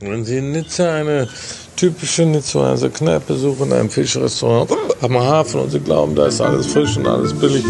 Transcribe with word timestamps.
Wenn 0.00 0.26
Sie 0.26 0.36
in 0.36 0.52
Nizza 0.52 0.92
eine 0.92 1.26
typische 1.74 2.26
Nizzaer 2.26 2.76
Kneipe 2.90 3.32
suchen, 3.32 3.72
ein 3.72 3.88
Fischrestaurant 3.88 4.70
am 5.00 5.18
Hafen 5.18 5.60
und 5.60 5.70
Sie 5.70 5.80
glauben, 5.80 6.14
da 6.14 6.26
ist 6.26 6.42
alles 6.42 6.66
frisch 6.66 6.98
und 6.98 7.06
alles 7.06 7.32
billig, 7.32 7.64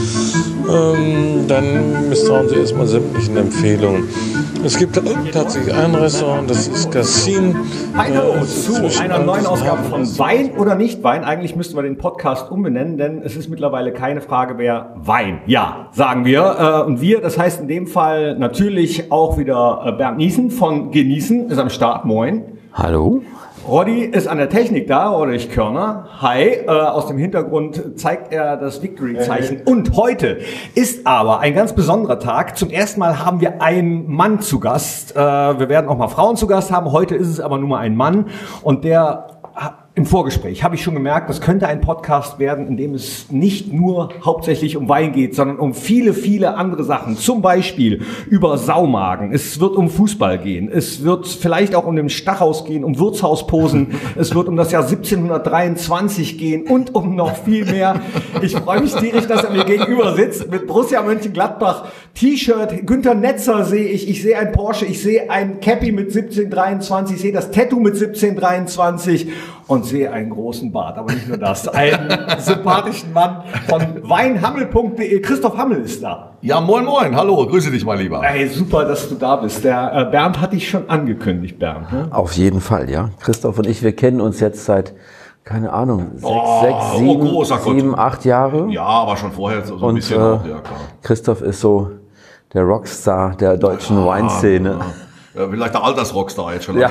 ähm, 0.68 1.46
dann 1.46 2.08
misstrauen 2.08 2.48
Sie 2.48 2.56
erstmal 2.56 2.88
sämtlichen 2.88 3.36
Empfehlungen. 3.36 4.08
Es 4.64 4.78
gibt 4.78 5.00
tatsächlich 5.32 5.74
ein 5.74 5.94
Restaurant, 5.94 6.50
das 6.50 6.66
ist 6.66 6.90
Cassin. 6.90 7.56
Hallo 7.96 8.34
äh, 8.40 8.44
zu 8.44 9.00
einer 9.00 9.18
neuen 9.18 9.46
Ausgabe 9.46 9.82
von 9.84 10.02
Wein 10.18 10.52
oder 10.56 10.74
nicht 10.74 11.02
Wein. 11.02 11.24
Eigentlich 11.24 11.54
müssten 11.56 11.76
wir 11.76 11.82
den 11.82 11.98
Podcast 11.98 12.50
umbenennen, 12.50 12.96
denn 12.96 13.22
es 13.22 13.36
ist 13.36 13.48
mittlerweile 13.48 13.92
keine 13.92 14.20
Frage 14.20 14.54
mehr 14.54 14.94
Wein. 14.96 15.40
Ja, 15.46 15.88
sagen 15.92 16.24
wir. 16.24 16.84
Äh, 16.84 16.86
und 16.86 17.00
wir, 17.00 17.20
das 17.20 17.38
heißt 17.38 17.60
in 17.60 17.68
dem 17.68 17.86
Fall 17.86 18.38
natürlich 18.38 19.12
auch 19.12 19.38
wieder 19.38 19.82
äh, 19.84 19.92
Bernd 19.92 20.18
Niesen 20.18 20.50
von 20.50 20.90
Genießen, 20.90 21.50
ist 21.50 21.58
am 21.58 21.70
Start. 21.70 22.04
Moin. 22.04 22.42
Hallo. 22.72 23.22
Roddy 23.66 24.04
ist 24.04 24.28
an 24.28 24.38
der 24.38 24.48
Technik 24.48 24.86
da, 24.86 25.10
Ulrich 25.10 25.50
Körner. 25.50 26.06
Hi, 26.20 26.40
äh, 26.40 26.68
aus 26.68 27.08
dem 27.08 27.18
Hintergrund 27.18 27.98
zeigt 27.98 28.32
er 28.32 28.56
das 28.56 28.80
Victory-Zeichen. 28.80 29.62
Und 29.64 29.96
heute 29.96 30.38
ist 30.76 31.04
aber 31.04 31.40
ein 31.40 31.52
ganz 31.52 31.72
besonderer 31.72 32.20
Tag. 32.20 32.56
Zum 32.56 32.70
ersten 32.70 33.00
Mal 33.00 33.24
haben 33.24 33.40
wir 33.40 33.60
einen 33.60 34.08
Mann 34.08 34.40
zu 34.40 34.60
Gast. 34.60 35.16
Äh, 35.16 35.18
wir 35.18 35.68
werden 35.68 35.88
auch 35.88 35.98
mal 35.98 36.06
Frauen 36.06 36.36
zu 36.36 36.46
Gast 36.46 36.70
haben. 36.70 36.92
Heute 36.92 37.16
ist 37.16 37.26
es 37.26 37.40
aber 37.40 37.58
nur 37.58 37.68
mal 37.68 37.78
ein 37.78 37.96
Mann. 37.96 38.26
Und 38.62 38.84
der 38.84 39.35
im 39.96 40.04
Vorgespräch 40.04 40.62
habe 40.62 40.74
ich 40.74 40.82
schon 40.82 40.92
gemerkt, 40.92 41.30
das 41.30 41.40
könnte 41.40 41.66
ein 41.68 41.80
Podcast 41.80 42.38
werden, 42.38 42.66
in 42.66 42.76
dem 42.76 42.92
es 42.92 43.32
nicht 43.32 43.72
nur 43.72 44.10
hauptsächlich 44.22 44.76
um 44.76 44.90
Wein 44.90 45.12
geht, 45.12 45.34
sondern 45.34 45.58
um 45.58 45.72
viele, 45.72 46.12
viele 46.12 46.54
andere 46.56 46.84
Sachen. 46.84 47.16
Zum 47.16 47.40
Beispiel 47.40 48.02
über 48.28 48.58
Saumagen. 48.58 49.32
Es 49.32 49.58
wird 49.58 49.74
um 49.74 49.88
Fußball 49.88 50.38
gehen. 50.38 50.70
Es 50.70 51.02
wird 51.02 51.26
vielleicht 51.26 51.74
auch 51.74 51.86
um 51.86 51.96
den 51.96 52.10
Stachhaus 52.10 52.66
gehen, 52.66 52.84
um 52.84 52.98
Wirtshausposen. 52.98 53.94
es 54.16 54.34
wird 54.34 54.48
um 54.48 54.56
das 54.56 54.70
Jahr 54.70 54.82
1723 54.82 56.36
gehen 56.36 56.66
und 56.66 56.94
um 56.94 57.16
noch 57.16 57.34
viel 57.34 57.64
mehr. 57.64 58.02
Ich 58.42 58.54
freue 58.54 58.82
mich 58.82 58.94
tierisch, 58.94 59.26
dass 59.26 59.44
er 59.44 59.50
mir 59.50 59.64
gegenüber 59.64 60.14
sitzt 60.14 60.50
mit 60.50 60.66
Borussia 60.66 61.00
Mönchengladbach 61.00 61.86
T-Shirt. 62.12 62.86
Günter 62.86 63.14
Netzer 63.14 63.64
sehe 63.64 63.88
ich. 63.88 64.10
Ich 64.10 64.20
sehe 64.20 64.36
ein 64.36 64.52
Porsche. 64.52 64.84
Ich 64.84 65.02
sehe 65.02 65.30
ein 65.30 65.60
Cappy 65.60 65.90
mit 65.90 66.08
1723. 66.08 67.16
Ich 67.16 67.22
sehe 67.22 67.32
das 67.32 67.50
Tattoo 67.50 67.80
mit 67.80 67.94
1723 67.94 69.28
und 69.66 69.84
sehe 69.84 70.12
einen 70.12 70.30
großen 70.30 70.70
Bart, 70.70 70.96
aber 70.96 71.12
nicht 71.12 71.28
nur 71.28 71.38
das, 71.38 71.66
einen 71.68 72.08
sympathischen 72.38 73.12
Mann 73.12 73.42
von 73.68 74.08
weinhammel.de. 74.08 75.20
Christoph 75.20 75.56
Hammel 75.56 75.82
ist 75.82 76.02
da. 76.02 76.32
Ja, 76.40 76.60
moin, 76.60 76.84
moin. 76.84 77.16
Hallo, 77.16 77.46
grüße 77.46 77.70
dich, 77.70 77.84
mein 77.84 77.98
Lieber. 77.98 78.22
Ey, 78.24 78.48
super, 78.48 78.84
dass 78.84 79.08
du 79.08 79.16
da 79.16 79.36
bist. 79.36 79.64
Der 79.64 79.92
äh, 79.92 80.10
Bernd 80.10 80.40
hat 80.40 80.52
dich 80.52 80.68
schon 80.68 80.88
angekündigt, 80.88 81.58
Bernd. 81.58 81.92
Ne? 81.92 82.08
Auf 82.10 82.32
jeden 82.34 82.60
Fall, 82.60 82.88
ja. 82.90 83.10
Christoph 83.20 83.58
und 83.58 83.66
ich, 83.66 83.82
wir 83.82 83.94
kennen 83.94 84.20
uns 84.20 84.40
jetzt 84.40 84.64
seit 84.64 84.94
keine 85.44 85.72
Ahnung, 85.72 86.10
sechs, 86.14 86.24
oh, 86.24 86.60
sechs 86.60 86.76
oh, 86.76 86.98
sieben, 86.98 87.30
oh, 87.34 87.44
sieben, 87.44 87.98
acht 87.98 88.24
Jahre. 88.24 88.68
Ja, 88.68 88.82
aber 88.82 89.16
schon 89.16 89.30
vorher 89.30 89.64
so, 89.64 89.78
so 89.78 89.86
ein 89.88 89.94
bisschen. 89.94 90.20
Äh, 90.20 90.24
auch, 90.24 90.44
ja, 90.44 90.58
klar. 90.58 90.80
Christoph 91.02 91.40
ist 91.40 91.60
so 91.60 91.92
der 92.52 92.64
Rockstar 92.64 93.36
der 93.36 93.56
deutschen 93.56 93.96
ja, 93.96 94.06
Weinszene. 94.06 94.70
Ja. 94.70 95.05
Ja, 95.36 95.48
vielleicht 95.50 95.74
der 95.74 95.84
Altersrockstar 95.84 96.54
jetzt 96.54 96.64
schon. 96.64 96.78
Ja. 96.78 96.90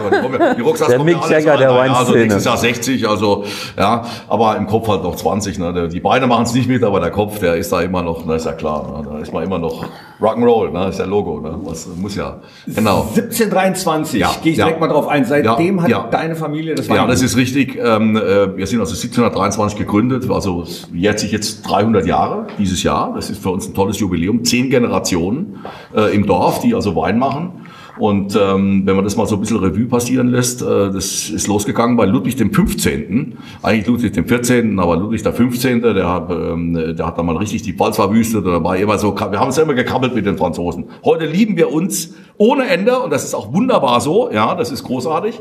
Die, 0.55 0.61
Rockstars 0.61 0.89
der 0.91 1.03
Mick 1.03 1.17
Jagger 1.29 1.57
der 1.57 1.71
Weinszene. 1.71 1.97
Also 1.97 2.13
nächstes 2.13 2.45
Jahr 2.45 2.57
60, 2.57 3.07
also 3.07 3.43
ja, 3.77 4.05
aber 4.27 4.55
im 4.57 4.67
Kopf 4.67 4.87
halt 4.87 5.02
noch 5.02 5.15
20. 5.15 5.57
Ne? 5.57 5.89
Die 5.89 5.99
Beine 5.99 6.27
machen 6.27 6.43
es 6.43 6.53
nicht 6.53 6.69
mit, 6.69 6.83
aber 6.83 6.99
der 6.99 7.09
Kopf, 7.09 7.39
der 7.39 7.55
ist 7.55 7.71
da 7.71 7.81
immer 7.81 8.03
noch, 8.03 8.23
na, 8.25 8.35
ist 8.35 8.45
ja 8.45 8.53
klar, 8.53 9.02
ne? 9.02 9.09
da 9.09 9.17
ist 9.17 9.33
man 9.33 9.43
immer 9.43 9.57
noch 9.57 9.85
Rock'n'Roll, 10.21 10.71
ne? 10.71 10.89
ist 10.89 10.99
ja 10.99 11.05
Logo, 11.05 11.39
ne? 11.39 11.57
Was 11.63 11.87
muss 11.87 12.15
ja. 12.15 12.39
Genau. 12.67 13.02
1723, 13.15 14.19
ja, 14.19 14.31
gehe 14.43 14.52
ich 14.52 14.57
direkt 14.57 14.80
mal 14.80 14.87
drauf 14.87 15.07
ein. 15.07 15.25
Seitdem 15.25 15.81
hat 15.81 16.13
deine 16.13 16.35
Familie 16.35 16.75
das 16.75 16.87
Ja, 16.87 17.07
das 17.07 17.23
ist 17.23 17.35
richtig. 17.37 17.77
Ähm, 17.77 18.15
äh, 18.15 18.55
wir 18.55 18.67
sind 18.67 18.80
also 18.80 18.93
1723 18.93 19.77
gegründet, 19.77 20.30
also 20.30 20.65
jetzt 20.93 21.21
sich 21.21 21.31
jetzt 21.31 21.63
300 21.63 22.05
Jahre 22.05 22.45
dieses 22.59 22.83
Jahr. 22.83 23.13
Das 23.15 23.30
ist 23.30 23.41
für 23.41 23.49
uns 23.49 23.67
ein 23.67 23.73
tolles 23.73 23.99
Jubiläum. 23.99 24.45
Zehn 24.45 24.70
Generationen 24.70 25.65
äh, 25.95 26.15
im 26.15 26.27
Dorf, 26.27 26.61
die 26.61 26.75
also 26.75 26.95
Wein 26.95 27.17
machen. 27.17 27.65
Und 27.98 28.36
ähm, 28.36 28.82
wenn 28.86 28.95
man 28.95 29.06
das 29.06 29.16
mal 29.16 29.26
so 29.26 29.36
ein 29.36 29.42
bisschen 29.42 29.58
Revue 29.58 29.86
passieren 29.86 30.28
lässt, 30.28 30.61
äh, 30.61 30.92
das 30.92 31.30
ist 31.30 31.48
losgegangen 31.48 31.95
bei 31.95 32.06
Ludwig 32.06 32.36
dem 32.36 32.54
15., 32.54 33.38
eigentlich 33.64 33.88
Ludwig 33.88 34.14
dem 34.14 34.28
14., 34.28 34.80
aber 34.80 34.98
Ludwig 34.98 35.23
der 35.23 35.33
15., 35.33 35.82
der, 35.82 36.10
hat, 36.10 36.30
ähm, 36.30 36.73
der 36.73 37.06
hat 37.06 37.17
da 37.17 37.23
mal 37.23 37.38
richtig 37.38 37.61
die 37.61 37.73
Pfalz 37.73 37.95
verwüstet 37.95 38.45
oder 38.45 38.64
war 38.64 38.76
immer 38.76 38.98
so, 38.98 39.16
wir 39.16 39.39
haben 39.39 39.50
es 39.50 39.58
immer 39.58 39.73
gekrabbelt 39.73 40.14
mit 40.14 40.26
den 40.26 40.38
Franzosen. 40.38 40.86
Heute 41.04 41.26
lieben 41.26 41.56
wir 41.56 41.72
uns 41.72 42.14
ohne 42.38 42.67
Ende 42.67 43.00
und 43.00 43.11
das 43.11 43.23
ist 43.23 43.33
auch 43.33 43.54
wunderbar 43.54 44.02
so, 44.02 44.30
ja, 44.32 44.56
das 44.56 44.72
ist 44.72 44.83
großartig, 44.83 45.39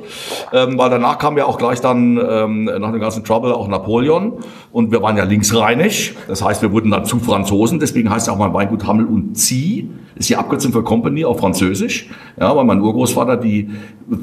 ähm, 0.52 0.78
weil 0.78 0.90
danach 0.90 1.18
kam 1.18 1.36
ja 1.36 1.46
auch 1.46 1.58
gleich 1.58 1.80
dann 1.80 2.18
ähm, 2.18 2.64
nach 2.64 2.92
dem 2.92 3.00
ganzen 3.00 3.24
Trouble 3.24 3.52
auch 3.52 3.66
Napoleon 3.66 4.34
und 4.70 4.92
wir 4.92 5.02
waren 5.02 5.16
ja 5.16 5.24
linksrheinisch, 5.24 6.14
das 6.28 6.44
heißt, 6.44 6.62
wir 6.62 6.70
wurden 6.70 6.92
dann 6.92 7.04
zu 7.04 7.18
Franzosen, 7.18 7.80
deswegen 7.80 8.10
heißt 8.10 8.28
ja 8.28 8.32
auch 8.32 8.38
mein 8.38 8.54
Weingut 8.54 8.86
Hammel 8.86 9.06
und 9.06 9.34
Zieh, 9.36 9.90
ist 10.14 10.28
die 10.28 10.36
Abkürzung 10.36 10.72
für 10.72 10.84
Company 10.84 11.24
auf 11.24 11.40
Französisch, 11.40 12.08
ja, 12.38 12.43
weil 12.56 12.64
mein 12.64 12.80
Urgroßvater 12.80 13.36
die 13.36 13.70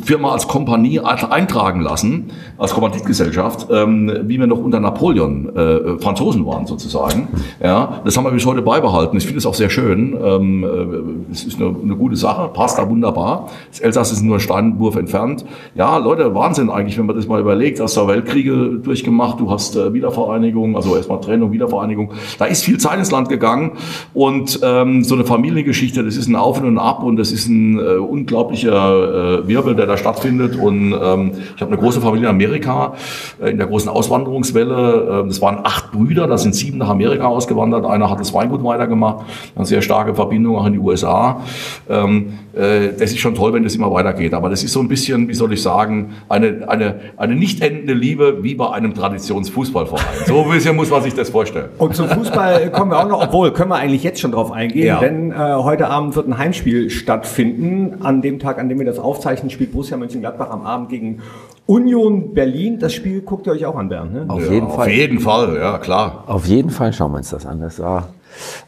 Firma 0.03 0.31
als 0.31 0.47
Kompanie 0.47 0.99
eintragen 0.99 1.81
lassen, 1.81 2.29
als 2.57 2.73
Kommanditgesellschaft, 2.73 3.67
ähm, 3.71 4.11
wie 4.25 4.39
wir 4.39 4.45
noch 4.45 4.59
unter 4.59 4.79
Napoleon 4.79 5.55
äh, 5.55 5.99
Franzosen 5.99 6.45
waren 6.45 6.67
sozusagen. 6.67 7.29
Ja, 7.63 8.01
das 8.05 8.15
haben 8.15 8.25
wir 8.25 8.31
bis 8.31 8.45
heute 8.45 8.61
beibehalten. 8.61 9.17
Ich 9.17 9.23
finde 9.23 9.39
es 9.39 9.45
auch 9.45 9.55
sehr 9.55 9.69
schön. 9.69 10.15
Ähm, 10.23 10.63
äh, 10.63 11.31
es 11.31 11.43
ist 11.45 11.59
eine, 11.59 11.75
eine, 11.83 11.95
gute 11.95 12.15
Sache, 12.15 12.49
passt 12.53 12.77
da 12.77 12.87
wunderbar. 12.87 13.49
Das 13.69 13.79
Elsass 13.79 14.11
ist 14.11 14.21
nur 14.21 14.37
ein 14.37 14.39
Steinwurf 14.39 14.95
entfernt. 14.95 15.45
Ja, 15.73 15.97
Leute, 15.97 16.35
Wahnsinn 16.35 16.69
eigentlich, 16.69 16.97
wenn 16.99 17.07
man 17.07 17.15
das 17.15 17.27
mal 17.27 17.39
überlegt. 17.39 17.79
Hast 17.79 17.97
du 17.97 18.07
Weltkriege 18.07 18.79
durchgemacht, 18.83 19.39
du 19.39 19.49
hast 19.49 19.75
äh, 19.75 19.93
Wiedervereinigung, 19.93 20.75
also 20.75 20.95
erstmal 20.95 21.21
Trennung, 21.21 21.51
Wiedervereinigung. 21.51 22.11
Da 22.37 22.45
ist 22.45 22.63
viel 22.63 22.77
Zeit 22.77 22.99
ins 22.99 23.11
Land 23.11 23.29
gegangen 23.29 23.71
und 24.13 24.59
ähm, 24.63 25.03
so 25.03 25.15
eine 25.15 25.25
Familiengeschichte, 25.25 26.03
das 26.03 26.17
ist 26.17 26.27
ein 26.27 26.35
Auf 26.35 26.61
und 26.61 26.77
Ab 26.77 27.03
und 27.03 27.15
das 27.15 27.31
ist 27.31 27.47
ein 27.47 27.79
äh, 27.79 27.95
unglaublicher 28.11 29.39
äh, 29.39 29.47
Wirbel, 29.47 29.75
der 29.75 29.85
da 29.85 29.97
stattfindet. 29.97 30.55
Und 30.55 30.93
ähm, 30.93 31.31
ich 31.55 31.61
habe 31.61 31.71
eine 31.71 31.77
große 31.77 32.01
Familie 32.01 32.27
in 32.27 32.35
Amerika, 32.35 32.93
äh, 33.41 33.51
in 33.51 33.57
der 33.57 33.67
großen 33.67 33.89
Auswanderungswelle. 33.89 35.23
Äh, 35.23 35.27
das 35.27 35.41
waren 35.41 35.59
acht 35.63 35.91
Brüder, 35.91 36.27
da 36.27 36.37
sind 36.37 36.55
sieben 36.55 36.77
nach 36.77 36.89
Amerika 36.89 37.25
ausgewandert. 37.25 37.85
Einer 37.85 38.09
hat 38.09 38.19
das 38.19 38.33
Weingut 38.33 38.63
weitergemacht, 38.63 39.25
eine 39.55 39.65
sehr 39.65 39.81
starke 39.81 40.13
Verbindung 40.13 40.57
auch 40.57 40.65
in 40.65 40.73
die 40.73 40.79
USA. 40.79 41.41
Ähm, 41.89 42.33
äh, 42.53 42.89
das 42.97 43.11
ist 43.11 43.19
schon 43.19 43.35
toll, 43.35 43.53
wenn 43.53 43.63
das 43.63 43.75
immer 43.75 43.91
weitergeht. 43.91 44.33
Aber 44.33 44.49
das 44.49 44.63
ist 44.63 44.73
so 44.73 44.79
ein 44.79 44.87
bisschen, 44.87 45.27
wie 45.27 45.33
soll 45.33 45.53
ich 45.53 45.61
sagen, 45.61 46.15
eine, 46.29 46.67
eine, 46.67 46.99
eine 47.17 47.35
nicht 47.35 47.61
endende 47.61 47.93
Liebe 47.93 48.43
wie 48.43 48.55
bei 48.55 48.69
einem 48.71 48.93
Traditionsfußballverein. 48.93 50.25
So 50.25 50.43
ein 50.43 50.49
bisschen 50.49 50.75
muss 50.75 50.89
man 50.89 51.01
sich 51.01 51.13
das 51.13 51.29
vorstellen. 51.29 51.69
Und 51.77 51.95
zum 51.95 52.07
Fußball 52.09 52.71
kommen 52.71 52.91
wir 52.91 52.99
auch 52.99 53.07
noch, 53.07 53.23
obwohl 53.23 53.51
können 53.51 53.69
wir 53.69 53.77
eigentlich 53.77 54.03
jetzt 54.03 54.19
schon 54.19 54.31
drauf 54.31 54.51
eingehen, 54.51 54.87
ja. 54.87 54.99
denn 54.99 55.31
äh, 55.31 55.35
heute 55.35 55.87
Abend 55.89 56.15
wird 56.15 56.27
ein 56.27 56.37
Heimspiel 56.37 56.89
stattfinden. 56.89 58.00
An 58.03 58.21
dem 58.21 58.39
Tag, 58.39 58.59
an 58.59 58.69
dem 58.69 58.79
wir 58.79 58.85
das 58.85 58.99
aufzeichnen, 58.99 59.49
spielt 59.49 59.71
Borussia 59.71 59.97
Mönchengladbach 59.97 60.49
am 60.49 60.63
Abend 60.63 60.89
gegen 60.89 61.21
Union 61.65 62.33
Berlin. 62.33 62.79
Das 62.79 62.93
Spiel 62.93 63.21
guckt 63.21 63.47
ihr 63.47 63.53
euch 63.53 63.65
auch 63.65 63.75
an, 63.75 63.89
Bernd, 63.89 64.13
ne? 64.13 64.25
Auf 64.27 64.45
ja, 64.45 64.51
jeden 64.51 64.67
Fall. 64.69 64.87
Auf 64.87 64.93
jeden 64.93 65.19
Fall, 65.19 65.55
ja, 65.57 65.77
klar. 65.77 66.23
Auf 66.27 66.45
jeden 66.47 66.69
Fall 66.69 66.93
schauen 66.93 67.11
wir 67.11 67.17
uns 67.17 67.29
das 67.29 67.45
an. 67.45 67.61
Das 67.61 67.79
war 67.79 68.09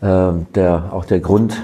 äh, 0.02 0.34
der, 0.56 0.90
auch 0.92 1.06
der 1.06 1.20
Grund, 1.20 1.62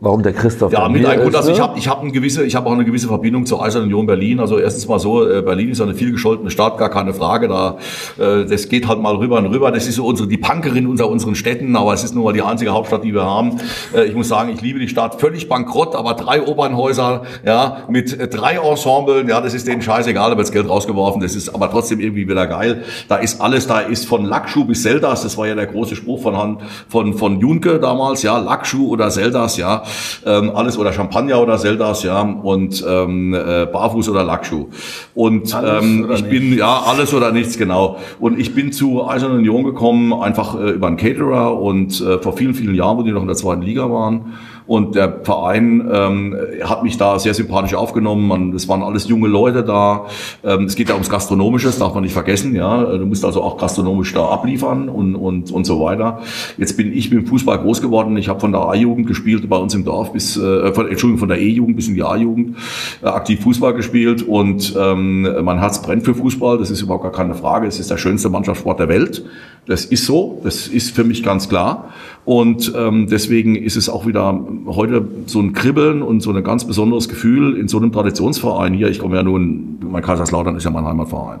warum 0.00 0.22
der 0.22 0.32
Christoph 0.32 0.72
Ja, 0.72 0.88
mit 0.88 1.04
einem 1.04 1.22
Grund, 1.22 1.36
also 1.36 1.52
ich 1.52 1.60
habe 1.60 1.78
ich 1.78 1.86
hab 1.86 2.00
eine 2.00 2.10
gewisse, 2.10 2.44
ich 2.44 2.56
habe 2.56 2.66
auch 2.66 2.72
eine 2.72 2.84
gewisse 2.84 3.08
Verbindung 3.08 3.44
zur 3.44 3.62
Eisernen 3.62 3.88
Union 3.88 4.06
Berlin. 4.06 4.40
Also 4.40 4.58
erstens 4.58 4.88
mal 4.88 4.98
so, 4.98 5.28
äh, 5.28 5.42
Berlin 5.42 5.70
ist 5.70 5.80
eine 5.80 5.94
viel 5.94 6.10
gescholtene 6.10 6.50
Stadt, 6.50 6.78
gar 6.78 6.88
keine 6.88 7.12
Frage. 7.12 7.48
Da, 7.48 7.76
äh, 8.18 8.46
das 8.46 8.68
geht 8.68 8.88
halt 8.88 9.00
mal 9.00 9.16
rüber 9.16 9.38
und 9.38 9.46
rüber. 9.46 9.70
Das 9.70 9.86
ist 9.86 9.96
so 9.96 10.06
unsere 10.06 10.26
die 10.26 10.38
Punkerin 10.38 10.86
unter 10.86 11.08
unseren 11.08 11.34
Städten, 11.34 11.76
aber 11.76 11.92
es 11.92 12.02
ist 12.02 12.14
nun 12.14 12.24
mal 12.24 12.32
die 12.32 12.42
einzige 12.42 12.70
Hauptstadt, 12.70 13.04
die 13.04 13.12
wir 13.12 13.24
haben. 13.24 13.60
Äh, 13.94 14.04
ich 14.04 14.14
muss 14.14 14.28
sagen, 14.28 14.50
ich 14.50 14.62
liebe 14.62 14.78
die 14.78 14.88
Stadt, 14.88 15.20
völlig 15.20 15.48
bankrott, 15.48 15.94
aber 15.94 16.14
drei 16.14 16.46
Opernhäuser, 16.46 17.22
ja, 17.44 17.84
mit 17.88 18.18
drei 18.32 18.54
Ensemblen, 18.54 19.28
ja, 19.28 19.40
das 19.42 19.52
ist 19.52 19.66
denen 19.66 19.82
scheißegal, 19.82 20.30
da 20.30 20.36
wird 20.36 20.46
das 20.46 20.52
Geld 20.52 20.68
rausgeworfen. 20.68 21.20
Das 21.20 21.34
ist 21.34 21.50
aber 21.50 21.70
trotzdem 21.70 22.00
irgendwie 22.00 22.26
wieder 22.26 22.46
geil. 22.46 22.84
Da 23.08 23.16
ist 23.16 23.40
alles, 23.40 23.66
da 23.66 23.80
ist 23.80 24.06
von 24.06 24.24
Lackschuh 24.24 24.64
bis 24.64 24.82
Zeldas. 24.82 25.22
Das 25.22 25.36
war 25.36 25.46
ja 25.46 25.54
der 25.54 25.66
große 25.66 25.94
Spruch 25.94 26.22
von 26.22 26.58
von 26.88 27.14
von 27.14 27.40
Junke 27.40 27.78
damals, 27.78 28.22
ja, 28.22 28.38
Lackschuh 28.38 28.88
oder 28.88 29.10
Zeldas, 29.10 29.58
ja 29.58 29.82
ähm, 30.24 30.50
alles 30.54 30.78
oder 30.78 30.92
Champagner 30.92 31.40
oder 31.40 31.58
Seldas, 31.58 32.02
ja, 32.02 32.20
und 32.20 32.84
ähm, 32.86 33.34
äh, 33.34 33.66
Barfuß 33.66 34.08
oder 34.08 34.24
Lackschuh. 34.24 34.68
Und 35.14 35.56
ähm, 35.62 36.08
ich 36.12 36.22
nicht. 36.22 36.30
bin, 36.30 36.56
ja, 36.56 36.82
alles 36.86 37.14
oder 37.14 37.32
nichts, 37.32 37.58
genau. 37.58 37.98
Und 38.18 38.38
ich 38.38 38.54
bin 38.54 38.72
zu 38.72 39.06
Eisernen 39.08 39.38
Union 39.38 39.64
gekommen, 39.64 40.12
einfach 40.12 40.58
äh, 40.58 40.70
über 40.70 40.86
einen 40.86 40.96
Caterer 40.96 41.58
und 41.60 42.00
äh, 42.00 42.18
vor 42.18 42.36
vielen, 42.36 42.54
vielen 42.54 42.74
Jahren, 42.74 42.98
wo 42.98 43.02
die 43.02 43.12
noch 43.12 43.22
in 43.22 43.28
der 43.28 43.36
zweiten 43.36 43.62
Liga 43.62 43.90
waren. 43.90 44.34
Und 44.70 44.94
der 44.94 45.22
Verein 45.24 45.90
ähm, 45.92 46.36
hat 46.62 46.84
mich 46.84 46.96
da 46.96 47.18
sehr 47.18 47.34
sympathisch 47.34 47.74
aufgenommen. 47.74 48.28
Man, 48.28 48.52
es 48.54 48.68
waren 48.68 48.84
alles 48.84 49.08
junge 49.08 49.26
Leute 49.26 49.64
da. 49.64 50.06
Ähm, 50.44 50.66
es 50.66 50.76
geht 50.76 50.88
ja 50.88 50.94
ums 50.94 51.10
Gastronomische, 51.10 51.66
das 51.66 51.80
darf 51.80 51.92
man 51.92 52.04
nicht 52.04 52.12
vergessen. 52.12 52.54
Ja, 52.54 52.84
du 52.84 53.04
musst 53.04 53.24
also 53.24 53.42
auch 53.42 53.58
gastronomisch 53.58 54.12
da 54.12 54.28
abliefern 54.28 54.88
und 54.88 55.16
und 55.16 55.50
und 55.50 55.64
so 55.64 55.80
weiter. 55.80 56.20
Jetzt 56.56 56.76
bin 56.76 56.96
ich 56.96 57.10
mit 57.10 57.18
dem 57.18 57.26
Fußball 57.26 57.58
groß 57.58 57.82
geworden. 57.82 58.16
Ich 58.16 58.28
habe 58.28 58.38
von 58.38 58.52
der 58.52 58.60
A-Jugend 58.60 59.08
gespielt 59.08 59.48
bei 59.48 59.56
uns 59.56 59.74
im 59.74 59.84
Dorf 59.84 60.12
bis, 60.12 60.36
äh, 60.36 60.72
von, 60.72 60.86
Entschuldigung, 60.86 61.18
von 61.18 61.30
der 61.30 61.40
E-Jugend 61.40 61.74
bis 61.74 61.88
in 61.88 61.96
die 61.96 62.04
A-Jugend 62.04 62.56
äh, 63.02 63.06
aktiv 63.06 63.40
Fußball 63.40 63.74
gespielt 63.74 64.22
und 64.22 64.76
ähm, 64.78 65.22
mein 65.42 65.58
Herz 65.58 65.82
brennt 65.82 66.04
für 66.04 66.14
Fußball. 66.14 66.58
Das 66.58 66.70
ist 66.70 66.80
überhaupt 66.80 67.02
gar 67.02 67.10
keine 67.10 67.34
Frage. 67.34 67.66
Es 67.66 67.80
ist 67.80 67.90
der 67.90 67.98
schönste 67.98 68.30
Mannschaftssport 68.30 68.78
der 68.78 68.88
Welt. 68.88 69.24
Das 69.66 69.84
ist 69.84 70.06
so. 70.06 70.40
Das 70.44 70.68
ist 70.68 70.94
für 70.94 71.04
mich 71.04 71.24
ganz 71.24 71.48
klar. 71.48 71.90
Und 72.24 72.72
ähm, 72.76 73.06
deswegen 73.08 73.56
ist 73.56 73.76
es 73.76 73.88
auch 73.88 74.06
wieder 74.06 74.38
heute 74.66 75.06
so 75.26 75.40
ein 75.40 75.52
Kribbeln 75.52 76.02
und 76.02 76.20
so 76.20 76.32
ein 76.32 76.44
ganz 76.44 76.64
besonderes 76.64 77.08
Gefühl 77.08 77.56
in 77.56 77.66
so 77.66 77.78
einem 77.78 77.92
Traditionsverein 77.92 78.74
hier. 78.74 78.88
Ich 78.88 78.98
komme 78.98 79.16
ja 79.16 79.22
nun, 79.22 79.78
mein 79.90 80.02
Kaiserslautern 80.02 80.56
ist 80.56 80.64
ja 80.64 80.70
mein 80.70 80.84
Heimatverein. 80.84 81.40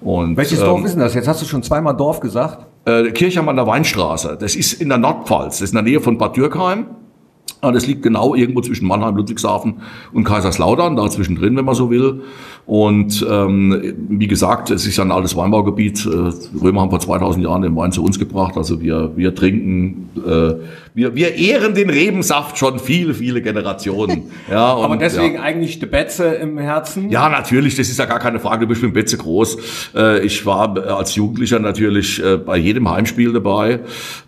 Und, 0.00 0.36
Welches 0.36 0.60
ähm, 0.60 0.66
Dorf 0.66 0.84
ist 0.84 0.92
denn 0.92 1.00
das? 1.00 1.14
Jetzt 1.14 1.28
hast 1.28 1.42
du 1.42 1.46
schon 1.46 1.62
zweimal 1.62 1.96
Dorf 1.96 2.20
gesagt. 2.20 2.66
Äh, 2.84 3.10
Kirchheim 3.10 3.48
an 3.48 3.56
der 3.56 3.66
Weinstraße. 3.66 4.36
Das 4.40 4.56
ist 4.56 4.74
in 4.74 4.88
der 4.88 4.98
Nordpfalz. 4.98 5.58
Das 5.58 5.62
ist 5.62 5.70
in 5.70 5.76
der 5.76 5.84
Nähe 5.84 6.00
von 6.00 6.18
Bad 6.18 6.36
Dürkheim. 6.36 6.86
Das 7.60 7.86
liegt 7.86 8.02
genau 8.02 8.34
irgendwo 8.34 8.60
zwischen 8.60 8.88
Mannheim, 8.88 9.14
Ludwigshafen 9.14 9.82
und 10.12 10.24
Kaiserslautern, 10.24 10.96
da 10.96 11.08
zwischendrin, 11.08 11.56
wenn 11.56 11.64
man 11.64 11.76
so 11.76 11.90
will. 11.90 12.22
Und 12.64 13.26
ähm, 13.28 13.94
wie 14.08 14.28
gesagt, 14.28 14.70
es 14.70 14.86
ist 14.86 14.96
ja 14.96 15.04
ein 15.04 15.10
altes 15.10 15.36
Weinbaugebiet. 15.36 16.06
Äh, 16.06 16.32
Römer 16.62 16.82
haben 16.82 16.90
vor 16.90 17.00
2000 17.00 17.44
Jahren 17.44 17.62
den 17.62 17.74
Wein 17.74 17.90
zu 17.90 18.04
uns 18.04 18.18
gebracht. 18.18 18.56
Also 18.56 18.80
wir, 18.80 19.12
wir 19.16 19.34
trinken, 19.34 20.10
äh, 20.24 20.54
wir, 20.94 21.14
wir 21.14 21.34
ehren 21.34 21.74
den 21.74 21.88
Rebensaft 21.88 22.58
schon 22.58 22.78
viele, 22.78 23.14
viele 23.14 23.40
Generationen. 23.42 24.24
Ja, 24.50 24.72
und, 24.72 24.84
Aber 24.84 24.96
deswegen 24.96 25.36
ja. 25.36 25.42
eigentlich 25.42 25.78
die 25.78 25.86
Betze 25.86 26.26
im 26.26 26.58
Herzen? 26.58 27.10
Ja, 27.10 27.28
natürlich, 27.28 27.76
das 27.76 27.88
ist 27.88 27.98
ja 27.98 28.04
gar 28.06 28.18
keine 28.18 28.40
Frage. 28.40 28.62
Du 28.62 28.66
bist 28.66 28.82
mit 28.82 28.92
Betze 28.92 29.16
groß. 29.16 29.92
Äh, 29.94 30.26
ich 30.26 30.44
war 30.44 30.76
als 30.98 31.14
Jugendlicher 31.14 31.58
natürlich 31.58 32.22
äh, 32.22 32.36
bei 32.36 32.56
jedem 32.56 32.90
Heimspiel 32.90 33.32
dabei. 33.32 33.80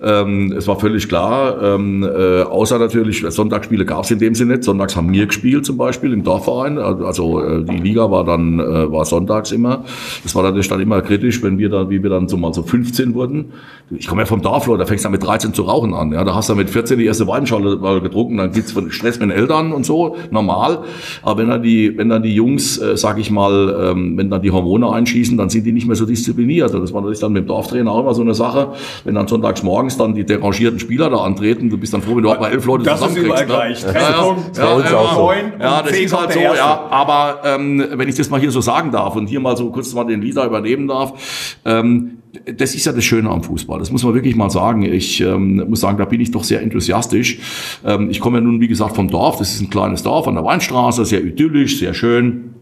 Ähm, 0.03 0.53
es 0.57 0.67
war 0.67 0.79
völlig 0.79 1.09
klar, 1.09 1.61
ähm, 1.63 2.05
äh, 2.05 2.43
außer 2.43 2.79
natürlich, 2.79 3.25
Sonntagsspiele 3.29 3.85
gab 3.85 4.05
es 4.05 4.11
in 4.13 4.19
dem 4.19 4.35
Sinne 4.35 4.55
nicht. 4.55 4.65
Sonntags 4.65 4.97
haben 4.97 5.13
wir 5.13 5.27
gespielt 5.27 5.67
zum 5.67 5.77
Beispiel 5.77 6.13
im 6.13 6.23
Dorfverein. 6.23 6.79
Also 6.79 7.43
äh, 7.43 7.65
die 7.65 7.79
Liga 7.79 8.11
war 8.11 8.25
dann 8.25 8.61
äh, 8.61 8.91
war 8.91 9.05
sonntags 9.05 9.53
immer. 9.53 9.85
Das 10.23 10.35
war 10.35 10.43
natürlich 10.43 10.69
dann 10.69 10.81
immer 10.81 11.03
kritisch, 11.03 11.43
wenn 11.43 11.59
wir 11.59 11.69
dann, 11.69 11.91
wie 11.91 12.03
wir 12.03 12.11
dann 12.11 12.29
so 12.29 12.37
mal 12.37 12.55
so 12.55 12.63
15 12.63 13.15
wurden. 13.15 13.53
Ich 13.91 14.07
komme 14.07 14.23
ja 14.23 14.27
vom 14.27 14.41
Dorf, 14.41 14.67
da 14.79 14.87
fängst 14.87 15.05
du 15.05 15.11
mit 15.11 15.23
13 15.23 15.53
zu 15.53 15.63
rauchen 15.63 15.93
an. 15.93 16.13
Ja, 16.13 16.25
da 16.25 16.35
hast 16.35 16.49
du 16.49 16.54
mit 16.57 16.71
14 16.71 16.99
die 16.99 17.07
erste 17.07 17.27
Weinschale 17.27 18.01
getrunken, 18.01 18.37
dann 18.37 18.53
gibt's 18.53 18.75
Stress 18.91 19.19
mit 19.19 19.31
den 19.31 19.37
Eltern 19.37 19.73
und 19.73 19.85
so, 19.85 20.17
normal. 20.31 20.81
Aber 21.23 21.41
wenn 21.41 21.49
dann 21.49 21.63
die, 21.63 21.97
wenn 21.97 22.09
dann 22.09 22.23
die 22.23 22.35
Jungs, 22.35 22.79
äh, 22.79 22.97
sag 22.97 23.19
ich 23.19 23.31
mal, 23.31 23.93
ähm, 23.93 24.17
wenn 24.17 24.31
dann 24.31 24.43
die 24.43 24.51
Hormone 24.51 24.91
einschießen, 24.91 25.37
dann 25.37 25.49
sind 25.49 25.65
die 25.65 25.73
nicht 25.73 25.87
mehr 25.87 25.97
so 25.97 26.07
diszipliniert. 26.07 26.75
Und 26.75 26.81
das 26.81 26.93
war 26.93 27.01
natürlich 27.01 27.21
dann 27.21 27.33
mit 27.33 27.45
dem 27.45 27.49
Dorftrainer 27.49 27.91
auch 27.91 28.01
immer 28.01 28.15
so 28.15 28.23
eine 28.23 28.35
Sache. 28.35 28.73
Wenn 29.05 29.15
dann 29.15 29.29
sonntags 29.29 29.63
morgens 29.63 29.97
dann 29.97 30.15
die 30.15 30.25
derangierten 30.25 30.79
Spieler 30.79 31.11
da 31.11 31.19
antreten, 31.19 31.71
du 31.71 31.79
bist 31.79 31.95
dann 31.95 32.03
froh, 32.03 32.17
wenn 32.17 32.23
du 32.23 32.31
auch 32.31 32.41
mal 32.41 32.51
elf 32.51 32.65
Leute 32.65 32.85
das 32.85 33.01
zusammenkriegst. 33.01 33.41
Ist 33.41 33.47
überall 33.47 33.69
ne? 33.69 33.75
gleich. 33.75 33.83
Ja, 33.83 33.93
ja, 33.93 34.11
ja, 34.57 34.81
ja, 34.81 35.15
so. 35.15 35.33
ja, 35.61 35.83
das 35.83 35.99
ist 35.99 36.19
halt 36.19 36.33
so, 36.33 36.41
ja. 36.41 36.87
Aber 36.91 37.41
ähm, 37.45 37.85
wenn 37.93 38.09
ich 38.09 38.15
das 38.15 38.31
mal 38.31 38.41
hier 38.41 38.51
so 38.51 38.61
sagen 38.61 38.91
darf 38.91 39.17
und 39.17 39.27
hier 39.27 39.41
mal 39.41 39.57
so 39.57 39.71
kurz 39.71 39.93
mal 39.95 40.05
den 40.05 40.23
Lieder 40.23 40.45
übernehmen 40.45 40.89
darf, 40.89 41.59
ähm, 41.65 42.19
das 42.57 42.75
ist 42.75 42.85
ja 42.85 42.93
das 42.93 43.05
Schöne 43.05 43.31
am 43.31 43.43
Fußball. 43.43 43.79
Das 43.79 43.91
muss 43.91 44.05
man 44.05 44.15
wirklich 44.15 44.37
mal 44.37 44.51
sagen. 44.51 44.83
Ich 44.83 45.21
ähm, 45.21 45.65
muss 45.69 45.81
sagen, 45.81 45.99
da 45.99 46.05
bin 46.05 46.21
ich 46.21 46.31
doch 46.31 46.45
sehr 46.45 46.63
enthusiastisch. 46.63 47.39
Ähm, 47.85 48.11
ich 48.11 48.21
komme 48.21 48.39
ja 48.39 48.45
nun, 48.45 48.61
wie 48.61 48.69
gesagt, 48.69 48.97
vom 48.97 49.09
Dorf. 49.09 49.39
Das 49.39 49.55
ist 49.55 49.61
ein 49.61 49.71
kleines 49.71 50.03
Dorf 50.03 50.27
an 50.29 50.35
der 50.35 50.45
Weinstraße, 50.45 51.05
sehr 51.05 51.25
idyllisch, 51.25 51.79
sehr 51.79 51.95
schön. 51.95 52.55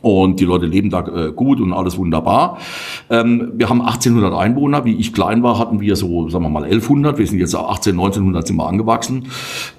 Und 0.00 0.38
die 0.38 0.44
Leute 0.44 0.66
leben 0.66 0.90
da 0.90 1.00
äh, 1.00 1.32
gut 1.32 1.60
und 1.60 1.72
alles 1.72 1.98
wunderbar. 1.98 2.58
Ähm, 3.10 3.52
wir 3.54 3.68
haben 3.68 3.80
1800 3.80 4.32
Einwohner. 4.32 4.84
Wie 4.84 4.94
ich 4.94 5.12
klein 5.12 5.42
war, 5.42 5.58
hatten 5.58 5.80
wir 5.80 5.96
so, 5.96 6.28
sagen 6.28 6.44
wir 6.44 6.50
mal, 6.50 6.64
1100. 6.64 7.18
Wir 7.18 7.26
sind 7.26 7.40
jetzt 7.40 7.54
18, 7.54 7.92
1900 7.94 8.46
sind 8.46 8.56
wir 8.56 8.66
angewachsen, 8.68 9.28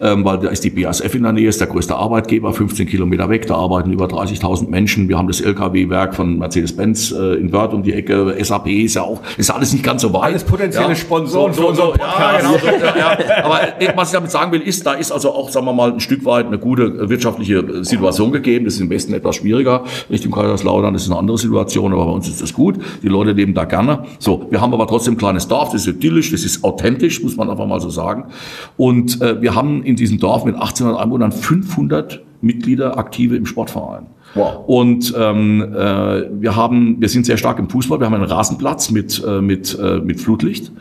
ähm, 0.01 0.25
weil 0.25 0.39
da 0.39 0.50
ist 0.50 0.63
die 0.63 0.71
BASF 0.71 1.16
in 1.16 1.24
der 1.24 1.31
Nähe, 1.31 1.48
ist 1.48 1.62
der 1.62 1.68
größte 1.68 1.95
Arbeitgeber, 1.95 2.54
15 2.54 2.88
Kilometer 2.88 3.30
weg. 3.30 3.48
Da 3.48 3.56
arbeiten 3.56 3.92
über 3.92 4.06
30.000 4.06 4.69
Menschen. 4.69 5.07
Wir 5.07 5.18
haben 5.18 5.27
das 5.27 5.39
LKW-Werk 5.39 6.16
von 6.16 6.38
Mercedes-Benz 6.38 7.12
äh, 7.12 7.36
in 7.36 7.54
Wörth 7.54 7.74
um 7.74 7.83
die 7.83 7.94
Ecke. 7.94 8.36
SAP 8.44 8.68
ist 8.68 8.95
ja 8.95 9.04
auch, 9.04 9.22
ist 9.38 9.50
alles 9.50 9.72
nicht 9.72 9.83
ganz 9.86 10.01
so 10.01 10.12
weit. 10.13 10.24
Alles 10.24 10.44
potenzielle 10.44 10.89
ja. 10.89 10.95
Sponsoren 10.95 11.54
so, 11.54 11.74
so, 11.74 11.74
so, 11.74 11.94
ja, 11.98 12.38
genau, 12.39 12.57
so, 12.57 12.68
ja. 12.68 13.18
Aber 13.44 13.81
äh, 13.81 13.94
was 13.95 14.10
ich 14.10 14.13
damit 14.13 14.31
sagen 14.31 14.51
will, 14.51 14.62
ist, 14.62 14.86
da 14.86 14.94
ist 14.94 15.12
also 15.12 15.31
auch, 15.31 15.50
sagen 15.50 15.65
wir 15.65 15.74
mal, 15.74 15.94
ein 15.94 16.00
Stück 16.00 16.25
weit 16.25 16.48
eine 16.48 16.60
gute 16.60 16.83
äh, 16.83 17.10
wirtschaftliche 17.10 17.60
äh, 17.60 17.83
Situation 17.83 18.31
gegeben. 18.31 18.65
Das 18.65 18.75
ist 18.75 18.81
im 18.81 18.89
Westen 18.89 19.13
etwas 19.13 19.38
schwieriger. 19.38 19.86
Richtung 20.09 20.31
Kaiserslautern 20.31 20.95
ist 20.95 21.09
eine 21.09 21.19
andere 21.19 21.38
Situation, 21.38 21.94
aber 21.94 22.06
bei 22.06 22.11
uns 22.11 22.27
ist 22.27 22.41
das 22.41 22.53
gut. 22.53 22.75
Die 23.03 23.07
Leute 23.07 23.31
leben 23.31 23.53
da 23.53 23.65
gerne. 23.65 24.06
So, 24.19 24.47
wir 24.50 24.61
haben 24.61 24.73
aber 24.73 24.88
trotzdem 24.88 25.15
ein 25.15 25.17
kleines 25.17 25.47
Dorf, 25.47 25.71
das 25.71 25.88
ist 25.88 25.95
idyllisch, 25.95 26.31
das 26.31 26.44
ist 26.44 26.63
authentisch, 26.63 27.21
muss 27.23 27.38
man 27.38 27.50
einfach 27.50 27.67
mal 27.67 27.79
so 27.79 27.89
sagen. 27.89 28.25
Und 28.77 29.21
äh, 29.21 29.41
wir 29.41 29.56
haben 29.56 29.83
in 29.83 29.95
diesem 29.95 30.19
Dorf 30.19 30.45
mit 30.45 30.56
1800 30.56 31.03
Einwohnern 31.03 31.31
500 31.31 32.21
Mitglieder 32.41 32.97
aktive 32.97 33.35
im 33.35 33.45
Sportverein. 33.45 34.07
Wow. 34.35 34.63
Und 34.67 35.13
ähm, 35.17 35.61
äh, 35.61 36.41
wir 36.41 36.55
haben, 36.55 36.97
wir 37.00 37.09
sind 37.09 37.25
sehr 37.25 37.38
stark 37.38 37.59
im 37.59 37.69
Fußball. 37.69 38.00
Wir 38.00 38.05
haben 38.05 38.13
einen 38.13 38.23
Rasenplatz 38.23 38.91
mit 38.91 39.23
äh, 39.27 39.41
mit 39.41 39.77
äh, 39.79 40.00
mit 40.00 40.21
Flutlicht. 40.21 40.71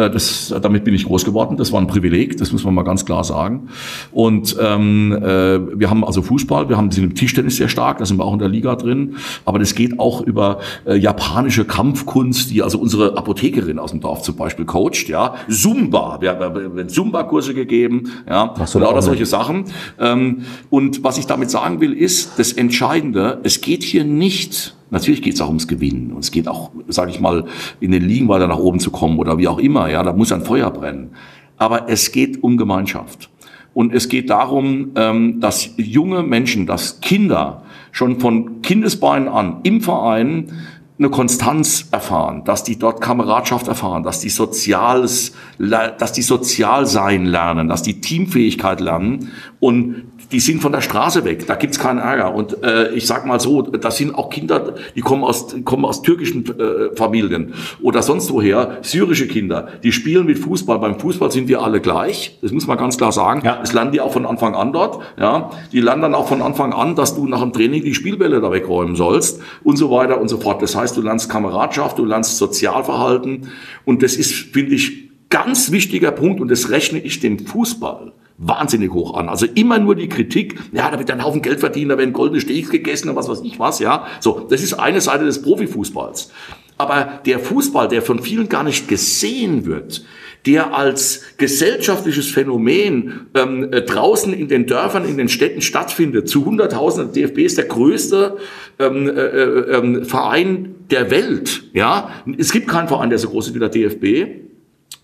Äh, 0.00 0.10
das, 0.10 0.54
damit 0.62 0.84
bin 0.84 0.94
ich 0.94 1.04
groß 1.04 1.24
geworden. 1.24 1.56
Das 1.56 1.72
war 1.72 1.80
ein 1.80 1.86
Privileg, 1.86 2.36
das 2.38 2.52
muss 2.52 2.64
man 2.64 2.74
mal 2.74 2.82
ganz 2.82 3.04
klar 3.04 3.24
sagen. 3.24 3.68
Und 4.12 4.56
ähm, 4.60 5.12
äh, 5.12 5.78
wir 5.78 5.90
haben 5.90 6.04
also 6.04 6.22
Fußball, 6.22 6.68
wir 6.68 6.76
haben 6.76 6.90
sind 6.90 7.04
im 7.04 7.14
Tischtennis 7.14 7.56
sehr 7.56 7.68
stark, 7.68 7.98
da 7.98 8.06
sind 8.06 8.18
wir 8.18 8.24
auch 8.24 8.32
in 8.32 8.38
der 8.38 8.48
Liga 8.48 8.76
drin. 8.76 9.16
Aber 9.44 9.58
das 9.58 9.74
geht 9.74 9.98
auch 9.98 10.20
über 10.20 10.60
äh, 10.86 10.96
japanische 10.96 11.64
Kampfkunst, 11.64 12.50
die 12.50 12.62
also 12.62 12.78
unsere 12.78 13.16
Apothekerin 13.16 13.78
aus 13.78 13.90
dem 13.90 14.00
Dorf 14.00 14.22
zum 14.22 14.36
Beispiel 14.36 14.64
coacht. 14.64 15.08
Ja, 15.08 15.34
Zumba, 15.48 16.18
wir 16.20 16.38
haben 16.38 16.88
Zumba-Kurse 16.88 17.54
gegeben, 17.54 18.10
ja, 18.28 18.54
lauter 18.74 19.02
solche 19.02 19.26
Sachen. 19.26 19.64
Ähm, 19.98 20.42
und 20.70 21.04
was 21.04 21.18
ich 21.18 21.26
damit 21.26 21.50
sagen 21.50 21.80
will, 21.80 21.92
ist 21.92 22.38
das 22.38 22.52
Entscheidende: 22.52 23.40
Es 23.42 23.60
geht 23.60 23.82
hier 23.82 24.04
nicht 24.04 24.74
Natürlich 24.90 25.22
geht 25.22 25.34
es 25.34 25.40
auch 25.40 25.48
ums 25.48 25.68
Gewinnen 25.68 26.12
und 26.12 26.20
es 26.20 26.30
geht 26.30 26.48
auch, 26.48 26.70
sage 26.88 27.10
ich 27.10 27.20
mal, 27.20 27.44
in 27.80 27.92
den 27.92 28.02
Ligen 28.02 28.28
weiter 28.28 28.46
nach 28.46 28.58
oben 28.58 28.80
zu 28.80 28.90
kommen 28.90 29.18
oder 29.18 29.38
wie 29.38 29.48
auch 29.48 29.58
immer. 29.58 29.88
Ja, 29.90 30.02
da 30.02 30.12
muss 30.12 30.32
ein 30.32 30.42
Feuer 30.42 30.70
brennen. 30.70 31.10
Aber 31.56 31.88
es 31.88 32.12
geht 32.12 32.42
um 32.42 32.56
Gemeinschaft 32.56 33.30
und 33.74 33.94
es 33.94 34.08
geht 34.08 34.30
darum, 34.30 34.92
ähm, 34.96 35.40
dass 35.40 35.70
junge 35.76 36.22
Menschen, 36.22 36.66
dass 36.66 37.00
Kinder 37.00 37.62
schon 37.92 38.20
von 38.20 38.62
Kindesbeinen 38.62 39.28
an 39.28 39.60
im 39.62 39.80
Verein 39.80 40.52
eine 40.98 41.08
Konstanz 41.08 41.88
erfahren, 41.92 42.44
dass 42.44 42.62
die 42.62 42.78
dort 42.78 43.00
Kameradschaft 43.00 43.68
erfahren, 43.68 44.02
dass 44.02 44.20
die 44.20 44.28
Soziales, 44.28 45.32
dass 45.58 46.12
die 46.12 46.20
sozial 46.20 46.84
sein 46.84 47.24
lernen, 47.24 47.68
dass 47.68 47.82
die 47.82 48.02
Teamfähigkeit 48.02 48.80
lernen 48.80 49.30
und 49.60 50.04
die 50.32 50.40
sind 50.40 50.62
von 50.62 50.72
der 50.72 50.80
Straße 50.80 51.24
weg, 51.24 51.46
da 51.46 51.56
gibt's 51.56 51.78
keinen 51.78 51.98
Ärger. 51.98 52.34
Und 52.34 52.62
äh, 52.62 52.92
ich 52.94 53.06
sag 53.06 53.26
mal 53.26 53.40
so, 53.40 53.62
das 53.62 53.96
sind 53.96 54.14
auch 54.14 54.30
Kinder, 54.30 54.74
die 54.94 55.00
kommen 55.00 55.24
aus, 55.24 55.56
kommen 55.64 55.84
aus 55.84 56.02
türkischen 56.02 56.46
äh, 56.46 56.94
Familien 56.96 57.54
oder 57.82 58.02
sonst 58.02 58.30
woher, 58.32 58.78
syrische 58.82 59.26
Kinder, 59.26 59.68
die 59.82 59.92
spielen 59.92 60.26
mit 60.26 60.38
Fußball. 60.38 60.78
Beim 60.78 60.98
Fußball 60.98 61.30
sind 61.30 61.48
wir 61.48 61.62
alle 61.62 61.80
gleich, 61.80 62.38
das 62.42 62.52
muss 62.52 62.66
man 62.66 62.78
ganz 62.78 62.96
klar 62.96 63.12
sagen. 63.12 63.42
Ja. 63.44 63.56
Das 63.56 63.72
lernen 63.72 63.92
die 63.92 64.00
auch 64.00 64.12
von 64.12 64.26
Anfang 64.26 64.54
an 64.54 64.72
dort. 64.72 65.02
Ja, 65.18 65.50
Die 65.72 65.80
lernen 65.80 66.02
dann 66.02 66.14
auch 66.14 66.28
von 66.28 66.42
Anfang 66.42 66.72
an, 66.72 66.94
dass 66.94 67.16
du 67.16 67.26
nach 67.26 67.40
dem 67.40 67.52
Training 67.52 67.82
die 67.82 67.94
Spielbälle 67.94 68.40
da 68.40 68.52
wegräumen 68.52 68.96
sollst 68.96 69.40
und 69.64 69.76
so 69.76 69.90
weiter 69.90 70.20
und 70.20 70.28
so 70.28 70.38
fort. 70.38 70.62
Das 70.62 70.76
heißt, 70.76 70.96
du 70.96 71.02
lernst 71.02 71.28
Kameradschaft, 71.28 71.98
du 71.98 72.04
lernst 72.04 72.38
Sozialverhalten 72.38 73.48
und 73.84 74.02
das 74.02 74.14
ist, 74.14 74.32
finde 74.32 74.74
ich, 74.74 75.10
ganz 75.30 75.70
wichtiger 75.70 76.10
Punkt 76.10 76.40
und 76.40 76.50
das 76.50 76.70
rechne 76.70 76.98
ich 76.98 77.20
dem 77.20 77.38
Fußball 77.38 78.12
wahnsinnig 78.40 78.90
hoch 78.92 79.14
an. 79.14 79.28
Also 79.28 79.46
immer 79.46 79.78
nur 79.78 79.94
die 79.94 80.08
Kritik, 80.08 80.58
ja, 80.72 80.90
da 80.90 80.98
wird 80.98 81.10
ein 81.10 81.22
Haufen 81.22 81.42
Geld 81.42 81.60
verdient, 81.60 81.90
da 81.90 81.98
werden 81.98 82.14
goldene 82.14 82.40
Steaks 82.40 82.70
gegessen 82.70 83.10
und 83.10 83.16
was 83.16 83.28
weiß 83.28 83.42
ich 83.44 83.58
was, 83.58 83.78
ja. 83.78 84.06
So, 84.18 84.46
das 84.48 84.62
ist 84.62 84.74
eine 84.74 85.00
Seite 85.00 85.26
des 85.26 85.42
Profifußballs. 85.42 86.32
Aber 86.78 87.20
der 87.26 87.38
Fußball, 87.38 87.88
der 87.88 88.00
von 88.00 88.22
vielen 88.22 88.48
gar 88.48 88.64
nicht 88.64 88.88
gesehen 88.88 89.66
wird, 89.66 90.02
der 90.46 90.74
als 90.74 91.22
gesellschaftliches 91.36 92.28
Phänomen 92.28 93.26
ähm, 93.34 93.70
äh, 93.70 93.82
draußen 93.82 94.32
in 94.32 94.48
den 94.48 94.66
Dörfern, 94.66 95.04
in 95.04 95.18
den 95.18 95.28
Städten 95.28 95.60
stattfindet, 95.60 96.30
zu 96.30 96.46
Hunderttausenden. 96.46 97.12
Der 97.12 97.28
DFB 97.28 97.38
ist 97.40 97.58
der 97.58 97.66
größte 97.66 98.38
ähm, 98.78 99.06
äh, 99.06 99.10
äh, 99.10 99.76
ähm, 99.76 100.04
Verein 100.06 100.76
der 100.90 101.10
Welt. 101.10 101.64
Ja, 101.74 102.10
es 102.38 102.52
gibt 102.52 102.68
keinen 102.68 102.88
Verein, 102.88 103.10
der 103.10 103.18
so 103.18 103.28
groß 103.28 103.48
ist 103.48 103.54
wie 103.54 103.58
der 103.58 103.68
DFB 103.68 104.49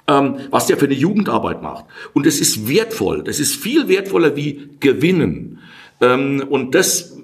ähm, 0.08 0.36
was 0.50 0.66
der 0.66 0.76
für 0.76 0.86
eine 0.86 0.94
Jugendarbeit 0.94 1.62
macht. 1.62 1.84
Und 2.12 2.26
es 2.26 2.40
ist 2.40 2.68
wertvoll. 2.68 3.22
Das 3.22 3.40
ist 3.40 3.56
viel 3.56 3.88
wertvoller 3.88 4.36
wie 4.36 4.70
Gewinnen. 4.80 5.58
Ähm, 6.00 6.44
und 6.48 6.74
das 6.74 7.16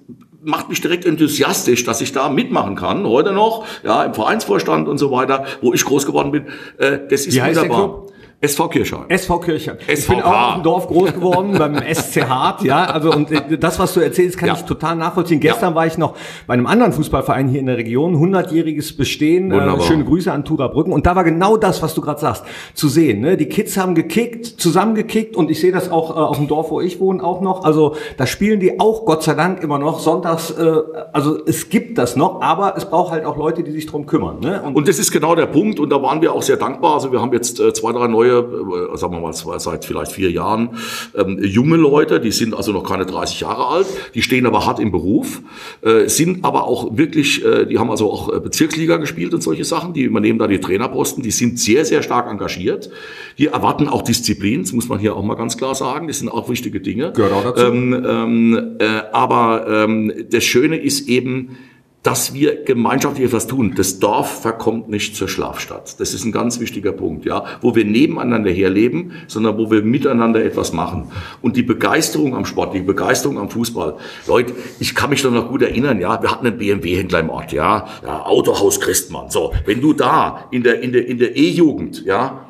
macht 0.43 0.69
mich 0.69 0.81
direkt 0.81 1.05
enthusiastisch, 1.05 1.85
dass 1.85 2.01
ich 2.01 2.13
da 2.13 2.29
mitmachen 2.29 2.75
kann, 2.75 3.07
heute 3.07 3.33
noch, 3.33 3.65
ja, 3.85 4.03
im 4.05 4.15
Vereinsvorstand 4.15 4.89
und 4.89 4.99
so 4.99 5.13
weiter, 5.13 5.45
wo 5.61 5.73
ich 5.73 5.85
groß 5.85 6.05
geworden 6.07 6.33
bin. 6.33 6.47
Äh, 6.79 6.99
das 7.09 7.27
ist 7.27 7.37
wie 7.37 7.41
wunderbar. 7.41 8.07
SV 8.45 8.69
Kirchheim. 8.71 9.05
SV 9.09 9.39
Kirchheim. 9.39 9.77
Ich 9.87 10.05
bin 10.09 10.21
auch 10.21 10.57
im 10.57 10.65
Dorf 10.65 10.89
groß 10.89 11.15
geworden, 11.15 11.55
beim 11.59 11.77
SC 11.77 12.25
Hart, 12.29 12.65
ja. 12.65 12.87
Also, 12.87 13.13
und 13.13 13.31
äh, 13.31 13.57
das, 13.57 13.79
was 13.79 13.95
du 13.95 14.01
erzählst, 14.01 14.37
kann 14.37 14.49
ja. 14.49 14.55
ich 14.55 14.63
total 14.63 14.97
nachvollziehen. 14.97 15.39
Gestern 15.39 15.71
ja. 15.71 15.75
war 15.77 15.87
ich 15.87 15.97
noch 15.97 16.17
bei 16.49 16.55
einem 16.55 16.67
anderen 16.67 16.93
Fußballverein 16.93 17.47
hier 17.47 17.61
in 17.61 17.67
der 17.67 17.77
Region, 17.77 18.17
100-jähriges 18.17 18.97
Bestehen. 18.97 19.53
Äh, 19.53 19.81
schöne 19.83 20.05
Grüße 20.05 20.33
an 20.33 20.45
Tura 20.45 20.67
Brücken. 20.67 20.93
Und 20.93 21.07
da 21.07 21.15
war 21.15 21.23
genau 21.23 21.57
das, 21.57 21.83
was 21.83 21.95
du 21.95 22.01
gerade 22.01 22.21
sagst, 22.21 22.43
zu 22.75 22.89
sehen. 22.89 23.21
Ne? 23.21 23.37
Die 23.37 23.47
Kids 23.47 23.77
haben 23.77 23.95
gekickt, 23.95 24.45
zusammengekickt 24.47 25.37
und 25.37 25.49
ich 25.49 25.61
sehe 25.61 25.71
das 25.71 25.93
auch 25.93 26.11
äh, 26.11 26.15
auf 26.15 26.37
dem 26.37 26.49
Dorf, 26.49 26.73
wo 26.73 26.81
ich 26.81 26.99
wohne, 26.99 27.23
auch 27.23 27.43
noch. 27.43 27.65
Also, 27.65 27.95
da 28.17 28.27
spielen 28.27 28.59
die 28.59 28.81
auch, 28.81 29.07
Gott 29.07 29.23
sei 29.23 29.35
Dank, 29.35 29.63
immer 29.63 29.79
noch 29.79 30.01
sonntags. 30.01 30.51
Äh, 30.51 30.79
also, 31.13 31.39
es 31.47 31.69
gibt 31.69 31.97
das 31.97 32.17
noch, 32.17 32.43
aber 32.43 32.75
es 32.77 32.87
braucht 32.87 33.13
halt 33.13 33.25
auch 33.25 33.37
Leute, 33.37 33.63
die 33.63 33.71
sich 33.71 33.87
drum 33.87 34.05
kümmern. 34.07 34.41
Ne? 34.41 34.61
Und, 34.63 34.75
und 34.75 34.89
das 34.89 34.99
ist 34.99 35.13
genau 35.13 35.37
der 35.37 35.47
Punkt. 35.47 35.79
Und 35.79 35.91
da 35.91 36.03
waren 36.03 36.21
wir 36.21 36.33
auch 36.33 36.43
sehr 36.43 36.57
dankbar. 36.57 36.95
Also, 36.95 37.13
wir 37.13 37.21
haben 37.21 37.33
jetzt 37.33 37.61
äh, 37.61 37.73
zwei, 37.73 37.93
drei 37.93 38.09
neue 38.09 38.32
äh, 38.39 38.97
sagen 38.97 39.15
wir 39.15 39.21
mal 39.21 39.33
seit 39.33 39.85
vielleicht 39.85 40.13
vier 40.13 40.31
Jahren, 40.31 40.71
ähm, 41.15 41.39
junge 41.43 41.77
Leute, 41.77 42.21
die 42.21 42.33
sind 42.33 42.55
also 42.55 42.73
noch 42.73 42.85
keine 42.85 43.07
30 43.07 43.41
Jahre 43.41 43.67
alt, 43.67 43.87
die 44.15 44.23
stehen 44.23 44.47
aber 44.47 44.67
hart 44.67 44.81
im 44.81 44.91
Beruf, 44.91 45.41
äh, 45.83 46.09
sind 46.09 46.45
aber 46.45 46.65
auch 46.65 46.97
wirklich, 46.97 47.45
äh, 47.45 47.67
die 47.67 47.79
haben 47.79 47.91
also 47.91 48.11
auch 48.11 48.33
äh, 48.33 48.41
Bezirksliga 48.41 48.97
gespielt 48.97 49.35
und 49.35 49.43
solche 49.43 49.65
Sachen, 49.65 49.93
die 49.93 50.03
übernehmen 50.03 50.39
da 50.39 50.47
die 50.47 50.61
Trainerposten, 50.61 51.23
die 51.23 51.31
sind 51.31 51.59
sehr, 51.59 51.85
sehr 51.85 52.03
stark 52.03 52.31
engagiert, 52.31 52.91
die 53.39 53.47
erwarten 53.47 53.89
auch 53.89 54.03
Disziplin, 54.03 54.63
das 54.63 54.73
muss 54.73 54.89
man 54.89 54.99
hier 54.99 55.17
auch 55.17 55.23
mal 55.23 55.35
ganz 55.35 55.57
klar 55.57 55.75
sagen, 55.75 56.09
das 56.09 56.19
sind 56.19 56.29
auch 56.29 56.49
wichtige 56.49 56.81
Dinge. 56.81 57.13
Gehört 57.13 57.33
auch 57.33 57.45
dazu. 57.45 57.67
Ähm, 57.67 58.05
ähm, 58.07 58.77
äh, 58.79 58.87
aber 59.13 59.67
ähm, 59.69 60.13
das 60.31 60.45
Schöne 60.45 60.77
ist 60.77 61.09
eben, 61.09 61.57
dass 62.03 62.35
wir 62.35 62.65
gemeinschaftlich 62.65 63.27
etwas 63.27 63.47
tun. 63.47 63.75
Das 63.77 64.01
Dorf 64.01 64.43
verkommt 64.43 64.89
nicht 64.89 65.15
zur 65.15 65.29
Schlafstadt. 65.29 66.01
Das 66.01 66.15
ist 66.15 66.25
ein 66.25 66.33
ganz 66.33 66.59
wichtiger 66.59 66.91
Punkt, 66.91 67.25
ja, 67.25 67.45
wo 67.61 67.77
wir 67.77 67.85
nebeneinander 67.85 68.51
herleben, 68.51 69.13
sondern 69.29 69.57
wo 69.57 69.71
wir 69.71 69.83
miteinander 69.83 70.45
etwas 70.45 70.73
machen. 70.73 71.13
Und 71.43 71.57
die 71.57 71.63
Begeisterung 71.63 72.35
am 72.35 72.45
Sport, 72.45 72.75
die 72.75 72.81
Begeisterung 72.81 73.39
am 73.39 73.49
Fußball. 73.49 73.97
Leute, 74.27 74.53
ich 74.81 74.97
kann 74.97 75.11
mich 75.11 75.23
doch 75.23 75.31
noch 75.31 75.49
gut 75.49 75.63
erinnern, 75.63 76.01
ja, 76.01 76.21
wir 76.21 76.31
hatten 76.31 76.47
einen 76.47 76.59
BMW-Händler 76.59 77.21
im 77.21 77.31
Ort, 77.31 77.53
ja, 77.53 77.87
ja, 78.05 78.23
Autohaus 78.25 78.81
Christmann. 78.81 79.31
So, 79.31 79.53
wenn 79.65 79.81
du 79.81 79.93
da 79.93 80.49
in 80.51 80.65
der 80.65 80.81
in 80.81 80.93
der 80.93 81.07
in 81.07 81.19
der 81.19 81.37
E-Jugend, 81.37 82.05
ja, 82.05 82.47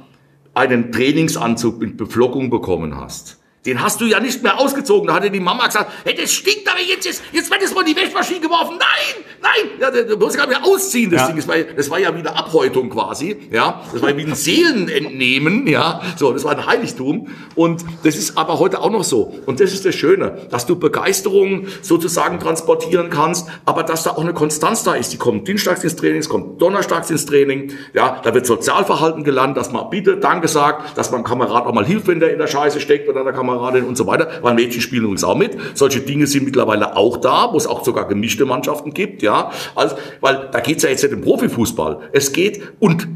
einen 0.55 0.93
Trainingsanzug 0.93 1.79
mit 1.79 1.99
Beflockung 1.99 2.49
bekommen 2.49 2.97
hast, 2.99 3.42
den 3.65 3.81
hast 3.81 4.01
du 4.01 4.07
ja 4.07 4.19
nicht 4.19 4.43
mehr 4.43 4.59
ausgezogen. 4.59 5.07
Da 5.07 5.15
hatte 5.15 5.31
die 5.31 5.39
Mama 5.39 5.67
gesagt, 5.67 5.93
hey, 6.05 6.15
das 6.15 6.33
stinkt 6.33 6.69
aber 6.69 6.81
jetzt, 6.81 7.05
jetzt, 7.05 7.23
jetzt 7.33 7.51
wird 7.51 7.63
es 7.63 7.73
mal 7.75 7.85
die 7.85 7.95
Wäschmaschine 7.95 8.41
geworfen. 8.41 8.77
Nein, 8.79 9.25
nein, 9.41 9.71
ja, 9.81 9.91
du 9.91 10.17
musst 10.17 10.37
gar 10.37 10.49
nicht 10.49 10.59
mehr 10.59 10.69
ausziehen, 10.69 11.11
das 11.11 11.23
ja. 11.23 11.27
Ding. 11.29 11.37
Das 11.37 11.47
war, 11.47 11.57
das 11.59 11.91
war 11.91 11.99
ja 12.01 12.13
wie 12.15 12.19
eine 12.19 12.35
Abhäutung 12.35 12.91
quasi, 12.91 13.37
ja. 13.53 13.83
Das 13.93 14.03
war 14.03 14.17
wie 14.17 14.23
ein 14.23 14.35
Seelenentnehmen, 14.35 15.69
ja. 15.69 16.01
So, 16.17 16.33
das 16.33 16.43
war 16.45 16.53
ein 16.53 16.67
Heiligtum. 16.67 17.29
Und 17.55 17.85
das 18.03 18.17
ist 18.17 18.37
aber 18.37 18.59
heute 18.59 18.81
auch 18.81 18.91
noch 18.91 19.05
so. 19.05 19.33
Und 19.47 19.61
das 19.61 19.73
ist 19.73 19.85
das 19.85 19.95
Schöne, 19.95 20.49
dass 20.51 20.67
du 20.67 20.77
Begeisterung 20.77 21.69
sozusagen 21.83 22.41
transportieren 22.41 23.11
kannst, 23.11 23.49
aber 23.65 23.85
dass 23.85 24.03
da 24.03 24.11
auch 24.11 24.23
eine 24.23 24.35
Konstanz 24.35 24.83
da 24.83 24.95
ist. 24.95 25.13
Die 25.13 25.19
kommt 25.19 25.47
dienstags 25.47 25.85
ins 25.85 25.95
Training, 25.95 26.19
es 26.19 26.29
kommt 26.29 26.61
donnerstags 26.61 27.11
ins 27.11 27.27
Training, 27.27 27.73
ja. 27.95 28.21
Da 28.25 28.35
wird 28.35 28.45
Sozialverhalten 28.45 29.23
gelernt, 29.23 29.57
dass 29.57 29.71
man 29.71 29.89
bitte 29.89 30.17
Danke 30.17 30.49
sagt, 30.49 30.99
dass 30.99 31.13
man 31.13 31.23
Kamerad 31.23 31.67
auch 31.67 31.73
mal 31.73 31.87
hilft, 31.87 32.09
wenn 32.09 32.19
der 32.19 32.33
in 32.33 32.41
der 32.41 32.49
Scheiße 32.49 32.81
steckt 32.81 33.09
oder 33.09 33.23
der 33.23 33.33
Kamerad 33.33 33.52
Kameradin 33.53 33.85
und 33.85 33.97
so 33.97 34.07
weiter, 34.07 34.29
weil 34.43 34.55
Mädchen 34.55 34.81
spielen 34.81 35.05
übrigens 35.05 35.25
auch 35.25 35.37
mit. 35.37 35.57
Solche 35.75 36.01
Dinge 36.01 36.27
sind 36.27 36.45
mittlerweile 36.45 36.97
auch 36.97 37.17
da, 37.19 37.49
wo 37.53 37.57
es 37.57 37.67
auch 37.67 37.85
sogar 37.85 38.09
gemischte 38.09 38.45
Mannschaften 38.45 38.95
gibt, 38.95 39.23
ja. 39.23 39.51
Also, 39.75 39.97
weil 40.21 40.49
da 40.51 40.61
geht's 40.61 40.83
ja 40.83 40.91
jetzt 40.91 41.03
nicht 41.03 41.13
im 41.13 41.21
Profifußball. 41.21 41.99
Es 42.13 42.33
geht, 42.33 42.63
und 42.81 43.09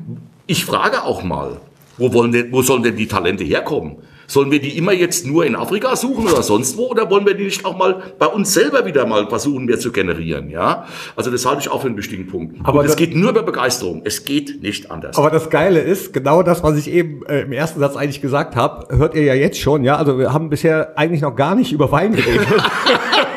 ich 0.47 0.65
frage 0.65 1.05
auch 1.05 1.23
mal, 1.23 1.61
wo, 1.99 2.13
wollen 2.13 2.33
denn, 2.33 2.53
wo 2.53 2.63
sollen 2.63 2.83
denn 2.83 2.97
die 2.97 3.09
Talente 3.09 3.45
herkommen? 3.45 3.97
Sollen 4.27 4.51
wir 4.51 4.61
die 4.61 4.77
immer 4.77 4.93
jetzt 4.93 5.27
nur 5.27 5.45
in 5.47 5.57
Afrika 5.57 5.97
suchen 5.97 6.27
oder 6.27 6.43
sonst 6.43 6.77
wo? 6.77 6.87
Oder 6.87 7.11
wollen 7.11 7.27
wir 7.27 7.35
die 7.35 7.45
nicht 7.45 7.65
auch 7.65 7.77
mal 7.77 8.03
bei 8.19 8.27
uns 8.27 8.53
selber 8.53 8.87
wieder 8.87 9.07
mal 9.07 9.29
versuchen, 9.29 9.67
mehr 9.67 9.79
zu 9.79 9.93
generieren? 9.93 10.51
Ja, 10.51 10.87
also 11.15 11.31
das 11.31 11.47
halte 11.47 11.61
ich 11.63 11.69
auch 11.69 11.83
für 11.83 11.89
einen 11.89 11.97
wichtigen 11.97 12.27
Punkt. 12.27 12.57
Aber 12.65 12.85
es 12.85 12.97
geht 12.97 13.15
nur 13.15 13.31
über 13.31 13.43
Begeisterung. 13.43 14.03
Es 14.05 14.25
geht 14.25 14.63
nicht 14.63 14.91
anders. 14.91 15.17
Aber 15.17 15.31
das 15.31 15.51
Geile 15.51 15.81
ist, 15.81 16.13
genau 16.13 16.43
das, 16.43 16.63
was 16.63 16.77
ich 16.77 16.91
eben 16.91 17.25
äh, 17.27 17.43
im 17.43 17.53
ersten 17.53 17.81
Satz 17.81 17.97
eigentlich 17.97 18.21
gesagt 18.21 18.57
habe, 18.57 18.97
hört 18.97 19.15
ihr 19.15 19.23
ja 19.23 19.35
jetzt 19.35 19.59
schon. 19.59 19.85
Ja, 19.85 19.97
also 19.97 20.19
wir 20.19 20.33
haben 20.33 20.51
bisher 20.51 20.99
eigentlich 20.99 21.23
noch 21.23 21.37
gar 21.37 21.55
nicht 21.55 21.73
über 21.73 21.91
Wein 21.93 22.15
geredet. 22.15 22.47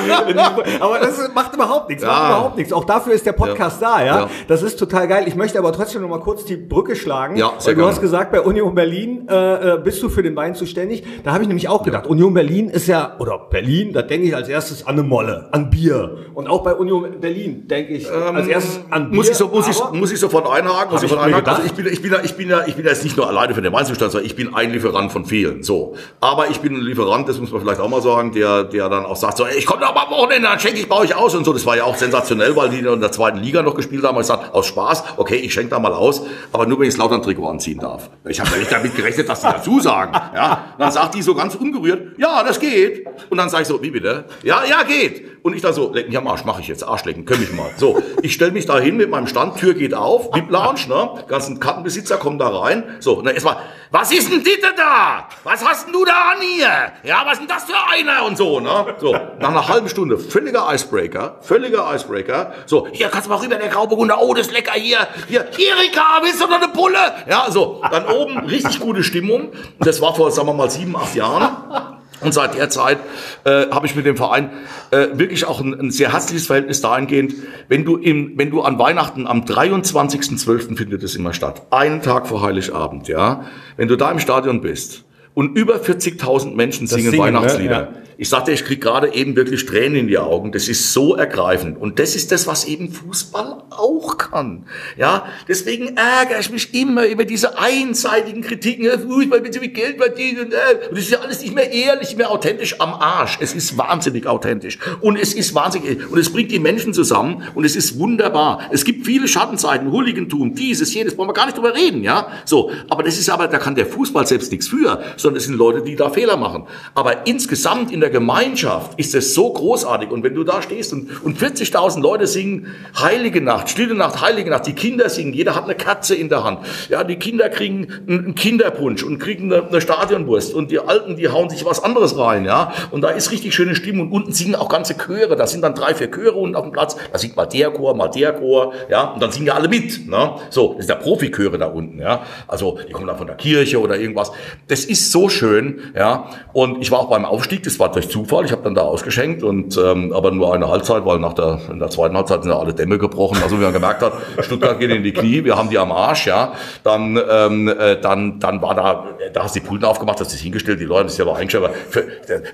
aber 0.80 0.98
das 0.98 1.30
macht 1.34 1.54
überhaupt 1.54 1.88
nichts, 1.88 2.04
macht 2.04 2.28
überhaupt 2.28 2.56
nichts. 2.56 2.72
Auch 2.72 2.84
dafür 2.84 3.12
ist 3.12 3.26
der 3.26 3.32
Podcast 3.32 3.80
ja. 3.80 3.88
da, 3.88 4.04
ja? 4.04 4.20
ja? 4.20 4.30
Das 4.48 4.62
ist 4.62 4.78
total 4.78 5.08
geil. 5.08 5.24
Ich 5.26 5.34
möchte 5.34 5.58
aber 5.58 5.72
trotzdem 5.72 6.02
noch 6.02 6.08
mal 6.08 6.20
kurz 6.20 6.44
die 6.44 6.56
Brücke 6.56 6.96
schlagen. 6.96 7.36
Ja, 7.36 7.52
sehr 7.58 7.74
du 7.74 7.80
gerne. 7.80 7.92
hast 7.92 8.00
gesagt, 8.00 8.32
bei 8.32 8.40
Union 8.40 8.74
Berlin 8.74 9.28
äh, 9.28 9.74
äh, 9.74 9.78
bist 9.78 10.02
du 10.02 10.08
für 10.08 10.22
den 10.22 10.36
Wein 10.36 10.54
zuständig. 10.54 11.04
Da 11.24 11.32
habe 11.32 11.42
ich 11.42 11.48
nämlich 11.48 11.68
auch 11.68 11.82
gedacht, 11.82 12.06
Union 12.06 12.34
Berlin 12.34 12.68
ist 12.68 12.86
ja, 12.86 13.16
oder 13.18 13.38
Berlin, 13.50 13.92
da 13.92 14.02
denke 14.02 14.26
ich 14.26 14.36
als 14.36 14.48
erstes 14.48 14.86
an 14.86 14.94
eine 14.94 15.02
Molle, 15.02 15.48
an 15.52 15.70
Bier. 15.70 16.18
Und 16.34 16.48
auch 16.48 16.62
bei 16.62 16.74
Union 16.74 17.20
Berlin 17.20 17.66
denke 17.68 17.94
ich 17.94 18.08
ähm, 18.08 18.36
als 18.36 18.46
erstes 18.46 18.80
an 18.90 19.10
Bier. 19.10 19.16
Muss 19.16 19.28
ich, 19.28 19.36
so, 19.36 19.48
muss 19.48 19.68
ich, 19.68 19.78
muss 19.92 20.12
ich 20.12 20.20
sofort 20.20 20.48
einhaken? 20.48 20.92
Muss 20.92 21.02
ich, 21.02 21.10
sofort 21.10 21.26
einhaken? 21.26 21.48
Also 21.48 21.62
ich 21.64 21.72
bin, 21.72 21.86
ich 21.86 22.02
bin, 22.02 22.14
ich 22.22 22.36
bin 22.36 22.48
ja, 22.48 22.66
ich 22.66 22.74
bin 22.74 22.84
ja 22.84 22.90
jetzt 22.90 23.04
nicht 23.04 23.16
nur 23.16 23.28
alleine 23.28 23.54
für 23.54 23.62
den 23.62 23.72
Weinzustand, 23.72 24.12
sondern 24.12 24.26
ich 24.26 24.36
bin 24.36 24.54
ein 24.54 24.70
Lieferant 24.70 25.12
von 25.12 25.24
vielen. 25.24 25.62
So. 25.62 25.94
Aber 26.20 26.48
ich 26.48 26.60
bin 26.60 26.74
ein 26.74 26.82
Lieferant, 26.82 27.28
das 27.28 27.38
muss 27.38 27.50
man 27.52 27.60
vielleicht 27.60 27.80
auch 27.80 27.88
mal 27.88 28.02
sagen, 28.02 28.32
der, 28.32 28.64
der 28.64 28.88
dann 28.88 29.04
auch 29.04 29.16
sagt, 29.16 29.36
so, 29.36 29.44
ey, 29.46 29.58
ich 29.58 29.66
komme 29.66 29.80
mal 29.94 30.04
am 30.04 30.10
Wochenende, 30.10 30.48
dann 30.48 30.60
schenke 30.60 30.80
ich 30.80 30.88
bei 30.88 30.96
euch 30.96 31.14
aus 31.14 31.34
und 31.34 31.44
so. 31.44 31.52
Das 31.52 31.66
war 31.66 31.76
ja 31.76 31.84
auch 31.84 31.96
sensationell, 31.96 32.56
weil 32.56 32.70
die 32.70 32.78
in 32.78 33.00
der 33.00 33.12
zweiten 33.12 33.38
Liga 33.38 33.62
noch 33.62 33.74
gespielt 33.74 34.04
haben. 34.04 34.14
Ich 34.16 34.20
gesagt, 34.20 34.54
aus 34.54 34.66
Spaß, 34.66 35.04
okay, 35.16 35.36
ich 35.36 35.52
schenke 35.52 35.70
da 35.70 35.78
mal 35.78 35.92
aus, 35.92 36.22
aber 36.52 36.66
nur 36.66 36.78
wenn 36.78 36.88
ich 36.88 36.94
das 36.94 36.98
Lautern-Trikot 36.98 37.46
anziehen 37.48 37.78
darf. 37.78 38.10
Ich 38.28 38.40
habe 38.40 38.50
ja 38.52 38.58
nicht 38.58 38.72
damit 38.72 38.94
gerechnet, 38.94 39.28
dass 39.28 39.40
die 39.40 39.46
dazu 39.52 39.80
sagen. 39.80 40.12
Ja, 40.34 40.74
dann 40.78 40.90
sagt 40.90 41.14
die 41.14 41.22
so 41.22 41.34
ganz 41.34 41.54
ungerührt, 41.54 42.18
ja, 42.18 42.42
das 42.42 42.60
geht. 42.60 43.06
Und 43.28 43.38
dann 43.38 43.48
sage 43.48 43.62
ich 43.62 43.68
so, 43.68 43.82
wie 43.82 43.90
bitte? 43.90 44.24
Ja, 44.42 44.62
ja, 44.68 44.82
geht. 44.82 45.42
Und 45.42 45.54
ich 45.54 45.62
da 45.62 45.72
so, 45.72 45.92
leck 45.92 46.08
mich 46.08 46.18
am 46.18 46.26
Arsch, 46.26 46.44
mache 46.44 46.60
ich 46.60 46.68
jetzt, 46.68 46.84
Arschlecken, 46.84 47.24
können 47.24 47.40
mich 47.40 47.52
mal. 47.52 47.70
So, 47.76 48.02
ich 48.22 48.34
stelle 48.34 48.52
mich 48.52 48.66
da 48.66 48.78
hin 48.78 48.96
mit 48.96 49.08
meinem 49.08 49.26
Stand, 49.26 49.56
Tür 49.56 49.74
geht 49.74 49.94
auf, 49.94 50.34
VIP 50.34 50.50
Lounge, 50.50 50.80
ne? 50.88 51.24
ganzen 51.28 51.60
Kartenbesitzer 51.60 52.18
kommen 52.18 52.38
da 52.38 52.48
rein. 52.48 52.84
So, 53.00 53.22
dann 53.22 53.34
erstmal, 53.34 53.56
was 53.90 54.12
ist 54.12 54.30
denn 54.30 54.44
Ditte 54.44 54.72
da? 54.76 55.26
Was 55.42 55.66
hast 55.66 55.86
denn 55.86 55.92
du 55.92 56.04
da 56.04 56.32
an 56.32 56.40
hier? 56.40 56.92
Ja, 57.02 57.22
was 57.24 57.34
ist 57.34 57.40
denn 57.40 57.48
das 57.48 57.64
für 57.64 57.74
einer? 57.92 58.24
Und 58.24 58.36
so, 58.36 58.60
ne? 58.60 58.94
So, 58.98 59.12
nach 59.12 59.48
einer 59.48 59.66
halben 59.66 59.88
Stunde, 59.88 60.16
völliger 60.18 60.72
Icebreaker, 60.72 61.38
völliger 61.40 61.92
Icebreaker. 61.92 62.52
So, 62.66 62.86
hier 62.92 63.08
kannst 63.08 63.26
du 63.26 63.30
mal 63.30 63.40
rüber, 63.40 63.56
der 63.56 63.68
Grauburgunder, 63.68 64.20
oh, 64.20 64.32
das 64.32 64.46
ist 64.46 64.52
lecker 64.52 64.74
hier. 64.74 65.08
Hier, 65.28 65.40
Erika, 65.58 66.20
willst 66.22 66.40
du 66.40 66.46
noch 66.46 66.62
eine 66.62 66.68
Pulle? 66.68 66.98
Ja, 67.28 67.50
so, 67.50 67.82
dann 67.90 68.06
oben 68.06 68.38
richtig 68.46 68.78
gute 68.78 69.02
Stimmung. 69.02 69.52
Das 69.80 70.00
war 70.00 70.14
vor, 70.14 70.30
sagen 70.30 70.48
wir 70.48 70.54
mal, 70.54 70.70
sieben, 70.70 70.96
acht 70.96 71.14
Jahren. 71.14 71.99
Und 72.20 72.32
seit 72.32 72.54
der 72.54 72.68
Zeit 72.70 72.98
äh, 73.44 73.66
habe 73.70 73.86
ich 73.86 73.96
mit 73.96 74.06
dem 74.06 74.16
Verein 74.16 74.50
äh, 74.90 75.08
wirklich 75.14 75.46
auch 75.46 75.60
ein, 75.60 75.78
ein 75.78 75.90
sehr 75.90 76.12
herzliches 76.12 76.46
Verhältnis 76.46 76.80
dahingehend, 76.80 77.34
wenn 77.68 77.84
du, 77.84 77.96
im, 77.96 78.32
wenn 78.36 78.50
du 78.50 78.62
an 78.62 78.78
Weihnachten 78.78 79.26
am 79.26 79.42
23.12. 79.42 80.76
findet 80.76 81.02
es 81.02 81.16
immer 81.16 81.32
statt, 81.32 81.66
einen 81.70 82.02
Tag 82.02 82.26
vor 82.26 82.42
Heiligabend, 82.42 83.08
ja, 83.08 83.44
wenn 83.76 83.88
du 83.88 83.96
da 83.96 84.10
im 84.10 84.18
Stadion 84.18 84.60
bist 84.60 85.04
und 85.34 85.56
über 85.56 85.76
40.000 85.76 86.54
Menschen 86.54 86.86
singen, 86.86 87.10
singen, 87.10 87.16
ne? 87.16 87.24
Weihnachtslieder. 87.24 87.80
Ne? 87.80 87.88
Ja. 87.94 88.09
Ich 88.20 88.28
sagte, 88.28 88.52
ich 88.52 88.66
krieg 88.66 88.82
gerade 88.82 89.14
eben 89.14 89.34
wirklich 89.34 89.64
Tränen 89.64 90.00
in 90.00 90.06
die 90.06 90.18
Augen. 90.18 90.52
Das 90.52 90.68
ist 90.68 90.92
so 90.92 91.14
ergreifend. 91.14 91.80
Und 91.80 91.98
das 91.98 92.14
ist 92.14 92.30
das, 92.30 92.46
was 92.46 92.66
eben 92.66 92.92
Fußball 92.92 93.62
auch 93.70 94.18
kann. 94.18 94.66
Ja, 94.98 95.24
deswegen 95.48 95.96
ärgere 95.96 96.38
ich 96.38 96.50
mich 96.50 96.74
immer 96.74 97.06
über 97.06 97.24
diese 97.24 97.58
einseitigen 97.58 98.42
Kritiken. 98.42 98.90
Fußball 98.90 99.42
wird 99.42 99.54
so 99.54 99.60
viel 99.60 99.70
Geld 99.70 99.96
verdienen. 99.96 100.40
Und, 100.44 100.52
äh, 100.52 100.58
das 100.90 100.98
ist 100.98 101.10
ja 101.12 101.20
alles 101.20 101.40
nicht 101.40 101.54
mehr 101.54 101.72
ehrlich, 101.72 102.08
nicht 102.08 102.18
mehr 102.18 102.30
authentisch 102.30 102.78
am 102.78 102.92
Arsch. 102.92 103.38
Es 103.40 103.54
ist 103.54 103.78
wahnsinnig 103.78 104.26
authentisch. 104.26 104.78
Und 105.00 105.16
es 105.16 105.32
ist 105.32 105.54
wahnsinnig, 105.54 106.06
und 106.10 106.18
es 106.18 106.30
bringt 106.30 106.50
die 106.50 106.58
Menschen 106.58 106.92
zusammen. 106.92 107.44
Und 107.54 107.64
es 107.64 107.74
ist 107.74 107.98
wunderbar. 107.98 108.68
Es 108.70 108.84
gibt 108.84 109.06
viele 109.06 109.28
Schattenzeiten, 109.28 109.90
Hooligantum, 109.90 110.54
dieses, 110.54 110.92
jenes, 110.92 111.16
wollen 111.16 111.30
wir 111.30 111.32
gar 111.32 111.46
nicht 111.46 111.56
drüber 111.56 111.74
reden, 111.74 112.02
ja. 112.02 112.28
So. 112.44 112.70
Aber 112.90 113.02
das 113.02 113.18
ist 113.18 113.30
aber, 113.30 113.48
da 113.48 113.56
kann 113.56 113.76
der 113.76 113.86
Fußball 113.86 114.26
selbst 114.26 114.52
nichts 114.52 114.68
für, 114.68 115.02
sondern 115.16 115.38
es 115.38 115.44
sind 115.44 115.56
Leute, 115.56 115.80
die 115.80 115.96
da 115.96 116.10
Fehler 116.10 116.36
machen. 116.36 116.66
Aber 116.94 117.26
insgesamt 117.26 117.90
in 117.90 118.00
der 118.00 118.09
Gemeinschaft 118.10 118.98
ist 118.98 119.14
es 119.14 119.34
so 119.34 119.52
großartig. 119.52 120.10
Und 120.10 120.22
wenn 120.22 120.34
du 120.34 120.44
da 120.44 120.62
stehst 120.62 120.92
und, 120.92 121.24
und 121.24 121.38
40.000 121.38 122.00
Leute 122.00 122.26
singen 122.26 122.66
Heilige 122.98 123.40
Nacht, 123.40 123.70
Stille 123.70 123.94
Nacht, 123.94 124.20
Heilige 124.20 124.50
Nacht, 124.50 124.66
die 124.66 124.74
Kinder 124.74 125.08
singen, 125.08 125.32
jeder 125.32 125.54
hat 125.54 125.64
eine 125.64 125.74
Katze 125.74 126.14
in 126.14 126.28
der 126.28 126.44
Hand. 126.44 126.60
Ja, 126.88 127.04
die 127.04 127.16
Kinder 127.16 127.48
kriegen 127.48 127.88
einen 128.06 128.34
Kinderpunsch 128.34 129.02
und 129.02 129.18
kriegen 129.18 129.52
eine, 129.52 129.66
eine 129.66 129.80
Stadionwurst 129.80 130.54
und 130.54 130.70
die 130.70 130.78
Alten, 130.78 131.16
die 131.16 131.28
hauen 131.28 131.48
sich 131.50 131.64
was 131.64 131.82
anderes 131.82 132.18
rein, 132.18 132.44
ja. 132.44 132.72
Und 132.90 133.02
da 133.02 133.08
ist 133.10 133.30
richtig 133.30 133.54
schöne 133.54 133.74
Stimmung 133.74 134.08
und 134.08 134.12
unten 134.12 134.32
singen 134.32 134.54
auch 134.54 134.68
ganze 134.68 134.96
Chöre. 134.96 135.36
Da 135.36 135.46
sind 135.46 135.62
dann 135.62 135.74
drei, 135.74 135.94
vier 135.94 136.10
Chöre 136.10 136.36
unten 136.36 136.56
auf 136.56 136.64
dem 136.64 136.72
Platz. 136.72 136.96
Da 137.12 137.18
singt 137.18 137.36
mal 137.36 137.46
der 137.46 137.70
Chor, 137.70 137.94
mal 137.94 138.08
der 138.08 138.32
Chor, 138.32 138.72
ja. 138.88 139.12
Und 139.12 139.22
dann 139.22 139.32
singen 139.32 139.46
ja 139.46 139.54
alle 139.54 139.68
mit, 139.68 140.06
ne. 140.08 140.36
So, 140.50 140.72
das 140.72 140.80
ist 140.80 140.90
der 140.90 140.96
Profichöre 140.96 141.58
da 141.58 141.66
unten, 141.66 142.00
ja. 142.00 142.22
Also, 142.46 142.78
die 142.88 142.92
kommen 142.92 143.06
dann 143.06 143.18
von 143.18 143.26
der 143.26 143.36
Kirche 143.36 143.80
oder 143.80 143.96
irgendwas. 143.96 144.32
Das 144.68 144.84
ist 144.84 145.12
so 145.12 145.28
schön, 145.28 145.80
ja. 145.96 146.30
Und 146.52 146.80
ich 146.82 146.90
war 146.90 147.00
auch 147.00 147.10
beim 147.10 147.24
Aufstieg, 147.24 147.62
das 147.62 147.78
war 147.78 147.92
durch 148.00 148.10
Zufall. 148.10 148.44
Ich 148.44 148.52
habe 148.52 148.62
dann 148.62 148.74
da 148.74 148.82
ausgeschenkt 148.82 149.42
und 149.42 149.76
ähm, 149.76 150.12
aber 150.12 150.30
nur 150.30 150.54
eine 150.54 150.68
Halbzeit, 150.68 151.04
weil 151.04 151.18
nach 151.18 151.34
der, 151.34 151.60
in 151.70 151.78
der 151.78 151.90
zweiten 151.90 152.16
Halbzeit 152.16 152.42
sind 152.42 152.52
ja 152.52 152.58
alle 152.58 152.72
Dämme 152.72 152.98
gebrochen. 152.98 153.38
Also 153.42 153.58
wie 153.58 153.62
man 153.62 153.72
gemerkt 153.72 154.02
hat, 154.02 154.14
Stuttgart 154.40 154.78
geht 154.78 154.90
in 154.90 155.02
die 155.02 155.12
Knie, 155.12 155.44
wir 155.44 155.56
haben 155.56 155.70
die 155.70 155.78
am 155.78 155.92
Arsch, 155.92 156.26
ja. 156.26 156.52
Dann, 156.82 157.20
ähm, 157.30 157.68
äh, 157.68 158.00
dann, 158.00 158.40
dann 158.40 158.62
war 158.62 158.74
da, 158.74 159.06
da 159.32 159.44
hast 159.44 159.54
du 159.54 159.60
die 159.60 159.66
Pulten 159.66 159.86
aufgemacht, 159.86 160.20
hast 160.20 160.32
dich 160.32 160.40
hingestellt, 160.40 160.80
die 160.80 160.84
Leute, 160.84 161.06
ist 161.06 161.18
ja 161.18 161.24
aber 161.24 161.36
eingestellt. 161.36 161.70
Für, 161.90 162.04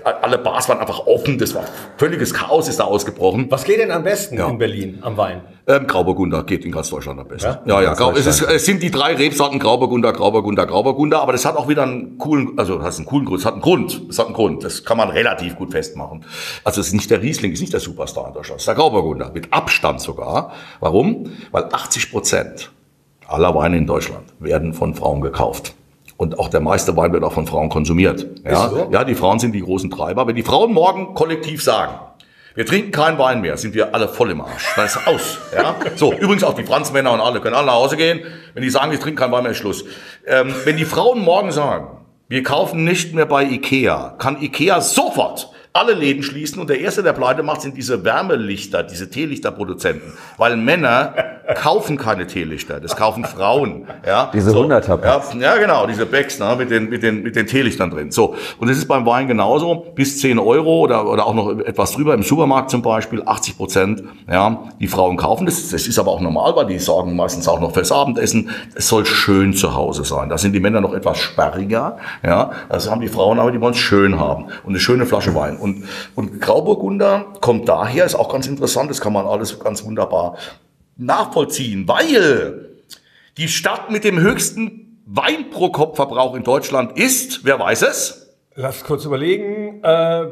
alle 0.03 0.37
Bars 0.37 0.67
waren 0.69 0.79
einfach 0.79 1.07
offen, 1.07 1.37
das 1.37 1.55
war 1.55 1.63
völliges 1.97 2.33
Chaos 2.33 2.67
ist 2.67 2.79
da 2.79 2.83
ausgebrochen. 2.83 3.47
Was 3.49 3.63
geht 3.63 3.79
denn 3.79 3.91
am 3.91 4.03
besten 4.03 4.37
ja. 4.37 4.47
in 4.47 4.57
Berlin 4.57 4.99
am 5.01 5.17
Wein? 5.17 5.41
Ähm, 5.69 5.85
Grauburgunder 5.85 6.43
geht 6.43 6.63
in 6.63 6.71
ganz 6.71 6.89
Deutschland 6.89 7.19
am 7.19 7.27
besten. 7.27 7.57
Ja, 7.65 7.81
ja. 7.81 7.93
ja 7.93 8.11
es, 8.11 8.25
ist, 8.25 8.41
es 8.41 8.65
sind 8.65 8.81
die 8.81 8.89
drei 8.89 9.15
Rebsorten 9.15 9.59
Grauburgunder, 9.59 10.13
Grauburgunder, 10.13 10.65
Grauburgunder, 10.65 11.21
aber 11.21 11.33
das 11.33 11.45
hat 11.45 11.57
auch 11.57 11.67
wieder 11.67 11.83
einen 11.83 12.17
coolen, 12.17 12.53
also 12.55 12.77
das 12.77 12.85
hat 12.85 12.97
einen 12.97 13.05
coolen 13.05 13.25
Grund, 13.25 13.39
es 13.39 13.45
hat 13.45 13.53
einen 13.53 13.61
Grund, 13.61 14.01
es 14.09 14.17
hat 14.17 14.27
einen 14.27 14.35
Grund. 14.35 14.63
Das 14.63 14.85
kann 14.85 14.95
man 14.95 15.09
relativ 15.09 15.26
gut 15.55 15.71
festmachen. 15.71 16.25
Also 16.63 16.81
es 16.81 16.87
ist 16.87 16.93
nicht 16.93 17.09
der 17.09 17.21
Riesling, 17.21 17.51
es 17.51 17.57
ist 17.57 17.61
nicht 17.61 17.73
der 17.73 17.79
Superstar 17.79 18.27
in 18.27 18.33
Deutschland, 18.33 18.57
es 18.57 18.63
ist 18.63 18.67
der 18.67 18.75
Grauburgunder, 18.75 19.31
mit 19.33 19.53
Abstand 19.53 20.01
sogar. 20.01 20.53
Warum? 20.79 21.31
Weil 21.51 21.65
80 21.71 22.11
Prozent 22.11 22.71
aller 23.27 23.53
Weine 23.55 23.77
in 23.77 23.87
Deutschland 23.87 24.33
werden 24.39 24.73
von 24.73 24.95
Frauen 24.95 25.21
gekauft. 25.21 25.73
Und 26.17 26.39
auch 26.39 26.49
der 26.49 26.61
meiste 26.61 26.97
Wein 26.97 27.13
wird 27.13 27.23
auch 27.23 27.33
von 27.33 27.45
Frauen 27.45 27.69
konsumiert. 27.69 28.25
Ja, 28.43 28.69
so? 28.69 28.89
ja 28.91 29.03
die 29.03 29.13
Frauen 29.13 29.37
sind 29.37 29.51
die 29.51 29.61
großen 29.61 29.91
Treiber. 29.91 30.25
Wenn 30.25 30.35
die 30.35 30.43
Frauen 30.43 30.73
morgen 30.73 31.13
kollektiv 31.13 31.61
sagen, 31.61 31.93
wir 32.55 32.65
trinken 32.65 32.89
keinen 32.89 33.19
Wein 33.19 33.41
mehr, 33.41 33.55
sind 33.55 33.75
wir 33.75 33.93
alle 33.93 34.07
voll 34.07 34.31
im 34.31 34.41
Arsch. 34.41 34.73
Dann 34.75 34.87
ist 34.87 35.05
aus. 35.05 35.37
Ja? 35.55 35.75
So, 35.95 36.11
übrigens 36.11 36.43
auch 36.43 36.55
die 36.55 36.63
Franzmänner 36.63 37.11
und 37.11 37.21
alle 37.21 37.39
können 37.39 37.53
alle 37.53 37.67
nach 37.67 37.75
Hause 37.75 37.97
gehen. 37.97 38.21
Wenn 38.55 38.63
die 38.63 38.71
sagen, 38.71 38.89
wir 38.89 38.99
trinken 38.99 39.19
keinen 39.19 39.31
Wein 39.31 39.43
mehr, 39.43 39.51
ist 39.51 39.59
Schluss. 39.59 39.85
Ähm, 40.25 40.55
wenn 40.65 40.75
die 40.75 40.85
Frauen 40.85 41.19
morgen 41.19 41.51
sagen, 41.51 41.87
wir 42.27 42.43
kaufen 42.43 42.83
nicht 42.83 43.13
mehr 43.13 43.25
bei 43.25 43.43
Ikea, 43.43 44.15
kann 44.17 44.41
Ikea 44.41 44.81
sofort 44.81 45.51
alle 45.77 45.93
Läden 45.93 46.23
schließen 46.23 46.59
und 46.59 46.69
der 46.69 46.79
erste, 46.79 47.03
der 47.03 47.13
pleite 47.13 47.43
macht, 47.43 47.61
sind 47.61 47.77
diese 47.77 48.03
Wärmelichter, 48.03 48.81
diese 48.81 49.09
Teelichterproduzenten. 49.09 50.13
Weil 50.37 50.57
Männer 50.57 51.36
kaufen 51.55 51.97
keine 51.97 52.27
Teelichter, 52.27 52.79
das 52.79 52.95
kaufen 52.95 53.23
Frauen. 53.23 53.87
Ja? 54.05 54.31
Diese 54.33 54.51
so, 54.51 54.57
100 54.57 54.87
ja, 54.87 55.21
ja, 55.39 55.57
genau, 55.57 55.87
diese 55.87 56.05
Becks 56.05 56.39
ne, 56.39 56.55
mit, 56.57 56.69
den, 56.69 56.89
mit, 56.89 57.03
den, 57.03 57.23
mit 57.23 57.35
den 57.35 57.47
Teelichtern 57.47 57.89
drin. 57.89 58.11
So, 58.11 58.35
und 58.59 58.69
das 58.69 58.77
ist 58.77 58.87
beim 58.87 59.05
Wein 59.05 59.27
genauso, 59.27 59.85
bis 59.95 60.19
10 60.19 60.39
Euro 60.39 60.81
oder, 60.81 61.07
oder 61.07 61.25
auch 61.25 61.33
noch 61.33 61.59
etwas 61.59 61.93
drüber, 61.93 62.13
im 62.13 62.23
Supermarkt 62.23 62.69
zum 62.69 62.81
Beispiel, 62.81 63.23
80 63.25 63.57
Prozent, 63.57 64.03
ja, 64.29 64.63
die 64.79 64.87
Frauen 64.87 65.17
kaufen. 65.17 65.45
Das, 65.45 65.69
das 65.69 65.87
ist 65.87 65.97
aber 65.99 66.11
auch 66.11 66.21
normal, 66.21 66.55
weil 66.55 66.65
die 66.65 66.79
sorgen 66.79 67.15
meistens 67.15 67.47
auch 67.47 67.59
noch 67.59 67.73
fürs 67.73 67.91
Abendessen. 67.91 68.49
Es 68.75 68.87
soll 68.89 69.05
schön 69.05 69.53
zu 69.53 69.75
Hause 69.75 70.03
sein. 70.03 70.29
Da 70.29 70.37
sind 70.37 70.53
die 70.53 70.59
Männer 70.59 70.81
noch 70.81 70.93
etwas 70.93 71.17
sperriger, 71.17 71.97
ja, 72.23 72.51
das 72.69 72.89
haben 72.89 73.01
die 73.01 73.07
Frauen 73.07 73.39
aber, 73.39 73.51
die 73.51 73.61
wollen 73.61 73.73
es 73.73 73.79
schön 73.79 74.19
haben 74.19 74.45
und 74.63 74.69
eine 74.69 74.79
schöne 74.79 75.05
Flasche 75.05 75.33
Wein. 75.35 75.57
Und, 75.57 75.85
und 76.15 76.41
Grauburgunder 76.41 77.25
kommt 77.41 77.69
daher, 77.69 78.05
ist 78.05 78.15
auch 78.15 78.29
ganz 78.29 78.47
interessant, 78.47 78.89
das 78.89 79.01
kann 79.01 79.13
man 79.13 79.25
alles 79.25 79.59
ganz 79.59 79.85
wunderbar 79.85 80.35
nachvollziehen, 80.97 81.87
weil 81.87 82.69
die 83.37 83.47
Stadt 83.47 83.91
mit 83.91 84.03
dem 84.03 84.19
höchsten 84.19 85.01
Wein 85.05 85.49
pro 85.49 85.69
Kopfverbrauch 85.69 86.35
in 86.35 86.43
Deutschland 86.43 86.97
ist, 86.97 87.45
wer 87.45 87.59
weiß 87.59 87.83
es? 87.83 88.35
Lass 88.55 88.83
kurz 88.83 89.05
überlegen, 89.05 89.83
äh, 89.83 90.25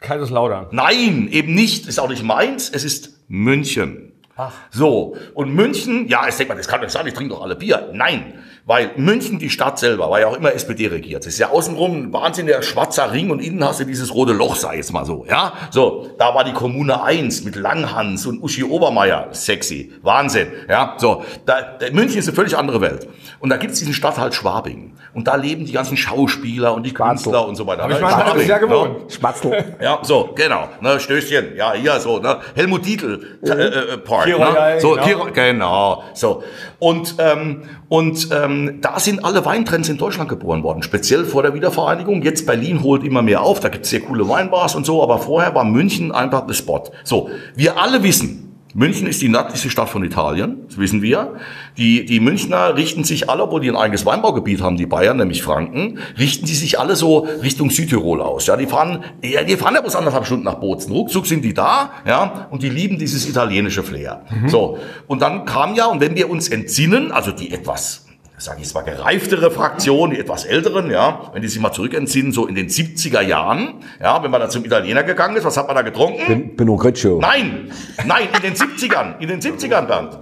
Kaiserslautern. 0.00 0.66
Nein, 0.70 1.28
eben 1.32 1.54
nicht, 1.54 1.86
ist 1.86 1.98
auch 1.98 2.10
nicht 2.10 2.22
Mainz, 2.22 2.70
es 2.72 2.84
ist 2.84 3.18
München. 3.28 4.12
Ach. 4.36 4.52
So, 4.70 5.16
und 5.34 5.54
München, 5.54 6.06
ja, 6.08 6.28
ich 6.28 6.34
denke 6.34 6.52
mal, 6.52 6.58
das 6.58 6.68
kann 6.68 6.80
doch 6.80 6.88
sein, 6.90 7.06
ich 7.06 7.14
trinke 7.14 7.34
doch 7.34 7.42
alle 7.42 7.56
Bier. 7.56 7.90
Nein, 7.92 8.34
weil 8.70 8.92
München, 8.94 9.40
die 9.40 9.50
Stadt 9.50 9.80
selber, 9.80 10.12
war 10.12 10.20
ja 10.20 10.28
auch 10.28 10.36
immer 10.36 10.52
SPD 10.52 10.86
regiert. 10.86 11.26
Das 11.26 11.32
ist 11.32 11.40
ja 11.40 11.50
außenrum 11.50 12.04
ein 12.04 12.12
wahnsinniger 12.12 12.62
schwarzer 12.62 13.10
Ring 13.10 13.30
und 13.30 13.40
innen 13.40 13.64
hast 13.64 13.80
du 13.80 13.84
dieses 13.84 14.14
rote 14.14 14.32
Loch, 14.32 14.54
sei 14.54 14.76
jetzt 14.76 14.92
mal 14.92 15.04
so. 15.04 15.26
Ja, 15.28 15.54
so, 15.72 16.10
da 16.18 16.36
war 16.36 16.44
die 16.44 16.52
Kommune 16.52 17.02
1 17.02 17.42
mit 17.42 17.56
Langhans 17.56 18.26
und 18.26 18.40
Uschi 18.40 18.62
Obermeier. 18.62 19.30
Sexy. 19.32 19.90
Wahnsinn. 20.02 20.52
Ja, 20.68 20.94
so. 20.98 21.24
Da, 21.46 21.78
München 21.90 22.20
ist 22.20 22.28
eine 22.28 22.36
völlig 22.36 22.56
andere 22.56 22.80
Welt. 22.80 23.08
Und 23.40 23.50
da 23.50 23.56
gibt 23.56 23.72
es 23.72 23.80
diesen 23.80 23.92
Stadtteil 23.92 24.32
Schwabing. 24.32 24.92
Und 25.14 25.26
da 25.26 25.34
leben 25.34 25.64
die 25.64 25.72
ganzen 25.72 25.96
Schauspieler 25.96 26.72
und 26.72 26.84
die 26.86 26.94
Künstler 26.94 27.48
und 27.48 27.56
so 27.56 27.66
weiter. 27.66 27.82
Aber 27.82 27.94
ich 27.94 28.00
meine, 28.00 28.40
ist 28.40 28.48
ja 28.48 28.58
gewohnt. 28.58 29.00
Ne? 29.00 29.10
Schmatzel. 29.10 29.64
Ja, 29.80 29.98
so, 30.02 30.30
genau. 30.34 30.68
Ne, 30.80 31.00
Stößchen. 31.00 31.56
Ja, 31.56 31.72
hier 31.72 31.98
so. 31.98 32.18
Ne? 32.18 32.38
Helmut 32.54 32.86
Dietl 32.86 33.38
äh, 33.42 33.48
äh, 33.48 33.98
Park. 33.98 34.26
Ne? 34.26 34.78
So, 34.78 34.92
genau. 34.92 35.26
genau. 35.32 36.04
So. 36.14 36.42
Und, 36.78 37.16
ähm, 37.18 37.62
und 37.88 38.28
ähm, 38.30 38.59
da 38.80 38.98
sind 38.98 39.24
alle 39.24 39.44
Weintrends 39.44 39.88
in 39.88 39.96
Deutschland 39.96 40.28
geboren 40.28 40.62
worden, 40.62 40.82
speziell 40.82 41.24
vor 41.24 41.42
der 41.42 41.54
Wiedervereinigung. 41.54 42.22
Jetzt 42.22 42.46
Berlin 42.46 42.82
holt 42.82 43.04
immer 43.04 43.22
mehr 43.22 43.42
auf, 43.42 43.60
da 43.60 43.68
gibt's 43.68 43.90
sehr 43.90 44.00
coole 44.00 44.28
Weinbars 44.28 44.74
und 44.74 44.86
so, 44.86 45.02
aber 45.02 45.18
vorher 45.18 45.54
war 45.54 45.64
München 45.64 46.12
einfach 46.12 46.46
der 46.46 46.54
Spot. 46.54 46.84
So, 47.04 47.30
wir 47.54 47.80
alle 47.80 48.02
wissen, 48.02 48.50
München 48.72 49.08
ist 49.08 49.20
die 49.20 49.28
nördlichste 49.28 49.68
Stadt 49.68 49.88
von 49.88 50.04
Italien, 50.04 50.58
das 50.68 50.78
wissen 50.78 51.02
wir. 51.02 51.34
Die, 51.76 52.04
die 52.04 52.20
Münchner 52.20 52.76
richten 52.76 53.02
sich 53.02 53.28
alle, 53.28 53.42
obwohl 53.42 53.60
die 53.60 53.68
ein 53.68 53.76
eigenes 53.76 54.06
Weinbaugebiet 54.06 54.62
haben, 54.62 54.76
die 54.76 54.86
Bayern, 54.86 55.16
nämlich 55.16 55.42
Franken, 55.42 55.98
richten 56.18 56.46
sie 56.46 56.54
sich 56.54 56.78
alle 56.78 56.94
so 56.94 57.26
Richtung 57.42 57.70
Südtirol 57.70 58.20
aus. 58.20 58.46
Ja, 58.46 58.56
die 58.56 58.66
fahren, 58.66 59.04
ja, 59.22 59.42
die 59.42 59.56
fahren 59.56 59.74
ja 59.74 59.80
bloß 59.80 59.96
anderthalb 59.96 60.24
Stunden 60.24 60.44
nach 60.44 60.56
Bozen. 60.56 60.92
Ruckzuck 60.92 61.26
sind 61.26 61.44
die 61.44 61.54
da, 61.54 61.90
ja, 62.06 62.46
und 62.50 62.62
die 62.62 62.70
lieben 62.70 62.98
dieses 62.98 63.28
italienische 63.28 63.82
Flair. 63.82 64.22
Mhm. 64.30 64.48
So. 64.48 64.78
Und 65.08 65.20
dann 65.20 65.46
kam 65.46 65.74
ja, 65.74 65.86
und 65.86 66.00
wenn 66.00 66.14
wir 66.14 66.30
uns 66.30 66.48
entsinnen, 66.48 67.10
also 67.10 67.32
die 67.32 67.52
etwas 67.52 68.06
sage 68.40 68.62
ich 68.62 68.72
mal, 68.74 68.82
gereiftere 68.82 69.50
Fraktion, 69.50 70.10
die 70.10 70.18
etwas 70.18 70.44
älteren, 70.44 70.90
ja, 70.90 71.30
wenn 71.32 71.42
die 71.42 71.48
sich 71.48 71.60
mal 71.60 71.72
zurückentsinnen, 71.72 72.32
so 72.32 72.46
in 72.46 72.54
den 72.54 72.68
70er 72.68 73.20
Jahren, 73.20 73.84
ja, 74.00 74.22
wenn 74.22 74.30
man 74.30 74.40
da 74.40 74.48
zum 74.48 74.64
Italiener 74.64 75.02
gegangen 75.02 75.36
ist, 75.36 75.44
was 75.44 75.56
hat 75.56 75.66
man 75.66 75.76
da 75.76 75.82
getrunken? 75.82 76.26
Bin, 76.26 76.56
Pinot 76.56 76.80
Grigio. 76.80 77.18
Nein, 77.20 77.70
nein, 78.06 78.28
in 78.34 78.42
den 78.42 78.54
70ern, 78.54 79.18
in 79.18 79.28
den 79.28 79.40
70ern, 79.40 79.86
Bernd. 79.86 80.18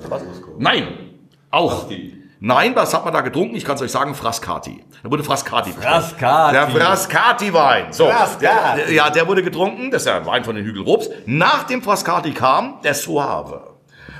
Nein, 0.58 0.88
auch. 1.50 1.86
Nein, 2.40 2.72
was 2.76 2.94
hat 2.94 3.04
man 3.04 3.12
da 3.12 3.20
getrunken? 3.20 3.56
Ich 3.56 3.64
kann 3.64 3.76
es 3.76 3.82
euch 3.82 3.90
sagen, 3.90 4.14
Frascati. 4.14 4.84
Da 5.02 5.10
wurde 5.10 5.24
Frascati 5.24 5.72
Frascati. 5.72 6.52
Der 6.52 6.68
Frascati-Wein. 6.68 7.92
So, 7.92 8.06
Frascati. 8.06 8.82
Der, 8.86 8.92
ja, 8.92 9.10
der 9.10 9.26
wurde 9.26 9.42
getrunken. 9.42 9.90
Das 9.90 10.02
ist 10.02 10.06
ja 10.06 10.18
ein 10.18 10.26
Wein 10.26 10.44
von 10.44 10.54
den 10.54 10.64
Hügel 10.64 10.82
Rups. 10.82 11.10
Nach 11.26 11.64
dem 11.64 11.82
Frascati 11.82 12.30
kam 12.30 12.80
der 12.84 12.94
Suave. 12.94 13.77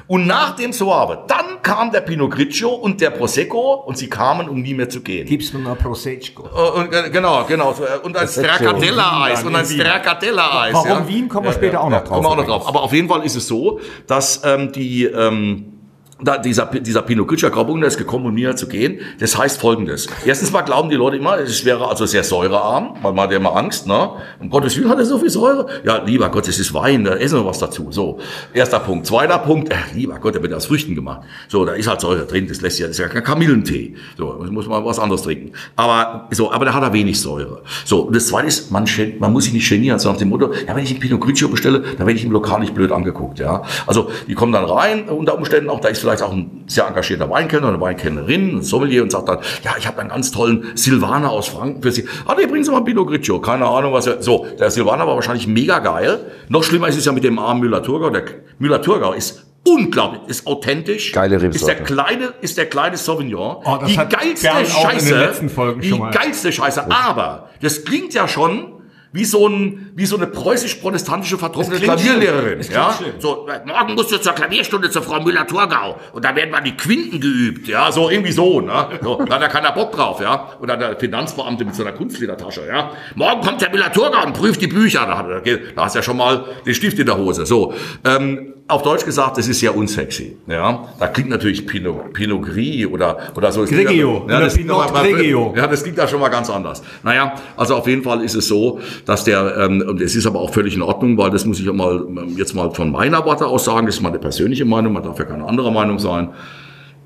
Und 0.09 0.27
nach 0.27 0.57
dem 0.57 0.73
Soave, 0.73 1.25
dann 1.29 1.62
kam 1.62 1.92
der 1.92 2.01
Pinot 2.01 2.31
Grigio 2.31 2.71
und 2.71 3.01
der 3.01 3.11
Prosecco 3.11 3.75
und 3.87 3.99
sie 3.99 4.09
kamen, 4.09 4.49
um 4.49 4.62
nie 4.62 4.75
mehr 4.75 4.88
zu 4.88 5.03
gehen. 5.03 5.27
Gibst 5.27 5.53
du 5.53 5.59
noch 5.59 5.79
Prosecco? 5.79 6.44
Und, 6.44 6.94
äh, 6.94 7.11
genau, 7.11 7.44
genau. 7.44 7.75
Und 8.03 8.16
ein 8.16 8.27
Stracciatella-Eis. 8.27 9.44
Und 9.44 9.55
ein 9.55 9.66
Stracciatella-Eis. 9.66 10.75
Warum 10.75 10.88
ja. 10.88 11.09
Wien, 11.09 11.29
kommen 11.29 11.47
wir 11.47 11.53
später 11.53 11.83
auch 11.83 11.90
noch 11.90 12.01
drauf. 12.01 12.09
Kommen 12.09 12.25
wir 12.25 12.31
auch 12.31 12.37
noch 12.37 12.47
drauf. 12.47 12.66
Aber 12.66 12.83
auf 12.83 12.92
jeden 12.92 13.09
Fall 13.09 13.23
ist 13.25 13.37
es 13.37 13.47
so, 13.47 13.81
dass 14.07 14.42
ähm, 14.44 14.73
die... 14.73 15.05
Ähm, 15.05 15.78
da 16.20 16.37
dieser, 16.37 16.66
dieser 16.66 17.02
Pinot 17.02 17.28
Grigio 17.28 17.50
Grauburgunder 17.50 17.87
ist 17.87 17.96
gekommen, 17.96 18.26
um 18.26 18.35
mir 18.35 18.57
zu 18.57 18.66
gehen. 18.66 19.00
Das 19.20 19.38
heißt 19.38 19.61
folgendes. 19.61 20.09
Erstens 20.26 20.50
mal 20.50 20.62
glauben 20.62 20.90
die 20.90 20.96
Leute 20.96 21.16
immer, 21.16 21.38
es 21.38 21.64
wäre 21.64 21.88
also 21.88 22.07
sehr 22.07 22.24
säurearm, 22.24 22.94
man 23.02 23.20
hat 23.20 23.31
ja 23.31 23.37
immer 23.37 23.57
Angst, 23.57 23.87
ne? 23.87 24.11
Um 24.40 24.50
Gottes 24.50 24.76
Willen 24.76 24.88
hat 24.88 24.98
er 24.98 25.04
so 25.04 25.18
viel 25.18 25.31
Säure. 25.31 25.66
Ja, 25.85 26.02
lieber 26.04 26.28
Gott, 26.28 26.48
es 26.48 26.59
ist 26.59 26.74
Wein, 26.74 27.04
da 27.04 27.14
essen 27.14 27.38
wir 27.38 27.46
was 27.46 27.59
dazu. 27.59 27.88
So. 27.90 28.18
Erster 28.52 28.81
Punkt. 28.81 29.07
Zweiter 29.07 29.38
Punkt, 29.38 29.72
äh, 29.72 29.76
lieber 29.94 30.18
Gott, 30.18 30.35
der 30.35 30.42
wird 30.42 30.52
aus 30.54 30.66
Früchten 30.66 30.94
gemacht. 30.94 31.22
So, 31.48 31.64
da 31.64 31.72
ist 31.74 31.87
halt 31.87 32.00
Säure 32.00 32.26
drin, 32.26 32.48
das 32.48 32.61
lässt 32.61 32.81
ja, 32.81 32.88
das 32.88 32.98
ist 32.98 33.02
ja 33.02 33.09
kein 33.09 33.22
Kamillentee. 33.22 33.94
So, 34.16 34.44
muss 34.50 34.66
man 34.66 34.85
was 34.85 34.98
anderes 34.98 35.22
trinken. 35.22 35.52
Aber, 35.76 36.28
so, 36.33 36.50
aber 36.50 36.64
da 36.64 36.74
hat 36.74 36.83
er 36.83 36.92
wenig 36.92 37.20
Säure. 37.20 37.62
So. 37.85 38.02
Und 38.02 38.16
das 38.16 38.26
zweite 38.26 38.48
ist, 38.48 38.72
man, 38.72 38.87
man 39.20 39.33
muss 39.33 39.44
sich 39.44 39.52
nicht 39.52 39.68
genieren, 39.68 39.98
so 40.00 40.11
nach 40.11 40.18
dem 40.18 40.31
Motto, 40.31 40.52
ja, 40.66 40.74
wenn 40.74 40.83
ich 40.83 40.90
einen 40.90 41.00
Pinot 41.00 41.20
Grigio 41.20 41.48
bestelle, 41.48 41.81
dann 41.81 42.07
werde 42.07 42.14
ich 42.14 42.24
im 42.24 42.33
Lokal 42.33 42.59
nicht 42.59 42.74
blöd 42.74 42.90
angeguckt, 42.90 43.38
ja. 43.38 43.62
Also, 43.87 44.11
die 44.26 44.35
kommen 44.35 44.52
dann 44.52 44.64
rein, 44.64 45.09
unter 45.09 45.37
Umständen 45.37 45.70
auch, 45.70 45.81
da 45.81 45.88
ist 45.88 46.08
vielleicht 46.09 46.23
auch 46.23 46.33
ein 46.33 46.64
sehr 46.66 46.87
engagierter 46.87 47.29
Weinkenner, 47.29 47.68
eine 47.68 47.81
Weinkennerin, 47.81 48.59
ein 48.59 48.62
Sommelier 48.62 49.03
und 49.03 49.12
sagt 49.12 49.29
dann, 49.29 49.38
ja, 49.62 49.73
ich 49.79 49.87
habe 49.87 50.01
einen 50.01 50.09
ganz 50.09 50.31
tollen 50.31 50.73
Silvaner 50.75 51.31
aus 51.31 51.49
Franken 51.49 51.83
für 51.83 51.92
Sie. 51.92 52.07
Ah, 52.27 52.35
nee, 52.38 52.47
bringen 52.47 52.64
Sie 52.64 52.71
mal 52.71 52.83
Pinot 52.83 53.09
Grigio. 53.09 53.40
Keine 53.40 53.66
Ahnung, 53.66 53.92
was 53.92 54.07
er, 54.07 54.23
so. 54.23 54.47
Der 54.59 54.71
Silvaner 54.71 55.07
war 55.07 55.14
wahrscheinlich 55.14 55.47
mega 55.47 55.79
geil. 55.81 56.21
Noch 56.49 56.62
schlimmer 56.64 56.88
ist 56.88 56.97
es 56.97 57.05
ja 57.05 57.12
mit 57.12 57.25
dem 57.25 57.38
armen 57.38 57.61
Müller-Thurgau. 57.61 58.11
Der 58.11 58.25
Müller-Thurgau 58.59 59.12
ist 59.12 59.44
unglaublich, 59.66 60.23
ist 60.29 60.47
authentisch. 60.47 61.12
Geile 61.12 61.37
Ist 61.37 61.66
der 61.66 61.77
kleine, 61.77 62.33
ist 62.40 62.57
der 62.57 62.66
kleine 62.66 62.97
Sauvignon. 62.97 63.59
Oh, 63.64 63.79
die 63.87 63.97
geilste 63.97 64.49
Scheiße. 64.64 65.40
die 65.83 65.99
geilste 66.11 66.53
Scheiße. 66.53 66.90
Aber, 66.90 67.51
das 67.61 67.85
klingt 67.85 68.14
ja 68.14 68.27
schon, 68.29 68.73
wie 69.12 69.25
so 69.25 69.49
ein 69.49 69.92
wie 69.94 70.07
so 70.07 70.16
eine 70.16 70.27
preußisch-protestantische 70.27 71.38
vertrocknete 71.38 71.83
Klavierlehrerin. 71.83 72.61
Ja? 72.71 72.99
So, 73.18 73.49
morgen 73.64 73.94
musst 73.94 74.12
du 74.12 74.18
zur 74.18 74.33
Klavierstunde 74.33 74.90
zur 74.90 75.03
Frau 75.03 75.21
Müller-Thurgau 75.21 75.99
und 76.12 76.25
da 76.25 76.35
werden 76.37 76.51
mal 76.51 76.61
die 76.61 76.77
Quinten 76.77 77.21
geübt, 77.21 77.68
ja, 77.68 77.90
so 77.90 78.11
irgendwie 78.11 78.33
so, 78.33 78.61
ne? 78.61 78.99
So, 79.03 79.23
da 79.25 79.37
hat 79.37 79.42
ja 79.42 79.49
keiner 79.49 79.73
Bock 79.73 79.92
drauf, 79.92 80.21
ja. 80.21 80.53
Und 80.61 80.68
dann 80.68 80.79
der 80.79 80.97
Finanzbeamte 80.97 81.64
mit 81.64 81.75
so 81.75 81.83
einer 81.83 81.92
Kunstledertasche, 81.92 82.66
ja. 82.66 82.92
Morgen 83.14 83.40
kommt 83.40 83.61
der 83.61 83.71
Müller-Thurgau 83.71 84.27
und 84.27 84.35
prüft 84.35 84.61
die 84.61 84.66
Bücher, 84.66 85.07
da, 85.07 85.40
da 85.40 85.85
hast 85.85 85.94
du 85.94 85.99
ja 85.99 86.03
schon 86.03 86.16
mal 86.16 86.44
den 86.66 86.75
Stift 86.75 86.99
in 86.99 87.07
der 87.07 87.16
Hose. 87.16 87.47
So, 87.47 87.73
ähm, 88.05 88.55
auf 88.68 88.83
Deutsch 88.83 89.04
gesagt, 89.04 89.38
das 89.38 89.48
ist 89.48 89.61
sehr 89.61 89.74
unsexy. 89.74 90.37
Ja, 90.46 90.88
da 90.98 91.07
klingt 91.09 91.31
natürlich 91.31 91.66
Pinot, 91.66 92.12
Pinot 92.12 92.42
Gris 92.42 92.87
oder 92.87 93.16
oder 93.35 93.50
so. 93.50 93.64
Grigio. 93.64 94.26
Ja, 94.28 94.40
das 94.40 94.54
klingt 94.54 94.68
mal, 94.68 94.87
Grigio. 94.88 95.54
ja, 95.57 95.66
das 95.66 95.83
klingt 95.83 95.96
da 95.96 96.07
schon 96.07 96.20
mal 96.20 96.28
ganz 96.28 96.50
anders. 96.50 96.83
Naja, 97.02 97.35
also 97.57 97.76
auf 97.76 97.87
jeden 97.87 98.02
Fall 98.02 98.22
ist 98.22 98.35
es 98.35 98.46
so, 98.46 98.78
dass 99.07 99.24
der 99.24 99.57
ähm, 99.57 99.83
und 99.87 100.00
es 100.02 100.14
ist 100.14 100.26
aber 100.26 100.40
auch 100.40 100.52
völlig 100.52 100.74
in 100.74 100.83
Ordnung, 100.83 101.16
weil 101.16 101.31
das 101.31 101.46
muss 101.46 101.59
ich 101.59 101.68
auch 101.68 101.74
mal 101.74 102.07
jetzt 102.37 102.54
mal 102.54 102.70
von 102.72 102.92
meiner 102.92 103.24
Warte 103.24 103.46
aus 103.46 103.64
sagen. 103.64 103.87
Das 103.87 103.96
ist 103.96 104.02
meine 104.02 104.18
persönliche 104.18 104.66
Meinung. 104.66 104.92
Man 104.92 105.02
darf 105.02 105.18
ja 105.18 105.24
keine 105.24 105.46
andere 105.46 105.72
Meinung 105.72 105.98
sein. 105.98 106.31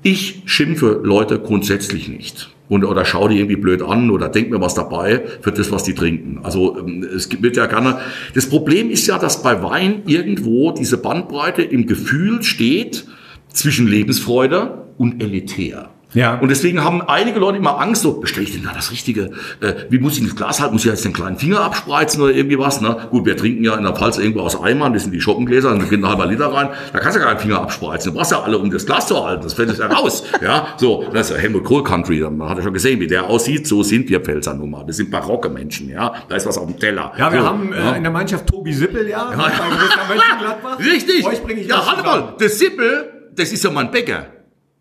Ich 0.01 0.43
schimpfe 0.45 0.99
Leute 1.01 1.39
grundsätzlich 1.39 2.09
nicht 2.09 2.52
und, 2.73 2.83
oder 2.83 3.05
schau 3.05 3.27
die 3.27 3.37
irgendwie 3.37 3.55
blöd 3.55 3.81
an 3.81 4.09
oder 4.09 4.29
denk 4.29 4.49
mir 4.49 4.59
was 4.59 4.73
dabei 4.73 5.23
für 5.41 5.51
das, 5.51 5.71
was 5.71 5.83
die 5.83 5.93
trinken. 5.93 6.39
Also 6.43 6.77
ähm, 6.79 7.03
es 7.03 7.29
wird 7.41 7.55
ja 7.55 7.67
gerne. 7.67 7.99
Das 8.33 8.49
Problem 8.49 8.89
ist 8.89 9.05
ja, 9.07 9.19
dass 9.19 9.43
bei 9.43 9.61
Wein 9.61 10.03
irgendwo 10.07 10.71
diese 10.71 10.97
Bandbreite 10.97 11.61
im 11.61 11.85
Gefühl 11.85 12.41
steht 12.41 13.05
zwischen 13.49 13.87
Lebensfreude 13.87 14.87
und 14.97 15.21
elitär. 15.21 15.92
Ja. 16.13 16.37
Und 16.39 16.49
deswegen 16.49 16.83
haben 16.83 17.01
einige 17.01 17.39
Leute 17.39 17.57
immer 17.57 17.79
Angst, 17.79 18.03
so, 18.03 18.13
bestelle 18.13 18.45
ich 18.45 18.53
denn 18.53 18.63
da 18.63 18.71
das 18.73 18.91
Richtige? 18.91 19.31
Äh, 19.61 19.73
wie 19.89 19.99
muss 19.99 20.17
ich 20.17 20.23
das 20.23 20.35
Glas 20.35 20.59
halten? 20.59 20.73
Muss 20.73 20.85
ich 20.85 20.91
jetzt 20.91 21.05
den 21.05 21.13
kleinen 21.13 21.37
Finger 21.37 21.61
abspreizen 21.61 22.21
oder 22.21 22.33
irgendwie 22.33 22.59
was? 22.59 22.81
Ne? 22.81 23.07
Gut, 23.09 23.25
wir 23.25 23.37
trinken 23.37 23.63
ja 23.63 23.75
in 23.75 23.83
der 23.83 23.93
Pfalz 23.93 24.17
irgendwo 24.17 24.41
aus 24.41 24.61
Eimern, 24.61 24.93
das 24.93 25.03
sind 25.03 25.11
die 25.11 25.21
Schoppengläser, 25.21 25.75
da 25.75 25.83
geht 25.83 25.99
ein 25.99 26.07
halber 26.07 26.25
Liter 26.25 26.53
rein. 26.53 26.69
Da 26.91 26.99
kannst 26.99 27.17
du 27.17 27.21
ja 27.21 27.27
keinen 27.27 27.39
Finger 27.39 27.61
abspreizen. 27.61 28.11
Du 28.11 28.17
brauchst 28.17 28.31
ja 28.31 28.41
alle, 28.41 28.57
um 28.57 28.69
das 28.69 28.85
Glas 28.85 29.07
zu 29.07 29.23
halten. 29.23 29.43
Das 29.43 29.53
fällt 29.53 29.77
ja 29.77 29.87
raus. 29.87 30.23
ja, 30.41 30.67
so, 30.77 31.05
das 31.13 31.29
ist 31.29 31.35
ja 31.35 31.41
Helmut 31.41 31.63
Kohl 31.63 31.83
Country. 31.83 32.19
Man 32.19 32.49
hat 32.49 32.57
ja 32.57 32.63
schon 32.63 32.73
gesehen, 32.73 32.99
wie 32.99 33.07
der 33.07 33.25
aussieht. 33.29 33.67
So 33.67 33.83
sind 33.83 34.09
wir 34.09 34.19
Pfälzer 34.19 34.53
nun 34.53 34.71
mal. 34.71 34.85
Wir 34.85 34.93
sind 34.93 35.09
barocke 35.09 35.49
Menschen, 35.49 35.89
ja. 35.89 36.13
Da 36.29 36.35
ist 36.35 36.45
was 36.45 36.57
auf 36.57 36.67
dem 36.67 36.79
Teller. 36.79 37.11
Ja, 37.17 37.31
wir 37.31 37.41
so, 37.41 37.47
haben 37.47 37.73
äh, 37.73 37.97
in 37.97 38.03
der 38.03 38.11
Mannschaft 38.11 38.47
Tobi 38.47 38.73
Sippel, 38.73 39.07
ja. 39.07 39.31
ja. 39.31 40.75
Richtig. 40.79 41.67
ja, 41.67 41.83
warte 41.85 42.03
mal. 42.03 42.35
Der 42.39 42.49
Sippel, 42.49 43.29
das 43.35 43.51
ist 43.51 43.63
ja 43.63 43.71
mein 43.71 43.91
Bäcker. 43.91 44.27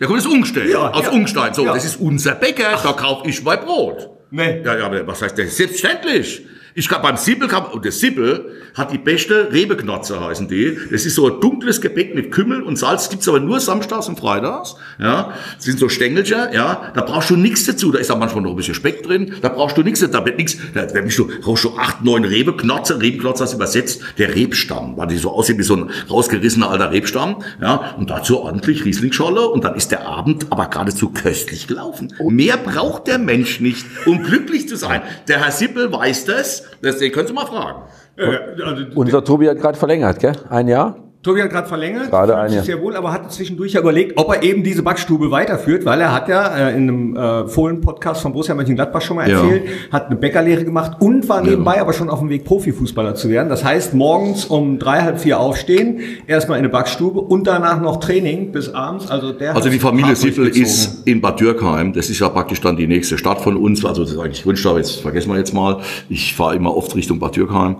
Der 0.02 0.08
kommt 0.08 0.18
aus 0.18 0.26
Ungstein, 0.26 0.68
ja, 0.68 0.90
aus 0.90 1.04
ja. 1.04 1.12
Ungstein. 1.12 1.54
So, 1.54 1.64
ja. 1.64 1.74
das 1.74 1.84
ist 1.84 2.00
unser 2.00 2.34
Bäcker, 2.34 2.72
Ach. 2.74 2.82
da 2.82 2.92
kaufe 2.92 3.28
ich 3.28 3.40
mein 3.44 3.60
Brot. 3.60 4.10
Nee. 4.32 4.60
Ja, 4.64 4.76
ja, 4.76 4.86
aber 4.86 5.06
was 5.06 5.22
heißt 5.22 5.38
das? 5.38 5.56
Selbstverständlich. 5.56 6.44
Ich 6.74 6.88
kann 6.88 7.02
beim 7.02 7.16
Sippel 7.16 7.48
kam, 7.48 7.66
und 7.66 7.84
der 7.84 7.92
Sippel 7.92 8.52
hat 8.74 8.92
die 8.92 8.98
beste 8.98 9.52
Rebeknotze 9.52 10.20
heißen 10.20 10.48
die. 10.48 10.78
Das 10.90 11.04
ist 11.04 11.16
so 11.16 11.28
ein 11.28 11.40
dunkles 11.40 11.80
Gebäck 11.80 12.14
mit 12.14 12.32
Kümmel 12.32 12.62
und 12.62 12.76
Salz, 12.76 13.10
gibt's 13.10 13.28
aber 13.28 13.40
nur 13.40 13.60
samstags 13.60 14.08
und 14.08 14.18
freitags. 14.18 14.76
Ja, 14.98 15.34
das 15.56 15.64
sind 15.64 15.78
so 15.78 15.88
Stängelchen, 15.88 16.52
ja, 16.52 16.90
da 16.94 17.02
brauchst 17.02 17.28
du 17.30 17.36
nichts 17.36 17.66
dazu. 17.66 17.92
Da 17.92 17.98
ist 17.98 18.10
auch 18.10 18.18
manchmal 18.18 18.42
noch 18.42 18.50
ein 18.50 18.56
bisschen 18.56 18.74
Speck 18.74 19.02
drin. 19.02 19.34
Da 19.42 19.50
brauchst 19.50 19.76
du 19.76 19.82
nichts, 19.82 20.00
da 20.00 20.24
wird 20.24 20.38
nichts, 20.38 20.56
da, 20.72 20.86
da 20.86 21.00
bist 21.02 21.18
du, 21.18 21.28
brauchst 21.42 21.64
du 21.64 21.76
acht, 21.76 22.02
neun 22.02 22.24
Rebeknotze. 22.24 23.00
Rebeknotze 23.00 23.44
hast 23.44 23.52
übersetzt, 23.52 24.02
der 24.16 24.34
Rebstamm, 24.34 24.96
weil 24.96 25.08
die 25.08 25.18
so 25.18 25.30
aussehen 25.30 25.58
wie 25.58 25.62
so 25.62 25.76
ein 25.76 25.90
rausgerissener 26.08 26.70
alter 26.70 26.90
Rebstamm. 26.90 27.42
Ja, 27.60 27.94
und 27.98 28.08
dazu 28.08 28.40
ordentlich 28.40 28.84
Rieslingscholle 28.84 29.46
und 29.48 29.64
dann 29.64 29.74
ist 29.74 29.90
der 29.90 30.06
Abend 30.06 30.46
aber 30.50 30.66
geradezu 30.68 31.10
köstlich 31.10 31.66
gelaufen. 31.66 32.14
Mehr 32.28 32.56
braucht 32.56 33.08
der 33.08 33.18
Mensch 33.18 33.60
nicht, 33.60 33.84
um 34.06 34.22
glücklich 34.22 34.68
zu 34.68 34.76
sein. 34.76 35.02
Der 35.28 35.44
Herr 35.44 35.52
Sippel 35.52 35.92
weiß 35.92 36.24
das, 36.24 36.61
das 36.82 36.98
den 36.98 37.12
könnt 37.12 37.28
ihr 37.28 37.34
mal 37.34 37.46
fragen. 37.46 37.82
Also, 38.16 38.84
Unser 38.94 39.24
Tobi 39.24 39.48
hat 39.48 39.58
gerade 39.58 39.78
verlängert, 39.78 40.18
gell? 40.18 40.32
Ein 40.48 40.68
Jahr? 40.68 40.96
Tobi 41.22 41.40
hat 41.40 41.50
gerade 41.50 41.68
verlängert, 41.68 42.10
gerade 42.10 42.36
ein 42.36 42.52
Jahr. 42.52 42.64
sehr 42.64 42.80
wohl, 42.82 42.96
aber 42.96 43.12
hat 43.12 43.32
zwischendurch 43.32 43.74
ja 43.74 43.80
überlegt, 43.80 44.18
ob 44.18 44.34
er 44.34 44.42
eben 44.42 44.64
diese 44.64 44.82
Backstube 44.82 45.30
weiterführt, 45.30 45.84
weil 45.84 46.00
er 46.00 46.12
hat 46.12 46.28
ja 46.28 46.48
äh, 46.48 46.76
in 46.76 46.88
einem 46.88 47.16
äh, 47.16 47.46
Fohlen-Podcast 47.46 48.22
von 48.22 48.32
Borussia 48.32 48.56
Mönchengladbach 48.56 49.00
schon 49.02 49.18
mal 49.18 49.30
erzählt, 49.30 49.64
ja. 49.64 49.92
hat 49.92 50.06
eine 50.06 50.16
Bäckerlehre 50.16 50.64
gemacht 50.64 50.96
und 50.98 51.28
war 51.28 51.40
nebenbei 51.40 51.76
ja. 51.76 51.82
aber 51.82 51.92
schon 51.92 52.10
auf 52.10 52.18
dem 52.18 52.28
Weg, 52.28 52.44
Profifußballer 52.44 53.14
zu 53.14 53.28
werden. 53.28 53.48
Das 53.48 53.64
heißt, 53.64 53.94
morgens 53.94 54.46
um 54.46 54.80
drei, 54.80 55.02
halb 55.02 55.20
vier 55.20 55.38
aufstehen, 55.38 56.00
erstmal 56.26 56.58
in 56.58 56.64
eine 56.64 56.72
Backstube 56.72 57.20
und 57.20 57.46
danach 57.46 57.80
noch 57.80 58.00
Training 58.00 58.50
bis 58.50 58.74
abends. 58.74 59.08
Also 59.08 59.32
der 59.32 59.54
Also 59.54 59.70
die 59.70 59.78
Familie 59.78 60.16
Siffel 60.16 60.48
ist 60.48 61.06
in 61.06 61.20
Bad 61.20 61.38
Dürkheim, 61.38 61.92
das 61.92 62.10
ist 62.10 62.18
ja 62.18 62.30
praktisch 62.30 62.60
dann 62.60 62.76
die 62.76 62.88
nächste 62.88 63.16
Stadt 63.16 63.40
von 63.40 63.56
uns, 63.56 63.84
also 63.84 64.02
das 64.02 64.10
ist 64.10 64.18
eigentlich 64.18 64.44
Wunschstadt, 64.44 64.78
jetzt 64.78 65.00
vergessen 65.00 65.30
wir 65.30 65.38
jetzt 65.38 65.54
mal. 65.54 65.82
Ich 66.08 66.34
fahre 66.34 66.56
immer 66.56 66.76
oft 66.76 66.96
Richtung 66.96 67.20
Bad 67.20 67.36
Dürkheim. 67.36 67.76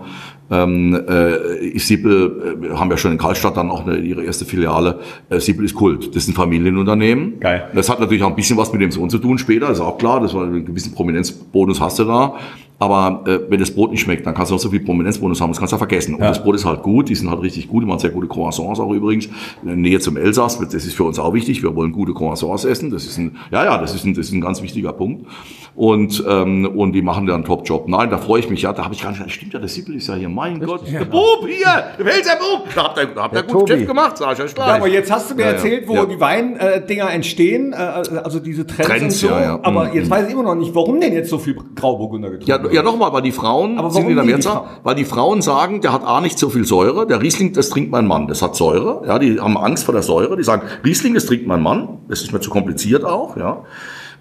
Ähm, 0.51 0.95
äh, 0.95 1.79
Siebel 1.79 2.59
äh, 2.63 2.75
haben 2.75 2.91
ja 2.91 2.97
schon 2.97 3.13
in 3.13 3.19
Karlstadt 3.19 3.57
dann 3.57 3.71
auch 3.71 3.87
eine, 3.87 3.99
ihre 3.99 4.23
erste 4.23 4.45
Filiale. 4.45 5.01
Äh, 5.31 5.41
Siebel 5.41 5.65
ist 5.65 5.75
Kult. 5.75 6.09
Das 6.15 6.25
ist 6.25 6.29
ein 6.29 6.35
Familienunternehmen. 6.35 7.41
Geil. 7.41 7.71
Das 7.75 7.89
hat 7.89 8.01
natürlich 8.01 8.23
auch 8.23 8.29
ein 8.29 8.37
bisschen 8.37 8.57
was 8.57 8.73
mit 8.73 8.83
dem 8.83 8.91
Sohn 8.91 9.09
zu 9.09 9.19
tun 9.19 9.39
später, 9.39 9.71
ist 9.71 9.81
auch 9.81 9.99
klar. 9.99 10.21
Das 10.21 10.35
war 10.35 10.45
einen 10.45 10.65
gewissen 10.65 10.95
Prominenzbonus 10.95 11.81
hast 11.81 11.99
du 11.99 12.05
da. 12.05 12.35
Aber 12.83 13.23
äh, 13.31 13.39
wenn 13.49 13.61
das 13.61 13.71
Brot 13.71 13.93
nicht 13.93 14.01
schmeckt, 14.01 14.27
dann 14.27 14.35
kannst 14.35 14.51
du 14.51 14.57
auch 14.57 14.59
so 14.59 14.69
viel 14.69 14.81
Prominenzbonus 14.81 15.41
haben, 15.41 15.51
das 15.51 15.59
kannst 15.61 15.71
du 15.71 15.77
ja 15.77 15.79
vergessen. 15.79 16.17
Und 16.17 16.23
ja. 16.23 16.31
das 16.31 16.43
Brot 16.43 16.57
ist 16.57 16.65
halt 16.65 16.83
gut, 16.83 17.09
die 17.09 17.15
sind 17.15 17.31
halt 17.31 17.41
richtig 17.41 17.69
gut, 17.69 17.85
die 17.85 17.87
machen 17.87 18.01
sehr 18.01 18.11
gute 18.11 18.27
Croissants 18.27 18.81
auch 18.81 18.91
übrigens. 18.91 19.27
In 19.63 19.69
der 19.69 19.77
Nähe 19.77 20.01
zum 20.01 20.17
Elsass, 20.17 20.59
das 20.59 20.75
ist 20.75 20.97
für 20.97 21.05
uns 21.05 21.21
auch 21.21 21.33
wichtig, 21.33 21.63
wir 21.63 21.77
wollen 21.77 21.93
gute 21.93 22.13
Croissants 22.13 22.65
essen. 22.65 22.91
Das 22.91 23.05
ist 23.05 23.19
ein, 23.19 23.37
ja, 23.53 23.65
ja, 23.65 23.79
das 23.79 23.95
ist 23.95 24.05
ein, 24.05 24.15
das 24.15 24.27
ist 24.27 24.33
ein 24.33 24.41
ganz 24.41 24.63
wichtiger 24.63 24.93
Punkt. 24.93 25.29
Und, 25.77 26.25
ähm, 26.29 26.67
und 26.75 26.93
die 26.93 27.03
machen 27.03 27.27
da 27.27 27.37
einen 27.37 27.45
Top-Job. 27.45 27.87
Nein, 27.87 28.11
da 28.11 28.19
freue 28.19 28.41
ich 28.41 28.51
mich, 28.51 28.63
ja, 28.63 28.73
da 28.73 28.83
habe 28.83 28.95
ich 28.95 29.03
gar 29.03 29.13
nicht, 29.13 29.31
stimmt 29.31 29.53
ja, 29.53 29.61
der 29.61 29.69
Sippel 29.69 29.95
ist 29.95 30.09
ja 30.09 30.17
hier, 30.17 30.29
mein 30.29 30.59
Gott, 30.59 30.83
ja. 30.91 30.99
der 30.99 31.05
Bub 31.07 31.47
hier, 31.47 31.85
der 31.99 32.05
Welser 32.05 32.37
Bub, 32.37 32.67
da 32.75 32.83
habt 32.83 32.99
ihr, 32.99 33.07
da 33.07 33.23
habt 33.23 33.37
ihr 33.37 33.43
gut 33.45 33.67
Geschäft 33.69 33.87
gemacht, 33.87 34.19
sag 34.19 34.33
ich 34.33 34.45
euch 34.45 34.55
gleich. 34.57 34.67
Ja, 34.67 34.75
aber 34.75 34.89
jetzt 34.89 35.13
hast 35.13 35.31
du 35.31 35.37
mir 35.37 35.43
ja, 35.43 35.53
erzählt, 35.53 35.87
wo 35.87 36.05
die 36.05 36.19
Weindinger 36.19 37.13
entstehen, 37.13 37.73
äh, 37.73 37.77
also 37.77 38.41
diese 38.41 38.67
Trends, 38.67 38.89
Trends 38.89 39.05
und 39.05 39.11
so, 39.13 39.29
ja, 39.29 39.61
aber 39.63 39.85
mhm. 39.85 39.95
jetzt 39.95 40.11
weiß 40.11 40.27
ich 40.27 40.33
immer 40.33 40.43
noch 40.43 40.57
nicht, 40.57 40.75
warum 40.75 41.01
denn 41.01 41.13
jetzt 41.13 41.31
so 41.31 41.39
viel 41.39 41.55
Grauburgunder 41.55 42.31
getrunken 42.31 42.72
Ja, 42.73 42.83
nochmal, 42.83 43.13
weil 43.13 43.23
die 43.23 43.33
Frau 43.33 43.53
Frauen 43.53 43.79
Aber 43.79 43.91
sind 43.91 44.09
wieder 44.09 44.25
Mehrzahl, 44.25 44.65
weil 44.83 44.95
die 44.95 45.05
Frauen 45.05 45.43
sagen, 45.43 45.81
der 45.81 45.93
hat 45.93 46.05
A 46.05 46.21
nicht 46.21 46.39
so 46.39 46.49
viel 46.49 46.65
Säure, 46.65 47.07
der 47.07 47.21
Riesling, 47.21 47.53
das 47.53 47.71
trinkt 47.71 47.91
mein 47.91 48.07
Mann, 48.07 48.29
das 48.29 48.41
hat 48.41 48.57
Säure, 48.57 49.03
ja, 49.07 49.19
die 49.19 49.41
haben 49.41 49.57
Angst 49.57 49.85
vor 49.85 49.95
der 49.95 50.03
Säure, 50.03 50.37
die 50.37 50.45
sagen, 50.45 50.63
Riesling, 50.85 51.15
das 51.15 51.27
trinkt 51.27 51.47
mein 51.47 51.63
Mann, 51.63 51.99
das 52.09 52.23
ist 52.23 52.33
mir 52.33 52.41
zu 52.41 52.51
kompliziert 52.51 53.05
auch, 53.05 53.37
ja. 53.37 53.65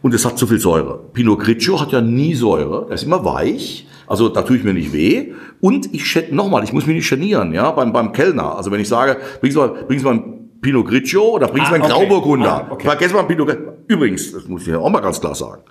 Und 0.02 0.14
es 0.16 0.26
hat 0.26 0.38
zu 0.38 0.48
viel 0.48 0.60
Säure. 0.60 1.00
Pinot 1.14 1.40
Grigio 1.40 1.80
hat 1.80 1.92
ja 1.92 2.02
nie 2.02 2.34
Säure, 2.34 2.86
der 2.88 2.96
ist 2.96 3.04
immer 3.04 3.24
weich, 3.24 3.88
also 4.08 4.28
da 4.30 4.42
tue 4.42 4.58
ich 4.58 4.64
mir 4.64 4.74
nicht 4.74 4.92
weh. 4.92 5.34
Und 5.62 5.94
ich 5.94 6.32
nochmal, 6.32 6.64
ich 6.64 6.74
muss 6.74 6.88
mich 6.88 6.96
nicht 6.96 7.10
genieren, 7.10 7.54
ja, 7.54 7.72
beim, 7.72 7.94
beim 7.94 8.12
Kellner. 8.12 8.58
Also 8.58 8.72
wenn 8.72 8.82
ich 8.82 8.90
sage, 8.90 9.18
bringst 9.40 9.56
du 9.56 9.62
mal, 9.62 9.86
bringst 9.88 10.04
du 10.04 10.10
mal 10.10 10.16
ein 10.16 10.50
Pinot 10.60 10.88
Grigio 10.88 11.36
oder 11.36 11.48
bringst 11.48 11.72
du 11.72 11.76
ah, 11.76 11.78
mal 11.78 11.86
einen 11.86 11.94
okay. 11.94 12.08
Grauburgunder. 12.08 12.68
Ah, 12.68 12.72
okay. 12.72 12.88
Vergessen 12.88 13.16
mal 13.16 13.24
Pinot 13.24 13.48
Grigio. 13.48 13.74
Übrigens, 13.88 14.32
das 14.32 14.48
muss 14.48 14.64
ich 14.64 14.70
ja 14.70 14.80
auch 14.80 14.90
mal 14.90 15.00
ganz 15.00 15.22
klar 15.22 15.36
sagen 15.36 15.62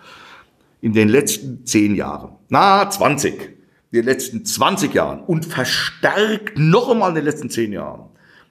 in 0.81 0.93
den 0.93 1.09
letzten 1.09 1.65
zehn 1.67 1.95
Jahren, 1.95 2.33
na 2.49 2.89
20, 2.89 3.35
in 3.35 3.51
den 3.93 4.05
letzten 4.05 4.45
20 4.45 4.95
Jahren 4.95 5.21
und 5.21 5.45
verstärkt 5.45 6.59
noch 6.59 6.91
einmal 6.91 7.11
in 7.11 7.17
den 7.17 7.25
letzten 7.25 7.51
zehn 7.51 7.73
Jahren, 7.73 8.11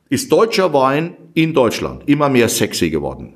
ist 0.10 0.32
deutscher 0.32 0.74
Wein 0.74 1.16
in 1.34 1.54
Deutschland 1.54 2.04
immer 2.08 2.30
mehr 2.30 2.50
sexy 2.50 2.90
geworden. 2.90 3.36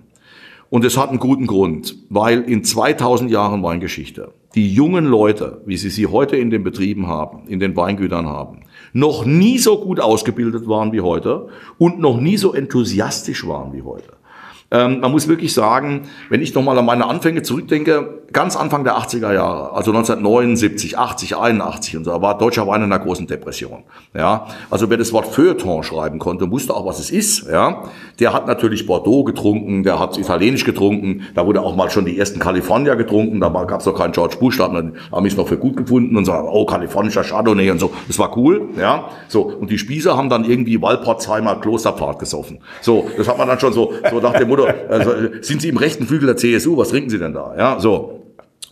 Und 0.70 0.86
es 0.86 0.98
hat 0.98 1.10
einen 1.10 1.20
guten 1.20 1.46
Grund, 1.46 1.96
weil 2.10 2.42
in 2.42 2.64
2000 2.64 3.30
Jahren 3.30 3.62
Weingeschichte 3.62 4.34
die 4.56 4.74
jungen 4.74 5.06
Leute, 5.06 5.62
wie 5.66 5.78
sie 5.78 5.90
sie 5.90 6.08
heute 6.08 6.36
in 6.36 6.50
den 6.50 6.64
Betrieben 6.64 7.08
haben, 7.08 7.48
in 7.48 7.60
den 7.60 7.76
Weingütern 7.76 8.28
haben, 8.28 8.62
noch 8.92 9.26
nie 9.26 9.58
so 9.58 9.80
gut 9.80 10.00
ausgebildet 10.00 10.68
waren 10.68 10.92
wie 10.92 11.02
heute 11.02 11.50
und 11.78 12.00
noch 12.00 12.20
nie 12.20 12.38
so 12.38 12.54
enthusiastisch 12.54 13.48
waren 13.48 13.74
wie 13.74 13.82
heute. 13.82 14.14
Ähm, 14.74 15.02
man 15.02 15.12
muss 15.12 15.28
wirklich 15.28 15.54
sagen, 15.54 16.10
wenn 16.30 16.42
ich 16.42 16.54
nochmal 16.56 16.78
an 16.80 16.86
meine 16.86 17.06
Anfänge 17.06 17.44
zurückdenke, 17.44 18.24
ganz 18.34 18.56
Anfang 18.56 18.84
der 18.84 18.98
80er 18.98 19.32
Jahre, 19.32 19.74
also 19.74 19.92
1979, 19.92 20.98
80, 20.98 21.38
81 21.38 21.98
und 21.98 22.06
so, 22.06 22.22
war 22.22 22.38
deutscher 22.40 22.68
Wein 22.68 22.82
in 22.82 22.92
einer 22.92 22.98
großen 22.98 23.28
Depression. 23.28 23.84
Ja, 24.16 24.48
also 24.72 24.90
wer 24.90 24.98
das 24.98 25.14
Wort 25.14 25.28
Feuilleton 25.28 25.84
schreiben 25.84 26.18
konnte, 26.18 26.50
wusste 26.50 26.74
auch, 26.74 26.88
was 26.88 27.00
es 27.00 27.12
ist. 27.12 27.48
Ja, 27.48 27.84
der 28.20 28.34
hat 28.34 28.48
natürlich 28.48 28.88
Bordeaux 28.88 29.24
getrunken, 29.24 29.84
der 29.84 30.00
hat 30.00 30.18
Italienisch 30.18 30.66
getrunken, 30.66 31.22
da 31.36 31.46
wurde 31.46 31.62
auch 31.62 31.76
mal 31.76 31.92
schon 31.92 32.06
die 32.06 32.18
ersten 32.18 32.40
California 32.40 32.96
getrunken, 32.96 33.40
da 33.40 33.50
gab 33.50 33.82
es 33.82 33.86
noch 33.86 33.96
keinen 33.96 34.12
George 34.12 34.38
Bush, 34.40 34.58
da 34.58 34.72
haben 34.74 35.26
es 35.26 35.38
noch 35.38 35.48
für 35.48 35.58
gut 35.58 35.78
gefunden 35.78 36.18
und 36.18 36.26
sagen, 36.26 36.48
oh, 36.52 36.66
kalifornischer 36.66 37.24
Chardonnay 37.24 37.70
und 37.70 37.80
so, 37.80 37.92
das 38.08 38.18
war 38.18 38.36
cool. 38.36 38.70
Ja, 38.80 39.10
so 39.28 39.44
und 39.44 39.70
die 39.70 39.78
Spießer 39.78 40.18
haben 40.18 40.30
dann 40.30 40.44
irgendwie 40.44 40.82
Walpotzheimer 40.82 41.58
Klosterpfad 41.58 42.18
gesoffen. 42.18 42.58
So, 42.82 43.08
das 43.16 43.28
hat 43.28 43.38
man 43.38 43.48
dann 43.48 43.60
schon 43.60 43.74
so, 43.74 43.94
so 44.10 44.20
nach 44.20 44.34
dem 44.34 44.48
Motto, 44.48 44.63
also, 44.90 45.12
sind 45.42 45.62
Sie 45.62 45.70
im 45.70 45.78
rechten 45.78 46.06
Flügel 46.06 46.28
der 46.28 46.38
CSU, 46.38 46.78
was 46.78 46.90
trinken 46.90 47.10
Sie 47.10 47.20
denn 47.20 47.34
da? 47.34 47.56
Ja, 47.58 47.80
so. 47.80 48.24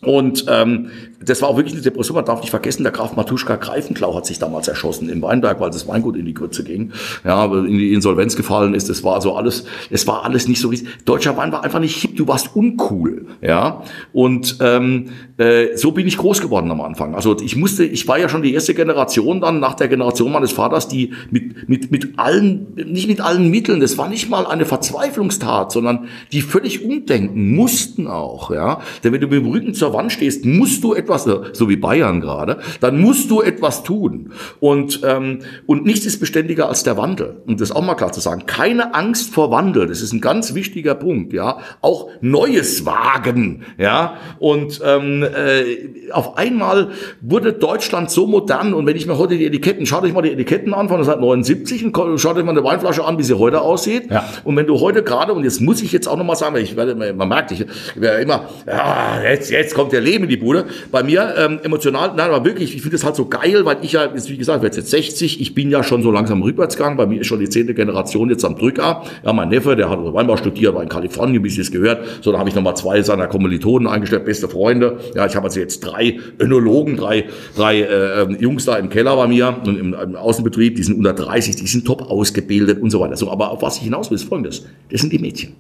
Und 0.01 0.45
ähm, 0.49 0.89
das 1.23 1.41
war 1.41 1.49
auch 1.49 1.57
wirklich 1.57 1.73
eine 1.73 1.83
Depression. 1.83 2.15
Man 2.15 2.25
darf 2.25 2.41
nicht 2.41 2.49
vergessen, 2.49 2.83
der 2.83 2.91
Graf 2.91 3.15
Matuschka 3.15 3.55
Greifenklau 3.55 4.15
hat 4.15 4.25
sich 4.25 4.39
damals 4.39 4.67
erschossen 4.67 5.09
in 5.09 5.21
Weinberg, 5.21 5.59
weil 5.59 5.69
das 5.69 5.87
Weingut 5.87 6.15
in 6.15 6.25
die 6.25 6.33
Grütze 6.33 6.63
ging. 6.63 6.91
Ja, 7.23 7.45
in 7.45 7.77
die 7.77 7.93
Insolvenz 7.93 8.35
gefallen 8.35 8.73
ist. 8.73 8.89
Das 8.89 9.03
war 9.03 9.21
so 9.21 9.35
alles, 9.35 9.65
es 9.89 10.07
war 10.07 10.23
alles 10.23 10.47
nicht 10.47 10.59
so 10.59 10.69
richtig. 10.69 11.05
Deutscher 11.05 11.37
Wein 11.37 11.51
war 11.51 11.63
einfach 11.63 11.79
nicht 11.79 11.97
hip, 11.97 12.17
du 12.17 12.27
warst 12.27 12.55
uncool. 12.55 13.27
Ja. 13.41 13.83
Und 14.13 14.57
ähm, 14.61 15.09
äh, 15.37 15.75
so 15.75 15.91
bin 15.91 16.07
ich 16.07 16.17
groß 16.17 16.41
geworden 16.41 16.71
am 16.71 16.81
Anfang. 16.81 17.15
Also 17.15 17.37
ich 17.39 17.55
musste, 17.55 17.83
ich 17.83 18.07
war 18.07 18.17
ja 18.17 18.29
schon 18.29 18.41
die 18.41 18.53
erste 18.53 18.73
Generation 18.73 19.41
dann 19.41 19.59
nach 19.59 19.75
der 19.75 19.87
Generation 19.87 20.31
meines 20.31 20.51
Vaters, 20.51 20.87
die 20.87 21.13
mit, 21.29 21.69
mit, 21.69 21.91
mit 21.91 22.19
allen, 22.19 22.67
nicht 22.75 23.07
mit 23.07 23.21
allen 23.21 23.49
Mitteln, 23.49 23.79
das 23.79 23.97
war 23.97 24.09
nicht 24.09 24.29
mal 24.29 24.45
eine 24.45 24.65
Verzweiflungstat, 24.65 25.71
sondern 25.71 26.07
die 26.31 26.41
völlig 26.41 26.83
umdenken 26.83 27.55
mussten 27.55 28.07
auch. 28.07 28.51
Ja. 28.51 28.81
Denn 29.03 29.13
wenn 29.13 29.21
du 29.21 29.27
mit 29.27 29.43
dem 29.43 29.51
Rücken 29.51 29.73
zur 29.73 29.93
Wand 29.93 30.11
stehst, 30.11 30.45
musst 30.45 30.83
du 30.83 30.93
etwas 30.93 31.10
etwas, 31.11 31.57
so 31.57 31.69
wie 31.69 31.75
Bayern 31.75 32.21
gerade, 32.21 32.59
dann 32.79 32.99
musst 32.99 33.29
du 33.31 33.41
etwas 33.41 33.83
tun. 33.83 34.31
Und, 34.59 35.01
ähm, 35.03 35.39
und 35.65 35.85
nichts 35.85 36.05
ist 36.05 36.19
beständiger 36.19 36.69
als 36.69 36.83
der 36.83 36.97
Wandel. 36.97 37.41
Und 37.45 37.61
das 37.61 37.71
auch 37.71 37.81
mal 37.81 37.95
klar 37.95 38.11
zu 38.11 38.19
sagen. 38.19 38.45
Keine 38.45 38.93
Angst 38.93 39.33
vor 39.33 39.51
Wandel. 39.51 39.87
Das 39.87 40.01
ist 40.01 40.13
ein 40.13 40.21
ganz 40.21 40.53
wichtiger 40.53 40.95
Punkt, 40.95 41.33
ja. 41.33 41.59
Auch 41.81 42.09
Neues 42.21 42.85
wagen, 42.85 43.63
ja. 43.77 44.15
Und 44.39 44.81
ähm, 44.85 45.23
äh, 45.23 46.11
auf 46.11 46.37
einmal 46.37 46.89
wurde 47.21 47.53
Deutschland 47.53 48.11
so 48.11 48.27
modern. 48.27 48.73
Und 48.73 48.85
wenn 48.85 48.95
ich 48.95 49.07
mir 49.07 49.17
heute 49.17 49.37
die 49.37 49.45
Etiketten, 49.45 49.85
schaut 49.85 50.03
euch 50.03 50.13
mal 50.13 50.21
die 50.21 50.31
Etiketten 50.31 50.73
an 50.73 50.87
von 50.87 50.99
1979 50.99 51.85
und 51.85 52.19
schaut 52.19 52.37
euch 52.37 52.43
mal 52.43 52.51
eine 52.51 52.63
Weinflasche 52.63 53.03
an, 53.03 53.17
wie 53.17 53.23
sie 53.23 53.37
heute 53.37 53.61
aussieht. 53.61 54.09
Ja. 54.09 54.25
Und 54.43 54.55
wenn 54.55 54.67
du 54.67 54.79
heute 54.79 55.03
gerade, 55.03 55.33
und 55.33 55.43
jetzt 55.43 55.61
muss 55.61 55.81
ich 55.81 55.91
jetzt 55.91 56.07
auch 56.07 56.17
noch 56.17 56.25
mal 56.25 56.35
sagen, 56.35 56.55
weil 56.55 56.63
ich 56.63 56.75
werde, 56.75 56.95
man 56.95 57.27
merkt, 57.27 57.51
ich 57.51 57.65
werde 57.95 58.21
immer, 58.21 58.49
ja, 58.67 59.21
jetzt, 59.23 59.51
jetzt 59.51 59.73
kommt 59.73 59.91
der 59.91 60.01
Leben 60.01 60.25
in 60.25 60.29
die 60.29 60.37
Bude. 60.37 60.65
Bei 60.91 61.00
mir 61.03 61.33
ähm, 61.37 61.59
emotional, 61.63 62.13
nein, 62.15 62.29
aber 62.29 62.45
wirklich, 62.45 62.75
ich 62.75 62.81
finde 62.81 62.97
das 62.97 63.05
halt 63.05 63.15
so 63.15 63.25
geil, 63.25 63.65
weil 63.65 63.77
ich 63.81 63.93
ja, 63.93 64.09
wie 64.13 64.37
gesagt, 64.37 64.57
ich 64.57 64.63
werde 64.63 64.77
jetzt 64.77 64.89
60, 64.89 65.41
ich 65.41 65.53
bin 65.53 65.69
ja 65.69 65.83
schon 65.83 66.01
so 66.01 66.11
langsam 66.11 66.41
rückwärtsgegangen, 66.41 66.97
bei 66.97 67.05
mir 67.05 67.21
ist 67.21 67.27
schon 67.27 67.39
die 67.39 67.49
zehnte 67.49 67.73
Generation 67.73 68.29
jetzt 68.29 68.45
am 68.45 68.55
Drücker. 68.55 69.03
Ja, 69.23 69.33
mein 69.33 69.49
Neffe, 69.49 69.75
der 69.75 69.89
hat 69.89 69.99
Weinbau 70.01 70.37
studiert, 70.37 70.75
war 70.75 70.83
in 70.83 70.89
Kalifornien, 70.89 71.43
wie 71.43 71.49
Sie 71.49 71.61
es 71.61 71.71
gehört. 71.71 72.05
So, 72.21 72.31
da 72.31 72.39
habe 72.39 72.49
ich 72.49 72.55
nochmal 72.55 72.75
zwei 72.75 73.01
seiner 73.01 73.27
Kommilitonen 73.27 73.87
eingestellt, 73.87 74.25
beste 74.25 74.47
Freunde. 74.47 74.99
Ja, 75.15 75.25
ich 75.25 75.35
habe 75.35 75.45
also 75.45 75.59
jetzt 75.59 75.81
drei 75.81 76.19
Önologen, 76.39 76.97
drei, 76.97 77.25
drei 77.55 77.81
äh, 77.81 78.21
ähm, 78.21 78.37
Jungs 78.39 78.65
da 78.65 78.77
im 78.77 78.89
Keller 78.89 79.15
bei 79.15 79.27
mir 79.27 79.57
und 79.65 79.77
im, 79.77 79.93
im 79.93 80.15
Außenbetrieb, 80.15 80.75
die 80.75 80.83
sind 80.83 80.97
unter 80.97 81.13
30, 81.13 81.55
die 81.55 81.67
sind 81.67 81.85
top 81.85 82.09
ausgebildet 82.09 82.81
und 82.81 82.89
so 82.89 82.99
weiter. 82.99 83.15
So, 83.15 83.31
aber 83.31 83.51
auf 83.51 83.61
was 83.61 83.77
ich 83.77 83.83
hinaus 83.83 84.09
will, 84.09 84.15
ist 84.15 84.23
folgendes. 84.23 84.65
Das 84.89 85.01
sind 85.01 85.13
die 85.13 85.19
Mädchen. 85.19 85.53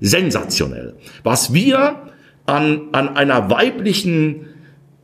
Sensationell. 0.00 0.94
Was 1.22 1.52
wir 1.52 1.96
an, 2.46 2.88
an 2.92 3.16
einer 3.16 3.50
weiblichen 3.50 4.46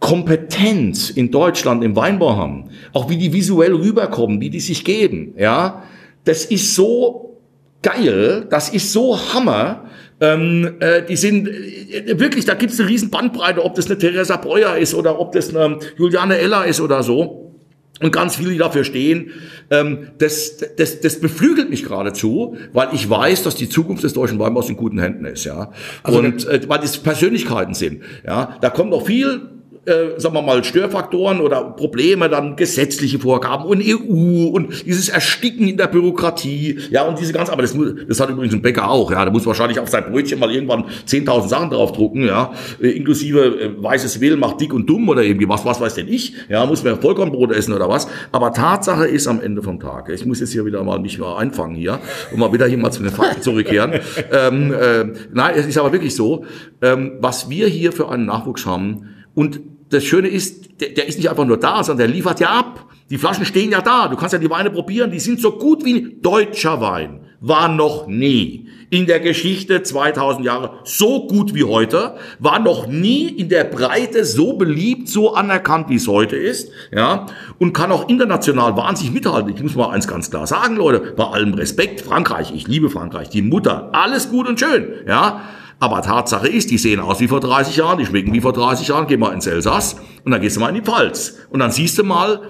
Kompetenz 0.02 1.10
in 1.10 1.30
Deutschland 1.30 1.84
im 1.84 1.94
Weinbau 1.94 2.36
haben, 2.36 2.64
auch 2.92 3.08
wie 3.08 3.16
die 3.16 3.32
visuell 3.32 3.72
rüberkommen, 3.72 4.40
wie 4.40 4.50
die 4.50 4.60
sich 4.60 4.84
geben, 4.84 5.32
ja, 5.38 5.84
das 6.24 6.44
ist 6.44 6.74
so 6.74 7.38
geil, 7.82 8.46
das 8.50 8.68
ist 8.68 8.92
so 8.92 9.16
Hammer. 9.32 9.84
Ähm, 10.20 10.74
äh, 10.80 11.04
die 11.04 11.16
sind 11.16 11.48
äh, 11.48 12.18
wirklich, 12.18 12.44
da 12.44 12.54
gibt 12.54 12.72
es 12.72 12.80
eine 12.80 12.88
riesen 12.88 13.10
Bandbreite, 13.10 13.64
ob 13.64 13.74
das 13.74 13.86
eine 13.86 13.98
Theresa 13.98 14.36
Breuer 14.36 14.76
ist 14.76 14.94
oder 14.94 15.18
ob 15.18 15.32
das 15.32 15.54
eine 15.54 15.78
Juliane 15.96 16.38
Eller 16.38 16.64
ist 16.64 16.80
oder 16.80 17.02
so 17.02 17.54
und 18.00 18.12
ganz 18.12 18.36
viele, 18.36 18.50
die 18.50 18.58
dafür 18.58 18.84
stehen, 18.84 19.30
ähm, 19.70 20.08
das, 20.18 20.58
das, 20.76 21.00
das 21.00 21.20
beflügelt 21.20 21.70
mich 21.70 21.84
geradezu, 21.84 22.56
weil 22.72 22.88
ich 22.92 23.08
weiß, 23.08 23.44
dass 23.44 23.54
die 23.54 23.68
Zukunft 23.68 24.04
des 24.04 24.12
deutschen 24.12 24.38
Weinbaus 24.38 24.68
in 24.68 24.76
guten 24.76 24.98
Händen 24.98 25.24
ist, 25.24 25.44
ja. 25.44 25.72
Also 26.02 26.18
und 26.18 26.46
äh, 26.46 26.60
weil 26.68 26.82
es 26.82 26.98
Persönlichkeiten 26.98 27.74
sind, 27.74 28.02
ja. 28.26 28.58
Da 28.60 28.70
kommt 28.70 28.90
noch 28.90 29.06
viel 29.06 29.48
äh, 29.84 30.20
sagen 30.20 30.34
wir 30.34 30.42
mal, 30.42 30.62
Störfaktoren 30.62 31.40
oder 31.40 31.64
Probleme, 31.64 32.28
dann 32.28 32.54
gesetzliche 32.54 33.18
Vorgaben 33.18 33.64
und 33.64 33.82
EU 33.84 34.46
und 34.46 34.86
dieses 34.86 35.08
Ersticken 35.08 35.66
in 35.66 35.76
der 35.76 35.88
Bürokratie, 35.88 36.78
ja, 36.90 37.02
und 37.02 37.18
diese 37.18 37.32
ganz, 37.32 37.50
aber 37.50 37.62
das, 37.62 37.76
das 38.08 38.20
hat 38.20 38.30
übrigens 38.30 38.54
ein 38.54 38.62
Bäcker 38.62 38.88
auch, 38.88 39.10
ja, 39.10 39.24
der 39.24 39.32
muss 39.32 39.44
wahrscheinlich 39.44 39.80
auf 39.80 39.88
sein 39.88 40.04
Brötchen 40.10 40.38
mal 40.38 40.52
irgendwann 40.52 40.84
10.000 41.08 41.48
Sachen 41.48 41.70
draufdrucken, 41.70 42.26
ja, 42.26 42.52
äh, 42.80 42.90
inklusive 42.90 43.40
äh, 43.40 43.82
weißes 43.82 44.20
Will 44.20 44.36
macht 44.36 44.60
dick 44.60 44.72
und 44.72 44.88
dumm 44.88 45.08
oder 45.08 45.22
irgendwie 45.22 45.48
was, 45.48 45.64
was 45.64 45.80
weiß 45.80 45.94
denn 45.94 46.06
ich, 46.06 46.34
ja, 46.48 46.64
muss 46.64 46.84
man 46.84 47.00
Vollkornbrot 47.00 47.50
essen 47.50 47.72
oder 47.72 47.88
was, 47.88 48.06
aber 48.30 48.52
Tatsache 48.52 49.06
ist 49.06 49.26
am 49.26 49.40
Ende 49.40 49.62
vom 49.62 49.80
Tag, 49.80 50.10
ich 50.10 50.24
muss 50.24 50.38
jetzt 50.38 50.52
hier 50.52 50.64
wieder 50.64 50.84
mal 50.84 51.00
mich 51.00 51.18
mal 51.18 51.38
einfangen 51.38 51.74
hier 51.74 51.98
und 52.30 52.38
mal 52.38 52.52
wieder 52.52 52.66
hier 52.66 52.78
mal 52.78 52.92
zu 52.92 53.02
den 53.02 53.10
Fakten 53.10 53.42
zurückkehren, 53.42 53.94
ähm, 54.32 54.72
äh, 54.72 55.06
nein, 55.32 55.54
es 55.56 55.66
ist 55.66 55.76
aber 55.76 55.92
wirklich 55.92 56.14
so, 56.14 56.44
ähm, 56.82 57.14
was 57.20 57.50
wir 57.50 57.66
hier 57.66 57.90
für 57.90 58.08
einen 58.08 58.26
Nachwuchs 58.26 58.64
haben, 58.64 59.08
und 59.34 59.60
das 59.92 60.04
Schöne 60.04 60.28
ist, 60.28 60.80
der, 60.80 60.90
der 60.90 61.06
ist 61.06 61.18
nicht 61.18 61.28
einfach 61.28 61.44
nur 61.44 61.58
da, 61.58 61.84
sondern 61.84 62.06
der 62.06 62.16
liefert 62.16 62.40
ja 62.40 62.48
ab. 62.48 62.86
Die 63.10 63.18
Flaschen 63.18 63.44
stehen 63.44 63.70
ja 63.70 63.82
da. 63.82 64.08
Du 64.08 64.16
kannst 64.16 64.32
ja 64.32 64.38
die 64.38 64.48
Weine 64.48 64.70
probieren. 64.70 65.10
Die 65.10 65.20
sind 65.20 65.40
so 65.40 65.52
gut 65.52 65.84
wie 65.84 66.16
deutscher 66.22 66.80
Wein. 66.80 67.20
War 67.40 67.68
noch 67.68 68.06
nie 68.06 68.68
in 68.88 69.06
der 69.06 69.20
Geschichte 69.20 69.82
2000 69.82 70.46
Jahre 70.46 70.78
so 70.84 71.26
gut 71.26 71.54
wie 71.54 71.64
heute. 71.64 72.14
War 72.38 72.58
noch 72.58 72.86
nie 72.86 73.28
in 73.28 73.48
der 73.48 73.64
Breite 73.64 74.24
so 74.24 74.54
beliebt, 74.54 75.08
so 75.08 75.34
anerkannt, 75.34 75.90
wie 75.90 75.96
es 75.96 76.08
heute 76.08 76.36
ist. 76.36 76.70
Ja. 76.90 77.26
Und 77.58 77.74
kann 77.74 77.92
auch 77.92 78.08
international 78.08 78.76
wahnsinnig 78.76 79.12
mithalten. 79.12 79.52
Ich 79.54 79.62
muss 79.62 79.74
mal 79.74 79.90
eins 79.90 80.08
ganz 80.08 80.30
klar 80.30 80.46
sagen, 80.46 80.76
Leute. 80.76 81.14
Bei 81.16 81.24
allem 81.24 81.52
Respekt. 81.54 82.00
Frankreich. 82.00 82.52
Ich 82.54 82.66
liebe 82.66 82.88
Frankreich. 82.88 83.28
Die 83.28 83.42
Mutter. 83.42 83.90
Alles 83.92 84.30
gut 84.30 84.48
und 84.48 84.58
schön. 84.58 84.88
Ja. 85.06 85.42
Aber 85.82 86.00
Tatsache 86.00 86.46
ist, 86.46 86.70
die 86.70 86.78
sehen 86.78 87.00
aus 87.00 87.18
wie 87.18 87.26
vor 87.26 87.40
30 87.40 87.74
Jahren, 87.74 87.98
die 87.98 88.06
schmecken 88.06 88.32
wie 88.32 88.40
vor 88.40 88.52
30 88.52 88.86
Jahren, 88.86 89.08
geh 89.08 89.16
mal 89.16 89.32
ins 89.32 89.48
Elsass 89.48 89.96
und 90.24 90.30
dann 90.30 90.40
gehst 90.40 90.54
du 90.54 90.60
mal 90.60 90.68
in 90.68 90.76
die 90.76 90.80
Pfalz. 90.80 91.38
Und 91.50 91.58
dann 91.58 91.72
siehst 91.72 91.98
du 91.98 92.04
mal, 92.04 92.42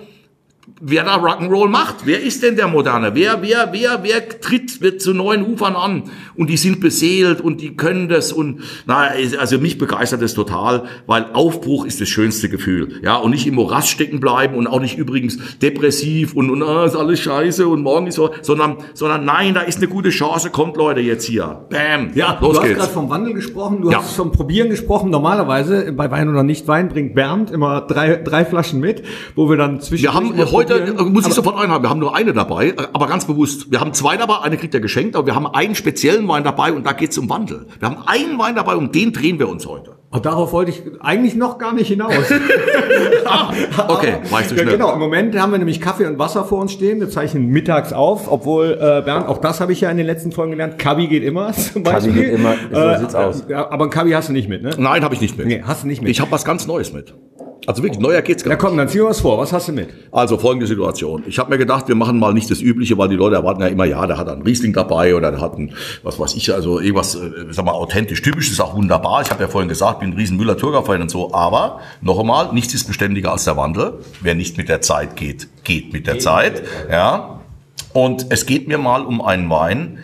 wer 0.85 1.05
da 1.05 1.15
Rock'n'Roll 1.17 1.69
macht. 1.69 2.07
Wer 2.07 2.21
ist 2.21 2.43
denn 2.43 2.57
der 2.57 2.67
Moderne? 2.67 3.15
Wer, 3.15 3.41
wer, 3.41 3.69
wer, 3.73 4.01
wer 4.03 4.41
tritt 4.41 4.81
wird 4.81 5.01
zu 5.01 5.15
neuen 5.15 5.45
Ufern 5.45 5.77
an? 5.77 6.11
Und 6.35 6.51
die 6.51 6.57
sind 6.57 6.81
beseelt 6.81 7.41
und 7.41 7.61
die 7.61 7.77
können 7.77 8.09
das 8.09 8.33
und 8.33 8.63
na, 8.87 9.11
also 9.39 9.59
mich 9.59 9.79
begeistert 9.79 10.23
es 10.23 10.35
total, 10.35 10.85
weil 11.07 11.27
Aufbruch 11.35 11.87
ist 11.87 12.01
das 12.01 12.09
schönste 12.09 12.49
Gefühl. 12.49 13.01
Ja, 13.03 13.17
und 13.17 13.31
nicht 13.31 13.47
im 13.47 13.55
Morast 13.55 13.91
stecken 13.91 14.19
bleiben 14.19 14.57
und 14.57 14.67
auch 14.67 14.81
nicht 14.81 14.99
übrigens 14.99 15.39
depressiv 15.61 16.35
und, 16.35 16.51
und 16.51 16.63
ah, 16.65 16.85
ist 16.85 16.97
alles 16.97 17.21
scheiße 17.21 17.69
und 17.69 17.83
morgen 17.83 18.09
ist 18.09 18.17
so, 18.17 18.31
sondern, 18.43 18.79
sondern 18.95 19.25
nein, 19.25 19.55
da 19.55 19.61
ist 19.61 19.79
eine 19.79 19.87
gute 19.87 20.11
Chance, 20.11 20.51
kommt 20.51 20.77
Leute 20.77 21.01
jetzt 21.01 21.27
hier. 21.27 21.65
Bam. 21.71 22.11
Ja, 22.15 22.39
los 22.41 22.57
du 22.57 22.63
hast 22.63 22.75
gerade 22.75 22.93
vom 22.93 23.09
Wandel 23.09 23.35
gesprochen, 23.35 23.83
du 23.83 23.91
ja. 23.91 23.99
hast 23.99 24.17
vom 24.17 24.33
Probieren 24.33 24.69
gesprochen. 24.69 25.11
Normalerweise 25.11 25.93
bei 25.93 26.11
Wein 26.11 26.29
oder 26.29 26.43
nicht 26.43 26.67
Wein 26.67 26.89
bringt 26.89 27.15
Bernd 27.15 27.53
immer 27.53 27.83
drei, 27.83 28.17
drei 28.17 28.45
Flaschen 28.45 28.81
mit, 28.81 29.05
wo 29.37 29.49
wir 29.49 29.57
dann 29.57 29.81
zwischen. 29.81 30.03
Wir 30.03 30.15
haben 30.15 30.37
heute 30.51 30.72
heute 30.73 31.05
muss 31.05 31.27
ich 31.27 31.35
sofort 31.35 31.59
einhaben, 31.59 31.85
wir 31.85 31.91
haben 31.91 32.01
nur 32.01 32.15
eine 32.15 32.33
dabei, 32.33 32.69
äh, 32.69 32.75
aber 32.93 33.07
ganz 33.07 33.27
bewusst. 33.27 33.71
Wir 33.71 33.81
haben 33.81 33.93
zwei 33.93 34.17
dabei, 34.17 34.41
eine 34.43 34.57
kriegt 34.57 34.75
er 34.75 34.81
geschenkt, 34.81 35.17
aber 35.17 35.27
wir 35.27 35.35
haben 35.35 35.47
einen 35.47 35.75
speziellen 35.75 36.27
Wein 36.29 36.45
dabei 36.45 36.73
und 36.73 36.87
da 36.87 36.93
geht 36.93 37.11
es 37.11 37.19
um 37.19 37.29
Wandel. 37.29 37.67
Wir 37.79 37.89
haben 37.89 37.99
einen 38.07 38.39
Wein 38.39 38.55
dabei, 38.55 38.77
um 38.77 38.93
den 38.93 39.13
drehen 39.13 39.39
wir 39.39 39.49
uns 39.49 39.67
heute. 39.67 39.97
Und 40.13 40.27
darauf 40.27 40.53
wollte 40.53 40.71
ich 40.71 40.83
eigentlich 41.01 41.37
noch 41.37 41.57
gar 41.57 41.73
nicht 41.73 41.89
hinaus. 41.89 42.13
ah, 43.25 43.51
okay, 43.89 44.17
weißt 44.29 44.51
du 44.51 44.57
schnell. 44.57 44.73
Genau, 44.73 44.93
im 44.93 44.99
Moment 44.99 45.35
haben 45.41 45.53
wir 45.53 45.59
nämlich 45.59 45.81
Kaffee 45.81 46.05
und 46.05 46.19
Wasser 46.19 46.45
vor 46.45 46.61
uns 46.61 46.73
stehen. 46.73 47.01
Wir 47.01 47.09
zeichnen 47.09 47.47
mittags 47.47 47.95
auf, 47.95 48.31
obwohl, 48.31 48.75
äh, 48.75 49.03
Bernd, 49.03 49.27
auch 49.27 49.39
das 49.39 49.63
habe 49.63 49.73
ich 49.73 49.81
ja 49.81 49.91
in 49.91 49.97
den 49.97 50.05
letzten 50.05 50.31
Folgen 50.31 50.51
gelernt, 50.51 50.79
Kabi 50.79 51.07
geht 51.07 51.23
immer 51.23 51.51
zum 51.55 51.83
Beispiel. 51.83 52.13
Kabi 52.13 52.25
geht 52.25 52.35
immer, 52.35 52.55
so 52.71 52.79
äh, 52.79 52.99
sieht's 52.99 53.15
aus. 53.15 53.51
Aber 53.51 53.85
ein 53.85 53.91
Kabi 53.91 54.11
hast 54.11 54.29
du 54.29 54.35
nicht 54.35 54.51
mit, 54.51 54.63
ne? 54.63 54.73
Nein, 54.77 55.03
habe 55.03 55.15
ich 55.15 55.23
nicht 55.23 55.39
mit. 55.39 55.47
Nee, 55.47 55.63
hast 55.67 55.85
du 55.85 55.87
nicht 55.87 56.03
mit. 56.03 56.11
Ich 56.11 56.21
habe 56.21 56.31
was 56.31 56.45
ganz 56.45 56.67
Neues 56.67 56.93
mit. 56.93 57.15
Also 57.67 57.83
wirklich, 57.83 58.01
neuer 58.01 58.23
geht's 58.23 58.43
gar 58.43 58.51
nicht. 58.51 58.61
Ja 58.61 58.69
komm, 58.69 58.77
dann 58.77 58.89
zieh 58.89 59.03
was 59.03 59.21
vor. 59.21 59.39
Was 59.39 59.53
hast 59.53 59.69
du 59.69 59.73
mit? 59.73 59.89
Also 60.11 60.37
folgende 60.37 60.67
Situation. 60.67 61.23
Ich 61.27 61.39
habe 61.39 61.51
mir 61.51 61.59
gedacht, 61.59 61.87
wir 61.87 61.95
machen 61.95 62.19
mal 62.19 62.35
nicht 62.35 62.51
das 62.51 62.61
Übliche, 62.61 62.99
weil 62.99 63.09
die 63.09 63.15
Leute 63.15 63.37
erwarten 63.37 63.63
ja 63.63 63.69
immer, 63.69 63.85
ja, 63.85 64.05
der 64.07 64.19
hat 64.19 64.29
einen 64.29 64.43
Riesling 64.43 64.73
dabei 64.73 65.15
oder 65.15 65.31
der 65.31 65.41
hat 65.41 65.57
ein, 65.57 65.73
was 66.03 66.19
weiß 66.19 66.35
ich, 66.35 66.53
also 66.53 66.81
irgendwas, 66.81 67.15
äh, 67.15 67.31
sag 67.51 67.65
mal, 67.65 67.73
authentisch, 67.73 68.21
typisch, 68.21 68.51
ist 68.51 68.61
auch 68.61 68.75
wunderbar. 68.75 69.23
Ich 69.23 69.31
habe 69.31 69.43
ja 69.43 69.49
vorhin 69.49 69.69
gesagt, 69.69 70.01
bin 70.01 70.11
ein 70.11 70.17
riesen 70.17 70.37
Müller-Thurgau-Fan 70.39 71.03
und 71.03 71.11
so. 71.11 71.33
Aber, 71.33 71.81
noch 72.01 72.19
einmal, 72.19 72.53
nichts 72.53 72.75
ist 72.75 72.89
beständiger 72.89 73.31
als 73.31 73.45
der 73.45 73.57
Wandel. 73.57 74.01
Wer 74.21 74.35
nicht 74.35 74.59
mit 74.59 74.69
der 74.69 74.81
Zeit 74.81 75.15
geht, 75.15 75.49
geht 75.63 75.93
mit 75.93 76.09
der 76.09 76.19
Zeit. 76.19 76.63
Ja. 76.91 77.41
Und 77.93 78.27
es 78.31 78.47
geht 78.47 78.67
mir 78.67 78.79
mal 78.79 79.03
um 79.03 79.23
einen 79.23 79.49
Wein, 79.51 79.99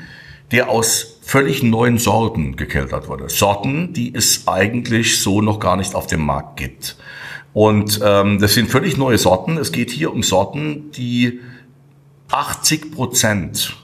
der 0.53 0.71
aus 0.71 1.18
völlig 1.23 1.62
neuen 1.62 1.99
Sorten 1.99 2.57
gekeltert 2.57 3.09
wurde. 3.09 3.29
Sorten, 3.29 3.92
die 3.92 4.14
es 4.14 4.47
eigentlich 4.47 5.21
so 5.21 5.42
noch 5.42 5.61
gar 5.61 5.77
nicht 5.77 5.94
auf 5.94 6.07
dem 6.07 6.25
Markt 6.25 6.57
gibt. 6.57 6.97
Und 7.59 7.99
ähm, 8.05 8.38
das 8.38 8.55
sind 8.55 8.71
völlig 8.71 8.99
neue 8.99 9.18
Sorten. 9.18 9.57
Es 9.59 9.73
geht 9.73 9.90
hier 9.90 10.12
um 10.12 10.23
Sorten, 10.23 10.92
die 10.92 11.40
80 12.31 12.92
Prozent 12.92 13.75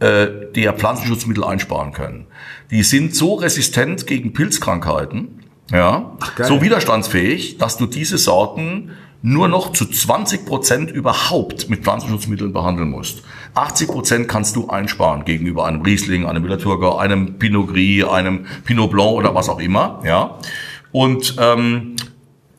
äh, 0.00 0.26
der 0.54 0.74
Pflanzenschutzmittel 0.74 1.42
einsparen 1.42 1.94
können. 1.94 2.26
Die 2.70 2.82
sind 2.82 3.16
so 3.16 3.36
resistent 3.36 4.06
gegen 4.06 4.34
Pilzkrankheiten, 4.34 5.28
ja, 5.72 6.12
Ach, 6.20 6.44
so 6.44 6.60
widerstandsfähig, 6.60 7.56
dass 7.56 7.78
du 7.78 7.86
diese 7.86 8.18
Sorten 8.18 8.90
nur 9.22 9.48
noch 9.48 9.72
zu 9.72 9.86
20 9.86 10.44
Prozent 10.44 10.90
überhaupt 10.90 11.70
mit 11.70 11.82
Pflanzenschutzmitteln 11.82 12.52
behandeln 12.52 12.90
musst. 12.90 13.22
80 13.54 13.88
Prozent 13.88 14.28
kannst 14.28 14.56
du 14.56 14.68
einsparen 14.68 15.24
gegenüber 15.24 15.64
einem 15.64 15.80
Riesling, 15.80 16.26
einem 16.26 16.42
Müller-Thurgau, 16.42 16.98
einem 16.98 17.38
Pinot 17.38 17.68
Gris, 17.68 18.04
einem 18.04 18.44
Pinot 18.66 18.90
Blanc 18.90 19.12
oder 19.12 19.34
was 19.34 19.48
auch 19.48 19.58
immer. 19.58 20.02
Ja. 20.04 20.38
Und 20.92 21.36
ähm, 21.38 21.96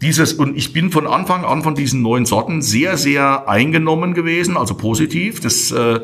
dieses, 0.02 0.34
und 0.34 0.58
ich 0.58 0.74
bin 0.74 0.92
von 0.92 1.06
Anfang 1.06 1.46
an 1.46 1.62
von 1.62 1.76
diesen 1.76 2.02
neuen 2.02 2.26
Sorten 2.26 2.62
sehr, 2.62 2.98
sehr 2.98 3.48
eingenommen 3.48 4.14
gewesen, 4.14 4.58
also 4.58 4.74
positiv. 4.74 5.40
Das 5.40 5.72
äh, 5.72 6.00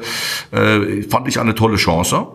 äh, 0.51 1.01
fand 1.03 1.27
ich 1.27 1.39
eine 1.39 1.55
tolle 1.55 1.77
Chance. 1.77 2.27